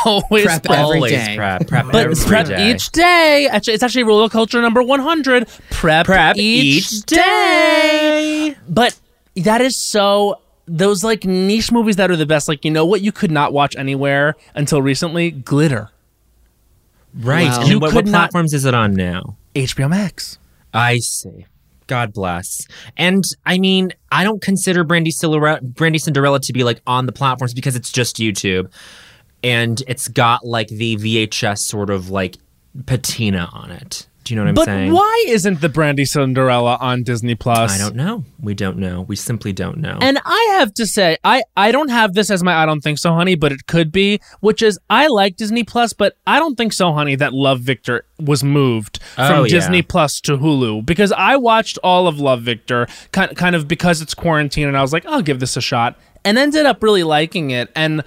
always 0.06 0.46
Prep 0.46 0.64
prep. 0.64 0.80
every 0.80 0.96
Always 0.98 1.12
day. 1.12 1.36
prep. 1.38 1.68
Prep 1.68 1.86
But 1.92 1.96
every 2.08 2.16
prep 2.16 2.48
day. 2.48 2.72
each 2.72 2.90
day. 2.92 3.48
Actually, 3.52 3.74
it's 3.74 3.84
actually 3.84 4.04
rule 4.04 4.24
of 4.24 4.32
culture 4.32 4.62
number 4.62 4.82
one 4.82 5.00
hundred. 5.00 5.48
Prep, 5.72 6.06
Prep 6.06 6.38
each, 6.38 6.92
each 6.94 7.02
day. 7.04 8.56
But 8.68 8.98
that 9.36 9.62
is 9.62 9.76
so. 9.76 10.40
Those 10.72 11.04
like 11.04 11.26
niche 11.26 11.72
movies 11.72 11.96
that 11.96 12.12
are 12.12 12.16
the 12.16 12.26
best. 12.26 12.48
Like 12.48 12.64
you 12.66 12.72
know 12.72 12.86
what 12.86 13.02
you 13.02 13.12
could 13.12 13.32
not 13.32 13.54
watch 13.54 13.76
anywhere 13.76 14.36
until 14.56 14.82
recently. 14.82 15.32
Glitter. 15.32 15.90
Right. 17.14 17.48
Wow. 17.50 17.62
And 17.62 17.70
You 17.70 17.80
what, 17.80 17.90
could 17.90 17.96
what 17.96 18.06
not- 18.06 18.12
platforms 18.12 18.54
is 18.54 18.66
it 18.66 18.74
on 18.74 18.94
now? 18.94 19.38
HBO 19.56 19.90
Max. 19.90 20.38
I 20.74 20.98
see. 21.00 21.46
God 21.88 22.14
bless. 22.14 22.68
And 22.98 23.24
I 23.48 23.58
mean, 23.58 23.92
I 24.12 24.24
don't 24.24 24.42
consider 24.42 24.84
Brandy 24.84 25.10
Cinderella, 25.10 25.60
Brandy 25.62 25.98
Cinderella 25.98 26.40
to 26.42 26.54
be 26.54 26.64
like 26.64 26.82
on 26.86 27.08
the 27.08 27.12
platforms 27.12 27.54
because 27.56 27.76
it's 27.76 27.92
just 27.92 28.18
YouTube, 28.18 28.72
and 29.44 29.82
it's 29.88 30.08
got 30.08 30.46
like 30.46 30.68
the 30.68 30.98
VHS 30.98 31.58
sort 31.60 31.90
of 31.90 32.12
like 32.12 32.38
patina 32.86 33.50
on 33.54 33.72
it. 33.72 34.06
Do 34.30 34.36
you 34.36 34.40
know 34.40 34.44
what 34.44 34.50
I'm 34.50 34.54
But 34.56 34.66
saying? 34.66 34.94
why 34.94 35.26
isn't 35.28 35.60
the 35.60 35.70
Brandy 35.70 36.06
Cinderella 36.06 36.78
on 36.80 37.02
Disney 37.02 37.34
Plus? 37.34 37.74
I 37.74 37.80
don't 37.80 37.96
know. 37.96 38.24
We 38.40 38.54
don't 38.54 38.78
know. 38.78 39.02
We 39.02 39.16
simply 39.16 39.54
don't 39.54 39.80
know. 39.80 39.98
And 40.00 40.20
I 40.24 40.58
have 40.60 40.72
to 40.76 40.86
say, 40.86 41.18
I, 41.24 41.42
I 41.58 41.72
don't 41.72 41.90
have 41.90 42.14
this 42.14 42.30
as 42.30 42.44
my 42.44 42.54
I 42.54 42.68
don't 42.68 42.82
think 42.82 43.00
so, 43.00 43.12
honey, 43.16 43.34
but 43.34 43.52
it 43.52 43.66
could 43.66 43.92
be, 43.92 44.20
which 44.40 44.62
is 44.62 44.78
I 44.88 45.08
like 45.08 45.36
Disney 45.36 45.64
Plus, 45.64 45.94
but 45.94 46.16
I 46.28 46.38
don't 46.38 46.56
think 46.56 46.74
so, 46.74 46.94
honey, 46.94 47.16
that 47.16 47.34
Love 47.34 47.62
Victor 47.62 48.06
was 48.20 48.44
moved 48.44 49.00
oh, 49.18 49.28
from 49.28 49.40
Oh, 49.40 49.44
yeah. 49.46 49.50
Disney 49.50 49.82
Plus 49.82 50.22
to 50.22 50.38
Hulu 50.38 50.86
because 50.86 51.12
I 51.12 51.36
watched 51.36 51.80
all 51.84 52.08
of 52.08 52.20
Love 52.20 52.44
Victor 52.44 52.86
kind 53.12 53.36
kind 53.36 53.56
of 53.56 53.68
because 53.68 54.00
it's 54.00 54.14
quarantine 54.14 54.68
and 54.68 54.78
I 54.78 54.84
was 54.84 54.94
like, 54.94 55.08
I'll 55.08 55.24
give 55.24 55.40
this 55.40 55.58
a 55.58 55.62
shot 55.62 55.98
and 56.24 56.38
ended 56.38 56.68
up 56.68 56.84
really 56.84 57.02
liking 57.04 57.50
it. 57.50 57.72
And 57.76 58.04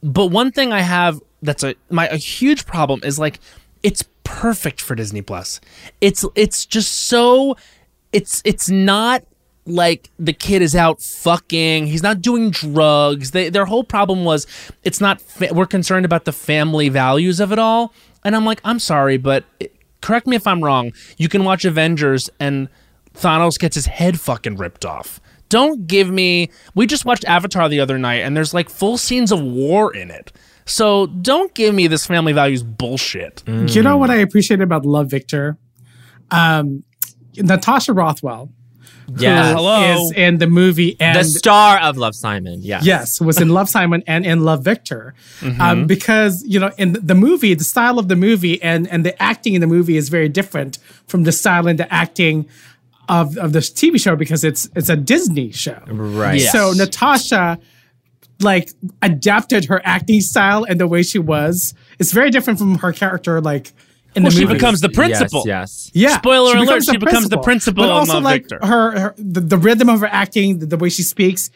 but 0.00 0.26
one 0.26 0.52
thing 0.52 0.72
I 0.72 0.82
have 0.82 1.20
that's 1.42 1.64
a 1.64 1.74
my 1.90 2.06
a 2.06 2.16
huge 2.16 2.66
problem 2.66 3.00
is 3.02 3.18
like 3.18 3.40
it's 3.82 4.04
perfect 4.26 4.80
for 4.80 4.94
Disney 4.94 5.22
Plus. 5.22 5.60
It's 6.00 6.24
it's 6.34 6.66
just 6.66 6.92
so 7.08 7.56
it's 8.12 8.42
it's 8.44 8.68
not 8.68 9.22
like 9.64 10.10
the 10.18 10.32
kid 10.32 10.62
is 10.62 10.74
out 10.76 11.00
fucking. 11.00 11.86
He's 11.86 12.02
not 12.02 12.20
doing 12.20 12.50
drugs. 12.50 13.30
They, 13.30 13.48
their 13.48 13.64
whole 13.66 13.84
problem 13.84 14.24
was 14.24 14.46
it's 14.84 15.00
not 15.00 15.20
fa- 15.20 15.50
we're 15.52 15.66
concerned 15.66 16.04
about 16.04 16.24
the 16.24 16.32
family 16.32 16.88
values 16.88 17.40
of 17.40 17.52
it 17.52 17.58
all. 17.58 17.92
And 18.24 18.34
i'm 18.34 18.44
like 18.44 18.60
i'm 18.64 18.80
sorry 18.80 19.16
but 19.18 19.44
it- 19.60 19.72
correct 20.02 20.26
me 20.26 20.34
if 20.36 20.46
i'm 20.46 20.62
wrong. 20.62 20.92
You 21.16 21.28
can 21.28 21.44
watch 21.44 21.64
avengers 21.64 22.28
and 22.40 22.68
thanos 23.14 23.58
gets 23.58 23.76
his 23.76 23.86
head 23.86 24.20
fucking 24.20 24.56
ripped 24.56 24.84
off. 24.84 25.20
Don't 25.48 25.86
give 25.86 26.10
me 26.10 26.50
we 26.74 26.86
just 26.86 27.04
watched 27.04 27.24
avatar 27.26 27.68
the 27.68 27.78
other 27.80 27.98
night 27.98 28.22
and 28.22 28.36
there's 28.36 28.52
like 28.52 28.68
full 28.68 28.98
scenes 28.98 29.30
of 29.30 29.40
war 29.40 29.94
in 29.94 30.10
it 30.10 30.32
so 30.66 31.06
don't 31.06 31.54
give 31.54 31.74
me 31.74 31.86
this 31.86 32.06
family 32.06 32.32
values 32.32 32.62
bullshit 32.62 33.42
You 33.46 33.82
know 33.82 33.96
what 33.96 34.10
I 34.10 34.16
appreciate 34.16 34.60
about 34.60 34.84
Love 34.84 35.08
Victor? 35.08 35.56
Um, 36.30 36.82
Natasha 37.36 37.92
Rothwell 37.92 38.50
yeah. 39.16 39.54
hello. 39.54 39.94
is 40.06 40.12
in 40.16 40.38
the 40.38 40.46
movie 40.48 40.96
and 40.98 41.16
The 41.18 41.24
star 41.24 41.78
of 41.78 41.96
Love 41.96 42.14
Simon. 42.14 42.60
Yeah. 42.62 42.80
Yes, 42.82 43.20
was 43.20 43.40
in 43.40 43.50
Love 43.50 43.68
Simon 43.68 44.02
and 44.06 44.26
in 44.26 44.40
Love 44.44 44.64
Victor, 44.64 45.14
Mm-hmm. 45.40 45.60
um, 45.60 45.86
because 45.86 46.42
you 46.44 46.58
know 46.58 46.72
in 46.78 46.94
the 46.94 47.14
movie, 47.14 47.54
the 47.54 47.64
style 47.64 47.98
of 47.98 48.08
the 48.08 48.16
movie 48.16 48.60
and 48.62 48.88
and 48.88 49.04
the 49.04 49.20
acting 49.22 49.54
in 49.54 49.60
the 49.60 49.66
movie 49.66 49.96
is 49.96 50.08
very 50.08 50.28
different 50.28 50.78
from 51.06 51.22
the 51.24 51.32
style 51.32 51.68
and 51.68 51.78
the 51.78 51.92
acting 51.92 52.46
of 53.08 53.36
of 53.38 53.52
this 53.52 53.70
TV 53.70 54.00
show 54.00 54.16
because 54.16 54.42
it's 54.42 54.68
it's 54.74 54.88
a 54.88 54.96
Disney 54.96 55.52
show. 55.52 55.80
Right. 55.86 56.40
Yes. 56.40 56.50
So 56.52 56.72
Natasha 56.72 57.58
like 58.40 58.70
adapted 59.02 59.66
her 59.66 59.80
acting 59.84 60.20
style 60.20 60.64
and 60.64 60.78
the 60.80 60.86
way 60.86 61.02
she 61.02 61.18
was. 61.18 61.74
It's 61.98 62.12
very 62.12 62.30
different 62.30 62.58
from 62.58 62.78
her 62.78 62.92
character 62.92 63.40
like 63.40 63.72
in 64.14 64.22
well 64.22 64.30
the 64.30 64.36
she 64.36 64.44
movie. 64.44 64.54
becomes 64.54 64.80
the 64.80 64.88
principal 64.90 65.42
Yes. 65.46 65.90
Yeah. 65.94 66.18
Spoiler 66.18 66.56
alert, 66.56 66.84
she 66.84 66.96
becomes 66.98 67.28
the 67.28 67.38
principal 67.38 67.84
But 67.84 67.90
also 67.90 68.20
like 68.20 68.42
Victor. 68.48 68.66
her, 68.66 68.98
her 68.98 69.14
the, 69.18 69.40
the 69.40 69.58
rhythm 69.58 69.88
of 69.88 70.00
her 70.00 70.06
acting, 70.06 70.58
the, 70.58 70.66
the 70.66 70.76
way 70.76 70.88
she 70.90 71.02
speaks 71.02 71.50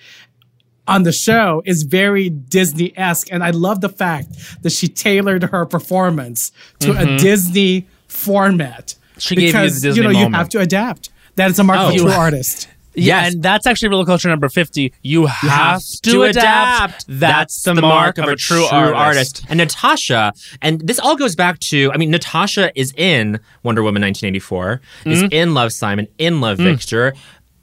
on 0.89 1.03
the 1.05 1.13
show 1.13 1.63
is 1.67 1.83
very 1.85 2.29
Disney-esque. 2.31 3.29
And 3.31 3.45
I 3.45 3.51
love 3.51 3.81
the 3.81 3.89
fact 3.89 4.29
that 4.63 4.71
she 4.73 4.89
tailored 4.89 5.45
her 5.45 5.65
performance 5.67 6.51
to 6.81 6.89
Mm-hmm. 6.93 7.15
a 7.15 7.19
Disney 7.19 7.87
format. 8.09 8.95
She 9.19 9.37
gave 9.37 9.45
you 9.45 9.53
the 9.53 9.59
because 9.59 9.83
Disney 9.83 10.03
know 10.03 10.11
you 10.11 10.31
have 10.33 10.49
to 10.51 10.61
adapt. 10.61 11.11
That 11.37 11.51
is 11.51 11.59
a 11.59 11.65
mark 11.65 11.79
of 11.81 11.91
a 11.91 11.93
Oh. 11.95 12.05
true 12.05 12.11
artist. 12.11 12.69
Yeah, 12.95 13.23
Yes. 13.23 13.35
and 13.35 13.43
that's 13.43 13.67
actually 13.67 13.89
real 13.91 14.05
culture 14.05 14.29
number 14.29 14.49
50. 14.49 14.93
You 15.03 15.27
have, 15.27 15.51
have 15.51 15.83
to, 16.03 16.23
adapt. 16.23 17.05
That's, 17.09 17.63
the, 17.63 17.75
mark, 17.75 18.19
of 18.19 18.27
a 18.29 18.37
true, 18.37 18.65
artist. 18.65 19.45
And 19.49 19.59
Natasha, 19.59 20.33
and 20.61 20.81
this 20.81 20.99
all 20.99 21.17
goes 21.17 21.37
back 21.37 21.59
to, 21.61 21.91
I 21.93 21.97
mean, 21.97 22.11
Natasha 22.11 22.73
is 22.75 22.93
in 22.97 23.39
Wonder 23.63 23.83
Woman 23.83 24.03
1984, 24.03 24.81
is 25.07 25.23
Mm-hmm. 25.23 25.33
in 25.33 25.55
Love 25.55 25.73
Simon, 25.73 26.09
in 26.19 26.41
Love 26.41 26.59
Mm. 26.59 26.65
Victor, 26.65 27.15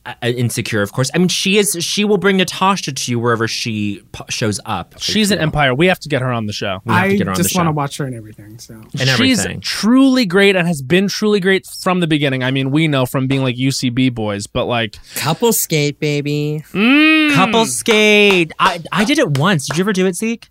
Uh, 0.07 0.13
uh, 0.23 0.27
insecure, 0.27 0.81
of 0.81 0.93
course. 0.93 1.11
I 1.13 1.17
mean, 1.17 1.27
she 1.27 1.57
is. 1.57 1.75
She 1.81 2.05
will 2.05 2.17
bring 2.17 2.37
Natasha 2.37 2.93
to 2.93 3.11
you 3.11 3.19
wherever 3.19 3.45
she 3.45 4.01
p- 4.13 4.23
shows 4.29 4.57
up. 4.65 4.95
She's 4.99 5.31
an 5.31 5.39
empire. 5.39 5.75
We 5.75 5.87
have 5.87 5.99
to 5.99 6.07
get 6.07 6.21
her 6.21 6.31
on 6.31 6.45
the 6.45 6.53
show. 6.53 6.79
We 6.85 6.93
have 6.93 7.03
to 7.09 7.13
I 7.13 7.17
get 7.17 7.27
her 7.27 7.31
on 7.31 7.35
just 7.35 7.55
want 7.57 7.67
to 7.67 7.73
watch 7.73 7.97
her 7.97 8.05
and 8.05 8.15
everything. 8.15 8.57
So 8.57 8.75
and 8.75 8.91
She's 9.01 9.09
everything. 9.39 9.59
truly 9.59 10.25
great 10.25 10.55
and 10.55 10.65
has 10.65 10.81
been 10.81 11.09
truly 11.09 11.41
great 11.41 11.65
from 11.81 11.99
the 11.99 12.07
beginning. 12.07 12.41
I 12.41 12.51
mean, 12.51 12.71
we 12.71 12.87
know 12.87 13.05
from 13.05 13.27
being 13.27 13.43
like 13.43 13.57
UCB 13.57 14.13
boys, 14.15 14.47
but 14.47 14.63
like 14.65 14.95
Couple 15.15 15.51
skate, 15.51 15.99
baby. 15.99 16.63
Mm. 16.71 17.33
Couple 17.35 17.65
skate. 17.65 18.53
I 18.59 18.81
I 18.93 19.03
did 19.03 19.19
it 19.19 19.37
once. 19.37 19.67
Did 19.67 19.77
you 19.77 19.83
ever 19.83 19.91
do 19.91 20.05
it, 20.05 20.15
Zeke? 20.15 20.47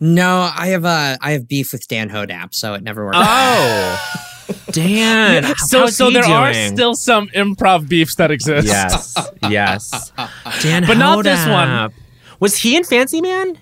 No, 0.00 0.50
I 0.54 0.66
have 0.68 0.84
uh, 0.84 1.16
I 1.22 1.32
have 1.32 1.48
beef 1.48 1.72
with 1.72 1.88
Dan 1.88 2.10
Hodapp, 2.10 2.54
so 2.54 2.74
it 2.74 2.82
never 2.82 3.04
worked. 3.06 3.16
Oh, 3.18 4.24
Dan. 4.72 5.44
so 5.56 5.86
so 5.86 6.08
he 6.08 6.14
there 6.14 6.24
are 6.24 6.52
still 6.54 6.94
some 6.94 7.28
improv 7.28 7.88
beefs 7.88 8.14
that 8.16 8.30
exist. 8.30 8.66
Yes, 8.66 9.14
yes. 9.48 10.12
Dan, 10.62 10.84
But 10.86 10.98
not 10.98 11.22
this 11.24 11.46
one. 11.46 11.92
Was 12.40 12.56
he 12.58 12.76
in 12.76 12.84
Fancy 12.84 13.20
Man? 13.20 13.58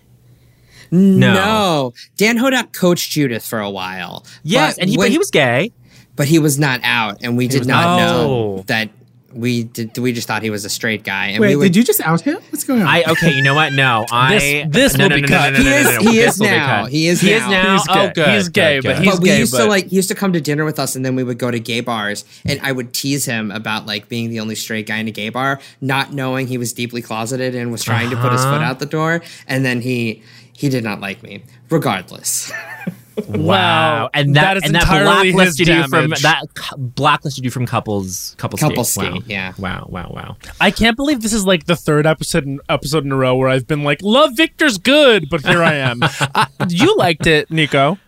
no. 0.90 1.92
Dan 2.16 2.38
Hodapp 2.38 2.72
coached 2.72 3.10
Judith 3.10 3.44
for 3.46 3.58
a 3.60 3.70
while. 3.70 4.24
Yes, 4.42 4.76
but 4.76 4.82
and 4.82 4.90
he, 4.90 4.96
when- 4.96 5.06
but 5.08 5.12
he 5.12 5.18
was 5.18 5.30
gay. 5.30 5.72
but 6.14 6.26
he 6.28 6.38
was 6.38 6.58
not 6.58 6.80
out, 6.82 7.18
and 7.22 7.36
we 7.36 7.48
did 7.48 7.66
not 7.66 7.82
not- 7.84 7.96
know 7.98 8.30
Oh. 8.58 8.64
that 8.68 8.90
we 9.36 9.64
did. 9.64 9.96
We 9.98 10.12
just 10.12 10.26
thought 10.26 10.42
he 10.42 10.50
was 10.50 10.64
a 10.64 10.68
straight 10.70 11.04
guy, 11.04 11.28
and 11.28 11.40
wait, 11.40 11.50
we 11.50 11.56
would. 11.56 11.64
did 11.66 11.76
you 11.76 11.84
just 11.84 12.00
out 12.00 12.20
him? 12.22 12.38
What's 12.50 12.64
going 12.64 12.82
on? 12.82 12.88
I 12.88 13.04
okay. 13.04 13.32
You 13.34 13.42
know 13.42 13.54
what? 13.54 13.72
No, 13.72 14.04
I. 14.12 14.66
this 14.68 14.96
no, 14.96 15.04
will 15.04 15.10
no, 15.10 15.16
be 15.16 15.22
no, 15.22 15.28
cut. 15.28 15.52
No, 15.52 15.58
no, 15.58 15.64
no, 15.64 15.70
He 15.70 15.70
no, 15.70 15.76
is- 15.76 15.86
no, 15.86 16.00
no, 16.04 16.10
he 16.10 16.18
is 16.20 16.38
will 16.38 16.46
be 16.46 16.50
now. 16.50 16.84
He 16.86 17.08
is 17.08 17.20
He 17.20 17.32
is 17.32 17.42
now. 17.42 17.50
now. 17.50 17.72
He's 17.74 17.86
Oh, 17.88 18.10
good. 18.14 18.28
He's 18.34 18.48
gay, 18.48 18.76
good, 18.80 18.84
but 18.88 18.96
good. 18.96 19.04
he's 19.04 19.12
but 19.14 19.22
we 19.22 19.28
gay, 19.28 19.38
used 19.38 19.54
to 19.54 19.64
like 19.66 19.86
he 19.86 19.96
used 19.96 20.08
to 20.08 20.14
come 20.14 20.32
to 20.32 20.40
dinner 20.40 20.64
with 20.64 20.78
us, 20.78 20.96
and 20.96 21.04
then 21.04 21.14
we 21.16 21.22
would 21.24 21.38
go 21.38 21.50
to 21.50 21.60
gay 21.60 21.80
bars, 21.80 22.24
and 22.44 22.60
I 22.62 22.72
would 22.72 22.92
tease 22.92 23.24
him 23.26 23.50
about 23.50 23.86
like 23.86 24.08
being 24.08 24.30
the 24.30 24.40
only 24.40 24.54
straight 24.54 24.86
guy 24.86 24.96
in 24.98 25.08
a 25.08 25.12
gay 25.12 25.28
bar, 25.28 25.60
not 25.80 26.12
knowing 26.12 26.46
he 26.46 26.58
was 26.58 26.72
deeply 26.72 27.02
closeted 27.02 27.54
and 27.54 27.70
was 27.72 27.84
trying 27.84 28.10
to 28.10 28.16
put 28.16 28.32
his 28.32 28.40
Uh-huh. 28.40 28.54
foot 28.58 28.62
out 28.62 28.78
the 28.78 28.86
door, 28.86 29.22
and 29.46 29.64
then 29.64 29.80
he 29.82 30.22
he 30.52 30.68
did 30.68 30.82
not 30.84 31.00
like 31.00 31.22
me, 31.22 31.42
regardless. 31.70 32.50
Wow, 33.28 34.10
and 34.12 34.36
that, 34.36 34.42
that 34.42 34.56
is 34.58 34.62
and 34.64 34.74
that 34.74 34.82
entirely 34.82 35.26
his 35.28 35.34
blacklisted 35.34 35.68
you 35.68 35.82
from 35.88 36.10
that 36.22 36.42
blacklisted 36.76 37.44
you 37.44 37.50
from 37.50 37.64
couples 37.66 38.34
couples 38.38 38.60
Couple 38.60 38.84
skate. 38.84 39.04
skate, 39.06 39.12
Wow. 39.14 39.22
yeah. 39.26 39.52
Wow, 39.58 39.86
wow, 39.88 40.10
wow. 40.14 40.36
I 40.60 40.70
can't 40.70 40.96
believe 40.96 41.22
this 41.22 41.32
is 41.32 41.46
like 41.46 41.64
the 41.66 41.76
third 41.76 42.06
episode 42.06 42.44
in, 42.44 42.60
episode 42.68 43.04
in 43.04 43.12
a 43.12 43.16
row 43.16 43.34
where 43.34 43.48
I've 43.48 43.66
been 43.66 43.84
like, 43.84 44.00
"Love 44.02 44.32
Victor's 44.36 44.76
good," 44.78 45.28
but 45.30 45.40
here 45.46 45.62
I 45.62 45.74
am. 45.76 46.02
I, 46.02 46.10
uh, 46.60 46.66
you 46.68 46.94
liked 46.96 47.26
it, 47.26 47.50
Nico. 47.50 47.98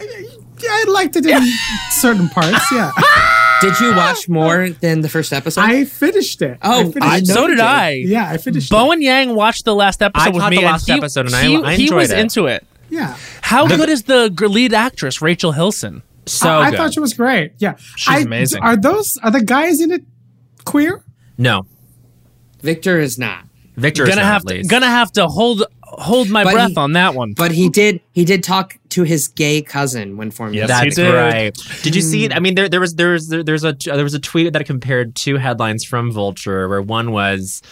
yeah, 0.00 0.06
I 0.70 0.84
liked 0.88 1.16
it 1.16 1.26
in 1.26 1.42
certain 1.90 2.28
parts. 2.28 2.64
Yeah, 2.72 2.90
did 3.60 3.78
you 3.78 3.94
watch 3.94 4.28
more 4.28 4.70
than 4.70 5.02
the 5.02 5.08
first 5.08 5.32
episode? 5.32 5.60
I 5.60 5.84
finished 5.84 6.42
it. 6.42 6.58
Oh, 6.62 6.80
I 6.80 6.84
finished 6.92 7.02
I 7.02 7.20
so 7.22 7.46
did 7.46 7.60
I. 7.60 7.90
Yeah, 7.92 8.28
I 8.28 8.38
finished 8.38 8.70
it 8.70 8.74
Bowen 8.74 9.02
Yang 9.02 9.34
watched 9.34 9.64
the 9.64 9.74
last 9.74 10.02
episode 10.02 10.24
I 10.24 10.30
with 10.30 10.40
caught 10.40 10.50
me, 10.50 10.56
the 10.56 10.62
last 10.64 10.88
and 10.88 10.96
he, 10.96 10.98
episode 11.00 11.26
and 11.26 11.34
I- 11.34 11.42
he, 11.44 11.56
I 11.62 11.74
he 11.76 11.82
enjoyed 11.84 11.96
was 11.98 12.10
it. 12.10 12.18
into 12.18 12.46
it. 12.46 12.66
It. 12.92 12.96
Yeah, 12.96 13.16
How 13.40 13.66
good 13.66 13.88
is 13.88 14.02
the 14.04 14.28
lead 14.48 14.72
actress, 14.74 15.20
Rachel 15.22 15.52
Hilson? 15.52 16.02
So 16.26 16.48
I, 16.48 16.66
I 16.66 16.70
good. 16.70 16.76
thought 16.76 16.94
she 16.94 17.00
was 17.00 17.14
great. 17.14 17.52
Yeah, 17.58 17.74
She's 17.96 18.08
I- 18.14 18.20
amazing. 18.20 18.62
Are 18.62 18.76
those 18.76 19.16
are 19.22 19.30
the 19.30 19.42
guys 19.42 19.80
in 19.80 19.90
it 19.90 20.02
queer? 20.64 21.02
no, 21.38 21.66
Victor 22.60 22.98
is 23.00 23.18
not, 23.18 23.44
Victor 23.76 24.04
is 24.04 24.10
Gonna 24.10 24.22
not, 24.22 24.32
have 24.32 24.44
to, 24.44 24.62
gonna 24.64 24.86
have 24.86 25.10
to 25.12 25.26
hold 25.26 25.64
hold 25.82 26.30
my 26.30 26.44
But 26.44 26.52
breath 26.54 26.70
he- 26.70 26.76
on 26.76 26.92
that 26.92 27.14
one. 27.14 27.34
but 27.36 27.50
he 27.52 27.68
did 27.68 28.00
he 28.12 28.24
did 28.24 28.42
talk 28.44 28.78
to 28.90 29.02
his 29.02 29.28
gay 29.28 29.62
cousin 29.62 30.16
when 30.16 30.30
forming. 30.30 30.54
Yes, 30.54 30.68
That's 30.68 30.96
he 30.96 31.02
did. 31.02 31.12
right. 31.14 31.56
Did 31.82 31.94
you 31.96 32.02
see? 32.02 32.30
I 32.32 32.38
mean, 32.38 32.54
there 32.54 32.68
there 32.68 32.80
was 32.80 32.94
there 32.94 33.12
was 33.12 33.28
there, 33.28 33.42
there's 33.42 33.64
a 33.64 33.70
uh, 33.70 33.74
there 33.96 34.04
was 34.04 34.14
a 34.14 34.20
tweet 34.20 34.52
that 34.52 34.64
compared 34.66 35.16
two 35.16 35.36
headlines 35.38 35.84
from 35.84 36.12
Vulture, 36.12 36.68
where 36.68 36.80
one 36.82 37.10
was. 37.12 37.62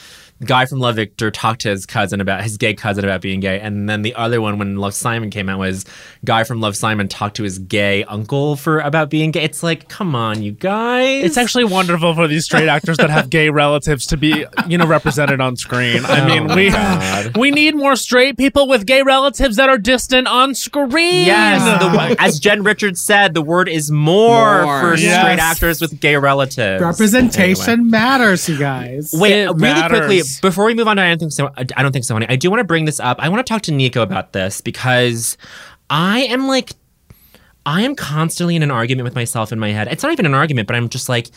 The 0.41 0.47
guy 0.47 0.65
from 0.65 0.79
Love 0.79 0.97
Victor 0.97 1.31
talked 1.31 1.61
to 1.63 1.69
his 1.69 1.85
cousin 1.85 2.21
about 2.21 2.43
his 2.43 2.57
gay 2.57 2.73
cousin 2.73 3.05
about 3.05 3.21
being 3.21 3.41
gay, 3.41 3.61
and 3.61 3.89
then 3.89 4.01
the 4.01 4.15
other 4.15 4.41
one, 4.41 4.59
when 4.59 4.77
Love 4.77 4.95
Simon 4.95 5.29
came 5.29 5.51
out, 5.51 5.59
was 5.59 5.85
guy 6.25 6.45
from 6.45 6.61
Love 6.61 6.75
Simon 6.77 7.09
talked 7.09 7.37
to 7.37 7.43
his 7.43 7.59
gay 7.59 8.05
uncle 8.05 8.57
for 8.57 8.81
about 8.81 9.11
being 9.11 9.33
gay. 9.33 9.43
It's 9.43 9.63
like, 9.63 9.89
come 9.91 10.15
on, 10.15 10.43
you 10.43 10.53
guys. 10.53 11.25
It's 11.25 11.37
actually 11.37 11.65
wonderful 11.65 12.15
for 12.15 12.27
these 12.27 12.47
straight 12.47 12.69
actors 12.69 12.97
that 12.97 13.11
have 13.11 13.29
gay 13.29 13.51
relatives 13.51 14.07
to 14.07 14.17
be, 14.17 14.47
you 14.67 14.79
know, 14.79 14.87
represented 14.87 15.43
on 15.43 15.57
screen. 15.57 16.05
I 16.07 16.21
oh 16.23 16.27
mean, 16.27 16.51
Oh, 16.51 16.57
we 16.57 16.71
God. 16.71 17.37
we 17.37 17.51
need 17.51 17.75
more 17.77 17.95
straight 17.97 18.39
people 18.39 18.67
with 18.67 18.87
gay 18.87 19.03
relatives 19.03 19.57
that 19.57 19.69
are 19.69 19.77
distant 19.79 20.27
on 20.27 20.55
screen. 20.55 21.27
Yes, 21.27 21.63
the, 21.83 22.17
as 22.19 22.39
Jen 22.41 22.63
Richards 22.63 23.03
said, 23.03 23.35
the 23.35 23.43
word 23.43 23.69
is 23.69 23.91
more, 23.91 24.63
More. 24.65 24.81
for 24.81 24.97
Yes. 24.97 25.21
straight 25.21 25.39
actors 25.39 25.81
with 25.83 26.01
gay 26.01 26.17
relatives. 26.17 26.83
Representation 26.83 27.71
Anyway. 27.71 27.91
matters, 27.91 28.49
you 28.49 28.59
guys. 28.59 29.11
Wait, 29.15 29.33
It 29.43 29.47
really 29.49 29.61
matters. 29.61 29.99
quickly 29.99 30.23
before 30.41 30.65
we 30.65 30.75
move 30.75 30.87
on 30.87 30.97
to 30.97 31.03
I 31.03 31.09
don't 31.09 31.19
think 31.19 31.33
so. 31.33 31.51
I 31.57 31.83
don't 31.83 31.93
think 31.93 32.05
so, 32.05 32.15
honey. 32.15 32.27
I 32.29 32.37
do 32.37 32.51
want 32.51 32.61
to 32.61 32.65
bring 32.65 32.85
this 32.85 33.01
up. 33.01 33.19
I 33.21 33.29
want 33.29 33.45
to 33.45 33.51
talk 33.51 33.63
to 33.63 33.73
Nico 33.73 34.03
about 34.03 34.33
this 34.33 34.61
because 34.61 35.37
I 35.89 36.21
am 36.21 36.47
like, 36.47 36.73
I 37.67 37.83
am 37.83 37.95
constantly 37.97 38.57
in 38.57 38.63
an 38.63 38.71
argument 38.71 39.05
with 39.05 39.15
myself 39.15 39.53
in 39.53 39.59
my 39.59 39.71
head. 39.71 39.89
It's 39.89 40.03
not 40.03 40.13
even 40.13 40.27
an 40.27 40.35
argument, 40.35 40.67
but 40.67 40.77
I'm 40.77 40.89
just 40.89 41.09
like, 41.09 41.29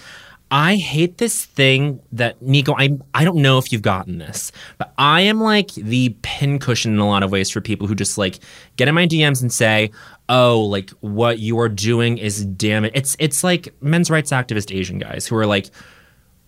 I 0.52 0.76
hate 0.76 1.18
this 1.18 1.45
thing 1.45 1.99
that 2.11 2.40
Nico. 2.41 2.76
I 2.78 2.98
I 3.15 3.24
don't 3.26 3.38
know 3.38 3.57
if 3.57 3.72
you've 3.72 3.82
gotten 3.82 4.20
this, 4.20 4.52
but 4.78 4.94
I 4.99 5.22
am 5.22 5.41
like 5.41 5.74
the 5.74 6.15
pincushion 6.22 6.94
in 6.94 6.99
a 6.99 7.07
lot 7.07 7.24
of 7.24 7.32
ways 7.32 7.49
for 7.49 7.60
people 7.60 7.88
who 7.88 7.95
just 7.95 8.20
like 8.20 8.40
get 8.76 8.88
in 8.88 8.94
my 8.94 9.07
DMs 9.07 9.41
and 9.41 9.52
say, 9.52 9.90
"Oh, 10.30 10.60
like 10.60 10.91
what 10.99 11.40
you 11.40 11.60
are 11.60 11.70
doing 11.70 12.20
is 12.20 12.45
damn 12.45 12.86
it." 12.86 12.91
It's 12.94 13.15
it's 13.18 13.44
like 13.44 13.74
men's 13.82 14.11
rights 14.11 14.30
activist 14.30 14.76
Asian 14.76 14.99
guys 14.99 15.26
who 15.26 15.36
are 15.38 15.48
like, 15.48 15.72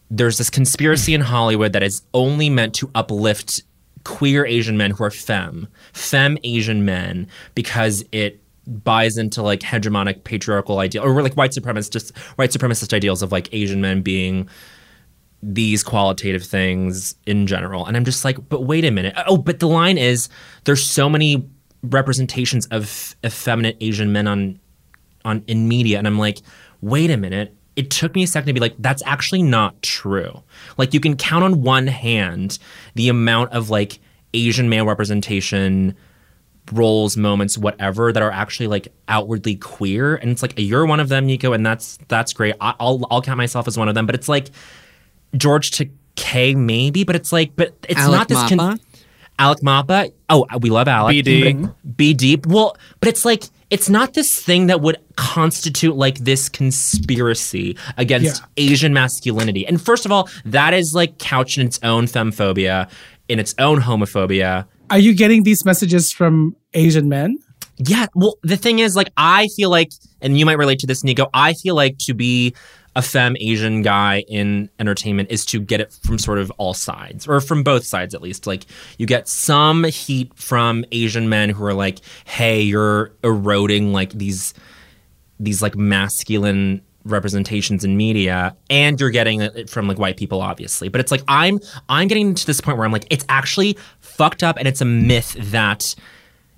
there's 0.10 0.38
this 0.38 0.50
conspiracy 0.50 1.14
in 1.14 1.22
Hollywood 1.22 1.74
that 1.74 1.84
is 1.84 2.02
only 2.14 2.50
meant 2.50 2.74
to 2.76 2.90
uplift 2.96 3.64
queer 4.04 4.46
Asian 4.46 4.78
men 4.78 4.92
who 4.92 5.04
are 5.04 5.12
femme, 5.12 5.68
femme 5.94 6.38
Asian 6.44 6.86
men, 6.86 7.28
because 7.56 8.04
it 8.12 8.42
buys 8.68 9.18
into 9.18 9.42
like 9.42 9.60
hegemonic 9.60 10.24
patriarchal 10.24 10.80
ideal 10.80 11.04
or 11.04 11.22
like 11.22 11.36
white 11.36 11.52
supremacist 11.52 11.92
just 11.92 12.18
white 12.36 12.50
supremacist 12.50 12.94
ideals 12.94 13.22
of 13.22 13.32
like 13.32 13.48
Asian 13.54 13.80
men 13.80 14.02
being 14.02 14.50
these 15.44 15.84
qualitative 15.84 16.44
things 16.44 17.14
in 17.28 17.46
general. 17.46 17.86
And 17.86 17.96
I'm 17.96 18.06
just 18.06 18.26
like, 18.26 18.50
but 18.50 18.62
wait 18.62 18.84
a 18.84 18.90
minute. 18.90 19.14
Oh, 19.28 19.38
but 19.38 19.60
the 19.60 19.68
line 19.68 19.98
is 19.98 20.30
there's 20.64 20.84
so 20.84 21.08
many 21.10 21.48
representations 21.84 22.66
of 22.68 23.16
effeminate 23.24 23.78
Asian 23.82 24.12
men 24.12 24.28
on 24.28 24.60
on 25.24 25.44
in 25.48 25.68
media 25.68 25.98
and 25.98 26.08
I'm 26.08 26.18
like, 26.18 26.40
wait 26.82 27.12
a 27.12 27.18
minute. 27.18 27.56
It 27.76 27.90
took 27.92 28.16
me 28.16 28.24
a 28.24 28.28
second 28.28 28.48
to 28.48 28.54
be 28.54 28.60
like, 28.60 28.76
that's 28.80 29.04
actually 29.06 29.44
not 29.44 29.82
true. 29.82 30.44
Like 30.78 30.94
you 30.94 31.00
can 31.00 31.18
count 31.18 31.44
on 31.44 31.62
one 31.62 31.88
hand 31.88 32.58
the 32.96 33.10
amount 33.10 33.52
of 33.52 33.70
like 33.70 34.00
Asian 34.34 34.70
male 34.70 34.86
representation 34.86 35.96
roles, 36.72 37.16
moments, 37.18 37.58
whatever 37.58 38.12
that 38.12 38.24
are 38.24 38.32
actually 38.32 38.68
like 38.68 38.88
outwardly 39.08 39.56
queer. 39.56 40.16
And 40.16 40.32
it's 40.32 40.42
like 40.42 40.54
you're 40.58 40.86
one 40.86 41.00
of 41.00 41.10
them, 41.10 41.26
Nico, 41.26 41.54
and 41.54 41.66
that's 41.66 41.98
that's 42.08 42.34
great. 42.34 42.56
I, 42.62 42.74
I'll 42.80 43.06
I'll 43.12 43.22
count 43.22 43.38
myself 43.38 43.68
as 43.68 43.78
one 43.78 43.88
of 43.90 43.96
them. 43.96 44.06
But 44.06 44.16
it's 44.16 44.30
like 44.30 44.50
George 45.36 45.72
Takei 45.72 46.56
maybe, 46.56 47.04
but 47.04 47.16
it's 47.16 47.32
like, 47.32 47.56
but 47.56 47.76
it's 47.90 48.00
Alec 48.00 48.18
not 48.18 48.28
this. 48.30 48.38
Mapa? 48.38 48.80
Alec 49.38 49.60
Mapa. 49.60 50.12
Oh, 50.30 50.46
we 50.62 50.70
love 50.70 50.88
Alec. 50.88 51.26
BD. 51.26 51.62
But- 51.62 51.98
BD. 51.98 52.46
Well, 52.46 52.78
but 53.00 53.10
it's 53.10 53.26
like 53.26 53.44
it's 53.70 53.90
not 53.90 54.14
this 54.14 54.40
thing 54.42 54.68
that 54.68 54.82
would 54.82 54.98
constitute 55.16 55.96
like 55.96 56.20
this 56.20 56.50
conspiracy 56.50 57.78
against 57.98 58.42
Yeah. 58.42 58.48
Asian 58.72 58.94
masculinity. 58.94 59.66
And 59.66 59.82
first 59.82 60.06
of 60.06 60.12
all, 60.12 60.30
that 60.46 60.74
is 60.74 60.94
like 60.94 61.18
couched 61.18 61.58
in 61.58 61.66
its 61.68 61.80
own 61.84 62.06
femphobia, 62.06 62.90
in 63.28 63.40
its 63.40 63.56
own 63.58 63.82
homophobia. 63.82 64.66
Are 64.90 65.00
you 65.00 65.16
getting 65.16 65.44
these 65.44 65.66
messages 65.66 66.12
from 66.12 66.56
Asian 66.74 67.10
men? 67.10 67.38
Yeah. 67.78 68.06
Well, 68.16 68.38
the 68.44 68.56
thing 68.56 68.80
is, 68.80 68.96
like, 68.96 69.10
I 69.18 69.48
feel 69.58 69.70
like, 69.70 69.90
and 70.22 70.40
you 70.40 70.46
might 70.46 70.58
relate 70.58 70.80
to 70.80 70.88
this, 70.88 71.04
Nico. 71.04 71.28
I 71.34 71.54
feel 71.54 71.76
like 71.76 71.98
to 72.00 72.14
be 72.14 72.56
a 72.96 73.02
femme 73.02 73.36
Asian 73.40 73.82
guy 73.82 74.24
in 74.28 74.70
entertainment 74.80 75.30
is 75.30 75.46
to 75.48 75.60
get 75.60 75.82
it 75.82 75.92
from 76.06 76.18
sort 76.18 76.40
of 76.40 76.52
all 76.52 76.74
sides, 76.74 77.28
or 77.28 77.42
from 77.42 77.64
both 77.64 77.84
sides 77.84 78.16
at 78.16 78.22
least. 78.22 78.48
Like, 78.48 78.66
you 78.98 79.06
get 79.06 79.28
some 79.28 79.84
heat 79.84 80.32
from 80.36 80.86
Asian 80.92 81.28
men 81.28 81.50
who 81.50 81.66
are 81.66 81.74
like, 81.74 82.00
"Hey, 82.26 82.62
you're 82.62 83.12
eroding 83.24 83.92
like 83.92 84.14
these, 84.14 84.54
these 85.40 85.62
like 85.62 85.76
masculine." 85.76 86.82
representations 87.08 87.84
in 87.84 87.96
media 87.96 88.56
and 88.68 89.00
you're 89.00 89.12
getting 89.12 89.40
it 89.42 89.70
from 89.70 89.88
like 89.88 90.00
white 90.00 90.18
people 90.18 90.42
obviously 90.42 90.90
but 90.90 91.00
it's 91.00 91.12
like 91.12 91.22
i'm 91.28 91.60
i'm 91.88 92.08
getting 92.08 92.34
to 92.34 92.48
this 92.48 92.60
point 92.60 92.80
where 92.80 92.86
i'm 92.86 92.92
like 92.92 93.06
it's 93.12 93.24
actually 93.30 93.78
fucked 94.00 94.42
up 94.42 94.58
and 94.58 94.68
it's 94.68 94.82
a 94.82 94.86
myth 94.86 95.36
that 95.38 95.94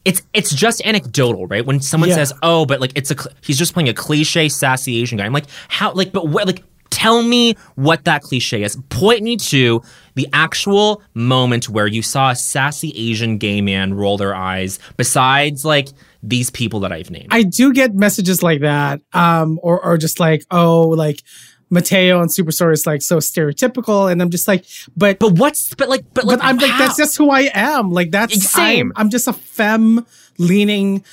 it's 0.07 0.21
it's 0.33 0.51
just 0.55 0.81
anecdotal, 0.85 1.45
right? 1.47 1.65
When 1.65 1.81
someone 1.81 2.09
Yeah. 2.09 2.15
says, 2.15 2.33
"Oh, 2.41 2.65
but 2.65 2.79
like 2.81 2.93
it's 2.95 3.11
a 3.11 3.15
cl- 3.15 3.35
he's 3.41 3.57
just 3.57 3.73
playing 3.73 3.89
a 3.89 3.93
cliche 3.93 4.47
sassy 4.49 5.01
Asian 5.01 5.17
guy," 5.17 5.25
I'm 5.25 5.33
like, 5.33 5.45
how? 5.67 5.91
Like, 5.93 6.11
but 6.13 6.27
what? 6.29 6.47
Like, 6.47 6.63
tell 6.89 7.21
me 7.21 7.55
what 7.75 8.05
that 8.05 8.21
cliche 8.23 8.63
is. 8.63 8.77
Point 8.89 9.21
me 9.21 9.35
to 9.37 9.81
the 10.15 10.27
actual 10.33 11.01
moment 11.13 11.67
where 11.69 11.85
you 11.87 12.01
saw 12.01 12.31
a 12.31 12.35
sassy 12.35 12.91
Asian 12.95 13.37
gay 13.37 13.59
man 13.61 13.93
roll 13.93 14.17
their 14.17 14.33
eyes. 14.33 14.79
Besides, 14.95 15.65
like 15.65 15.89
these 16.23 16.49
people 16.49 16.79
that 16.81 16.91
I've 16.91 17.11
named. 17.11 17.27
I 17.29 17.43
do 17.43 17.71
get 17.73 17.93
messages 17.93 18.41
like 18.41 18.61
that, 18.61 19.01
um, 19.13 19.59
or 19.61 19.83
or 19.83 19.97
just 19.97 20.19
like, 20.19 20.43
oh, 20.51 20.87
like 20.89 21.21
Mateo 21.69 22.21
and 22.21 22.29
Superstore 22.29 22.71
is 22.71 22.85
like 22.85 23.01
so 23.01 23.17
stereotypical, 23.17 24.11
and 24.11 24.21
I'm 24.21 24.29
just 24.29 24.47
like, 24.47 24.65
but 24.95 25.19
but 25.19 25.33
what's 25.33 25.73
but 25.73 25.89
like 25.89 26.05
but 26.13 26.25
like 26.25 26.39
but 26.39 26.45
I'm 26.45 26.57
like 26.57 26.77
that's 26.77 26.97
just 26.97 27.17
who 27.17 27.29
I 27.29 27.49
am. 27.53 27.91
Like 27.91 28.11
that's 28.11 28.49
Same. 28.49 28.93
I'm, 28.95 29.05
I'm 29.05 29.09
just 29.09 29.27
a 29.27 29.33
femme 29.33 30.05
leaning. 30.37 31.03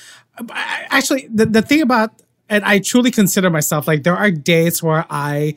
Actually, 0.49 1.27
the 1.33 1.45
the 1.45 1.61
thing 1.61 1.81
about 1.81 2.11
and 2.49 2.63
I 2.63 2.79
truly 2.79 3.11
consider 3.11 3.49
myself 3.49 3.87
like 3.87 4.03
there 4.03 4.15
are 4.15 4.31
days 4.31 4.81
where 4.83 5.05
I 5.09 5.55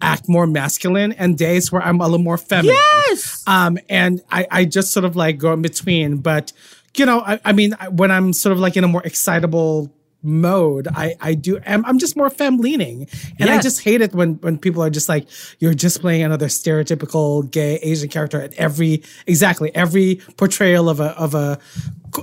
act 0.00 0.28
more 0.28 0.46
masculine 0.46 1.12
and 1.12 1.38
days 1.38 1.72
where 1.72 1.82
I'm 1.82 2.00
a 2.00 2.04
little 2.04 2.18
more 2.18 2.38
feminine. 2.38 2.76
Yes. 3.08 3.42
Um, 3.46 3.78
and 3.88 4.22
I, 4.30 4.46
I 4.50 4.64
just 4.64 4.92
sort 4.92 5.04
of 5.04 5.16
like 5.16 5.38
go 5.38 5.52
in 5.52 5.62
between. 5.62 6.18
But, 6.18 6.52
you 6.96 7.06
know, 7.06 7.20
I, 7.20 7.40
I 7.44 7.52
mean, 7.52 7.74
when 7.90 8.10
I'm 8.10 8.32
sort 8.32 8.52
of 8.52 8.58
like 8.58 8.76
in 8.76 8.84
a 8.84 8.88
more 8.88 9.02
excitable 9.04 9.90
mode, 10.26 10.88
I, 10.88 11.14
I 11.20 11.34
do, 11.34 11.60
I'm, 11.66 11.84
I'm 11.86 11.98
just 11.98 12.16
more 12.16 12.28
femme 12.28 12.58
leaning. 12.58 13.08
And 13.38 13.48
I 13.48 13.60
just 13.60 13.82
hate 13.82 14.00
it 14.00 14.12
when, 14.12 14.34
when 14.36 14.58
people 14.58 14.82
are 14.82 14.90
just 14.90 15.08
like, 15.08 15.28
you're 15.58 15.74
just 15.74 16.00
playing 16.00 16.22
another 16.22 16.46
stereotypical 16.46 17.50
gay 17.50 17.76
Asian 17.76 18.08
character 18.08 18.40
at 18.40 18.52
every, 18.54 19.02
exactly, 19.26 19.74
every 19.74 20.20
portrayal 20.36 20.88
of 20.88 21.00
a, 21.00 21.16
of 21.18 21.34
a, 21.34 21.58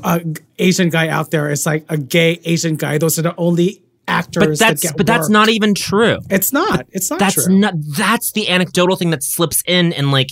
a 0.03 0.21
Asian 0.59 0.89
guy 0.89 1.07
out 1.07 1.31
there 1.31 1.49
is 1.49 1.65
like 1.65 1.85
a 1.89 1.97
gay 1.97 2.39
Asian 2.43 2.75
guy. 2.75 2.97
Those 2.97 3.17
are 3.17 3.23
the 3.23 3.35
only 3.37 3.81
actors 4.07 4.41
But 4.41 4.59
that's 4.59 4.81
that 4.81 4.87
get 4.89 4.97
but 4.97 5.07
that's 5.07 5.29
not 5.29 5.49
even 5.49 5.73
true. 5.73 6.19
It's 6.29 6.51
not. 6.51 6.85
It's 6.91 7.09
not 7.09 7.19
that's 7.19 7.45
true. 7.45 7.57
not 7.57 7.73
that's 7.77 8.31
the 8.33 8.49
anecdotal 8.49 8.95
thing 8.95 9.11
that 9.11 9.23
slips 9.23 9.63
in 9.65 9.93
and 9.93 10.11
like 10.11 10.31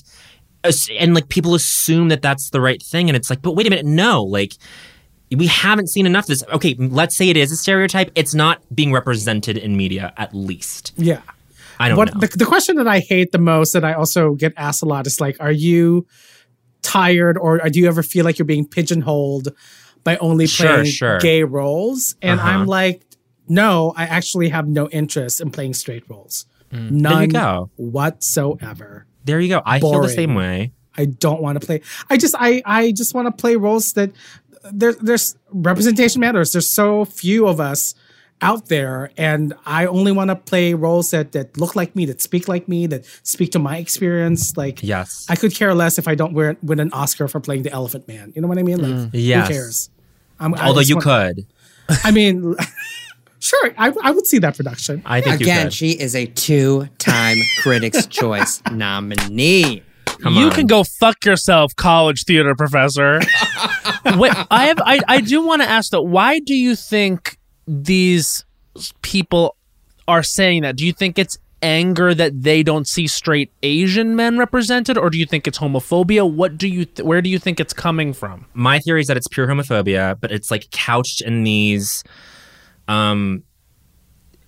and 1.00 1.14
like 1.14 1.30
people 1.30 1.56
assume 1.56 2.10
that 2.10 2.22
that's 2.22 2.50
the 2.50 2.62
right 2.62 2.82
thing 2.82 3.10
and 3.10 3.16
it's 3.16 3.30
like 3.30 3.42
but 3.42 3.56
wait 3.56 3.66
a 3.66 3.70
minute 3.70 3.86
no 3.86 4.24
like 4.24 4.54
we 5.36 5.48
haven't 5.48 5.88
seen 5.88 6.06
enough 6.06 6.26
of 6.26 6.30
this 6.30 6.44
okay 6.52 6.76
let's 6.78 7.16
say 7.16 7.30
it 7.30 7.38
is 7.38 7.52
a 7.52 7.56
stereotype 7.56 8.12
it's 8.16 8.34
not 8.34 8.62
being 8.76 8.92
represented 8.92 9.58
in 9.58 9.78
media 9.78 10.14
at 10.18 10.34
least 10.34 10.94
yeah. 10.98 11.22
i 11.80 11.88
don't 11.88 11.98
what 11.98 12.14
know 12.14 12.20
the, 12.20 12.28
the 12.38 12.46
question 12.46 12.76
that 12.78 12.88
I 12.88 13.00
hate 13.00 13.32
the 13.32 13.38
most 13.40 13.74
that 13.74 13.84
I 13.86 13.94
also 13.94 14.34
get 14.36 14.54
asked 14.58 14.84
a 14.84 14.86
lot 14.86 15.08
is 15.08 15.20
like, 15.22 15.38
are 15.40 15.52
you 15.52 16.06
tired 16.82 17.38
or 17.38 17.60
do 17.70 17.80
you 17.80 17.88
ever 17.88 18.04
feel 18.04 18.26
like 18.26 18.38
you're 18.40 18.46
being 18.46 18.68
pigeonholed 18.68 19.50
by 20.04 20.18
only 20.18 20.48
playing 20.48 20.86
sure. 20.86 21.20
gay 21.20 21.44
roles? 21.44 22.16
And 22.22 22.40
Uh-huh. 22.40 22.50
I'm 22.50 22.66
like, 22.66 23.04
no, 23.48 23.94
I 23.96 24.04
actually 24.04 24.50
have 24.50 24.68
no 24.68 24.90
interest 24.90 25.42
in 25.42 25.52
playing 25.52 25.74
straight 25.76 26.10
roles. 26.10 26.46
None 26.72 27.30
go. 27.30 27.70
whatsoever. 27.76 29.06
there 29.26 29.40
you 29.40 29.50
go 29.50 29.62
i 29.66 29.80
feel 29.80 30.02
the 30.02 30.10
same 30.10 30.36
way 30.36 30.72
I 30.98 31.06
don't 31.06 31.42
want 31.42 31.60
to 31.60 31.66
play. 31.66 31.82
I 32.10 32.18
just 32.18 32.36
I 32.38 32.62
I 32.66 32.92
just 32.92 33.14
want 33.14 33.26
to 33.28 33.32
play 33.32 33.56
roles 33.56 33.94
that 33.94 34.12
there 34.72 34.94
there's 34.94 35.36
representation 35.52 36.20
matters. 36.20 36.52
There's 36.52 36.68
so 36.68 37.06
few 37.06 37.48
of 37.48 37.60
us 37.60 37.96
out 38.44 38.70
there 38.70 39.12
and 39.18 39.54
I 39.68 39.86
only 39.86 40.12
want 40.12 40.30
to 40.30 40.36
play 40.36 40.74
roles 40.74 41.12
that 41.12 41.32
that 41.34 41.58
look 41.58 41.76
like 41.76 41.96
me, 41.96 42.06
that 42.06 42.22
speak 42.22 42.48
like 42.48 42.68
me, 42.68 42.88
that 42.88 43.06
speak 43.24 43.52
to 43.52 43.60
my 43.60 43.78
experience. 43.78 44.58
Like 44.58 44.82
yes 44.82 45.28
I 45.30 45.36
could 45.36 45.54
care 45.54 45.74
less 45.76 45.98
if 46.00 46.08
I 46.08 46.16
don't 46.16 46.34
win, 46.34 46.58
win 46.64 46.80
an 46.80 46.92
Oscar 46.92 47.28
for 47.28 47.40
playing 47.40 47.64
the 47.64 47.72
Elephant 47.72 48.08
Man. 48.08 48.34
You 48.36 48.42
know 48.42 48.48
what 48.48 48.58
I 48.58 48.64
mean? 48.64 48.78
Like 48.82 48.92
mm. 48.92 49.10
Yes. 49.14 49.48
who 49.48 49.54
cares? 49.54 49.90
I'm, 50.40 50.56
although 50.56 50.82
you 50.82 50.96
want- 50.96 51.06
could 51.06 51.46
I 52.04 52.12
mean, 52.12 52.56
sure, 53.40 53.74
I, 53.78 53.92
I 54.04 54.12
would 54.12 54.26
see 54.26 54.40
that 54.40 54.56
production. 54.56 55.02
i 55.06 55.22
think 55.22 55.40
you 55.40 55.46
Again, 55.46 55.66
could 55.68 55.74
she 55.74 55.92
is 55.92 56.16
a 56.16 56.26
two-time 56.26 57.38
Critics' 57.62 58.06
Choice 58.08 58.62
nominee. 58.72 59.84
Come 60.22 60.36
you 60.36 60.46
on. 60.46 60.52
can 60.52 60.68
go 60.68 60.84
fuck 60.84 61.26
yourself, 61.26 61.76
college 61.76 62.24
theater 62.26 62.56
professor. 62.56 63.20
Wait, 64.18 64.34
I 64.52 64.66
have 64.66 64.80
I, 64.86 65.00
I 65.08 65.22
do 65.22 65.46
want 65.46 65.62
to 65.62 65.70
ask 65.70 65.92
though, 65.92 66.02
why 66.02 66.40
do 66.40 66.54
you 66.54 66.76
think 66.76 67.38
these 67.68 68.46
people 69.02 69.56
are 70.08 70.24
saying 70.24 70.62
that? 70.64 70.76
Do 70.76 70.86
you 70.86 70.94
think 70.94 71.18
it's 71.18 71.38
anger 71.64 72.14
that 72.16 72.42
they 72.42 72.64
don't 72.64 72.88
see 72.88 73.06
straight 73.08 73.52
Asian 73.62 74.16
men 74.16 74.38
represented, 74.38 74.98
or 74.98 75.10
do 75.10 75.18
you 75.18 75.26
think 75.26 75.48
it's 75.48 75.60
homophobia? 75.60 76.30
What 76.30 76.58
do 76.58 76.68
you 76.68 76.86
th- 76.86 77.06
where 77.06 77.22
do 77.22 77.30
you 77.30 77.40
think 77.40 77.60
it's 77.60 77.74
coming 77.74 78.14
from? 78.14 78.46
my 78.54 78.80
theory 78.80 79.02
is 79.02 79.08
that 79.08 79.18
it's 79.18 79.28
pure 79.28 79.48
homophobia, 79.48 80.20
but 80.20 80.32
it's 80.32 80.52
like 80.52 80.70
couched 80.72 81.22
in 81.22 81.44
these 81.44 82.04
um 82.88 83.44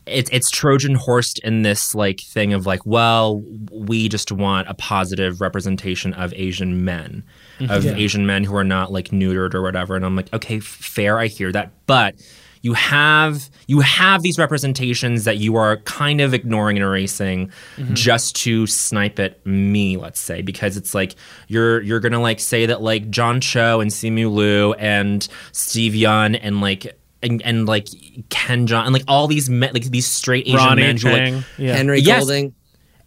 it's 0.06 0.30
it's 0.32 0.50
Trojan 0.50 0.96
horsed 0.96 1.40
in 1.40 1.62
this 1.62 1.96
like 1.96 2.20
thing 2.20 2.54
of 2.54 2.66
like, 2.66 2.86
well, 2.86 3.44
we 3.72 4.10
just 4.10 4.32
want 4.32 4.68
a 4.68 4.74
positive 4.74 5.42
representation 5.42 6.14
of 6.14 6.34
Asian 6.36 6.84
men, 6.84 7.24
mm-hmm. 7.60 7.72
of 7.72 7.86
Yeah. 7.86 7.96
Asian 7.96 8.26
men 8.26 8.44
who 8.44 8.56
are 8.56 8.64
not 8.64 8.92
like 8.92 9.10
neutered 9.10 9.54
or 9.54 9.62
whatever. 9.62 9.96
And 9.96 10.06
I'm 10.06 10.16
like, 10.16 10.34
okay, 10.34 10.60
fair, 10.60 11.20
I 11.20 11.28
hear 11.28 11.52
that, 11.52 11.72
but 11.86 12.16
you 12.64 12.74
have 12.74 13.50
you 13.68 13.82
have 13.82 14.22
these 14.24 14.40
representations 14.40 15.26
that 15.26 15.38
you 15.38 15.58
are 15.58 15.78
kind 15.78 16.22
of 16.22 16.34
ignoring 16.34 16.78
and 16.78 16.84
erasing 16.84 17.52
mm-hmm. 17.76 17.94
just 17.94 18.38
to 18.38 18.66
snipe 18.68 19.20
at 19.20 19.46
me, 19.46 19.98
let's 19.98 20.20
say, 20.20 20.42
because 20.42 20.78
it's 20.78 20.96
like 20.96 21.16
you're 21.50 21.82
you're 21.82 22.00
gonna 22.00 22.22
like 22.22 22.40
say 22.40 22.66
that 22.66 22.82
like 22.82 23.10
John 23.10 23.42
Cho 23.42 23.82
and 23.82 23.92
Simu 23.92 24.34
Liu 24.34 24.74
and 24.74 25.28
Steve 25.52 25.92
Yeun 25.92 26.40
and 26.42 26.62
like 26.62 26.98
and, 27.24 27.42
and 27.44 27.66
like 27.68 27.88
Ken 28.30 28.68
Jeong 28.68 28.84
and 28.84 28.94
like 28.94 29.04
all 29.08 29.28
these 29.28 29.50
men, 29.50 29.72
like 29.74 29.86
these 29.86 30.06
straight 30.06 30.46
Asian 30.48 30.58
Ronnie 30.58 30.82
men 30.82 30.98
who 30.98 31.10
like 31.10 31.44
yeah. 31.58 31.76
Henry 31.76 32.00
Yes. 32.00 32.20
Golding. 32.20 32.54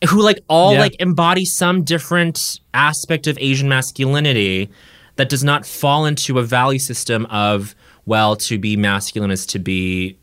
who 0.09 0.23
like 0.23 0.41
all 0.49 0.73
Yeah. 0.75 0.81
like 0.81 0.97
embody 1.01 1.45
some 1.45 1.83
different 1.85 2.61
aspect 2.75 3.27
of 3.27 3.39
Asian 3.41 3.69
masculinity 3.69 4.71
that 5.17 5.29
does 5.29 5.45
not 5.45 5.65
fall 5.67 6.07
into 6.07 6.39
a 6.39 6.43
value 6.43 6.79
system 6.79 7.27
of 7.27 7.75
well 8.05 8.37
to 8.37 8.59
be 8.59 8.77
masculine 8.77 9.31
is 9.31 9.47
to 9.47 9.59
be 9.59 10.19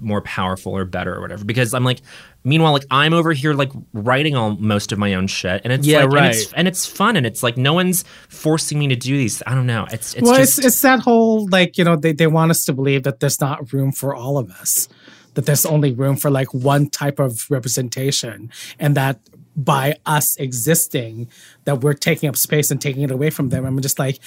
more 0.00 0.22
powerful 0.22 0.72
or 0.76 0.84
better 0.84 1.14
or 1.14 1.20
whatever 1.20 1.44
because 1.44 1.74
I'm 1.74 1.84
like 1.84 2.00
meanwhile 2.44 2.72
like 2.72 2.84
I'm 2.90 3.12
over 3.14 3.32
here 3.32 3.54
like 3.54 3.70
writing 3.92 4.34
all 4.36 4.56
most 4.56 4.92
of 4.92 4.98
my 4.98 5.14
own 5.14 5.26
shit 5.26 5.60
and 5.64 5.72
it's 5.72 5.86
Yeah, 5.86 6.04
like 6.04 6.16
and 6.18 6.26
it's 6.26 6.46
right. 6.46 6.54
and 6.58 6.68
it's 6.68 6.86
fun 6.86 7.16
and 7.16 7.24
it's 7.26 7.42
like 7.42 7.56
no 7.56 7.72
one's 7.74 8.04
forcing 8.28 8.78
me 8.78 8.88
to 8.88 8.96
do 8.96 9.16
these 9.16 9.42
I 9.46 9.54
don't 9.54 9.66
know 9.66 9.86
it's 9.90 10.14
it's 10.14 10.22
well, 10.22 10.36
just 10.36 10.58
it's 10.58 10.66
it's 10.66 10.80
that 10.82 11.00
whole 11.00 11.46
like 11.48 11.78
you 11.78 11.84
know 11.84 11.96
they 11.96 12.12
they 12.12 12.26
want 12.26 12.50
us 12.50 12.64
to 12.66 12.72
believe 12.72 13.02
that 13.04 13.20
there's 13.20 13.40
not 13.40 13.72
room 13.72 13.92
for 13.92 14.14
all 14.14 14.38
of 14.38 14.50
us, 14.50 14.88
that 15.34 15.46
there's 15.46 15.64
only 15.66 15.92
room 15.92 16.16
for 16.16 16.30
like 16.30 16.52
one 16.52 16.88
type 16.90 17.18
of 17.18 17.46
representation, 17.50 18.50
and 18.78 18.96
that 18.96 19.20
by 19.54 19.96
us 20.06 20.36
existing, 20.36 21.28
that 21.64 21.82
we're 21.82 21.92
taking 21.92 22.28
up 22.28 22.36
space 22.36 22.70
and 22.70 22.80
taking 22.80 23.02
it 23.02 23.10
away 23.10 23.28
from 23.30 23.50
them. 23.50 23.64
I'm 23.66 23.80
just 23.82 23.98
like, 23.98 24.18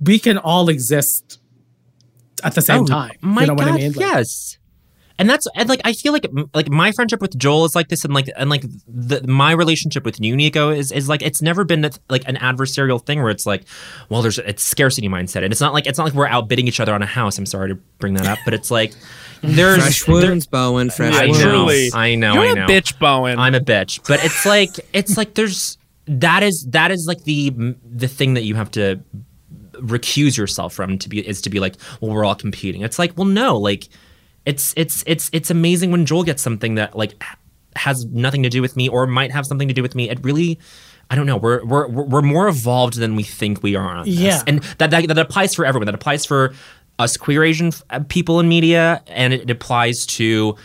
we 0.00 0.18
can 0.18 0.36
all 0.36 0.68
exist 0.68 1.38
at 2.42 2.54
the 2.56 2.60
same 2.60 2.82
Oh, 2.82 2.86
time. 2.86 3.12
My 3.20 3.42
you 3.42 3.46
know 3.46 3.54
God, 3.54 3.66
what 3.66 3.74
I 3.74 3.76
mean? 3.76 3.92
Like, 3.92 4.00
yes. 4.00 4.58
And 5.16 5.30
that's 5.30 5.46
and 5.54 5.68
like 5.68 5.80
I 5.84 5.92
feel 5.92 6.12
like 6.12 6.26
like 6.54 6.68
my 6.68 6.90
friendship 6.90 7.20
with 7.20 7.38
Joel 7.38 7.64
is 7.66 7.76
like 7.76 7.86
this, 7.88 8.04
and 8.04 8.12
like 8.12 8.28
and 8.36 8.50
like 8.50 8.64
the, 8.88 9.24
my 9.28 9.52
relationship 9.52 10.04
with 10.04 10.18
you, 10.20 10.34
Nico, 10.34 10.70
is 10.70 10.90
is 10.90 11.08
like 11.08 11.22
it's 11.22 11.40
never 11.40 11.62
been 11.64 11.88
like 12.10 12.26
an 12.26 12.34
adversarial 12.34 13.00
thing 13.04 13.22
where 13.22 13.30
it's 13.30 13.46
like, 13.46 13.64
well, 14.08 14.22
there's 14.22 14.38
it's 14.40 14.64
scarcity 14.64 15.08
mindset, 15.08 15.44
and 15.44 15.52
it's 15.52 15.60
not 15.60 15.72
like 15.72 15.86
it's 15.86 15.98
not 15.98 16.04
like 16.04 16.14
we're 16.14 16.26
outbidding 16.26 16.66
each 16.66 16.80
other 16.80 16.92
on 16.92 17.00
a 17.00 17.06
house. 17.06 17.38
I'm 17.38 17.46
sorry 17.46 17.68
to 17.68 17.76
bring 17.98 18.14
that 18.14 18.26
up, 18.26 18.38
but 18.44 18.54
it's 18.54 18.72
like 18.72 18.92
there's 19.42 19.78
Fresh 19.82 20.02
there- 20.04 20.14
wounds, 20.16 20.46
Bowen. 20.48 20.90
Fresh 20.90 21.14
I 21.14 21.26
wounds. 21.26 21.38
know, 21.44 21.50
Truly. 21.64 21.90
I 21.94 22.14
know, 22.16 22.32
You're 22.34 22.42
I 22.42 22.46
a 22.46 22.54
know. 22.56 22.66
bitch, 22.66 22.98
Bowen. 22.98 23.38
I'm 23.38 23.54
a 23.54 23.60
bitch, 23.60 24.00
but 24.08 24.24
it's 24.24 24.44
like 24.44 24.70
it's 24.92 25.16
like 25.16 25.34
there's 25.34 25.78
that 26.06 26.42
is 26.42 26.66
that 26.70 26.90
is 26.90 27.06
like 27.06 27.22
the 27.22 27.50
the 27.88 28.08
thing 28.08 28.34
that 28.34 28.42
you 28.42 28.56
have 28.56 28.70
to 28.72 29.00
recuse 29.74 30.36
yourself 30.36 30.74
from 30.74 30.98
to 30.98 31.08
be 31.08 31.26
is 31.26 31.40
to 31.42 31.50
be 31.50 31.60
like, 31.60 31.76
well, 32.00 32.10
we're 32.12 32.24
all 32.24 32.34
competing. 32.34 32.82
It's 32.82 32.98
like, 32.98 33.16
well, 33.16 33.26
no, 33.26 33.56
like 33.58 33.88
it's 34.46 34.74
it's 34.76 35.02
it's 35.06 35.30
it's 35.32 35.50
amazing 35.50 35.90
when 35.90 36.06
Joel 36.06 36.24
gets 36.24 36.42
something 36.42 36.74
that 36.76 36.96
like 36.96 37.22
has 37.76 38.04
nothing 38.06 38.42
to 38.44 38.48
do 38.48 38.62
with 38.62 38.76
me 38.76 38.88
or 38.88 39.06
might 39.06 39.32
have 39.32 39.46
something 39.46 39.68
to 39.68 39.74
do 39.74 39.82
with 39.82 39.94
me. 39.94 40.08
It 40.10 40.18
really. 40.22 40.58
I 41.10 41.16
don't 41.16 41.26
know. 41.26 41.36
We're 41.36 41.62
we're 41.66 41.86
we're 41.88 42.22
more 42.22 42.48
evolved 42.48 42.96
than 42.98 43.14
we 43.14 43.22
think 43.22 43.62
we 43.62 43.76
are 43.76 43.86
on 43.96 44.06
this, 44.06 44.14
Yeah. 44.18 44.42
and 44.46 44.62
that, 44.78 44.90
that 44.90 45.06
that 45.08 45.18
applies 45.18 45.54
for 45.54 45.66
everyone. 45.66 45.84
That 45.84 45.94
applies 45.94 46.24
for 46.24 46.54
us 46.98 47.18
queer 47.18 47.44
Asian 47.44 47.66
f- 47.68 47.82
uh, 47.90 48.00
people 48.08 48.40
in 48.40 48.48
media, 48.48 49.02
and 49.08 49.34
it, 49.34 49.42
it 49.42 49.50
applies 49.50 50.06
to 50.06 50.56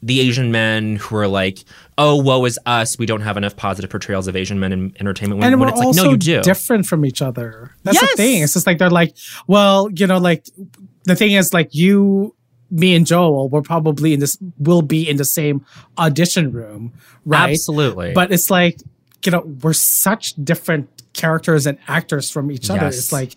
the 0.00 0.20
Asian 0.20 0.52
men 0.52 0.96
who 0.96 1.16
are 1.16 1.26
like, 1.26 1.64
"Oh, 1.98 2.14
woe 2.22 2.44
is 2.44 2.60
us. 2.64 2.96
We 2.96 3.06
don't 3.06 3.22
have 3.22 3.36
enough 3.36 3.56
positive 3.56 3.90
portrayals 3.90 4.28
of 4.28 4.36
Asian 4.36 4.60
men 4.60 4.72
in 4.72 4.96
entertainment." 5.00 5.40
When, 5.40 5.52
and 5.52 5.60
when 5.60 5.66
we're 5.66 5.72
it's 5.72 5.78
like, 5.78 5.86
also 5.88 6.04
no, 6.04 6.10
you 6.12 6.16
do. 6.16 6.42
different 6.42 6.86
from 6.86 7.04
each 7.04 7.20
other. 7.20 7.72
That's 7.82 8.00
Yes. 8.00 8.10
the 8.12 8.16
thing. 8.16 8.42
It's 8.44 8.52
just 8.54 8.68
like 8.68 8.78
they're 8.78 8.88
like, 8.88 9.16
well, 9.48 9.88
you 9.92 10.06
know, 10.06 10.18
like 10.18 10.46
the 11.06 11.16
thing 11.16 11.32
is 11.32 11.52
like 11.52 11.74
you, 11.74 12.36
me, 12.72 12.94
and 12.96 13.06
Joel 13.06 13.48
will 13.48 13.62
probably 13.62 14.14
in 14.14 14.20
this 14.20 14.36
will 14.58 14.82
be 14.82 15.08
in 15.08 15.16
the 15.18 15.24
same 15.24 15.64
audition 15.98 16.50
room, 16.50 16.92
right? 17.24 17.50
Absolutely. 17.52 18.12
But 18.12 18.32
it's 18.32 18.50
like 18.50 18.80
you 19.24 19.30
know 19.32 19.40
we're 19.62 19.72
such 19.72 20.34
different 20.42 20.88
characters 21.12 21.66
and 21.66 21.78
actors 21.86 22.30
from 22.30 22.50
each 22.50 22.70
other. 22.70 22.86
Yes. 22.86 22.98
It's 22.98 23.12
like 23.12 23.36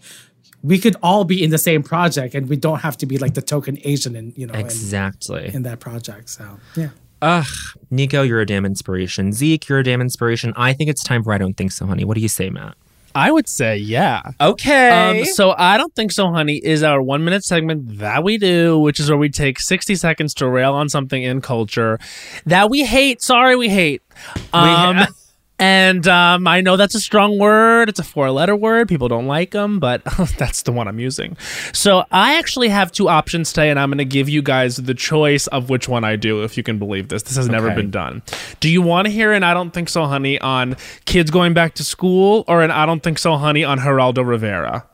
we 0.64 0.80
could 0.80 0.96
all 1.04 1.26
be 1.26 1.44
in 1.44 1.52
the 1.52 1.58
same 1.60 1.84
project 1.84 2.34
and 2.34 2.50
we 2.50 2.56
don't 2.56 2.80
have 2.80 2.98
to 2.98 3.06
be 3.06 3.18
like 3.20 3.36
the 3.36 3.42
token 3.42 3.78
Asian 3.84 4.16
in 4.16 4.34
you 4.36 4.48
know 4.48 4.54
in, 4.56 4.62
Exactly. 4.62 5.52
in 5.54 5.64
that 5.64 5.80
project. 5.80 6.30
So 6.30 6.58
yeah. 6.76 6.90
Ugh, 7.22 7.46
Nico, 7.92 8.22
you're 8.24 8.42
a 8.42 8.46
damn 8.46 8.66
inspiration. 8.66 9.32
Zeke, 9.34 9.68
you're 9.70 9.80
a 9.80 9.84
damn 9.84 10.02
inspiration. 10.02 10.54
I 10.56 10.74
think 10.74 10.90
it's 10.90 11.04
time 11.04 11.24
for 11.24 11.34
I 11.34 11.38
Don't 11.38 11.56
Think 11.56 11.72
So, 11.72 11.86
Honey. 11.86 12.04
What 12.04 12.16
do 12.16 12.22
you 12.22 12.28
say, 12.28 12.50
Matt? 12.50 12.76
I 13.16 13.32
would 13.32 13.48
say 13.48 13.78
yeah. 13.78 14.22
Okay. 14.40 15.22
Um, 15.22 15.26
so 15.26 15.56
I 15.58 15.78
don't 15.78 15.96
think 15.96 16.12
so, 16.12 16.32
honey, 16.32 16.58
is 16.58 16.84
our 16.84 17.02
one 17.02 17.24
minute 17.24 17.44
segment 17.44 18.00
that 18.00 18.24
we 18.24 18.38
do, 18.38 18.78
which 18.78 19.00
is 19.00 19.10
where 19.10 19.18
we 19.18 19.30
take 19.30 19.60
60 19.60 19.96
seconds 19.96 20.34
to 20.36 20.48
rail 20.48 20.74
on 20.74 20.90
something 20.90 21.24
in 21.24 21.42
culture 21.42 21.98
that 22.46 22.70
we 22.70 22.84
hate. 22.86 23.22
Sorry, 23.22 23.56
we 23.56 23.70
hate. 23.70 24.02
Um, 24.54 25.08
and 25.58 26.08
um, 26.08 26.48
I 26.48 26.62
know 26.62 26.76
that's 26.76 26.96
a 26.96 27.00
strong 27.00 27.40
word. 27.40 27.88
It's 27.88 28.00
a 28.00 28.04
four 28.04 28.30
letter 28.32 28.56
word. 28.56 28.90
People 28.90 29.08
don't 29.08 29.28
like 29.28 29.52
them, 29.52 29.80
but 29.80 30.04
that's 30.38 30.64
the 30.64 30.72
one 30.72 30.88
I'm 30.88 31.00
using. 31.00 31.38
So 31.72 32.04
I 32.12 32.36
actually 32.36 32.70
have 32.70 32.92
two 32.92 33.08
options 33.08 33.54
today, 33.54 33.70
and 33.70 33.80
I'm 33.80 33.90
going 33.90 34.00
to 34.00 34.06
give 34.06 34.28
you 34.28 34.42
guys 34.42 34.78
the 34.78 34.94
choice 34.94 35.48
of 35.48 35.70
which 35.70 35.88
one 35.88 36.04
I 36.04 36.18
do, 36.18 36.44
if 36.44 36.58
you 36.58 36.64
can 36.64 36.78
believe 36.78 37.08
this. 37.08 37.24
This 37.24 37.38
has 37.38 37.48
never 37.48 37.74
been 37.74 37.92
done. 37.92 38.22
Do 38.60 38.70
you 38.70 38.82
want 38.82 39.06
to 39.06 39.12
hear 39.12 39.32
an 39.32 39.44
I 39.44 39.54
don't 39.54 39.72
think 39.72 39.90
so, 39.90 40.06
honey, 40.06 40.40
on 40.40 40.76
kids 41.06 41.32
going 41.32 41.54
back 41.54 41.76
to 41.76 41.84
school, 41.84 42.44
or 42.48 42.62
an 42.62 42.72
I 42.72 42.86
don't 42.86 43.02
think 43.02 43.18
so, 43.18 43.38
honey, 43.38 43.64
on 43.64 43.80
Geraldo 43.80 44.28
Rivera? 44.28 44.86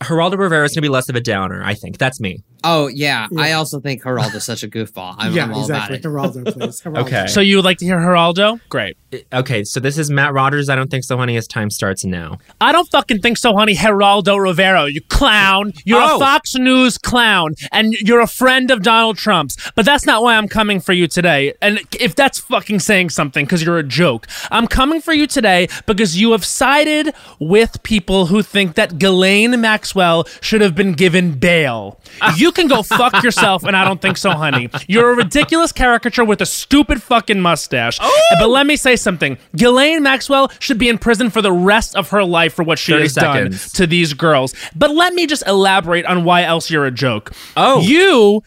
Geraldo 0.00 0.38
Rivera 0.38 0.64
is 0.64 0.70
going 0.70 0.76
to 0.76 0.80
be 0.82 0.88
less 0.88 1.08
of 1.08 1.16
a 1.16 1.20
downer, 1.20 1.62
I 1.62 1.74
think. 1.74 1.98
That's 1.98 2.20
me. 2.20 2.42
Oh 2.62 2.88
yeah, 2.88 3.26
I 3.38 3.52
also 3.52 3.80
think 3.80 4.02
Geraldo's 4.02 4.44
such 4.44 4.62
a 4.62 4.68
goofball. 4.68 5.14
I'm, 5.16 5.32
yeah, 5.32 5.44
I'm 5.44 5.54
all 5.54 5.62
exactly. 5.62 5.96
about 5.96 6.34
it. 6.34 6.44
Geraldo, 6.44 6.52
please. 6.52 6.80
Geraldo. 6.84 6.98
Okay. 7.06 7.26
So 7.26 7.40
you 7.40 7.56
would 7.56 7.64
like 7.64 7.78
to 7.78 7.86
hear 7.86 7.96
Geraldo? 7.98 8.60
Great. 8.68 8.98
Okay, 9.32 9.64
so 9.64 9.80
this 9.80 9.96
is 9.96 10.10
Matt 10.10 10.34
Rogers. 10.34 10.68
I 10.68 10.76
don't 10.76 10.90
think 10.90 11.04
so, 11.04 11.16
honey. 11.16 11.34
His 11.34 11.46
time 11.46 11.70
starts 11.70 12.04
now. 12.04 12.36
I 12.60 12.72
don't 12.72 12.88
fucking 12.90 13.20
think 13.20 13.38
so, 13.38 13.56
honey. 13.56 13.74
Geraldo 13.74 14.38
Rivera, 14.38 14.90
you 14.90 15.00
clown. 15.08 15.72
You're 15.84 16.02
Oh. 16.02 16.16
a 16.16 16.18
Fox 16.18 16.54
News 16.54 16.98
clown, 16.98 17.54
and 17.72 17.94
you're 17.94 18.20
a 18.20 18.26
friend 18.26 18.70
of 18.70 18.82
Donald 18.82 19.16
Trump's. 19.16 19.56
But 19.74 19.86
that's 19.86 20.04
not 20.04 20.22
why 20.22 20.36
I'm 20.36 20.46
coming 20.48 20.80
for 20.80 20.92
you 20.92 21.06
today. 21.08 21.54
And 21.62 21.80
if 21.98 22.14
that's 22.14 22.38
fucking 22.40 22.80
saying 22.80 23.08
something, 23.10 23.46
because 23.46 23.62
you're 23.64 23.78
a 23.78 23.82
joke, 23.82 24.26
I'm 24.50 24.66
coming 24.66 25.00
for 25.00 25.14
you 25.14 25.26
today 25.26 25.68
because 25.86 26.20
you 26.20 26.32
have 26.32 26.44
sided 26.44 27.14
with 27.38 27.82
people 27.82 28.26
who 28.26 28.42
think 28.42 28.74
that 28.74 28.98
Ghislaine 28.98 29.60
Maxwell 29.90 30.24
should 30.40 30.60
have 30.60 30.76
been 30.76 30.92
given 30.92 31.32
bail. 31.32 31.98
You 32.36 32.52
can 32.52 32.68
go 32.68 32.82
fuck 32.84 33.22
yourself, 33.24 33.64
and 33.64 33.76
I 33.76 33.84
don't 33.84 34.00
think 34.00 34.16
so, 34.16 34.30
honey. 34.30 34.68
You're 34.86 35.10
a 35.10 35.16
ridiculous 35.16 35.72
caricature 35.72 36.24
with 36.24 36.40
a 36.40 36.46
stupid 36.46 37.02
fucking 37.02 37.40
mustache. 37.40 37.98
Oh! 38.00 38.22
But 38.38 38.50
let 38.50 38.66
me 38.66 38.76
say 38.76 38.94
something. 38.94 39.36
Ghislaine 39.56 40.04
Maxwell 40.04 40.52
should 40.60 40.78
be 40.78 40.88
in 40.88 40.96
prison 40.98 41.28
for 41.28 41.42
the 41.42 41.50
rest 41.50 41.96
of 41.96 42.10
her 42.10 42.22
life 42.22 42.54
for 42.54 42.62
what 42.62 42.78
she 42.78 42.92
has 42.92 43.14
seconds. 43.14 43.72
done 43.72 43.76
to 43.80 43.86
these 43.88 44.14
girls. 44.14 44.54
But 44.76 44.92
let 44.92 45.12
me 45.12 45.26
just 45.26 45.44
elaborate 45.44 46.06
on 46.06 46.22
why 46.22 46.44
else 46.44 46.70
you're 46.70 46.86
a 46.86 46.92
joke. 46.92 47.32
Oh. 47.56 47.80
You 47.80 48.44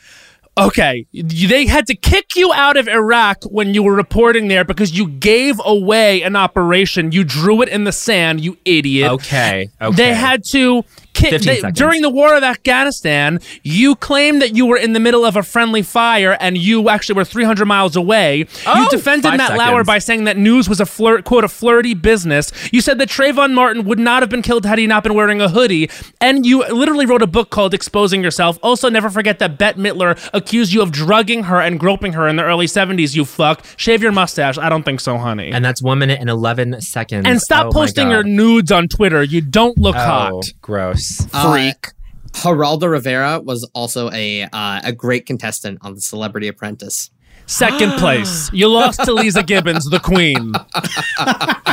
Okay, 0.56 1.08
they 1.14 1.66
had 1.66 1.88
to 1.88 1.96
kick 1.96 2.36
you 2.36 2.54
out 2.54 2.78
of 2.78 2.88
Iraq 2.88 3.44
when 3.46 3.74
you 3.74 3.82
were 3.82 3.96
reporting 3.96 4.50
there 4.50 4.64
because 4.64 4.96
you 4.96 5.08
gave 5.08 5.60
away 5.66 6.22
an 6.22 6.36
operation. 6.36 7.12
You 7.12 7.24
drew 7.24 7.64
it 7.64 7.70
in 7.70 7.86
the 7.86 7.92
sand, 7.92 8.42
you 8.42 8.60
idiot. 8.64 9.12
Okay. 9.14 9.72
Okay. 9.82 9.96
They 9.96 10.14
had 10.14 10.44
to 10.50 10.86
kick 11.24 11.32
15 11.32 11.48
they- 11.48 11.60
seconds. 11.62 11.78
during 11.78 12.02
the 12.02 12.10
war 12.10 12.36
of 12.36 12.44
Afghanistan. 12.44 13.40
You 13.64 13.96
claimed 13.96 14.42
that 14.42 14.56
you 14.56 14.66
were 14.66 14.78
in 14.78 14.94
the 14.94 15.00
middle 15.00 15.26
of 15.26 15.36
a 15.36 15.44
friendly 15.44 15.82
fire 15.82 16.38
and 16.40 16.58
you 16.58 16.90
actually 16.90 17.16
were 17.16 17.26
300 17.26 17.66
miles 17.66 17.96
away. 17.96 18.38
you 18.40 18.46
Oh, 18.68 18.88
defended 18.90 19.30
five 19.30 19.38
Matt 19.38 19.58
Lauer 19.58 19.84
by 19.84 20.00
saying 20.00 20.24
that 20.26 20.38
news 20.38 20.68
was 20.68 20.80
a 20.80 20.86
flirt, 20.86 21.24
quote, 21.26 21.44
a 21.44 21.48
flirty 21.48 21.94
business. 21.94 22.52
You 22.72 22.82
said 22.82 22.98
that 23.00 23.10
Trayvon 23.10 23.54
Martin 23.54 23.86
would 23.86 24.00
not 24.00 24.22
have 24.24 24.30
been 24.30 24.42
killed 24.42 24.66
had 24.66 24.80
he 24.80 24.88
not 24.88 25.04
been 25.04 25.14
wearing 25.14 25.42
a 25.42 25.50
hoodie. 25.50 25.90
And 26.22 26.46
you 26.46 26.66
literally 26.68 27.06
wrote 27.06 27.22
a 27.22 27.28
book 27.28 27.50
called 27.50 27.74
Exposing 27.74 28.24
Yourself. 28.24 28.58
Also, 28.64 28.90
never 28.90 29.10
forget 29.10 29.40
that 29.40 29.58
Bette 29.58 29.80
Midler 29.80 30.18
accused 30.34 30.74
you 30.74 30.82
of 30.82 30.92
drugging 30.92 31.44
her 31.44 31.60
and 31.62 31.80
groping 31.80 32.14
her 32.14 32.28
in 32.28 32.36
the 32.36 32.44
early 32.44 32.66
70s, 32.68 33.16
you 33.16 33.26
fuck. 33.26 33.64
Shave 33.78 34.02
your 34.02 34.12
mustache. 34.12 34.58
I 34.58 34.70
don't 34.70 34.84
think 34.84 35.00
so, 35.00 35.18
honey. 35.18 35.52
And 35.52 35.64
that's 35.64 35.82
one 35.82 36.00
minute 36.00 36.20
and 36.20 36.30
11 36.30 36.82
seconds. 36.82 37.26
And 37.28 37.42
stop 37.42 37.68
Oh 37.68 37.72
posting 37.72 38.10
your 38.10 38.24
nudes 38.24 38.72
on 38.72 38.88
Twitter. 38.88 39.24
You 39.24 39.42
don't 39.42 39.78
look 39.78 39.96
Oh, 39.96 40.00
hot. 40.00 40.46
gross. 40.62 41.13
Freak. 41.18 41.88
Geraldo 42.32 42.90
Rivera 42.90 43.40
was 43.40 43.64
also 43.74 44.10
a 44.12 44.44
uh, 44.44 44.82
a 44.84 44.92
great 44.92 45.26
contestant 45.26 45.78
on 45.82 45.94
The 45.96 46.02
Celebrity 46.02 46.48
Apprentice. 46.48 47.12
Second 47.46 47.92
place. 48.00 48.50
You 48.54 48.70
lost 48.70 49.00
to 49.02 49.12
Leeza 49.12 49.46
Gibbons, 49.46 49.90
the 49.90 50.00
queen. 50.00 50.54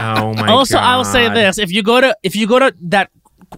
Oh 0.02 0.32
my 0.34 0.46
God. 0.46 0.48
also, 0.48 0.74
God. 0.74 0.84
I 0.84 0.96
will 0.96 1.04
say 1.04 1.28
this: 1.28 1.58
if 1.58 1.70
you 1.70 1.82
go 1.82 2.00
to 2.00 2.16
if 2.22 2.34
you 2.34 2.46
go 2.46 2.58
to 2.58 2.74
that 2.88 3.10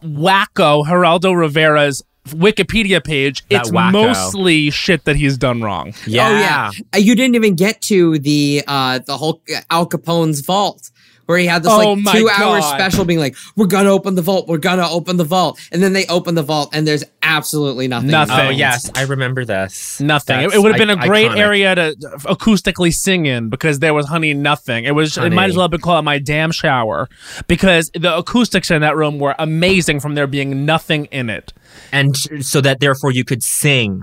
wacko 0.03 0.85
Geraldo 0.85 1.37
Rivera's 1.37 2.03
Wikipedia 2.29 3.03
page, 3.03 3.47
That 3.49 3.63
it's 3.63 3.71
wacko. 3.71 3.93
mostly 3.93 4.71
shit 4.71 5.05
that 5.05 5.17
he's 5.17 5.37
done 5.39 5.61
wrong. 5.63 5.93
Yeah. 6.07 6.29
Oh 6.29 6.33
yeah, 6.39 6.71
Uh, 6.95 6.99
you 6.99 7.15
didn't 7.15 7.35
even 7.35 7.55
get 7.57 7.81
to 7.83 8.19
the 8.19 8.63
uh, 8.67 9.01
the 9.01 9.17
whole 9.17 9.43
Al 9.71 9.87
Capone's 9.87 10.41
vault. 10.41 10.91
Where 11.27 11.39
he 11.39 11.47
had 11.47 11.63
this 11.63 11.73
Oh 11.73 11.93
like 11.93 11.99
my 12.05 12.13
two 12.13 12.29
hour 12.29 12.61
special 12.63 13.05
being 13.05 13.19
like, 13.21 13.37
we're 13.57 13.67
gonna 13.67 13.91
open 13.91 14.17
the 14.17 14.23
vault, 14.23 14.49
we're 14.49 14.59
gonna 14.59 14.89
open 14.89 15.17
the 15.17 15.25
vault. 15.25 15.61
And 15.71 15.83
then 15.83 15.93
they 15.93 16.05
open 16.07 16.35
the 16.35 16.43
vault 16.43 16.71
and 16.75 16.87
there's 16.87 17.05
absolutely 17.23 17.87
nothing. 17.89 18.11
Nothing. 18.11 18.47
Oh, 18.47 18.51
yes. 18.51 18.91
I 18.97 19.05
remember 19.05 19.45
this. 19.45 20.01
Nothing. 20.01 20.41
It, 20.41 20.43
That's 20.43 20.55
it 20.57 20.59
would 20.63 20.73
have 20.73 20.79
been 20.79 20.91
a 20.91 21.01
i- 21.01 21.07
great 21.07 21.31
iconic. 21.31 21.39
area 21.39 21.75
to 21.77 21.95
acoustically 22.25 22.93
sing 22.93 23.27
in 23.27 23.49
because 23.51 23.79
there 23.79 23.95
was 23.95 24.07
honey 24.09 24.35
nothing. 24.35 24.85
It 24.85 24.95
was. 24.95 25.17
It 25.17 25.33
might 25.33 25.51
as 25.51 25.57
well 25.57 25.65
have 25.65 25.71
been 25.71 25.81
called 25.81 26.05
my 26.05 26.19
damn 26.19 26.51
shower 26.51 27.09
because 27.47 27.91
the 27.95 28.17
acoustics 28.17 28.71
in 28.71 28.81
that 28.83 28.97
room 28.97 29.19
were 29.19 29.35
amazing 29.39 30.01
from 30.01 30.15
there 30.15 30.27
being 30.27 30.67
nothing 30.67 31.07
in 31.07 31.31
it. 31.31 31.53
And 31.93 32.17
so 32.17 32.61
that 32.61 32.81
therefore 32.81 33.13
you 33.13 33.25
could 33.25 33.43
sing. 33.43 34.03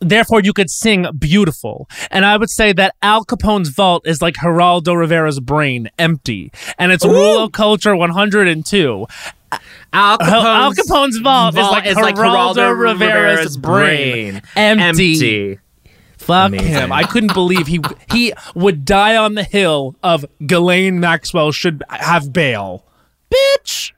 Therefore 0.00 0.40
you 0.40 0.52
could 0.52 0.70
sing 0.70 1.06
beautiful. 1.18 1.88
And 2.10 2.24
I 2.24 2.36
would 2.36 2.50
say 2.50 2.72
that 2.72 2.94
Al 3.02 3.24
Capone's 3.24 3.68
vault 3.68 4.06
is 4.06 4.22
like 4.22 4.34
Geraldo 4.34 4.96
Rivera's 4.96 5.40
brain, 5.40 5.90
empty. 5.98 6.52
And 6.78 6.92
it's 6.92 7.04
rule 7.04 7.44
of 7.44 7.52
culture 7.52 7.94
102. 7.96 9.06
Al 9.92 10.18
Capone's, 10.18 10.44
Al 10.44 10.74
Capone's 10.74 11.18
vault, 11.18 11.56
is 11.56 11.96
like 11.96 12.14
Geraldo, 12.14 12.78
Rivera's, 12.78 13.56
brain, 13.56 14.42
empty. 14.56 15.12
Empty. 15.14 15.58
Fuck 16.18 16.48
Amazing. 16.48 16.68
him. 16.68 16.92
I 16.92 17.04
couldn't 17.04 17.32
believe 17.32 17.68
he 17.68 17.80
he 18.12 18.34
would 18.54 18.84
die 18.84 19.16
on 19.16 19.34
the 19.34 19.44
hill 19.44 19.96
of 20.02 20.26
Ghislaine 20.44 21.00
Maxwell 21.00 21.52
should 21.52 21.82
have 21.88 22.32
bail. 22.32 22.84
Bitch. 23.32 23.92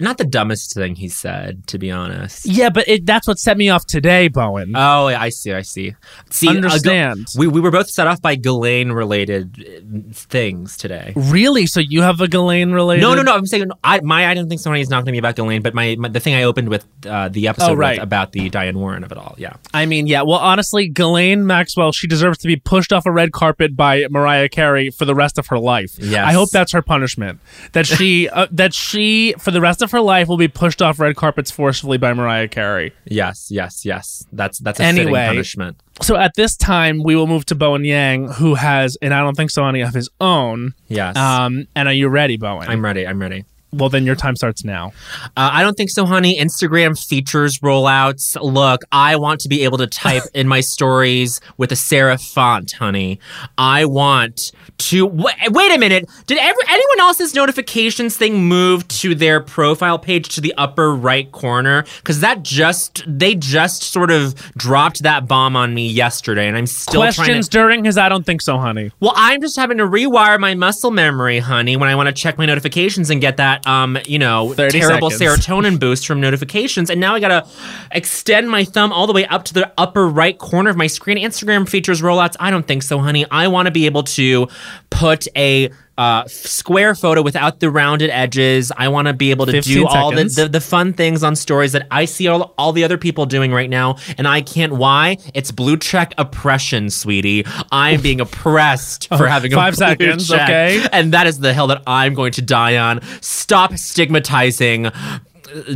Not 0.00 0.18
the 0.18 0.24
dumbest 0.24 0.74
thing 0.74 0.94
he 0.96 1.08
said, 1.08 1.66
to 1.68 1.78
be 1.78 1.90
honest. 1.90 2.46
Yeah, 2.46 2.70
but 2.70 2.88
it, 2.88 3.06
that's 3.06 3.28
what 3.28 3.38
set 3.38 3.56
me 3.56 3.68
off 3.68 3.86
today, 3.86 4.28
Bowen. 4.28 4.72
Oh, 4.74 5.06
I 5.06 5.28
see. 5.28 5.52
I 5.52 5.62
see. 5.62 5.94
See, 6.30 6.48
uh, 6.48 7.14
we 7.36 7.46
we 7.46 7.60
were 7.60 7.70
both 7.70 7.88
set 7.90 8.06
off 8.06 8.20
by 8.22 8.34
Ghislaine 8.34 8.92
related 8.92 9.56
uh, 9.60 10.12
things 10.12 10.76
today. 10.76 11.12
really? 11.16 11.66
So 11.66 11.80
you 11.80 12.02
have 12.02 12.20
a 12.20 12.28
Ghislaine 12.28 12.72
related? 12.72 13.02
No, 13.02 13.14
no, 13.14 13.22
no. 13.22 13.34
I'm 13.34 13.46
saying 13.46 13.70
I, 13.84 14.00
my 14.00 14.26
I 14.26 14.34
don't 14.34 14.48
think 14.48 14.60
so. 14.60 14.70
Honey 14.70 14.80
is 14.82 14.90
not 14.90 14.98
going 15.04 15.06
to 15.06 15.12
be 15.12 15.18
about 15.18 15.36
Ghislaine, 15.36 15.62
but 15.62 15.74
my, 15.74 15.96
my 15.98 16.08
the 16.08 16.20
thing 16.20 16.34
I 16.34 16.44
opened 16.44 16.68
with 16.68 16.84
uh, 17.06 17.28
the 17.28 17.48
episode 17.48 17.70
Oh, 17.72 17.74
right. 17.74 17.98
with 17.98 18.02
about 18.04 18.32
the 18.32 18.48
Diane 18.50 18.78
Warren 18.78 19.04
of 19.04 19.12
it 19.12 19.18
all. 19.18 19.34
Yeah. 19.38 19.54
I 19.74 19.86
mean, 19.86 20.06
yeah. 20.06 20.22
Well, 20.22 20.38
honestly, 20.38 20.88
Ghislaine 20.88 21.46
Maxwell, 21.46 21.92
she 21.92 22.06
deserves 22.06 22.38
to 22.38 22.46
be 22.46 22.56
pushed 22.56 22.92
off 22.92 23.06
a 23.06 23.10
red 23.12 23.32
carpet 23.32 23.76
by 23.76 24.06
Mariah 24.10 24.48
Carey 24.48 24.90
for 24.90 25.04
the 25.04 25.14
rest 25.14 25.38
of 25.38 25.46
her 25.48 25.58
life. 25.58 25.92
Yes. 25.98 26.26
I 26.26 26.32
hope 26.32 26.50
that's 26.50 26.72
her 26.72 26.82
punishment. 26.82 27.40
That 27.72 27.86
she, 27.86 28.28
uh, 28.28 28.46
that 28.52 28.74
she, 28.74 29.34
for 29.38 29.50
the 29.50 29.60
rest 29.60 29.82
of 29.82 29.89
her 29.90 30.00
life, 30.00 30.28
will 30.28 30.36
be 30.36 30.48
pushed 30.48 30.80
off 30.82 30.98
red 30.98 31.16
carpets 31.16 31.50
forcefully 31.50 31.98
by 31.98 32.12
Mariah 32.14 32.48
Carey. 32.48 32.92
Yes. 33.04 33.48
Yes. 33.50 33.84
Yes. 33.84 34.26
That's 34.32 34.58
that's 34.58 34.80
a 34.80 34.84
Anyway. 34.84 35.04
fitting 35.12 35.26
punishment. 35.26 35.76
So 36.02 36.16
at 36.16 36.32
this 36.36 36.56
time, 36.56 37.02
we 37.02 37.14
will 37.16 37.26
move 37.26 37.44
to 37.46 37.54
Bowen 37.54 37.84
Yang, 37.84 38.28
who 38.32 38.54
has, 38.54 38.96
and 39.02 39.12
I 39.12 39.20
don't 39.20 39.36
think 39.36 39.50
so 39.50 39.66
any 39.66 39.82
of 39.82 39.92
his 39.94 40.08
own. 40.20 40.72
Yes. 40.88 41.16
Um, 41.16 41.66
and 41.74 41.88
are 41.88 41.92
you 41.94 42.08
ready, 42.08 42.36
Bowen? 42.36 42.68
I'm 42.68 42.82
ready. 42.84 43.06
I'm 43.06 43.20
ready. 43.20 43.44
Well, 43.72 43.88
then 43.88 44.04
your 44.04 44.16
time 44.16 44.36
starts 44.36 44.64
now. 44.64 44.92
Uh, 45.36 45.50
I 45.52 45.62
don't 45.62 45.76
think 45.76 45.90
so, 45.90 46.04
honey. 46.04 46.38
Instagram 46.38 46.98
features 46.98 47.58
rollouts. 47.58 48.36
Look, 48.40 48.82
I 48.90 49.16
want 49.16 49.40
to 49.40 49.48
be 49.48 49.62
able 49.64 49.78
to 49.78 49.86
type 49.86 50.22
in 50.34 50.48
my 50.48 50.60
stories 50.60 51.40
with 51.56 51.70
a 51.72 51.76
serif 51.76 52.20
font, 52.32 52.72
honey. 52.72 53.20
I 53.58 53.84
want 53.84 54.52
to. 54.78 55.06
Wait, 55.06 55.34
wait 55.48 55.72
a 55.72 55.78
minute. 55.78 56.08
Did 56.26 56.38
ever 56.38 56.58
anyone 56.68 57.00
else's 57.00 57.34
notifications 57.34 58.16
thing 58.16 58.44
move 58.44 58.86
to 58.88 59.14
their 59.14 59.40
profile 59.40 59.98
page 59.98 60.28
to 60.30 60.40
the 60.40 60.54
upper 60.56 60.94
right 60.94 61.30
corner? 61.30 61.84
Because 61.98 62.20
that 62.20 62.42
just 62.42 63.04
they 63.06 63.34
just 63.34 63.82
sort 63.82 64.10
of 64.10 64.34
dropped 64.52 65.02
that 65.02 65.28
bomb 65.28 65.56
on 65.56 65.74
me 65.74 65.86
yesterday, 65.88 66.48
and 66.48 66.56
I'm 66.56 66.66
still 66.66 67.02
trying 67.02 67.12
Questions 67.12 67.48
to. 67.48 67.58
during 67.58 67.84
his 67.84 67.98
I 67.98 68.08
don't 68.08 68.24
think 68.24 68.42
so, 68.42 68.58
honey. 68.58 68.90
Well, 69.00 69.12
I'm 69.14 69.40
just 69.40 69.56
having 69.56 69.78
to 69.78 69.84
rewire 69.84 70.38
my 70.40 70.54
muscle 70.54 70.90
memory, 70.90 71.38
honey, 71.38 71.76
when 71.76 71.88
I 71.88 71.94
want 71.94 72.08
to 72.08 72.12
check 72.12 72.38
my 72.38 72.46
notifications 72.46 73.10
and 73.10 73.20
get 73.20 73.36
that, 73.36 73.59
um, 73.66 73.98
you 74.06 74.18
know, 74.18 74.54
terrible 74.54 75.10
seconds. 75.10 75.46
serotonin 75.46 75.78
boost 75.78 76.06
from 76.06 76.20
notifications. 76.20 76.90
And 76.90 77.00
now 77.00 77.14
I 77.14 77.20
gotta 77.20 77.46
extend 77.92 78.50
my 78.50 78.64
thumb 78.64 78.92
all 78.92 79.06
the 79.06 79.12
way 79.12 79.26
up 79.26 79.44
to 79.46 79.54
the 79.54 79.72
upper 79.78 80.08
right 80.08 80.36
corner 80.38 80.70
of 80.70 80.76
my 80.76 80.86
screen. 80.86 81.18
Instagram 81.18 81.68
features 81.68 82.02
rollouts. 82.02 82.36
I 82.40 82.50
don't 82.50 82.66
think 82.66 82.82
so, 82.82 82.98
honey. 82.98 83.26
I 83.30 83.48
want 83.48 83.66
to 83.66 83.72
be 83.72 83.86
able 83.86 84.04
to 84.04 84.48
put 84.90 85.26
a 85.36 85.70
uh, 86.00 86.26
square 86.26 86.94
photo 86.94 87.20
without 87.20 87.60
the 87.60 87.70
rounded 87.70 88.08
edges. 88.08 88.72
I 88.74 88.88
want 88.88 89.08
to 89.08 89.12
be 89.12 89.30
able 89.30 89.44
to 89.44 89.52
15 89.52 89.74
do 89.74 89.86
all 89.86 90.10
the, 90.10 90.24
the, 90.24 90.48
the 90.48 90.60
fun 90.60 90.94
things 90.94 91.22
on 91.22 91.36
stories 91.36 91.72
that 91.72 91.86
I 91.90 92.06
see 92.06 92.26
all, 92.26 92.54
all 92.56 92.72
the 92.72 92.84
other 92.84 92.96
people 92.96 93.26
doing 93.26 93.52
right 93.52 93.68
now, 93.68 93.96
and 94.16 94.26
I 94.26 94.40
can't. 94.40 94.72
Why? 94.72 95.18
It's 95.34 95.50
blue 95.50 95.76
check 95.76 96.14
oppression, 96.16 96.88
sweetie. 96.88 97.44
I'm 97.70 98.00
being 98.00 98.18
oppressed 98.18 99.08
for 99.08 99.28
having 99.28 99.52
a 99.52 99.56
five 99.56 99.76
seconds, 99.76 100.26
check, 100.26 100.48
okay? 100.48 100.88
and 100.90 101.12
that 101.12 101.26
is 101.26 101.38
the 101.38 101.52
hill 101.52 101.66
that 101.66 101.82
I'm 101.86 102.14
going 102.14 102.32
to 102.32 102.42
die 102.42 102.78
on. 102.78 103.02
Stop 103.20 103.76
stigmatizing 103.76 104.86
uh, 104.86 105.18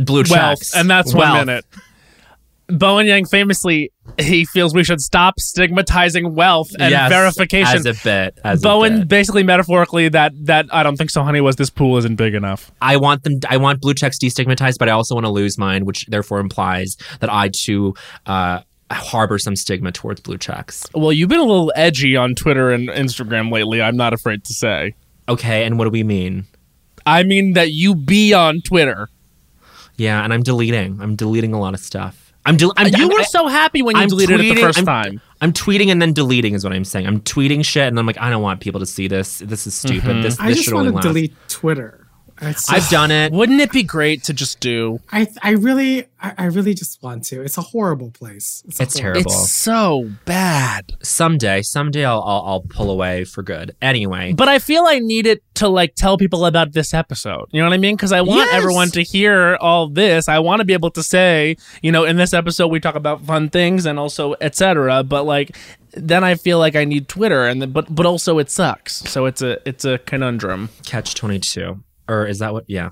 blue 0.01 0.23
Wealth, 0.27 0.59
checks, 0.59 0.75
and 0.75 0.89
that's 0.89 1.13
one 1.13 1.45
minute. 1.45 1.65
Bowen 2.67 3.05
Yang 3.05 3.25
famously 3.25 3.91
he 4.19 4.45
feels 4.45 4.73
we 4.73 4.83
should 4.83 5.01
stop 5.01 5.39
stigmatizing 5.39 6.33
wealth 6.35 6.69
and 6.79 6.91
Yes, 6.91 7.09
verification. 7.11 7.75
as 7.77 7.85
a 7.85 7.93
bit. 8.03 8.39
As 8.43 8.63
a 8.63 8.79
bit. 8.79 9.07
basically 9.07 9.43
metaphorically 9.43 10.09
that 10.09 10.31
that 10.45 10.65
I 10.71 10.81
don't 10.83 10.95
think 10.97 11.09
so, 11.09 11.23
honey. 11.23 11.41
Was 11.41 11.57
this 11.57 11.69
pool 11.69 11.97
isn't 11.97 12.15
big 12.15 12.33
enough? 12.33 12.71
I 12.81 12.97
want 12.97 13.23
them. 13.23 13.39
I 13.49 13.57
want 13.57 13.81
blue 13.81 13.93
checks 13.93 14.17
destigmatized, 14.17 14.77
but 14.79 14.89
I 14.89 14.93
also 14.93 15.13
want 15.15 15.25
to 15.25 15.31
lose 15.31 15.57
mine, 15.57 15.85
which 15.85 16.05
therefore 16.07 16.39
implies 16.39 16.97
that 17.19 17.31
I 17.31 17.49
too 17.53 17.93
uh, 18.25 18.61
harbor 18.91 19.37
some 19.37 19.55
stigma 19.55 19.91
towards 19.91 20.21
blue 20.21 20.37
checks. 20.37 20.87
Well, 20.93 21.11
you've 21.11 21.29
been 21.29 21.39
a 21.39 21.43
little 21.43 21.71
edgy 21.75 22.15
on 22.15 22.35
Twitter 22.35 22.71
and 22.71 22.89
Instagram 22.89 23.51
lately. 23.51 23.81
I'm 23.81 23.97
not 23.97 24.13
afraid 24.13 24.43
to 24.45 24.53
say. 24.53 24.95
Okay, 25.27 25.65
and 25.65 25.77
what 25.77 25.85
do 25.85 25.89
we 25.91 26.03
mean? 26.03 26.45
I 27.05 27.23
mean 27.23 27.53
that 27.53 27.71
you 27.71 27.95
be 27.95 28.33
on 28.33 28.61
Twitter. 28.61 29.09
Yeah, 29.97 30.23
and 30.23 30.33
I'm 30.33 30.43
deleting. 30.43 30.99
I'm 31.01 31.15
deleting 31.15 31.53
a 31.53 31.59
lot 31.59 31.73
of 31.73 31.79
stuff. 31.79 32.24
I'm. 32.45 32.57
Del- 32.57 32.73
I'm 32.77 32.87
uh, 32.87 32.89
you 32.89 33.03
I'm- 33.05 33.09
were 33.09 33.19
I- 33.21 33.23
so 33.23 33.47
happy 33.47 33.81
when 33.81 33.95
you 33.95 34.01
I'm 34.03 34.07
deleted 34.09 34.39
it 34.39 34.55
the 34.55 34.61
1st 34.61 34.77
I'm- 34.77 34.85
time. 34.85 35.21
I'm 35.41 35.51
tweeting 35.53 35.89
and 35.91 36.01
then 36.01 36.13
deleting 36.13 36.53
is 36.53 36.63
what 36.63 36.71
I'm 36.73 36.85
saying. 36.85 37.05
I'm 37.07 37.19
tweeting 37.21 37.63
shit 37.65 37.87
and 37.87 37.99
I'm 37.99 38.05
like, 38.05 38.19
I 38.19 38.29
don't 38.29 38.41
want 38.41 38.61
people 38.61 38.79
to 38.79 38.85
see 38.85 39.07
this. 39.07 39.39
This 39.39 39.67
is 39.67 39.75
stupid. 39.75 40.03
Mm-hmm. 40.03 40.21
This, 40.21 40.39
I 40.39 40.47
this 40.47 40.57
just 40.57 40.65
should 40.65 40.73
only 40.75 40.91
want 40.91 41.03
to 41.03 41.09
last. 41.09 41.13
delete 41.13 41.33
Twitter. 41.49 42.04
It's 42.41 42.69
I've 42.69 42.89
done 42.89 43.11
it. 43.11 43.31
Wouldn't 43.31 43.61
it 43.61 43.71
be 43.71 43.83
great 43.83 44.23
to 44.25 44.33
just 44.33 44.59
do? 44.59 44.99
I 45.11 45.27
I 45.41 45.51
really 45.51 46.05
I, 46.21 46.33
I 46.37 46.45
really 46.45 46.73
just 46.73 47.01
want 47.01 47.23
to. 47.25 47.41
It's 47.41 47.57
a 47.57 47.61
horrible 47.61 48.11
place. 48.11 48.63
a 48.65 48.83
It's 48.83 48.99
horrible- 48.99 49.21
terrible. 49.23 49.31
It's 49.43 49.51
so 49.51 50.11
bad. 50.25 50.93
Someday, 51.01 51.61
someday 51.61 52.03
I'll, 52.03 52.21
I'll 52.21 52.43
I'll 52.45 52.61
pull 52.61 52.89
away 52.91 53.23
for 53.23 53.41
good. 53.43 53.75
Anyway, 53.81 54.33
But 54.33 54.49
I 54.49 54.59
feel 54.59 54.83
I 54.85 54.99
need 54.99 55.25
it 55.27 55.43
to 55.55 55.67
like 55.69 55.95
tell 55.95 56.17
people 56.17 56.45
about 56.45 56.73
this 56.73 56.93
episode. 56.93 57.45
You 57.51 57.61
know 57.61 57.67
what 57.69 57.73
I 57.73 57.77
mean? 57.77 57.95
Because 57.95 58.11
I 58.11 58.21
want 58.21 58.47
Yes. 58.51 58.53
everyone 58.55 58.89
to 58.91 59.01
hear 59.01 59.57
all 59.61 59.87
this. 59.87 60.27
I 60.27 60.39
want 60.39 60.59
to 60.59 60.65
be 60.65 60.73
able 60.73 60.91
to 60.91 61.03
say, 61.03 61.55
you 61.81 61.91
know, 61.91 62.03
in 62.03 62.17
this 62.17 62.33
episode 62.33 62.67
we 62.67 62.79
talk 62.81 62.95
about 62.95 63.21
fun 63.21 63.49
things 63.49 63.85
and 63.85 63.97
also 63.97 64.35
etc. 64.41 65.03
But 65.03 65.23
like, 65.25 65.55
then 65.93 66.25
I 66.25 66.35
feel 66.35 66.59
like 66.59 66.75
I 66.75 66.83
need 66.83 67.07
Twitter, 67.07 67.45
and 67.47 67.61
then, 67.61 67.71
but 67.71 67.93
but 67.95 68.05
also 68.05 68.37
it 68.39 68.49
sucks. 68.49 68.95
So 69.09 69.25
it's 69.25 69.41
a 69.41 69.59
it's 69.65 69.85
a 69.85 69.99
conundrum. 69.99 70.67
catch 70.85 71.15
twenty 71.15 71.39
two, 71.39 71.81
or 72.07 72.25
is 72.25 72.39
that 72.39 72.53
what? 72.53 72.65
Yeah. 72.67 72.89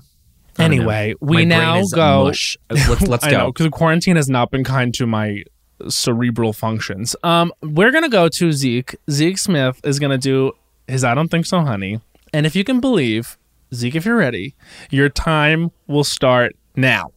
Anyway, 0.58 1.14
we 1.20 1.44
is 1.44 1.92
go. 1.92 2.24
mush. 2.24 2.56
Let's 2.70 3.02
let's 3.08 3.24
I 3.24 3.30
go. 3.30 3.46
because 3.52 3.68
quarantine 3.70 4.16
has 4.16 4.28
not 4.28 4.50
been 4.50 4.64
kind 4.64 4.94
to 4.94 5.06
my 5.06 5.42
cerebral 5.88 6.52
functions. 6.52 7.16
Um, 7.22 7.52
we're 7.62 7.90
gonna 7.90 8.08
go 8.08 8.28
to 8.28 8.52
Zeke. 8.52 8.96
Zeke 9.10 9.38
Smith 9.38 9.80
is 9.84 9.98
gonna 9.98 10.18
do 10.18 10.52
his 10.86 11.02
"I 11.02 11.14
Don't 11.14 11.28
Think 11.28 11.46
So, 11.46 11.60
Honey," 11.60 12.00
and 12.32 12.46
if 12.46 12.54
you 12.54 12.62
can 12.64 12.80
believe, 12.80 13.36
Zeke, 13.74 13.96
if 13.96 14.04
you're 14.04 14.16
ready, 14.16 14.54
your 14.90 15.08
time 15.08 15.72
will 15.86 16.04
start 16.04 16.54
now. 16.76 17.10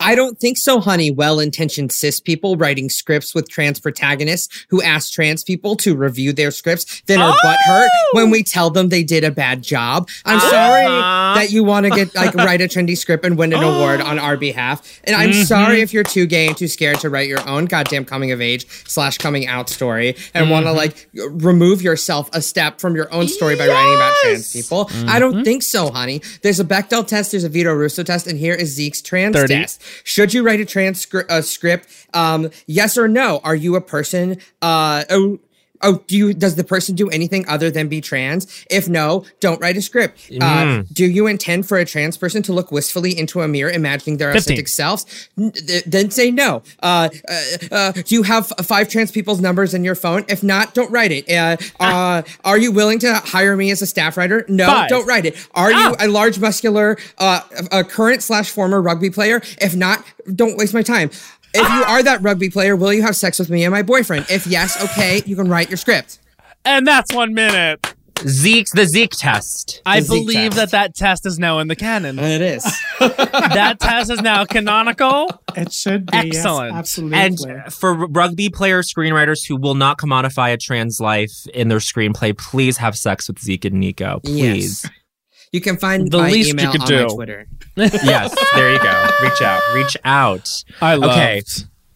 I 0.00 0.14
don't 0.14 0.38
think 0.38 0.56
so, 0.56 0.80
honey. 0.80 1.10
Well 1.10 1.40
intentioned 1.40 1.92
cis 1.92 2.20
people 2.20 2.56
writing 2.56 2.88
scripts 2.88 3.34
with 3.34 3.48
trans 3.48 3.80
protagonists 3.80 4.66
who 4.70 4.82
ask 4.82 5.12
trans 5.12 5.42
people 5.42 5.76
to 5.76 5.96
review 5.96 6.32
their 6.32 6.50
scripts, 6.50 7.02
then 7.06 7.20
are 7.20 7.36
butthurt 7.44 7.88
when 8.12 8.30
we 8.30 8.42
tell 8.42 8.70
them 8.70 8.88
they 8.88 9.02
did 9.02 9.24
a 9.24 9.30
bad 9.30 9.62
job. 9.62 10.08
I'm 10.24 10.38
uh-huh. 10.38 10.50
sorry 10.50 10.84
that 11.40 11.52
you 11.52 11.64
want 11.64 11.84
to 11.86 11.90
get 11.90 12.14
like 12.14 12.34
write 12.46 12.60
a 12.60 12.64
trendy 12.64 12.96
script 12.96 13.24
and 13.24 13.36
win 13.36 13.52
an 13.52 13.62
award 13.62 14.00
on 14.00 14.18
our 14.18 14.36
behalf. 14.36 15.00
And 15.04 15.16
I'm 15.16 15.30
mm-hmm. 15.30 15.42
sorry 15.42 15.80
if 15.80 15.92
you're 15.92 16.04
too 16.04 16.26
gay 16.26 16.46
and 16.48 16.56
too 16.56 16.68
scared 16.68 17.00
to 17.00 17.10
write 17.10 17.28
your 17.28 17.46
own 17.48 17.66
goddamn 17.66 18.04
coming 18.04 18.32
of 18.32 18.40
age 18.40 18.66
slash 18.86 19.18
coming 19.18 19.46
out 19.46 19.68
story 19.68 20.16
and 20.34 20.44
mm-hmm. 20.44 20.50
want 20.50 20.66
to 20.66 20.72
like 20.72 21.08
remove 21.14 21.82
yourself 21.82 22.28
a 22.32 22.42
step 22.42 22.80
from 22.80 22.94
your 22.96 23.12
own 23.12 23.28
story 23.28 23.56
by 23.56 23.66
writing 23.66 23.94
about 23.94 24.14
trans 24.22 24.52
people. 24.52 24.90
I 25.06 25.18
don't 25.18 25.34
mm-hmm. 25.34 25.42
think 25.42 25.62
so, 25.62 25.90
honey. 25.90 26.22
There's 26.42 26.60
a 26.60 26.64
Bechdel 26.64 27.06
test, 27.06 27.32
there's 27.32 27.44
a 27.44 27.48
Vito 27.48 27.72
Russo 27.72 28.02
test, 28.02 28.26
and 28.26 28.38
here 28.38 28.54
is 28.54 28.74
Zeke's 28.74 29.00
trans 29.02 29.36
30. 29.36 29.54
test. 29.54 29.82
Should 30.04 30.34
you 30.34 30.42
write 30.42 30.60
a 30.60 30.64
transcript 30.64 31.30
script? 31.44 31.88
Um, 32.14 32.50
yes 32.66 32.96
or 32.96 33.08
no? 33.08 33.40
Are 33.44 33.54
you 33.54 33.76
a 33.76 33.80
person? 33.80 34.38
Uh, 34.62 35.04
oh, 35.82 36.02
do 36.06 36.16
you? 36.16 36.34
Does 36.34 36.56
the 36.56 36.64
person 36.64 36.94
do 36.94 37.08
anything 37.10 37.46
other 37.48 37.70
than 37.70 37.88
be 37.88 38.00
trans? 38.00 38.64
If 38.70 38.88
no, 38.88 39.24
don't 39.40 39.60
write 39.60 39.76
a 39.76 39.82
script. 39.82 40.30
Uh, 40.40 40.82
do 40.92 41.04
you 41.06 41.26
intend 41.26 41.66
for 41.66 41.78
a 41.78 41.84
trans 41.84 42.16
person 42.16 42.42
to 42.44 42.52
look 42.52 42.70
wistfully 42.72 43.16
into 43.18 43.40
a 43.42 43.48
mirror, 43.48 43.70
imagining 43.70 44.16
their 44.18 44.32
15. 44.32 44.40
authentic 44.52 44.68
selves? 44.68 45.28
N- 45.38 45.52
th- 45.52 45.84
then 45.84 46.10
say 46.10 46.30
no. 46.30 46.62
Uh, 46.82 47.08
uh, 47.28 47.42
uh, 47.70 47.92
do 47.92 48.14
you 48.14 48.22
have 48.22 48.52
f- 48.58 48.66
five 48.66 48.88
trans 48.88 49.10
people's 49.10 49.40
numbers 49.40 49.74
in 49.74 49.84
your 49.84 49.94
phone? 49.94 50.24
If 50.28 50.42
not, 50.42 50.74
don't 50.74 50.90
write 50.90 51.12
it. 51.12 51.30
Uh, 51.30 51.56
uh, 51.80 52.22
are 52.44 52.58
you 52.58 52.72
willing 52.72 52.98
to 53.00 53.14
hire 53.14 53.56
me 53.56 53.70
as 53.70 53.82
a 53.82 53.86
staff 53.86 54.16
writer? 54.16 54.44
No, 54.48 54.66
Five. 54.66 54.88
don't 54.88 55.06
write 55.06 55.26
it. 55.26 55.36
Are 55.54 55.70
you 55.72 55.94
a 56.00 56.08
large, 56.08 56.38
muscular, 56.38 56.96
uh, 57.18 57.40
a 57.72 57.84
current 57.84 58.22
slash 58.22 58.50
former 58.50 58.80
rugby 58.80 59.10
player? 59.10 59.40
If 59.60 59.74
not, 59.74 60.04
don't 60.34 60.56
waste 60.56 60.74
my 60.74 60.82
time. 60.82 61.10
If 61.54 61.72
you 61.72 61.82
are 61.84 62.02
that 62.02 62.22
rugby 62.22 62.50
player, 62.50 62.76
will 62.76 62.92
you 62.92 63.02
have 63.02 63.16
sex 63.16 63.38
with 63.38 63.50
me 63.50 63.64
and 63.64 63.72
my 63.72 63.82
boyfriend? 63.82 64.26
If 64.28 64.46
yes, 64.46 64.82
okay, 64.84 65.22
you 65.24 65.36
can 65.36 65.48
write 65.48 65.68
your 65.70 65.76
script. 65.78 66.18
And 66.64 66.86
that's 66.86 67.14
one 67.14 67.32
minute. 67.34 67.94
Zeke's 68.26 68.72
the 68.72 68.86
Zeke 68.86 69.10
test. 69.12 69.82
I 69.84 70.00
Zeke 70.00 70.08
believe 70.26 70.52
test. 70.52 70.56
that 70.56 70.70
that 70.70 70.94
test 70.94 71.26
is 71.26 71.38
now 71.38 71.58
in 71.58 71.68
the 71.68 71.76
canon. 71.76 72.18
It 72.18 72.40
is. 72.40 72.62
that 72.98 73.78
test 73.78 74.10
is 74.10 74.22
now 74.22 74.44
canonical. 74.46 75.28
It 75.54 75.72
should 75.72 76.06
be 76.06 76.16
yes, 76.16 76.36
Excellent. 76.36 76.74
absolutely. 76.74 77.18
And 77.18 77.38
for 77.72 77.94
rugby 78.08 78.48
player 78.48 78.82
screenwriters 78.82 79.46
who 79.46 79.56
will 79.56 79.74
not 79.74 79.98
commodify 79.98 80.52
a 80.52 80.56
trans 80.56 80.98
life 80.98 81.46
in 81.52 81.68
their 81.68 81.78
screenplay, 81.78 82.36
please 82.36 82.78
have 82.78 82.96
sex 82.96 83.28
with 83.28 83.38
Zeke 83.38 83.66
and 83.66 83.80
Nico. 83.80 84.20
Please. 84.24 84.82
Yes. 84.84 84.92
You 85.52 85.60
can 85.60 85.76
find 85.76 86.10
The 86.10 86.18
my 86.18 86.30
least 86.30 86.48
you 86.48 86.54
email 86.54 86.72
could 86.72 86.80
on 86.82 86.86
do. 86.88 87.02
my 87.06 87.14
Twitter. 87.14 87.46
Yes. 87.76 88.34
there 88.54 88.72
you 88.72 88.78
go. 88.78 89.08
Reach 89.22 89.42
out. 89.42 89.62
Reach 89.74 89.96
out. 90.04 90.64
I 90.80 90.94
love. 90.96 91.10
Okay. 91.12 91.42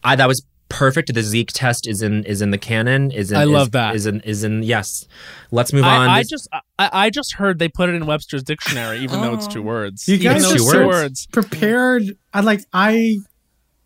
I, 0.04 0.16
that 0.16 0.28
was 0.28 0.44
perfect. 0.68 1.12
The 1.12 1.22
Zeke 1.22 1.50
test 1.52 1.86
is 1.88 2.00
in 2.02 2.24
is 2.24 2.42
in 2.42 2.50
the 2.50 2.58
canon. 2.58 3.10
Is 3.10 3.32
in, 3.32 3.38
I 3.38 3.42
is- 3.42 3.48
love 3.48 3.72
that. 3.72 3.94
Is 3.96 4.06
in 4.06 4.20
is 4.20 4.44
in 4.44 4.62
yes. 4.62 5.06
Let's 5.50 5.72
move 5.72 5.84
on. 5.84 6.08
I, 6.08 6.18
I 6.18 6.22
just 6.22 6.48
I, 6.52 6.60
I 6.78 7.10
just 7.10 7.34
heard 7.34 7.58
they 7.58 7.68
put 7.68 7.88
it 7.88 7.94
in 7.94 8.06
Webster's 8.06 8.42
dictionary, 8.42 8.98
even 9.00 9.20
though 9.20 9.34
it's 9.34 9.46
two 9.46 9.60
oh. 9.60 9.64
words. 9.64 10.06
you 10.08 10.18
guys 10.18 10.42
though 10.42 10.52
are 10.54 10.56
two 10.58 10.64
words. 10.66 10.86
words. 10.86 11.26
prepared. 11.32 12.02
I 12.32 12.40
like. 12.40 12.60
I 12.72 13.16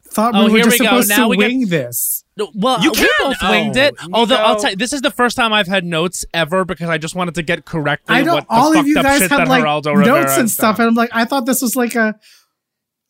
thought 0.08 0.34
Oh, 0.34 0.46
we 0.46 0.52
were 0.52 0.58
just 0.58 0.78
we 0.78 0.78
go. 0.78 0.84
supposed 0.84 1.08
Now 1.08 1.16
to 1.24 1.28
we 1.28 1.36
get- 1.38 1.46
wing 1.48 1.68
this. 1.68 2.23
No, 2.36 2.50
Well, 2.54 2.82
You 2.82 2.90
we 2.90 2.96
can. 2.96 3.08
both 3.20 3.36
winged 3.42 3.76
it. 3.76 3.94
Oh, 4.02 4.08
Although 4.12 4.36
I'll 4.36 4.58
tell 4.58 4.70
you, 4.70 4.76
this 4.76 4.92
is 4.92 5.02
the 5.02 5.10
first 5.10 5.36
time 5.36 5.52
I've 5.52 5.68
had 5.68 5.84
notes 5.84 6.24
ever 6.34 6.64
because 6.64 6.88
I 6.88 6.98
just 6.98 7.14
wanted 7.14 7.36
to 7.36 7.42
get 7.42 7.64
correctly 7.64 8.14
I 8.16 8.22
know 8.22 8.34
what 8.34 8.48
the 8.48 8.54
all 8.54 8.76
of 8.76 8.86
you 8.86 8.94
guys 8.96 9.20
shit 9.20 9.30
had 9.30 9.46
like 9.46 9.62
Geraldo 9.62 9.84
notes 9.94 9.98
Rivera 10.08 10.38
and 10.40 10.50
stuff, 10.50 10.76
done. 10.78 10.86
and 10.86 10.90
I'm 10.90 10.94
like, 10.96 11.10
I 11.12 11.24
thought 11.26 11.46
this 11.46 11.62
was 11.62 11.76
like 11.76 11.94
a 11.94 12.18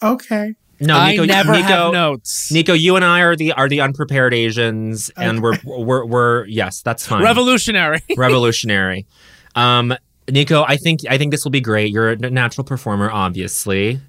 okay. 0.02 0.54
no, 0.80 0.98
I 0.98 1.12
Nico, 1.12 1.24
never 1.24 1.52
Nico, 1.52 1.62
have 1.66 1.92
notes. 1.92 2.52
Nico, 2.52 2.74
you 2.74 2.96
and 2.96 3.04
I 3.04 3.20
are 3.20 3.34
the 3.36 3.52
are 3.52 3.68
the 3.68 3.80
unprepared 3.80 4.34
Asians, 4.34 5.10
and 5.16 5.42
we're 5.42 5.58
we're 5.64 6.04
we're 6.04 6.44
yes, 6.46 6.82
that's 6.82 7.06
fine. 7.06 7.22
Revolutionary. 7.22 8.02
revolutionary. 8.18 9.06
Um, 9.54 9.94
Nico, 10.30 10.64
I 10.66 10.76
think 10.76 11.00
I 11.08 11.16
think 11.16 11.30
this 11.30 11.44
will 11.44 11.50
be 11.50 11.60
great. 11.62 11.92
You're 11.92 12.10
a 12.10 12.16
natural 12.16 12.64
performer, 12.64 13.10
obviously. 13.10 14.00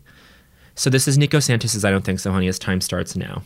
So 0.76 0.90
this 0.90 1.08
is 1.08 1.18
Nico 1.18 1.40
Santos's 1.40 1.86
I 1.86 1.92
don't 1.92 2.04
think 2.04 2.20
so, 2.20 2.32
honey. 2.34 2.48
His 2.48 2.60
time 2.60 2.82
starts 2.82 3.16
now. 3.16 3.44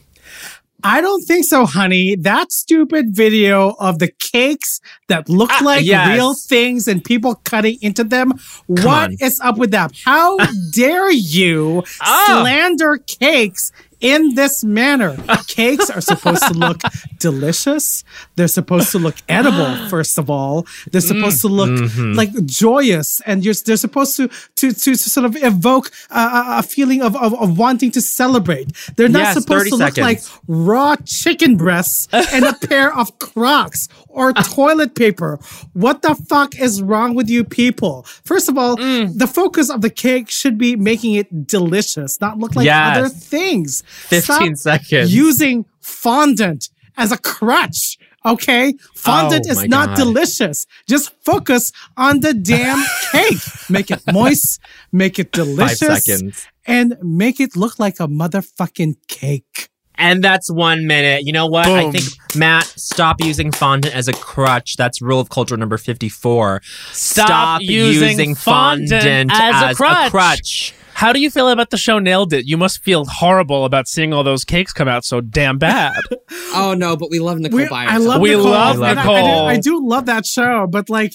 I 0.83 1.01
don't 1.01 1.21
think 1.23 1.45
so, 1.45 1.65
honey. 1.65 2.15
That 2.15 2.51
stupid 2.51 3.07
video 3.15 3.75
of 3.79 3.99
the 3.99 4.07
cakes 4.07 4.79
that 5.07 5.27
look 5.27 5.49
Ah, 5.51 5.61
like 5.63 5.83
yes. 5.85 6.09
real 6.15 6.33
things 6.33 6.87
and 6.87 7.03
people 7.03 7.35
cutting 7.43 7.77
into 7.81 8.03
them. 8.03 8.33
What 8.67 8.85
on. 9.11 9.17
is 9.19 9.39
up 9.43 9.57
with 9.57 9.71
that? 9.71 9.91
How 10.05 10.37
dare 10.71 11.11
you 11.11 11.83
Ah. 12.01 12.39
slander 12.41 12.97
cakes 12.97 13.71
in 14.01 14.35
this 14.35 14.63
manner? 14.63 15.17
cakes 15.47 15.89
are 15.89 16.01
supposed 16.01 16.43
to 16.47 16.53
look 16.53 16.81
delicious. 17.19 18.03
They're 18.35 18.47
supposed 18.47 18.91
to 18.93 18.99
look 18.99 19.15
edible, 19.27 19.75
first 19.89 20.17
of 20.17 20.29
all. 20.29 20.65
They're 20.91 21.01
supposed 21.01 21.41
to 21.41 21.47
look 21.47 21.69
Mm-hmm. 21.69 22.13
like 22.13 22.33
joyous 22.45 23.21
and 23.27 23.45
you're, 23.45 23.53
they're 23.65 23.77
supposed 23.77 24.15
to, 24.17 24.27
to, 24.27 24.71
to, 24.71 24.91
to 24.91 24.97
sort 24.97 25.25
of 25.25 25.35
evoke 25.43 25.91
a, 26.09 26.59
a- 26.59 26.63
feeling 26.63 27.01
of, 27.01 27.15
of, 27.15 27.33
of 27.39 27.57
wanting 27.57 27.91
to 27.91 28.01
celebrate. 28.01 28.71
They're 28.95 29.07
not 29.09 29.19
Yes, 29.19 29.33
supposed 29.43 29.65
30 29.65 29.69
to 29.71 29.75
look 29.77 29.97
like 29.97 30.21
raw 30.47 30.95
chicken 31.05 31.57
breasts 31.57 32.07
and 32.33 32.45
a 32.45 32.53
pair 32.53 32.95
of 32.97 33.17
Crocs 33.19 33.87
or 34.07 34.33
toilet 34.55 34.95
paper. 34.95 35.37
What 35.73 36.01
the 36.01 36.15
fuck 36.15 36.59
is 36.59 36.81
wrong 36.81 37.13
with 37.13 37.29
you 37.29 37.43
people? 37.43 38.03
First 38.23 38.49
of 38.49 38.57
all, 38.57 38.77
Mm. 38.77 39.17
the 39.17 39.27
focus 39.27 39.69
of 39.69 39.81
the 39.81 39.89
cake 39.89 40.29
should 40.29 40.57
be 40.57 40.75
making 40.75 41.13
it 41.15 41.47
delicious, 41.47 42.19
not 42.21 42.37
look 42.37 42.55
like 42.55 42.65
Yes. 42.65 42.97
other 42.97 43.09
things. 43.09 43.83
15 43.89 44.55
Stop 44.55 44.79
seconds. 44.81 45.13
Using 45.15 45.65
fondant 45.79 46.69
as 46.97 47.11
a 47.11 47.17
crutch. 47.17 47.97
Okay, 48.25 48.73
fondant 48.95 49.45
Oh, 49.47 49.51
is 49.51 49.63
not 49.69 49.89
God. 49.89 49.97
delicious. 49.97 50.65
Just 50.89 51.13
focus 51.23 51.71
on 51.95 52.19
the 52.19 52.33
damn 52.33 52.83
cake. 53.13 53.37
Make 53.69 53.89
it 53.91 54.01
moist, 54.11 54.59
make 54.91 55.17
it 55.19 55.27
Five 55.33 55.45
delicious, 55.45 56.03
seconds. 56.05 56.45
and 56.65 56.97
make 57.01 57.39
it 57.39 57.55
look 57.55 57.79
like 57.79 57.99
a 58.01 58.07
motherfucking 58.07 58.95
cake. 59.07 59.69
And 59.95 60.21
that's 60.23 60.49
one 60.51 60.85
minute. 60.85 61.23
You 61.25 61.31
know 61.33 61.47
what? 61.47 61.65
I 61.67 61.91
think 61.91 62.05
Matt, 62.35 62.65
stop 62.65 63.17
using 63.21 63.51
fondant 63.53 63.93
as 63.95 64.07
a 64.09 64.13
crutch. 64.13 64.75
That's 64.77 65.01
rule 65.01 65.19
of 65.21 65.29
culture 65.29 65.55
number 65.57 65.77
fifty-four. 65.77 66.61
Stop 66.91 67.61
using 67.61 68.35
fondant 68.35 69.31
as 69.33 69.71
a 69.71 70.09
crutch. 70.09 70.73
How 70.99 71.13
do 71.13 71.21
you 71.21 71.29
feel 71.29 71.47
about 71.47 71.69
the 71.69 71.77
show 71.77 71.97
Nailed 71.99 72.33
It? 72.33 72.45
You 72.45 72.57
must 72.57 72.83
feel 72.83 73.05
horrible 73.05 73.63
about 73.63 73.87
seeing 73.87 74.13
all 74.13 74.23
those 74.23 74.43
cakes 74.43 74.73
come 74.73 74.89
out 74.89 75.05
so 75.05 75.21
damn 75.21 75.57
bad. 75.57 75.93
Oh 76.53 76.73
no, 76.73 76.97
but 76.97 77.09
we 77.11 77.19
love 77.19 77.37
Nicole 77.39 77.57
We- 77.57 77.67
I 77.67 77.97
love 77.97 78.21
We 78.21 78.31
Nicole. 78.31 78.45
love 78.51 78.81
and 78.81 78.99
I- 78.99 79.03
I, 79.03 79.21
do, 79.21 79.29
I 79.29 79.57
do 79.59 79.87
love 79.87 80.05
that 80.07 80.25
show, 80.25 80.67
but 80.67 80.89
like 80.89 81.13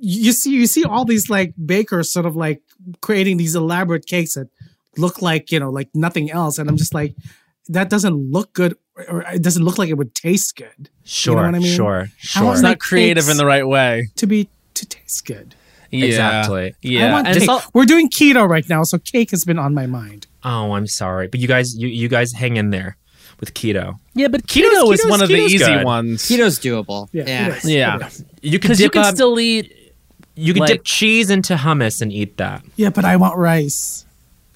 you 0.00 0.32
see, 0.32 0.50
you 0.50 0.66
see 0.66 0.84
all 0.84 1.04
these 1.04 1.30
like 1.30 1.54
bakers 1.64 2.12
sort 2.12 2.26
of 2.26 2.34
like 2.36 2.60
creating 3.00 3.36
these 3.38 3.54
elaborate 3.54 4.06
cakes 4.06 4.34
that 4.34 4.48
look 4.96 5.22
like 5.22 5.50
you 5.52 5.60
know 5.60 5.70
like 5.70 5.88
nothing 5.94 6.30
else, 6.30 6.58
and 6.58 6.68
I'm 6.68 6.76
just 6.76 6.92
like, 6.94 7.14
that 7.68 7.88
doesn't 7.90 8.14
look 8.32 8.52
good, 8.52 8.76
or 9.08 9.22
it 9.22 9.42
doesn't 9.42 9.64
look 9.64 9.78
like 9.78 9.88
it 9.88 9.94
would 9.94 10.14
taste 10.14 10.56
good 10.56 10.90
Sure, 11.04 11.36
what 11.36 11.44
I 11.54 11.58
mean? 11.58 11.62
sure, 11.74 12.08
How 12.34 12.40
sure. 12.42 12.52
it's 12.52 12.60
that- 12.62 12.68
not 12.68 12.78
creative 12.80 13.28
in 13.28 13.36
the 13.36 13.46
right 13.46 13.66
way. 13.66 14.08
to 14.16 14.26
be 14.26 14.48
to 14.74 14.84
taste 14.86 15.24
good. 15.26 15.54
Yeah. 15.90 16.06
Exactly. 16.06 16.68
I 16.70 16.74
Yeah. 16.82 17.12
want 17.12 17.26
And 17.28 17.38
cake. 17.38 17.48
all- 17.48 17.62
We're 17.74 17.84
doing 17.86 18.08
keto 18.10 18.48
right 18.48 18.68
now, 18.68 18.82
so 18.82 18.98
cake 18.98 19.30
has 19.30 19.44
been 19.44 19.58
on 19.58 19.74
my 19.74 19.86
mind. 19.86 20.26
Oh, 20.44 20.72
I'm 20.72 20.86
sorry, 20.86 21.28
but 21.28 21.40
you 21.40 21.48
guys, 21.48 21.76
you 21.76 21.88
you 21.88 22.08
guys 22.08 22.32
hang 22.32 22.56
in 22.56 22.70
there 22.70 22.96
with 23.40 23.54
keto. 23.54 23.98
yeah, 24.14 24.28
but 24.28 24.46
Keto's- 24.46 24.70
keto 24.82 24.92
is 24.94 25.00
keto's- 25.02 25.10
one 25.10 25.22
of 25.22 25.28
the 25.28 25.34
easy 25.36 25.58
good. 25.58 25.84
ones. 25.84 26.22
Keto's 26.28 26.58
doable. 26.58 27.08
Yeah, 27.12 27.24
Yeah. 27.26 27.46
it 27.48 27.56
is. 27.58 27.70
Yeah. 27.70 27.96
It 27.96 28.06
is. 28.06 28.24
You 28.42 28.58
can 28.58 28.68
Because 28.68 28.80
you 28.80 28.86
dip 28.86 28.92
can 28.92 29.02
up- 29.04 29.14
still 29.14 29.38
eat. 29.40 29.72
you 30.36 30.52
can 30.54 30.60
like- 30.60 30.70
dip 30.70 30.84
cheese 30.84 31.30
into 31.30 31.56
hummus 31.56 32.00
and 32.00 32.12
eat 32.12 32.36
that. 32.38 32.62
yeah, 32.76 32.90
but 32.90 33.04
I 33.04 33.16
want 33.16 33.36
rice. 33.36 34.04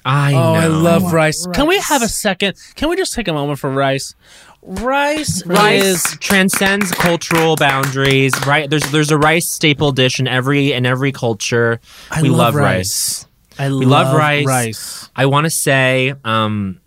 I 0.03 0.33
Oh, 0.33 0.37
know. 0.37 0.53
I 0.55 0.65
love 0.67 1.03
want 1.03 1.13
rice. 1.13 1.45
Can 1.53 1.67
we 1.67 1.77
have 1.77 2.01
a 2.01 2.07
second? 2.09 2.55
Can 2.75 2.89
we 2.89 2.95
just 2.95 3.13
take 3.13 3.27
a 3.27 3.33
moment 3.33 3.59
for 3.59 3.69
rice? 3.69 4.15
Rice, 4.63 5.45
Rice 5.45 5.83
is 5.83 6.17
transcends 6.19 6.91
cultural 6.91 7.55
boundaries. 7.55 8.33
Right? 8.45 8.69
There's 8.69 8.89
there's 8.91 9.11
a 9.11 9.17
rice 9.17 9.47
staple 9.49 9.91
dish 9.91 10.19
in 10.19 10.27
every 10.27 10.71
in 10.73 10.85
every 10.85 11.11
culture. 11.11 11.79
I 12.11 12.21
we 12.21 12.29
love 12.29 12.53
love, 12.53 12.55
rice. 12.55 13.25
I 13.57 13.69
We 13.69 13.85
love 13.85 14.15
rice. 14.15 14.45
Rice. 14.45 15.09
I 15.15 15.25
want 15.25 15.45
to 15.45 15.49
say, 15.49 16.13
um, 16.23 16.79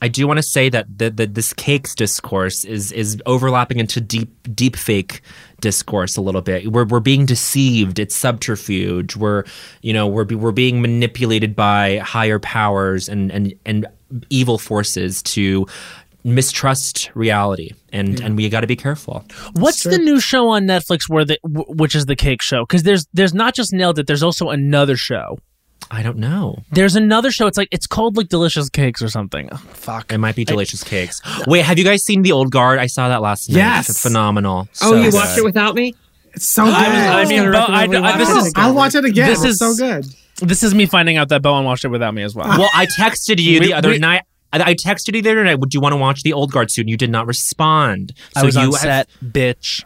I 0.00 0.08
do 0.08 0.26
want 0.26 0.38
to 0.38 0.42
say 0.42 0.68
that 0.68 0.98
the, 0.98 1.10
the, 1.10 1.26
this 1.26 1.52
cakes 1.52 1.94
discourse 1.94 2.64
is 2.64 2.92
is 2.92 3.20
overlapping 3.26 3.78
into 3.78 4.00
deep 4.00 4.30
deep 4.54 4.76
fake 4.76 5.22
discourse 5.60 6.16
a 6.16 6.20
little 6.20 6.42
bit. 6.42 6.70
We're 6.70 6.84
we're 6.84 7.00
being 7.00 7.26
deceived. 7.26 7.98
It's 7.98 8.14
subterfuge. 8.14 9.16
We're 9.16 9.44
you 9.82 9.92
know 9.92 10.06
we're 10.06 10.24
be- 10.24 10.34
we're 10.34 10.52
being 10.52 10.80
manipulated 10.80 11.56
by 11.56 11.98
higher 11.98 12.38
powers 12.38 13.08
and 13.08 13.32
and 13.32 13.54
and 13.64 13.86
evil 14.30 14.58
forces 14.58 15.22
to 15.22 15.66
mistrust 16.26 17.10
reality 17.14 17.70
and 17.92 18.20
and 18.20 18.36
we 18.36 18.48
got 18.48 18.60
to 18.60 18.66
be 18.66 18.76
careful 18.76 19.24
What's 19.54 19.84
the 19.84 19.96
new 19.98 20.18
show 20.20 20.48
on 20.50 20.64
Netflix 20.64 21.08
where 21.08 21.24
the 21.24 21.38
w- 21.44 21.64
which 21.68 21.94
is 21.94 22.06
the 22.06 22.16
cake 22.16 22.42
show? 22.42 22.64
Because 22.64 22.82
there's 22.82 23.06
there's 23.14 23.32
not 23.32 23.54
just 23.54 23.72
Nailed 23.72 23.98
It. 23.98 24.06
There's 24.08 24.22
also 24.24 24.50
another 24.50 24.96
show. 24.96 25.38
i 25.90 26.02
don't 26.02 26.18
know 26.18 26.62
There's 26.72 26.96
another 26.96 27.30
show. 27.30 27.46
It's 27.46 27.56
like 27.56 27.68
it's 27.70 27.86
called 27.86 28.16
like 28.16 28.28
Delicious 28.28 28.68
Cakes 28.68 29.00
or 29.02 29.08
something. 29.08 29.48
Oh, 29.52 29.56
fuck. 29.72 30.12
it 30.12 30.18
might 30.18 30.34
be 30.34 30.44
delicious 30.44 30.82
cakes 30.82 31.22
wait 31.46 31.64
have 31.64 31.78
you 31.78 31.84
guys 31.84 32.02
seen 32.04 32.22
the 32.22 32.32
old 32.32 32.50
guard 32.50 32.78
i 32.80 32.86
saw 32.86 33.08
that 33.08 33.22
last 33.22 33.48
night 33.48 33.56
Yes. 33.58 33.88
It's 33.88 34.02
phenomenal 34.02 34.68
Oh, 34.82 34.90
So 34.90 34.94
you 34.96 35.04
good. 35.10 35.14
watched 35.14 35.38
it 35.38 35.44
without 35.44 35.74
me? 35.76 35.94
It's 36.34 36.48
so 36.48 36.64
good. 36.66 36.74
I 36.74 37.24
mean, 37.24 37.38
gonna 37.38 37.52
Bo, 37.52 37.58
recommend 37.60 37.76
I, 37.76 37.86
we 37.86 37.96
I, 37.96 38.00
watch 38.00 38.18
this 38.18 38.28
it 38.28 38.36
is 38.36 38.44
together. 38.48 38.66
I'll 38.66 38.74
watch 38.74 38.94
it 38.94 39.04
again. 39.06 39.28
This 39.28 39.42
is- 39.44 39.58
so 39.58 39.74
good. 39.74 40.04
this 40.42 40.62
is 40.62 40.74
me 40.74 40.84
finding 40.84 41.16
out 41.16 41.30
that 41.30 41.40
Bowen 41.40 41.64
watched 41.64 41.84
it 41.86 41.88
without 41.88 42.12
me 42.12 42.22
as 42.24 42.34
well. 42.34 42.46
Well, 42.58 42.68
I 42.74 42.84
texted 42.98 43.40
you 43.40 43.58
We- 43.60 43.66
the 43.68 43.72
other 43.74 43.90
we- 43.90 43.98
night. 43.98 44.22
I 44.62 44.70
I 44.70 44.74
texted 44.74 45.14
you 45.14 45.22
the 45.22 45.30
other 45.30 45.44
night. 45.44 45.58
Would 45.60 45.72
you 45.74 45.80
want 45.80 45.92
to 45.92 45.96
watch 45.96 46.22
the 46.22 46.32
old 46.32 46.52
guard 46.52 46.70
soon? 46.70 46.88
You 46.88 46.96
did 46.96 47.10
not 47.10 47.26
respond. 47.26 48.12
So 48.34 48.42
I 48.42 48.44
was 48.44 48.54
you 48.56 48.62
on 48.62 48.72
have- 48.72 48.80
set, 48.80 49.08
bitch. 49.24 49.84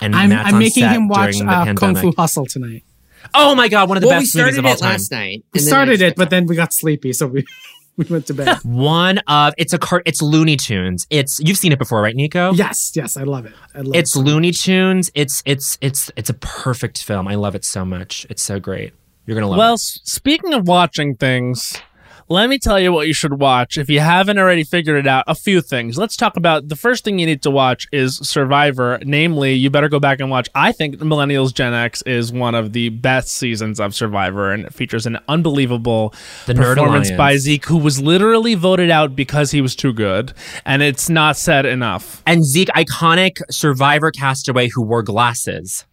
and 0.00 0.14
I'm, 0.16 0.28
Matt's 0.30 0.48
I'm 0.48 0.54
on 0.54 0.58
making 0.60 0.82
set 0.82 0.92
him 0.96 1.08
watch 1.08 1.32
during 1.36 1.48
uh, 1.48 1.74
Kung. 1.74 1.94
Fu 1.96 2.12
Hustle 2.16 2.46
tonight. 2.46 2.84
Oh 3.32 3.54
my 3.54 3.68
god, 3.68 3.88
one 3.88 3.96
of 3.96 4.02
the 4.02 4.08
well, 4.08 4.20
best 4.20 4.36
movies 4.36 4.58
of 4.58 4.66
all 4.66 4.72
it 4.72 4.78
time. 4.78 4.90
last 4.90 5.10
night. 5.10 5.44
We 5.52 5.60
started 5.60 6.02
it, 6.02 6.14
but 6.16 6.30
then 6.30 6.46
we 6.46 6.56
got 6.56 6.72
sleepy, 6.74 7.12
so 7.14 7.26
we 7.26 7.44
we 7.96 8.04
went 8.06 8.26
to 8.26 8.34
bed. 8.34 8.58
One 8.64 9.18
of 9.28 9.54
it's 9.56 9.72
a 9.72 9.78
cart. 9.78 10.02
It's 10.04 10.20
Looney 10.20 10.56
Tunes. 10.56 11.06
It's 11.10 11.38
you've 11.40 11.56
seen 11.56 11.72
it 11.72 11.78
before, 11.78 12.02
right, 12.02 12.14
Nico? 12.14 12.52
yes, 12.52 12.92
yes, 12.94 13.16
I 13.16 13.22
love 13.22 13.46
it. 13.46 13.52
I 13.74 13.80
love 13.80 13.94
It's 13.94 14.14
it. 14.14 14.20
Looney 14.20 14.50
Tunes. 14.50 15.10
It's 15.14 15.42
it's 15.46 15.78
it's 15.80 16.10
it's 16.16 16.28
a 16.28 16.34
perfect 16.34 17.02
film. 17.02 17.26
I 17.28 17.36
love 17.36 17.54
it 17.54 17.64
so 17.64 17.84
much. 17.84 18.26
It's 18.28 18.42
so 18.42 18.60
great. 18.60 18.92
You're 19.26 19.36
gonna 19.36 19.48
love 19.48 19.58
Well, 19.58 19.70
it. 19.74 19.80
s- 19.80 20.00
speaking 20.04 20.52
of 20.52 20.68
watching 20.68 21.14
things, 21.14 21.80
let 22.28 22.48
me 22.48 22.58
tell 22.58 22.80
you 22.80 22.92
what 22.92 23.06
you 23.06 23.12
should 23.14 23.38
watch 23.38 23.76
if 23.76 23.90
you 23.90 24.00
haven't 24.00 24.38
already 24.38 24.64
figured 24.64 24.96
it 24.96 25.06
out. 25.06 25.24
A 25.26 25.34
few 25.34 25.60
things. 25.60 25.98
Let's 25.98 26.16
talk 26.16 26.36
about 26.36 26.68
the 26.68 26.76
first 26.76 27.04
thing 27.04 27.18
you 27.18 27.26
need 27.26 27.42
to 27.42 27.50
watch 27.50 27.86
is 27.92 28.16
Survivor. 28.16 28.98
Namely, 29.04 29.52
you 29.54 29.68
better 29.70 29.88
go 29.88 30.00
back 30.00 30.20
and 30.20 30.30
watch. 30.30 30.48
I 30.54 30.72
think 30.72 30.96
Millennials 30.96 31.52
Gen 31.52 31.74
X 31.74 32.02
is 32.02 32.32
one 32.32 32.54
of 32.54 32.72
the 32.72 32.88
best 32.88 33.28
seasons 33.28 33.78
of 33.78 33.94
Survivor, 33.94 34.52
and 34.52 34.64
it 34.64 34.72
features 34.74 35.04
an 35.06 35.18
unbelievable 35.28 36.14
The 36.46 36.54
performance 36.54 37.10
by 37.10 37.36
Zeke, 37.36 37.66
who 37.66 37.76
was 37.76 38.00
literally 38.00 38.54
voted 38.54 38.90
out 38.90 39.14
because 39.14 39.50
he 39.50 39.60
was 39.60 39.76
too 39.76 39.92
good, 39.92 40.32
and 40.64 40.82
it's 40.82 41.08
not 41.10 41.36
said 41.36 41.66
enough. 41.66 42.22
And 42.26 42.44
Zeke, 42.44 42.68
iconic 42.68 43.40
Survivor 43.50 44.10
castaway 44.10 44.68
who 44.68 44.82
wore 44.82 45.02
glasses, 45.02 45.84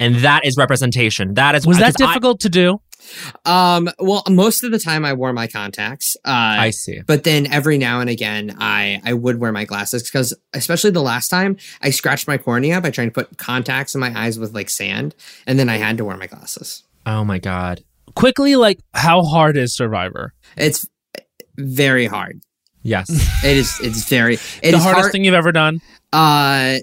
and 0.00 0.16
that 0.16 0.44
is 0.44 0.56
representation. 0.56 1.34
That 1.34 1.54
is 1.54 1.66
Was 1.66 1.78
that 1.78 1.92
because 1.94 2.00
I- 2.02 2.06
difficult 2.12 2.40
to 2.40 2.48
do? 2.48 2.80
Um, 3.44 3.88
well, 3.98 4.22
most 4.28 4.64
of 4.64 4.70
the 4.72 4.78
time 4.78 5.04
I 5.04 5.12
wore 5.12 5.32
my 5.32 5.46
contacts. 5.46 6.16
Uh, 6.24 6.30
I 6.30 6.70
see. 6.70 7.00
But 7.06 7.24
then 7.24 7.46
every 7.52 7.78
now 7.78 8.00
and 8.00 8.10
again, 8.10 8.56
I 8.58 9.00
I 9.04 9.12
would 9.12 9.40
wear 9.40 9.52
my 9.52 9.64
glasses 9.64 10.02
because, 10.02 10.34
especially 10.54 10.90
the 10.90 11.02
last 11.02 11.28
time, 11.28 11.56
I 11.82 11.90
scratched 11.90 12.28
my 12.28 12.38
cornea 12.38 12.80
by 12.80 12.90
trying 12.90 13.08
to 13.08 13.14
put 13.14 13.38
contacts 13.38 13.94
in 13.94 14.00
my 14.00 14.12
eyes 14.18 14.38
with 14.38 14.54
like 14.54 14.70
sand, 14.70 15.14
and 15.46 15.58
then 15.58 15.68
I 15.68 15.76
had 15.76 15.96
to 15.98 16.04
wear 16.04 16.16
my 16.16 16.26
glasses. 16.26 16.84
Oh 17.04 17.24
my 17.24 17.38
god. 17.38 17.82
Quickly, 18.14 18.56
like 18.56 18.80
how 18.94 19.22
hard 19.22 19.56
is 19.56 19.74
Survivor? 19.76 20.32
It's 20.56 20.86
very 21.56 22.06
hard. 22.06 22.40
Yes. 22.82 23.10
It 23.44 23.56
is. 23.56 23.78
It's 23.82 24.08
very. 24.08 24.34
It 24.62 24.70
the 24.70 24.78
hardest 24.78 25.02
hard. 25.02 25.12
thing 25.12 25.24
you've 25.24 25.34
ever 25.34 25.52
done? 25.52 25.80
uh, 26.12 26.78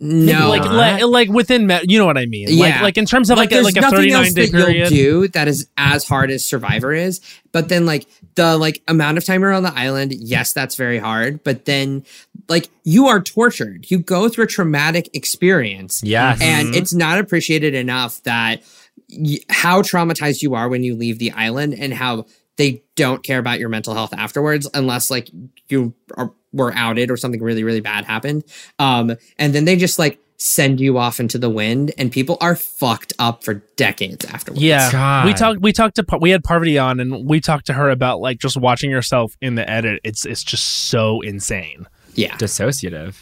no. 0.00 0.48
like, 0.48 0.64
like 0.64 1.02
like 1.04 1.28
within 1.28 1.66
me- 1.66 1.80
you 1.84 1.98
know 1.98 2.06
what 2.06 2.16
I 2.18 2.26
mean? 2.26 2.48
Like 2.58 2.74
Yeah. 2.74 2.82
like 2.82 2.96
in 2.98 3.04
terms 3.06 3.30
of 3.30 3.36
like, 3.38 3.50
a, 3.52 3.54
there's 3.56 3.64
like 3.66 3.76
a 3.76 3.80
nothing 3.82 3.98
39 3.98 4.24
else 4.24 4.32
day 4.32 4.46
that 4.46 4.52
period. 4.52 4.90
you'll 4.90 5.22
do 5.22 5.28
that 5.28 5.46
is 5.46 5.68
as 5.76 6.06
hard 6.08 6.30
as 6.30 6.44
Survivor 6.44 6.92
is. 6.92 7.20
But 7.52 7.68
then 7.68 7.84
like 7.86 8.06
the 8.34 8.56
like 8.56 8.82
amount 8.88 9.18
of 9.18 9.24
time 9.24 9.42
you're 9.42 9.52
on 9.52 9.62
the 9.62 9.74
island, 9.74 10.12
yes, 10.14 10.52
that's 10.52 10.74
very 10.74 10.98
hard. 10.98 11.44
But 11.44 11.66
then 11.66 12.04
like 12.48 12.70
you 12.84 13.08
are 13.08 13.20
tortured. 13.20 13.90
You 13.90 13.98
go 13.98 14.28
through 14.28 14.44
a 14.44 14.48
traumatic 14.48 15.10
experience. 15.14 16.02
Yeah, 16.02 16.36
And 16.40 16.68
mm-hmm. 16.68 16.74
it's 16.78 16.94
not 16.94 17.18
appreciated 17.18 17.74
enough 17.74 18.22
that 18.22 18.62
y- 19.10 19.38
how 19.50 19.82
traumatized 19.82 20.40
you 20.42 20.54
are 20.54 20.68
when 20.68 20.82
you 20.82 20.96
leave 20.96 21.18
the 21.18 21.32
island 21.32 21.74
and 21.78 21.92
how 21.92 22.24
they 22.56 22.82
don't 22.96 23.22
care 23.22 23.38
about 23.38 23.58
your 23.58 23.68
mental 23.68 23.94
health 23.94 24.12
afterwards 24.12 24.68
unless 24.74 25.10
like 25.10 25.30
you 25.68 25.94
are, 26.16 26.32
were 26.52 26.72
outed 26.74 27.10
or 27.10 27.16
something 27.16 27.42
really 27.42 27.62
really 27.64 27.80
bad 27.80 28.04
happened 28.04 28.42
um 28.78 29.14
and 29.38 29.54
then 29.54 29.64
they 29.64 29.76
just 29.76 29.98
like 29.98 30.18
send 30.36 30.80
you 30.80 30.96
off 30.96 31.20
into 31.20 31.36
the 31.36 31.50
wind 31.50 31.92
and 31.98 32.10
people 32.10 32.38
are 32.40 32.56
fucked 32.56 33.12
up 33.18 33.44
for 33.44 33.54
decades 33.76 34.24
afterwards 34.24 34.62
Yeah, 34.62 34.90
God. 34.90 35.26
we 35.26 35.34
talked. 35.34 35.60
We 35.60 35.70
talked 35.72 35.96
to 35.96 36.18
we 36.18 36.30
had 36.30 36.42
Parvati 36.42 36.78
on, 36.78 36.98
and 36.98 37.26
we 37.26 37.40
talked 37.40 37.66
to 37.66 37.74
her 37.74 37.90
about 37.90 38.20
like 38.20 38.38
just 38.38 38.56
watching 38.56 38.90
yourself 38.90 39.36
in 39.42 39.54
the 39.56 39.68
edit. 39.68 40.00
It's 40.02 40.24
it's 40.24 40.42
just 40.42 40.88
so 40.88 41.20
insane. 41.20 41.86
yeah 42.14 42.34
Dissociative. 42.38 43.14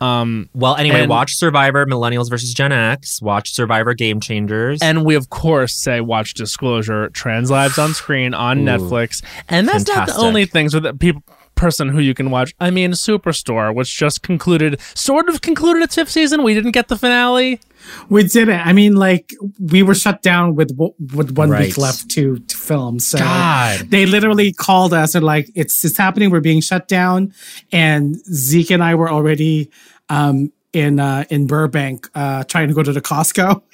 Um, 0.00 0.48
Well, 0.54 0.76
anyway, 0.76 1.02
And- 1.02 1.10
watch 1.10 1.36
Survivor 1.36 1.84
Millennials 1.84 2.30
versus 2.30 2.54
Gen 2.54 2.72
X. 2.72 3.20
Watch 3.20 3.52
Survivor 3.52 3.92
Game 3.92 4.18
Changers. 4.20 4.80
and 4.80 5.04
we 5.04 5.14
of 5.14 5.28
course 5.28 5.74
say 5.74 6.00
watch 6.00 6.32
Disclosure, 6.32 7.10
Trans 7.10 7.50
Lives 7.50 7.78
on 7.78 7.92
Screen 8.02 8.32
on 8.32 8.60
Ooh, 8.60 8.64
Netflix, 8.64 9.22
and 9.46 9.68
that's 9.68 9.86
not 9.86 10.06
the 10.08 10.16
only 10.16 10.46
things 10.46 10.74
with 10.74 10.98
people 10.98 11.22
person 11.54 11.88
who 11.88 12.00
you 12.00 12.14
can 12.14 12.30
watch. 12.30 12.54
I 12.60 12.70
mean, 12.70 12.92
Superstore, 12.92 13.74
which 13.74 13.96
just 13.96 14.22
concluded, 14.22 14.80
sort 14.94 15.28
of 15.28 15.40
concluded 15.42 15.82
its 15.82 15.94
fifth 15.94 16.10
season. 16.10 16.42
We 16.42 16.54
didn't 16.54 16.72
get 16.72 16.88
the 16.88 16.96
finale. 16.98 17.60
We 18.08 18.22
did 18.24 18.48
it. 18.48 18.60
I 18.64 18.72
mean, 18.72 18.94
like 18.96 19.34
we 19.60 19.82
were 19.82 19.94
shut 19.94 20.22
down 20.22 20.54
with 20.54 20.68
w- 20.76 20.94
with 21.14 21.32
one 21.36 21.50
Right. 21.50 21.66
week 21.66 21.78
left 21.78 22.08
to 22.10 22.38
to 22.38 22.56
film. 22.56 23.00
So 23.00 23.18
God. 23.18 23.90
they 23.90 24.06
literally 24.06 24.52
called 24.52 24.94
us 24.94 25.14
and 25.14 25.24
like 25.24 25.50
it's 25.54 25.84
it's 25.84 25.96
happening. 25.98 26.30
We're 26.30 26.40
being 26.40 26.60
shut 26.60 26.88
down, 26.88 27.32
and 27.72 28.16
Zeke 28.32 28.70
and 28.70 28.82
I 28.84 28.94
were 28.94 29.10
already 29.10 29.70
um, 30.08 30.52
in 30.72 31.00
uh, 31.00 31.24
in 31.30 31.46
Burbank 31.46 32.08
uh, 32.14 32.44
trying 32.44 32.68
to 32.68 32.74
go 32.74 32.82
to 32.82 32.92
the 32.92 33.02
Costco. 33.02 33.62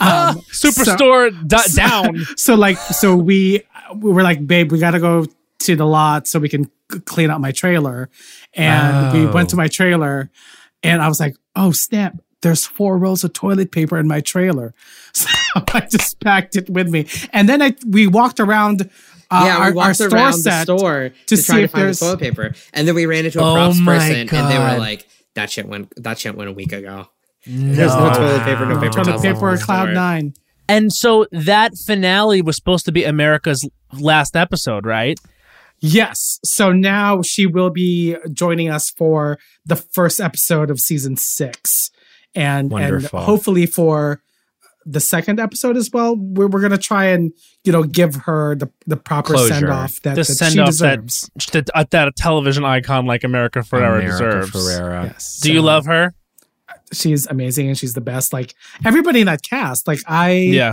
Um, 0.00 0.36
Superstore 0.50 1.30
d- 1.46 1.56
down. 1.74 2.24
so 2.38 2.54
like 2.54 2.78
so 2.78 3.14
we 3.14 3.62
we 3.94 4.10
were 4.10 4.22
like 4.22 4.46
babe 4.46 4.72
we 4.72 4.78
gotta 4.78 4.98
go 4.98 5.26
to 5.60 5.76
the 5.76 5.84
lot 5.84 6.26
so 6.26 6.38
we 6.38 6.48
can 6.48 6.64
c- 6.64 6.70
clean 7.00 7.30
up 7.30 7.40
my 7.40 7.52
trailer 7.52 8.08
and 8.54 9.12
we 9.12 9.26
Oh. 9.26 9.32
went 9.32 9.50
to 9.50 9.56
my 9.56 9.68
trailer 9.68 10.30
And 10.82 11.00
I 11.00 11.08
was 11.08 11.20
like, 11.20 11.34
oh 11.54 11.70
snap, 11.72 12.16
there's 12.42 12.66
four 12.66 12.98
rolls 12.98 13.22
of 13.24 13.32
toilet 13.32 13.70
paper 13.70 13.98
in 13.98 14.08
my 14.08 14.20
trailer. 14.20 14.74
So 15.14 15.28
I 15.74 15.80
just 15.80 16.18
packed 16.20 16.56
it 16.56 16.70
with 16.70 16.88
me. 16.88 17.06
And 17.32 17.46
then 17.48 17.60
I 17.60 17.74
we 17.86 18.06
walked 18.06 18.40
around 18.40 18.88
uh, 19.30 19.44
yeah, 19.46 19.58
our, 19.58 19.70
we 19.70 19.76
walked 19.76 19.86
our 19.88 19.94
store 19.94 20.08
around 20.08 20.32
set 20.34 20.66
the 20.66 20.76
store 20.78 21.08
to 21.10 21.14
to, 21.26 21.36
see 21.36 21.46
try 21.46 21.56
to 21.58 21.64
if 21.64 21.70
find 21.72 21.88
the 21.90 21.94
toilet 21.94 22.20
paper, 22.20 22.54
and 22.72 22.88
then 22.88 22.94
we 22.94 23.04
ran 23.06 23.26
into 23.26 23.38
a 23.38 23.42
Oh 23.42 23.54
props 23.54 23.78
my 23.78 23.98
person, 23.98 24.28
and 24.34 24.50
they 24.50 24.58
were 24.58 24.78
like, 24.78 25.06
"That 25.34 25.50
shit 25.50 25.66
went. 25.68 25.92
That 26.02 26.18
shit 26.18 26.34
went 26.34 26.48
a 26.48 26.52
week 26.54 26.72
ago. 26.72 27.08
There's 27.46 27.94
no 27.94 28.12
toilet 28.14 28.44
paper, 28.44 28.64
no 28.66 28.80
paper 28.80 29.04
toilet 29.04 29.20
paper 29.22 29.48
in 29.50 29.54
or 29.54 29.58
cloud 29.58 29.84
store. 29.84 29.92
nine. 29.92 30.32
And 30.68 30.90
so 30.92 31.26
that 31.32 31.72
finale 31.86 32.40
was 32.40 32.56
supposed 32.56 32.84
to 32.86 32.92
be 32.92 33.04
America's 33.04 33.68
last 34.00 34.36
episode, 34.36 34.86
right? 34.86 35.18
Yes. 35.82 36.38
So 36.44 36.72
now 36.72 37.22
she 37.22 37.44
will 37.44 37.70
be 37.70 38.16
joining 38.32 38.70
us 38.70 38.88
for 38.90 39.38
the 39.66 39.76
first 39.76 40.20
episode 40.20 40.70
of 40.70 40.78
season 40.80 41.16
six. 41.16 41.90
And, 42.34 42.72
and 42.72 43.04
hopefully 43.06 43.66
for 43.66 44.22
the 44.86 45.00
second 45.00 45.38
episode 45.38 45.76
as 45.76 45.90
well. 45.92 46.16
We're, 46.16 46.46
we're 46.46 46.60
gonna 46.60 46.78
try 46.78 47.06
and, 47.06 47.32
you 47.64 47.72
know, 47.72 47.82
give 47.82 48.14
her 48.14 48.54
the, 48.54 48.70
the 48.86 48.96
proper 48.96 49.36
send 49.36 49.68
off 49.68 50.00
that, 50.02 50.14
The 50.14 50.22
that 50.22 50.24
send 50.24 50.52
she 50.54 50.58
off 50.60 50.66
deserves. 50.68 51.30
that, 51.52 51.66
that 51.74 51.90
that 51.90 52.08
a 52.08 52.12
television 52.12 52.64
icon 52.64 53.06
like 53.06 53.22
America 53.24 53.60
Ferrera 53.60 53.98
America 54.00 54.06
deserves. 54.46 54.50
Ferrera. 54.50 55.04
Yes. 55.04 55.40
Do 55.40 55.52
you 55.52 55.62
love 55.62 55.86
her? 55.86 56.14
Uh, 56.68 56.72
she's 56.92 57.26
amazing 57.26 57.68
and 57.68 57.78
she's 57.78 57.94
the 57.94 58.00
best. 58.00 58.32
Like 58.32 58.54
everybody 58.84 59.20
in 59.20 59.26
that 59.26 59.42
cast. 59.42 59.86
Like 59.86 60.00
I 60.06 60.32
Yeah. 60.32 60.72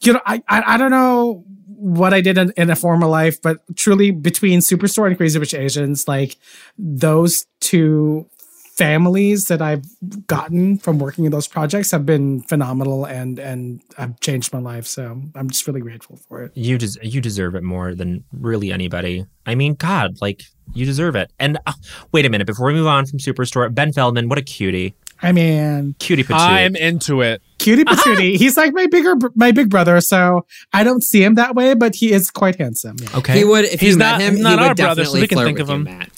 You 0.00 0.12
know, 0.12 0.20
I, 0.26 0.42
I 0.48 0.74
I 0.74 0.76
don't 0.76 0.90
know 0.90 1.44
what 1.66 2.14
I 2.14 2.20
did 2.20 2.38
in, 2.38 2.52
in 2.56 2.70
a 2.70 2.76
former 2.76 3.06
life, 3.06 3.40
but 3.42 3.58
truly 3.76 4.10
between 4.10 4.60
Superstore 4.60 5.06
and 5.06 5.16
Crazy 5.16 5.38
Rich 5.38 5.54
Asians, 5.54 6.08
like 6.08 6.36
those 6.78 7.46
two 7.60 8.28
families 8.74 9.44
that 9.44 9.62
I've 9.62 9.84
gotten 10.26 10.78
from 10.78 10.98
working 10.98 11.24
in 11.24 11.30
those 11.30 11.46
projects 11.46 11.92
have 11.92 12.04
been 12.04 12.42
phenomenal 12.42 13.04
and 13.04 13.38
and 13.38 13.80
have 13.96 14.18
changed 14.20 14.52
my 14.52 14.58
life. 14.58 14.86
So 14.86 15.22
I'm 15.34 15.48
just 15.48 15.66
really 15.66 15.80
grateful 15.80 16.16
for 16.16 16.42
it. 16.42 16.52
You 16.56 16.78
des- 16.78 16.98
you 17.02 17.20
deserve 17.20 17.54
it 17.54 17.62
more 17.62 17.94
than 17.94 18.24
really 18.32 18.72
anybody. 18.72 19.26
I 19.46 19.54
mean, 19.54 19.74
God, 19.74 20.20
like 20.20 20.42
you 20.72 20.84
deserve 20.86 21.14
it. 21.14 21.30
And 21.38 21.58
uh, 21.66 21.72
wait 22.12 22.26
a 22.26 22.30
minute, 22.30 22.46
before 22.46 22.66
we 22.66 22.74
move 22.74 22.86
on 22.86 23.06
from 23.06 23.18
Superstore, 23.18 23.72
Ben 23.72 23.92
Feldman, 23.92 24.28
what 24.28 24.38
a 24.38 24.42
cutie, 24.42 24.94
I 25.24 25.32
mean, 25.32 25.94
cutie 25.98 26.22
patootie. 26.24 26.38
I'm 26.38 26.76
into 26.76 27.20
it. 27.22 27.40
cutie 27.58 27.84
patootie. 27.84 28.36
He's 28.36 28.56
like 28.56 28.72
my 28.74 28.86
bigger 28.86 29.14
my 29.34 29.50
big 29.52 29.70
brother, 29.70 30.00
so 30.00 30.46
I 30.72 30.84
don't 30.84 31.02
see 31.02 31.22
him 31.24 31.34
that 31.36 31.54
way, 31.54 31.74
but 31.74 31.94
he 31.94 32.12
is 32.12 32.30
quite 32.30 32.56
handsome. 32.56 32.96
yeah. 33.00 33.16
okay. 33.18 33.38
He 33.38 33.44
would 33.44 33.64
if 33.64 33.80
He's 33.80 33.94
you 33.94 33.98
not- 33.98 34.18
met 34.18 34.32
him. 34.34 34.42
not 34.42 34.58
he 34.58 34.62
our 34.64 34.68
would 34.70 34.76
brother, 34.76 35.04
so 35.04 35.14
we 35.20 35.26
can 35.26 35.38
think 35.38 35.58
of 35.58 35.68
him. 35.70 35.84
Matt. 35.84 36.10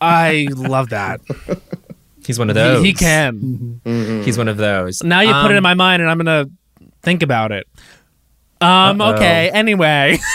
I 0.00 0.46
love 0.54 0.90
that. 0.90 1.20
He's 2.24 2.38
one 2.38 2.48
of 2.50 2.54
those. 2.54 2.84
he 2.84 2.92
can. 2.92 3.80
He's 4.24 4.36
one 4.36 4.48
of 4.48 4.56
those. 4.58 5.02
Now 5.02 5.20
you 5.20 5.32
put 5.32 5.46
it 5.46 5.50
Um, 5.52 5.56
in 5.56 5.62
my 5.62 5.74
mind, 5.74 6.02
and 6.02 6.10
I'm 6.10 6.18
gonna 6.18 6.46
think 7.02 7.22
about 7.22 7.52
it. 7.52 7.66
Um. 8.60 9.00
Uh-oh. 9.00 9.14
Okay. 9.14 9.50
Anyway. 9.50 10.18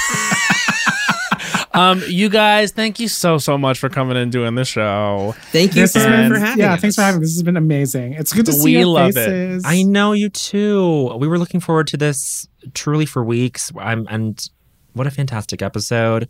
um. 1.73 2.01
You 2.07 2.29
guys, 2.29 2.71
thank 2.71 2.99
you 2.99 3.07
so 3.07 3.37
so 3.37 3.57
much 3.57 3.79
for 3.79 3.89
coming 3.89 4.17
and 4.17 4.31
doing 4.31 4.55
the 4.55 4.65
show. 4.65 5.33
Thank 5.51 5.75
you 5.75 5.81
This 5.83 5.93
so 5.93 5.99
has 5.99 6.07
much 6.09 6.17
been 6.19 6.33
for 6.33 6.39
having 6.39 6.59
yeah, 6.63 6.73
us. 6.73 6.81
thanks 6.81 6.95
for 6.95 7.01
having. 7.01 7.21
This 7.21 7.33
has 7.33 7.43
been 7.43 7.57
amazing. 7.57 8.13
It's 8.13 8.33
good 8.33 8.45
to 8.47 8.53
see 8.53 8.71
you. 8.71 8.77
We 8.77 8.81
your 8.81 8.87
love 8.87 9.15
it. 9.17 9.61
I 9.65 9.83
know 9.83 10.11
you 10.13 10.29
too. 10.29 11.13
We 11.17 11.27
were 11.27 11.37
looking 11.39 11.59
forward 11.59 11.87
to 11.87 11.97
this 11.97 12.47
truly 12.73 13.05
for 13.05 13.23
weeks. 13.23 13.71
I'm, 13.79 14.07
and 14.09 14.39
what 14.93 15.07
a 15.07 15.11
fantastic 15.11 15.61
episode. 15.61 16.27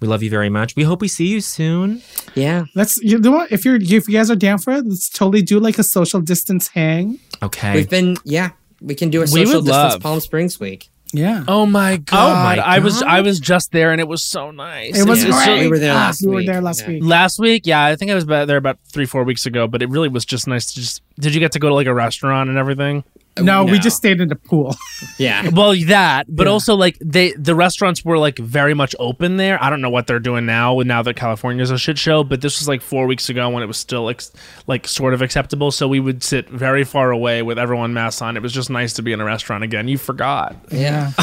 We 0.00 0.08
love 0.08 0.22
you 0.24 0.30
very 0.30 0.48
much. 0.48 0.74
We 0.74 0.82
hope 0.82 1.00
we 1.00 1.06
see 1.06 1.28
you 1.28 1.40
soon. 1.40 2.02
Yeah. 2.34 2.64
Let's 2.74 2.96
you 2.96 3.18
know 3.18 3.30
what 3.30 3.52
if 3.52 3.64
you're 3.64 3.76
if 3.76 3.88
you 3.90 4.00
guys 4.14 4.30
are 4.30 4.36
down 4.36 4.58
for 4.58 4.72
it, 4.72 4.84
let's 4.84 5.08
totally 5.08 5.42
do 5.42 5.60
like 5.60 5.78
a 5.78 5.84
social 5.84 6.20
distance 6.20 6.66
hang. 6.68 7.20
Okay. 7.40 7.74
We've 7.74 7.88
been 7.88 8.16
yeah. 8.24 8.50
We 8.80 8.96
can 8.96 9.10
do 9.10 9.22
a 9.22 9.28
social 9.28 9.60
distance 9.62 9.68
love- 9.68 10.00
Palm 10.00 10.18
Springs 10.18 10.58
week. 10.58 10.88
Yeah. 11.12 11.44
Oh 11.46 11.66
my 11.66 11.98
god! 11.98 12.30
Oh 12.30 12.34
my 12.42 12.56
I 12.58 12.78
was 12.78 13.02
I 13.02 13.20
was 13.20 13.38
just 13.38 13.70
there, 13.72 13.92
and 13.92 14.00
it 14.00 14.08
was 14.08 14.22
so 14.22 14.50
nice. 14.50 14.98
It 14.98 15.06
was 15.06 15.22
It 15.22 15.26
was 15.26 15.36
great. 15.36 15.44
so- 15.44 15.58
We 15.60 15.68
were 15.68 15.78
there 15.78 15.94
last 15.94 16.22
we 16.22 16.28
were 16.28 16.36
week. 16.36 16.46
there 16.46 16.60
last 16.62 16.80
Yeah. 16.82 16.88
week. 16.88 17.02
Last 17.04 17.38
week, 17.38 17.66
yeah, 17.66 17.84
I 17.84 17.96
think 17.96 18.10
I 18.10 18.14
was 18.14 18.24
about 18.24 18.48
there 18.48 18.56
about 18.56 18.78
three, 18.90 19.04
four 19.04 19.22
weeks 19.24 19.44
ago, 19.44 19.66
but 19.68 19.82
it 19.82 19.90
really 19.90 20.08
was 20.08 20.24
just 20.24 20.46
nice 20.48 20.66
to 20.66 20.74
just. 20.80 21.02
Did 21.20 21.34
you 21.34 21.40
get 21.40 21.52
to 21.52 21.58
go 21.58 21.68
to 21.68 21.74
like 21.74 21.86
a 21.86 21.92
restaurant 21.94 22.48
and 22.48 22.58
everything? 22.58 23.04
No, 23.40 23.64
we 23.64 23.78
just 23.78 23.96
stayed 23.96 24.20
in 24.20 24.28
the 24.28 24.36
pool. 24.36 24.76
Yeah. 25.18 25.48
Well, 25.50 25.74
that, 25.86 26.26
but 26.28 26.46
Yeah. 26.46 26.52
also 26.52 26.74
like 26.76 26.96
they, 27.00 27.32
the 27.32 27.54
restaurants 27.56 28.04
were 28.04 28.18
like 28.18 28.38
very 28.38 28.72
much 28.72 28.94
open 29.00 29.36
there. 29.36 29.62
I 29.62 29.68
don't 29.68 29.80
know 29.80 29.90
what 29.90 30.06
they're 30.06 30.20
doing 30.20 30.46
now. 30.46 30.78
Now 30.80 31.02
that 31.02 31.14
California's 31.14 31.70
a 31.70 31.78
shit 31.78 31.98
show, 31.98 32.22
but 32.24 32.40
this 32.40 32.60
was 32.60 32.68
like 32.68 32.82
four 32.82 33.06
weeks 33.06 33.28
ago 33.28 33.48
when 33.50 33.62
it 33.62 33.66
was 33.66 33.76
still 33.78 34.08
ex- 34.08 34.32
like 34.68 34.86
sort 34.86 35.12
of 35.12 35.20
acceptable. 35.22 35.70
So 35.72 35.88
we 35.88 35.98
would 35.98 36.22
sit 36.22 36.48
very 36.50 36.84
far 36.84 37.10
away 37.10 37.42
with 37.42 37.58
everyone 37.58 37.92
masks 37.94 38.22
on. 38.22 38.36
It 38.36 38.42
was 38.42 38.52
just 38.52 38.70
nice 38.70 38.92
to 38.94 39.02
be 39.02 39.12
in 39.12 39.20
a 39.20 39.24
restaurant 39.24 39.64
again. 39.64 39.88
You 39.88 39.98
forgot. 39.98 40.56
Yeah. 40.70 41.12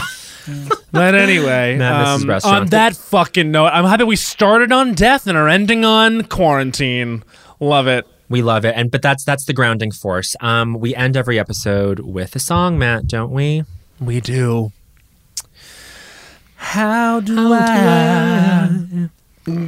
But 0.91 1.14
anyway, 1.14 1.76
Matt 1.80 2.07
um, 2.23 2.30
on 2.44 2.68
that 2.68 2.95
fucking 2.95 3.52
note, 3.52 3.68
I'm 3.68 3.86
happy 3.86 4.03
we 4.06 4.15
started 4.15 4.72
on 4.72 4.94
death 4.94 5.27
and 5.27 5.38
are 5.38 5.48
ending 5.48 5.86
on 5.86 6.23
quarantine. 6.23 7.23
Love 7.60 7.88
it. 7.88 8.07
We 8.30 8.42
love 8.42 8.64
it. 8.66 8.74
And 8.76 8.92
but 8.92 9.02
that's 9.02 9.24
that's 9.24 9.46
the 9.46 9.54
grounding 9.54 9.92
force. 9.92 10.36
Um 10.40 10.76
we 10.80 10.96
end 10.96 11.18
every 11.18 11.40
episode 11.40 12.00
with 12.00 12.36
a 12.36 12.40
song, 12.40 12.78
Matt, 12.78 13.08
don't 13.08 13.32
we? 13.32 13.64
We 14.00 14.22
do. 14.22 14.72
How 16.56 17.20
do, 17.22 17.54
I, 17.54 18.70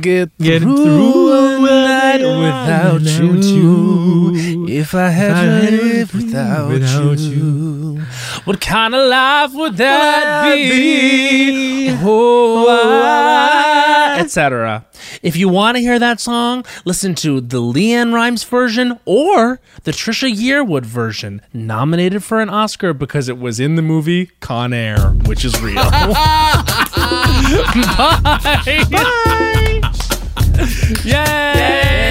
get, 0.01 0.29
through, 0.37 1.33
a 1.33 1.59
night 1.59 2.21
without, 2.21 3.01
you? 3.01 4.67
If 4.67 4.93
I 4.93 5.09
had 5.09 5.69
to 5.69 5.71
live 5.71 6.13
without, 6.13 7.17
you, 7.17 8.01
what 8.43 8.61
kind 8.61 8.93
of 8.93 9.09
life 9.09 9.51
would 9.53 9.77
that 9.77 10.53
be? 10.53 11.89
Oh, 12.03 12.67
I- 12.69 14.19
etc. 14.19 14.85
If 15.21 15.35
you 15.35 15.49
want 15.49 15.77
to 15.77 15.81
hear 15.81 15.99
that 15.99 16.19
song, 16.19 16.65
listen 16.83 17.13
to 17.15 17.41
the 17.41 17.61
LeAnn 17.61 18.13
Rimes 18.13 18.43
version 18.43 18.99
or 19.05 19.59
the 19.83 19.91
Trisha 19.91 20.33
Yearwood 20.33 20.83
version, 20.83 21.41
nominated 21.53 22.23
for 22.23 22.41
an 22.41 22.49
Oscar 22.49 22.93
because 22.93 23.29
it 23.29 23.37
was 23.37 23.59
in 23.59 23.75
the 23.75 23.81
movie 23.81 24.31
Con 24.39 24.73
Air, 24.73 25.11
which 25.27 25.45
is 25.45 25.59
real. 25.61 25.75
Bye. 25.91 26.23
Bye. 28.89 29.81
Yay! 31.03 32.10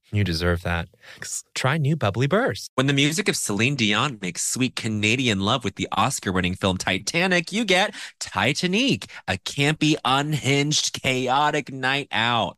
You 0.13 0.25
deserve 0.25 0.63
that. 0.63 0.89
Try 1.55 1.77
new 1.77 1.95
bubly 1.95 2.27
Burst. 2.27 2.69
When 2.75 2.87
the 2.87 2.93
music 2.93 3.29
of 3.29 3.37
Celine 3.37 3.75
Dion 3.75 4.19
makes 4.21 4.43
sweet 4.43 4.75
Canadian 4.75 5.39
love 5.39 5.63
with 5.63 5.75
the 5.75 5.87
Oscar 5.93 6.33
winning 6.33 6.55
film 6.55 6.77
Titanic, 6.77 7.53
you 7.53 7.63
get 7.63 7.95
Titanic, 8.19 9.05
a 9.27 9.37
campy, 9.37 9.95
unhinged, 10.03 11.01
chaotic 11.01 11.71
night 11.71 12.09
out. 12.11 12.57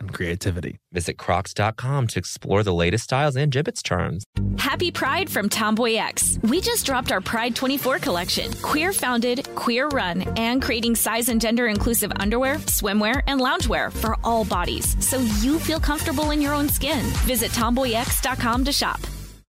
and 0.00 0.12
creativity. 0.12 0.78
Visit 0.92 1.18
crocs.com 1.18 2.08
to 2.08 2.18
explore 2.18 2.62
the 2.62 2.74
latest 2.74 3.04
styles 3.04 3.36
and 3.36 3.52
Jibbitz 3.52 3.82
charms. 3.84 4.24
Happy 4.58 4.90
Pride 4.90 5.30
from 5.30 5.48
Tomboy 5.48 5.94
X. 5.94 6.38
We 6.42 6.60
just 6.60 6.84
dropped 6.84 7.12
our 7.12 7.20
Pride 7.20 7.54
24 7.54 7.98
collection. 7.98 8.52
Queer 8.62 8.92
founded, 8.92 9.48
queer 9.54 9.88
run, 9.88 10.22
and 10.36 10.60
creating 10.62 10.96
size 10.96 11.28
and 11.28 11.40
gender 11.40 11.68
inclusive 11.68 12.12
underwear, 12.16 12.56
swimwear, 12.56 13.22
and 13.26 13.40
loungewear 13.40 13.92
for 13.92 14.16
all 14.24 14.44
bodies 14.44 14.96
so 15.04 15.18
you 15.40 15.58
feel 15.58 15.80
comfortable 15.80 16.30
in 16.30 16.40
your 16.40 16.54
own 16.54 16.68
skin. 16.68 17.04
Visit 17.26 17.50
tomboyx.com 17.52 18.64
to 18.64 18.72
shop. 18.72 19.00